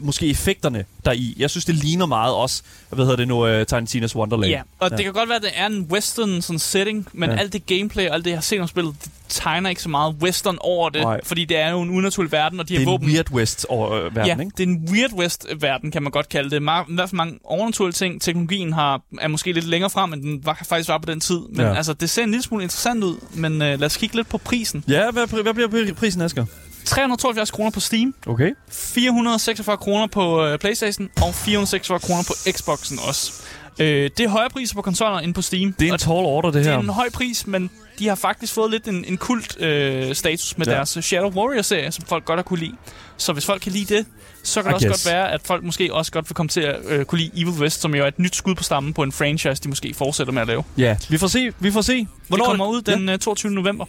uh, 0.00 0.06
måske 0.06 0.26
effekterne 0.30 0.84
der 1.04 1.12
i. 1.12 1.34
Jeg 1.38 1.50
synes, 1.50 1.64
det 1.64 1.74
ligner 1.74 2.06
meget 2.06 2.34
også, 2.34 2.62
hvad 2.90 3.04
hedder 3.04 3.16
det 3.16 3.28
nu, 3.28 3.64
Tiny 3.64 4.04
Tina's 4.04 4.16
Wonderland. 4.16 4.50
Ja, 4.50 4.62
og 4.78 4.90
ja. 4.90 4.96
det 4.96 5.04
kan 5.04 5.12
godt 5.14 5.28
være, 5.28 5.36
at 5.36 5.42
det 5.42 5.50
er 5.54 5.66
en 5.66 5.88
western 5.90 6.42
sådan 6.42 6.58
setting, 6.58 7.08
men 7.12 7.30
Ja. 7.30 7.36
alt 7.36 7.52
det 7.52 7.66
gameplay 7.66 8.08
og 8.08 8.14
alt 8.14 8.24
det, 8.24 8.30
jeg 8.30 8.36
har 8.38 8.42
set 8.42 8.60
om 8.60 8.68
spillet, 8.68 8.94
det 9.04 9.10
tegner 9.28 9.70
ikke 9.70 9.82
så 9.82 9.88
meget 9.88 10.14
western 10.22 10.56
over 10.60 10.88
det, 10.90 11.02
Nej. 11.02 11.20
fordi 11.24 11.44
det 11.44 11.56
er 11.56 11.70
jo 11.70 11.80
en 11.82 11.90
unaturlig 11.90 12.32
verden, 12.32 12.60
og 12.60 12.68
de 12.68 12.74
Det 12.74 12.80
her 12.82 12.86
er 12.86 12.90
våben... 12.90 13.08
en 13.08 13.14
Weird 13.14 13.30
West 13.32 13.66
over 13.68 13.90
øh, 13.92 14.16
verden, 14.16 14.26
ja, 14.38 14.44
ikke? 14.44 14.52
det 14.56 14.62
er 14.62 14.66
en 14.68 14.88
Weird 14.92 15.12
West-verden, 15.12 15.90
kan 15.90 16.02
man 16.02 16.12
godt 16.12 16.28
kalde 16.28 16.50
det. 16.50 16.56
Mar- 16.68 16.90
I 16.90 16.94
hvert 16.94 17.08
fald 17.10 17.16
mange 17.16 17.38
overnaturlige 17.44 17.92
ting. 17.92 18.20
Teknologien 18.22 18.72
har, 18.72 19.00
er 19.20 19.28
måske 19.28 19.52
lidt 19.52 19.64
længere 19.66 19.90
frem, 19.90 20.12
end 20.12 20.22
den 20.22 20.40
var, 20.44 20.62
faktisk 20.68 20.88
var 20.88 20.98
på 20.98 21.06
den 21.12 21.20
tid. 21.20 21.40
Men 21.48 21.60
Ja. 21.66 21.74
altså, 21.74 21.92
det 21.92 22.10
ser 22.10 22.22
en 22.22 22.30
lille 22.30 22.42
smule 22.42 22.62
interessant 22.62 23.04
ud. 23.04 23.16
Men 23.34 23.52
øh, 23.62 23.80
lad 23.80 23.82
os 23.82 23.96
kigge 23.96 24.16
lidt 24.16 24.28
på 24.28 24.38
prisen. 24.38 24.84
Ja, 24.88 25.10
hvad, 25.10 25.42
hvad 25.42 25.54
bliver 25.54 25.68
pri- 25.68 25.92
prisen, 25.94 26.22
Asger? 26.22 26.44
372 26.86 27.50
kroner 27.50 27.70
på 27.70 27.80
Steam, 27.80 28.14
Okay. 28.26 28.50
446 28.70 29.76
kroner 29.76 30.06
på 30.06 30.44
øh, 30.44 30.58
Playstation, 30.58 31.08
og 31.22 31.34
446 31.34 31.98
kroner 31.98 32.22
på 32.26 32.34
Xboxen 32.58 32.98
også. 33.08 33.32
Øh, 33.78 34.10
det 34.16 34.20
er 34.20 34.28
højere 34.28 34.50
priser 34.50 34.74
på 34.74 34.82
konsoller 34.82 35.18
end 35.18 35.34
på 35.34 35.42
Steam. 35.42 35.72
Det 35.72 35.88
er 35.88 35.92
en 35.92 35.98
tall 35.98 36.10
order, 36.12 36.50
det 36.50 36.54
det 36.54 36.64
her. 36.64 36.72
er 36.72 36.80
en 36.82 36.88
høj 36.88 37.10
pris, 37.10 37.46
men 37.46 37.70
de 37.98 38.08
har 38.08 38.14
faktisk 38.14 38.52
fået 38.54 38.70
lidt 38.70 38.88
en, 38.88 39.04
en 39.08 39.16
kult 39.16 39.60
øh, 39.60 40.14
status 40.14 40.58
med 40.58 40.66
Ja. 40.66 40.72
ja. 40.72 40.76
deres 40.76 40.98
Shadow 41.00 41.30
Warrior-serie, 41.30 41.92
som 41.92 42.04
folk 42.04 42.24
godt 42.24 42.38
har 42.38 42.42
kunne 42.42 42.58
lide. 42.60 42.72
Så 43.16 43.32
hvis 43.32 43.46
folk 43.46 43.62
kan 43.62 43.72
lide 43.72 43.94
det, 43.94 44.06
så 44.42 44.62
kan 44.62 44.70
I 44.70 44.72
det 44.72 44.74
også 44.74 44.86
guess. 44.88 45.04
godt 45.04 45.12
være, 45.14 45.32
at 45.32 45.40
folk 45.44 45.64
måske 45.64 45.94
også 45.94 46.12
godt 46.12 46.30
vil 46.30 46.34
komme 46.34 46.48
til 46.48 46.60
at 46.60 46.76
øh, 46.88 47.04
kunne 47.04 47.18
lide 47.18 47.30
Evil 47.42 47.52
West, 47.62 47.80
som 47.80 47.94
jo 47.94 48.02
er 48.04 48.08
et 48.08 48.18
nyt 48.18 48.36
skud 48.36 48.54
på 48.54 48.62
stammen 48.62 48.92
på 48.94 49.02
en 49.02 49.12
franchise, 49.12 49.62
de 49.62 49.68
måske 49.68 49.94
fortsætter 49.94 50.32
med 50.32 50.42
at 50.42 50.48
lave. 50.48 50.64
Ja, 50.78 50.96
vi 51.08 51.18
får 51.18 51.26
se. 51.26 51.50
Vi 51.60 51.70
får 51.70 51.80
se. 51.82 52.06
Hvornår 52.28 52.44
det 52.44 52.50
kommer 52.50 52.66
ud 52.66 52.82
den 52.82 53.08
øh, 53.08 53.18
22. 53.18 53.52
november. 53.52 53.84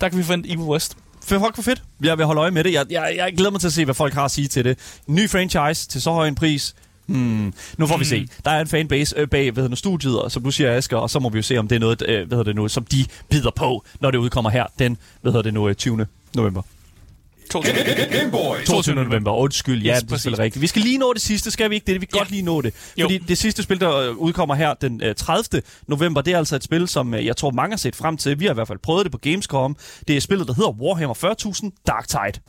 Der 0.00 0.08
kan 0.08 0.18
vi 0.18 0.22
forvente 0.24 0.48
Evil 0.48 0.58
West. 0.64 0.96
Folk 1.26 1.54
for 1.54 1.62
fedt. 1.62 1.82
Jeg 2.02 2.18
vil 2.18 2.26
holde 2.26 2.40
øje 2.40 2.50
med 2.50 2.64
det. 2.64 2.72
Jeg, 2.72 2.86
jeg, 2.90 3.14
jeg 3.16 3.32
glæder 3.36 3.50
mig 3.50 3.60
til 3.60 3.66
at 3.66 3.72
se, 3.72 3.84
hvad 3.84 3.94
folk 3.94 4.14
har 4.14 4.24
at 4.24 4.30
sige 4.30 4.48
til 4.48 4.64
det. 4.64 4.78
Ny 5.06 5.30
franchise 5.30 5.88
til 5.88 6.02
så 6.02 6.10
høj 6.10 6.28
en 6.28 6.34
pris. 6.34 6.74
Hmm. 7.06 7.54
Nu 7.78 7.86
får 7.86 7.96
vi 7.96 8.04
se. 8.04 8.28
Der 8.44 8.50
er 8.50 8.60
en 8.60 8.66
fanbase 8.66 9.14
øh, 9.18 9.28
bag 9.28 9.50
hvad 9.50 9.62
hedder 9.64 9.76
studiet, 9.76 10.22
og 10.22 10.32
som 10.32 10.42
du 10.42 10.50
siger, 10.50 10.76
Asger, 10.76 10.96
og 10.96 11.10
så 11.10 11.18
må 11.18 11.28
vi 11.28 11.38
jo 11.38 11.42
se, 11.42 11.58
om 11.58 11.68
det 11.68 11.76
er 11.76 11.80
noget, 11.80 12.02
øh, 12.08 12.28
hvad 12.28 12.38
hedder 12.38 12.42
det 12.42 12.56
nu, 12.56 12.68
som 12.68 12.84
de 12.84 13.06
bider 13.30 13.50
på, 13.50 13.84
når 14.00 14.10
det 14.10 14.18
udkommer 14.18 14.50
her 14.50 14.66
den, 14.78 14.96
hvad 15.22 15.32
hedder 15.32 15.42
det 15.42 15.54
nu, 15.54 15.68
øh, 15.68 15.74
20. 15.74 16.06
november. 16.34 16.62
22. 17.50 18.18
Game 18.18 18.30
Boys. 18.30 18.66
22. 18.66 18.94
november. 18.94 19.32
Undskyld, 19.32 19.82
ja, 19.82 19.90
Yes, 19.90 19.98
det 19.98 20.02
er 20.04 20.08
præcis. 20.08 20.22
selvfølgelig 20.22 20.44
rigtigt. 20.44 20.62
Vi 20.62 20.66
skal 20.66 20.82
lige 20.82 20.98
nå 20.98 21.12
det 21.12 21.22
sidste, 21.22 21.50
skal 21.50 21.70
vi 21.70 21.74
ikke 21.74 21.92
det? 21.92 22.00
Vi 22.00 22.06
kan 22.06 22.14
Ja. 22.14 22.20
godt 22.20 22.30
lige 22.30 22.42
nå 22.42 22.60
det. 22.60 22.74
Jo. 22.98 23.04
Fordi 23.04 23.18
det 23.18 23.38
sidste 23.38 23.62
spil, 23.62 23.80
der 23.80 23.96
øh, 23.96 24.16
udkommer 24.16 24.54
her 24.54 24.74
den 24.74 25.02
øh, 25.02 25.14
30. 25.14 25.62
november, 25.88 26.20
det 26.20 26.32
er 26.34 26.38
altså 26.38 26.56
et 26.56 26.64
spil, 26.64 26.88
som 26.88 27.14
øh, 27.14 27.26
jeg 27.26 27.36
tror 27.36 27.50
mange 27.50 27.72
har 27.72 27.78
set 27.78 27.96
frem 27.96 28.16
til. 28.16 28.40
Vi 28.40 28.44
har 28.44 28.52
i 28.52 28.54
hvert 28.54 28.68
fald 28.68 28.78
prøvet 28.78 29.04
det 29.04 29.12
på 29.12 29.18
Gamescom. 29.18 29.76
Det 30.08 30.16
er 30.16 30.20
spillet, 30.20 30.48
der 30.48 30.54
hedder 30.54 30.70
Warhammer 30.70 31.14
40.000 31.74 31.82
Dark 31.86 32.08
Tide. 32.08 32.40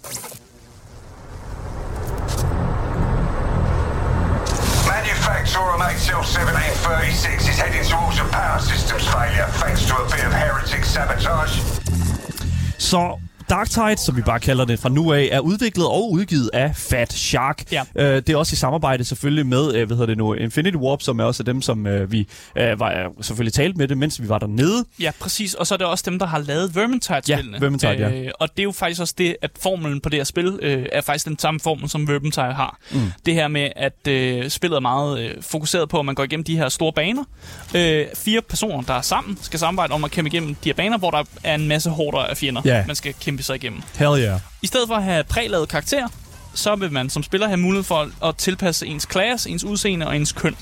Manufacturer 4.87 5.73
of 5.75 5.81
HL1736 5.81 7.49
is 7.51 7.57
heading 7.59 7.83
towards 7.93 8.19
a 8.19 8.25
power 8.37 8.59
systems 8.71 9.05
failure 9.13 9.47
thanks 9.61 9.81
to 9.89 9.93
a 9.95 10.05
bit 10.13 10.23
of 10.29 10.33
heretic 10.33 10.83
sabotage. 10.85 11.53
Så 12.77 13.19
Darktide, 13.49 13.97
som 13.97 14.15
vi 14.17 14.21
bare 14.21 14.39
kalder 14.39 14.65
det 14.65 14.79
fra 14.79 14.89
nu 14.89 15.13
af, 15.13 15.29
er 15.31 15.39
udviklet 15.39 15.87
og 15.87 16.11
udgivet 16.11 16.49
af 16.53 16.75
Fat 16.75 17.13
Shark. 17.13 17.63
Ja. 17.71 17.83
Øh, 17.95 18.15
det 18.15 18.29
er 18.29 18.37
også 18.37 18.53
i 18.53 18.55
samarbejde 18.55 19.05
selvfølgelig 19.05 19.45
med, 19.45 19.75
øh, 19.75 19.87
hvad 19.87 19.97
hedder 19.97 20.05
det 20.05 20.17
nu, 20.17 20.33
Infinity 20.33 20.75
Warp, 20.77 21.01
som 21.01 21.19
er 21.19 21.23
også 21.23 21.43
dem, 21.43 21.61
som 21.61 21.87
øh, 21.87 22.11
vi 22.11 22.27
øh, 22.57 22.79
var 22.79 22.89
øh, 22.91 22.97
selvfølgelig 23.21 23.53
talt 23.53 23.77
med 23.77 23.87
det, 23.87 23.97
mens 23.97 24.21
vi 24.21 24.29
var 24.29 24.39
dernede. 24.39 24.85
Ja, 24.99 25.11
præcis. 25.19 25.53
Og 25.53 25.67
så 25.67 25.73
er 25.75 25.77
det 25.77 25.87
også 25.87 26.03
dem, 26.07 26.19
der 26.19 26.25
har 26.25 26.39
lavet 26.39 26.75
Vermintide-spillene. 26.75 27.57
Ja, 27.57 27.59
Vermintide, 27.63 27.91
ja. 27.91 28.09
Øh, 28.11 28.31
og 28.39 28.49
det 28.49 28.59
er 28.59 28.63
jo 28.63 28.71
faktisk 28.71 29.01
også 29.01 29.13
det, 29.17 29.35
at 29.41 29.51
formelen 29.59 30.01
på 30.01 30.09
det 30.09 30.19
her 30.19 30.23
spil 30.23 30.59
øh, 30.61 30.85
er 30.91 31.01
faktisk 31.01 31.25
den 31.25 31.39
samme 31.39 31.59
formel, 31.59 31.89
som 31.89 32.07
Vermintide 32.07 32.53
har. 32.53 32.77
Mm. 32.91 32.99
Det 33.25 33.33
her 33.33 33.47
med, 33.47 33.69
at 33.75 34.07
øh, 34.07 34.49
spillet 34.49 34.75
er 34.75 34.81
meget 34.81 35.19
øh, 35.19 35.31
fokuseret 35.41 35.89
på, 35.89 35.99
at 35.99 36.05
man 36.05 36.15
går 36.15 36.23
igennem 36.23 36.43
de 36.43 36.57
her 36.57 36.69
store 36.69 36.93
baner. 36.93 37.23
Øh, 37.75 38.05
fire 38.15 38.41
personer, 38.41 38.81
der 38.81 38.93
er 38.93 39.01
sammen, 39.01 39.37
skal 39.41 39.59
samarbejde 39.59 39.93
om 39.93 40.03
at 40.03 40.11
kæmpe 40.11 40.27
igennem 40.29 40.55
de 40.55 40.69
her 40.69 40.73
baner, 40.73 40.97
hvor 40.97 41.11
der 41.11 41.23
er 41.43 41.55
en 41.55 41.67
masse 41.67 41.89
hårder 41.89 42.19
af 42.19 42.37
fjender, 42.37 42.61
Ja. 42.65 42.83
man 42.87 42.95
skal 42.95 43.13
kæmpe 43.21 43.36
sig 43.43 43.55
igennem. 43.55 43.81
Hell 43.95 44.21
yeah. 44.21 44.39
I 44.61 44.67
stedet 44.67 44.87
for 44.87 44.95
at 44.95 45.03
have 45.03 45.23
prælavet 45.23 45.69
karakter, 45.69 46.07
så 46.53 46.75
vil 46.75 46.91
man 46.91 47.09
som 47.09 47.23
spiller 47.23 47.47
have 47.47 47.57
mulighed 47.57 47.83
for 47.83 48.27
at 48.27 48.35
tilpasse 48.35 48.87
ens 48.87 49.07
class, 49.11 49.45
ens 49.45 49.63
udseende 49.63 50.07
og 50.07 50.15
ens 50.15 50.31
køn. 50.31 50.55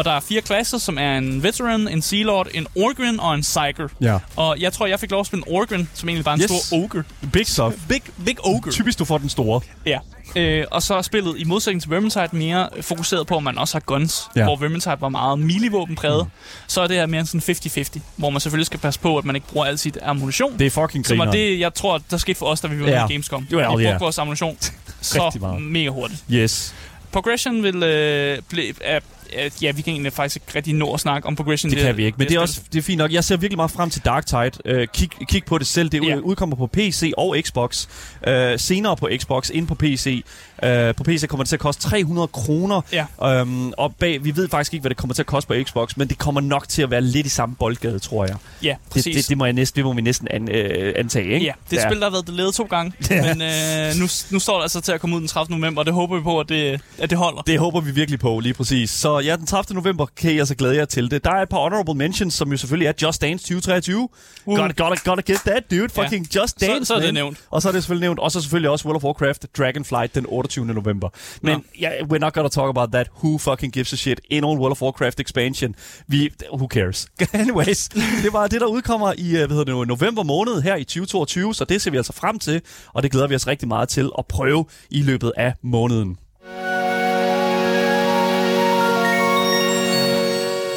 Og 0.00 0.04
der 0.04 0.12
er 0.12 0.20
fire 0.20 0.40
klasser, 0.40 0.78
som 0.78 0.98
er 0.98 1.18
en 1.18 1.42
Veteran, 1.42 1.88
en 1.88 2.02
Sea 2.02 2.22
Lord, 2.22 2.48
en 2.54 2.66
Orgrin 2.76 3.20
og 3.20 3.34
en 3.34 3.40
Psyker. 3.40 3.88
Ja. 4.00 4.18
Og 4.36 4.60
jeg 4.60 4.72
tror, 4.72 4.86
jeg 4.86 5.00
fik 5.00 5.10
lov 5.10 5.20
at 5.20 5.26
spille 5.26 5.44
en 5.48 5.54
Orgrin, 5.56 5.88
som 5.94 6.08
egentlig 6.08 6.24
bare 6.24 6.32
er 6.32 6.36
en 6.36 6.54
Yes. 6.54 6.62
stor 6.66 6.76
ogre. 6.84 7.02
Big 7.32 7.46
stuff. 7.46 7.76
Big, 7.88 8.02
big 8.24 8.36
ogre. 8.46 8.70
Typisk, 8.70 8.98
du 8.98 9.04
får 9.04 9.18
den 9.18 9.28
store. 9.28 9.60
Ja. 9.86 9.98
Øh, 10.36 10.64
og 10.70 10.82
så 10.82 10.94
er 10.94 11.02
spillet 11.02 11.34
i 11.38 11.44
modsætning 11.44 11.82
til 11.82 11.90
Vermintide 11.90 12.28
mere 12.32 12.68
fokuseret 12.80 13.26
på, 13.26 13.36
at 13.36 13.42
man 13.42 13.58
også 13.58 13.74
har 13.74 13.80
guns. 13.80 14.22
Ja. 14.36 14.44
Hvor 14.44 14.56
Vermintide 14.56 14.96
var 15.00 15.08
meget 15.08 15.38
melee-våben 15.38 15.96
præget. 15.96 16.24
Mm. 16.24 16.30
Så 16.66 16.80
er 16.80 16.86
det 16.86 16.96
her 16.96 17.06
mere 17.06 17.26
sådan 17.26 17.40
50-50, 17.40 18.00
hvor 18.16 18.30
man 18.30 18.40
selvfølgelig 18.40 18.66
skal 18.66 18.80
passe 18.80 19.00
på, 19.00 19.18
at 19.18 19.24
man 19.24 19.34
ikke 19.36 19.46
bruger 19.46 19.66
al 19.66 19.78
sit 19.78 19.98
ammunition. 20.02 20.58
Det 20.58 20.66
er 20.66 20.70
fucking 20.70 21.06
som 21.06 21.18
var 21.18 21.24
griner. 21.24 21.32
det, 21.38 21.60
jeg 21.60 21.74
tror, 21.74 22.00
der 22.10 22.16
skete 22.16 22.38
for 22.38 22.46
os, 22.46 22.60
da 22.60 22.68
vi 22.68 22.80
var 22.80 22.86
Ja. 22.88 22.94
yeah. 22.96 23.10
i 23.10 23.12
Gamescom. 23.12 23.46
Jo, 23.52 23.58
ja, 23.58 23.64
vi 23.64 23.68
brugte 23.70 23.88
ja. 23.88 23.98
vores 23.98 24.18
ammunition 24.18 24.56
så 25.00 25.30
meget. 25.40 25.62
mega 25.62 25.88
hurtigt. 25.88 26.24
Yes. 26.32 26.74
Progression 27.12 27.62
vil 27.62 27.82
øh, 27.82 28.38
blive... 28.48 28.94
Øh, 28.94 29.00
øh, 29.44 29.50
ja, 29.62 29.70
vi 29.72 29.82
kan 29.82 29.92
egentlig 29.92 30.12
faktisk 30.12 30.36
ikke 30.36 30.56
rigtig 30.56 30.74
nå 30.74 30.94
at 30.94 31.00
snakke 31.00 31.28
om 31.28 31.36
progression. 31.36 31.70
Det 31.70 31.78
kan 31.78 31.96
vi 31.96 32.04
ikke, 32.04 32.18
men 32.18 32.28
det 32.28 32.36
er 32.36 32.40
også 32.40 32.60
det 32.72 32.78
er 32.78 32.82
fint 32.82 32.98
nok. 32.98 33.12
Jeg 33.12 33.24
ser 33.24 33.36
virkelig 33.36 33.56
meget 33.56 33.70
frem 33.70 33.90
til 33.90 34.02
Dark 34.04 34.26
Tide. 34.26 34.50
Uh, 34.80 34.84
kig, 34.94 35.10
kig 35.28 35.44
på 35.44 35.58
det 35.58 35.66
selv. 35.66 35.88
Det 35.88 36.00
Ja. 36.08 36.16
udkommer 36.16 36.56
på 36.56 36.66
PC 36.66 37.12
og 37.16 37.36
Xbox. 37.46 37.86
Uh, 38.26 38.32
senere 38.56 38.96
på 38.96 39.08
Xbox, 39.20 39.50
ind 39.50 39.66
på 39.66 39.74
PC. 39.74 40.22
Uh, 40.62 40.68
på 40.96 41.04
PC 41.04 41.26
kommer 41.26 41.44
det 41.44 41.48
til 41.48 41.56
at 41.56 41.60
koste 41.60 41.82
300 41.82 42.28
kroner. 42.28 42.80
Ja. 42.92 43.42
Um, 43.42 43.74
og 43.76 43.94
bag, 43.98 44.24
vi 44.24 44.36
ved 44.36 44.48
faktisk 44.48 44.74
ikke, 44.74 44.80
hvad 44.82 44.90
det 44.90 44.96
kommer 44.96 45.14
til 45.14 45.22
at 45.22 45.26
koste 45.26 45.48
på 45.48 45.54
Xbox, 45.68 45.96
men 45.96 46.08
det 46.08 46.18
kommer 46.18 46.40
nok 46.40 46.68
til 46.68 46.82
at 46.82 46.90
være 46.90 47.00
lidt 47.02 47.26
i 47.26 47.30
samme 47.30 47.54
boldgade, 47.56 47.98
tror 47.98 48.24
jeg. 48.24 48.36
Ja, 48.62 48.68
Det, 48.68 48.76
præcis. 48.90 49.16
det, 49.16 49.28
det, 49.28 49.38
må, 49.38 49.44
jeg 49.44 49.52
næsten, 49.52 49.76
det 49.76 49.84
må 49.84 49.92
vi 49.92 50.00
næsten 50.02 50.28
an, 50.30 50.42
uh, 50.42 50.92
antage, 50.96 51.34
ikke? 51.34 51.46
Ja, 51.46 51.52
det 51.70 51.76
er 51.78 51.82
et 51.82 51.90
spil, 51.90 51.98
der 52.00 52.04
har 52.06 52.10
været 52.10 52.26
delayet 52.26 52.54
to 52.54 52.64
gange. 52.64 52.92
Ja. 53.10 53.34
Men 53.34 53.42
øh, 53.42 54.00
nu, 54.00 54.08
nu 54.30 54.38
står 54.38 54.56
det 54.56 54.62
altså 54.62 54.80
til 54.80 54.92
at 54.92 55.00
komme 55.00 55.16
ud 55.16 55.20
den 55.20 55.28
30. 55.28 55.58
november, 55.58 55.80
og 55.82 55.86
det 55.86 55.94
håber 55.94 56.16
vi 56.16 56.22
på, 56.22 56.40
at 56.40 56.48
det, 56.48 56.80
at 56.98 57.10
det 57.10 57.18
holder. 57.18 57.42
Det 57.42 57.58
håber 57.58 57.80
vi 57.80 57.90
virkelig 57.90 58.20
på, 58.20 58.40
lige 58.40 58.54
præcis. 58.54 58.90
Så 58.90 59.18
ja, 59.24 59.36
den 59.36 59.46
30. 59.46 59.74
november 59.74 60.06
kan 60.16 60.36
jeg 60.36 60.46
så 60.46 60.54
glæde 60.54 60.76
jer 60.76 60.84
til 60.84 61.10
det. 61.10 61.24
Der 61.24 61.30
er 61.30 61.42
et 61.42 61.48
par 61.48 61.58
honorable 61.58 61.94
mentions, 61.94 62.34
som 62.34 62.50
jo 62.50 62.56
selvfølgelig 62.56 62.86
er 62.86 62.92
Just 63.02 63.22
Dance 63.22 63.44
2023. 63.44 64.08
Uh. 64.44 64.56
Gotta, 64.58 64.84
gotta, 64.84 65.10
gotta 65.10 65.32
get 65.32 65.40
that, 65.46 65.70
dude. 65.70 65.88
Fucking 65.88 66.26
Ja. 66.34 66.40
Just 66.40 66.60
Så- 66.60 66.66
Dance, 66.66 66.84
så 66.84 66.94
er 66.94 66.98
det 66.98 67.06
man. 67.06 67.14
nævnt. 67.14 67.38
Og 67.50 67.62
så 67.62 67.68
er 67.68 67.72
det 67.72 67.82
selvfølgelig 67.82 68.06
nævnt. 68.06 68.18
Og 68.18 68.32
så 68.32 68.40
selvfølgelig 68.40 68.70
også 68.70 68.84
World 68.88 68.96
of 68.96 69.04
Warcraft 69.04 69.46
Dragonflight 69.58 70.14
den 70.14 70.26
28. 70.28 70.66
november. 70.66 71.08
Men 71.42 71.64
ja, 71.80 71.90
we're 72.12 72.18
not 72.18 72.32
gonna 72.32 72.48
talk 72.48 72.68
about 72.68 72.88
that. 72.92 73.08
Who 73.24 73.38
fucking 73.38 73.72
gives 73.72 73.92
a 73.92 73.96
shit? 73.96 74.20
Endnu 74.30 74.52
en 74.52 74.58
World 74.58 74.72
of 74.72 74.82
Warcraft 74.82 75.20
expansion. 75.20 75.74
Vi, 76.08 76.30
who 76.52 76.66
cares? 76.66 77.08
Anyways, 77.32 77.88
det 78.22 78.32
var 78.32 78.46
det, 78.46 78.60
der 78.60 78.66
udkommer 78.66 79.12
i 79.18 79.28
øh, 79.30 79.36
hvad 79.36 79.48
hedder 79.48 79.64
det 79.64 79.74
nu, 79.74 79.84
november 79.84 80.22
måned 80.22 80.62
her 80.62 80.76
i 80.76 80.84
2022, 80.84 81.54
så 81.54 81.64
det 81.64 81.82
ser 81.82 81.90
vi 81.90 81.96
altså 81.96 82.12
frem 82.12 82.38
til, 82.38 82.60
og 82.94 83.02
det 83.02 83.10
glæder 83.10 83.26
vi 83.26 83.34
os 83.34 83.46
rigtig 83.46 83.68
meget 83.68 83.88
til 83.88 84.10
at 84.18 84.26
prøve 84.26 84.64
i 84.90 85.02
løbet 85.02 85.32
af 85.36 85.54
måneden. 85.62 86.16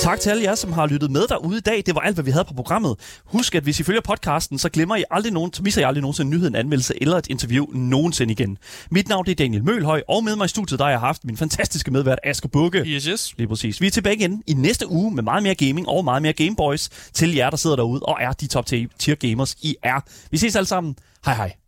Tak 0.03 0.19
til 0.19 0.29
alle 0.29 0.43
jer, 0.43 0.55
som 0.55 0.73
har 0.73 0.87
lyttet 0.87 1.11
med 1.11 1.27
derude 1.27 1.57
i 1.57 1.61
dag. 1.61 1.83
Det 1.85 1.95
var 1.95 2.01
alt, 2.01 2.15
hvad 2.15 2.23
vi 2.23 2.31
havde 2.31 2.45
på 2.45 2.53
programmet. 2.53 2.95
Husk, 3.25 3.55
at 3.55 3.63
hvis 3.63 3.79
I 3.79 3.83
følger 3.83 4.01
podcasten, 4.01 4.59
så 4.59 4.69
glemmer 4.69 4.95
I 4.95 5.03
aldrig 5.11 5.33
nogen, 5.33 5.53
så 5.53 5.63
misser 5.63 5.81
I 5.81 5.83
aldrig 5.83 6.01
nogensinde 6.01 6.27
en 6.27 6.29
nyhed, 6.29 6.47
en 6.47 6.55
anmeldelse 6.55 6.93
eller 7.01 7.17
et 7.17 7.27
interview 7.27 7.65
nogensinde 7.73 8.31
igen. 8.31 8.57
Mit 8.91 9.09
navn 9.09 9.29
er 9.29 9.33
Daniel 9.33 9.63
Mølhøj, 9.63 10.01
og 10.09 10.23
med 10.23 10.35
mig 10.35 10.45
i 10.45 10.47
studiet, 10.47 10.79
der 10.79 10.85
har 10.85 10.91
jeg 10.91 10.99
haft 10.99 11.25
min 11.25 11.37
fantastiske 11.37 11.91
medvært 11.91 12.19
Asger 12.23 12.49
Bukke. 12.49 12.79
Yes, 12.79 13.03
yes. 13.03 13.33
Lige 13.37 13.47
præcis. 13.47 13.81
Vi 13.81 13.87
er 13.87 13.91
tilbage 13.91 14.15
igen 14.15 14.43
i 14.47 14.53
næste 14.53 14.87
uge 14.87 15.11
med 15.15 15.23
meget 15.23 15.43
mere 15.43 15.55
gaming 15.55 15.89
og 15.89 16.03
meget 16.03 16.21
mere 16.21 16.33
Gameboys 16.33 16.89
til 17.13 17.35
jer, 17.35 17.49
der 17.49 17.57
sidder 17.57 17.75
derude 17.75 18.01
og 18.03 18.17
er 18.21 18.31
de 18.31 18.47
top 18.47 18.65
tier 18.65 19.15
gamers, 19.15 19.55
I 19.61 19.75
er. 19.83 19.99
Vi 20.31 20.37
ses 20.37 20.55
alle 20.55 20.67
sammen. 20.67 20.95
Hej 21.25 21.35
hej. 21.35 21.62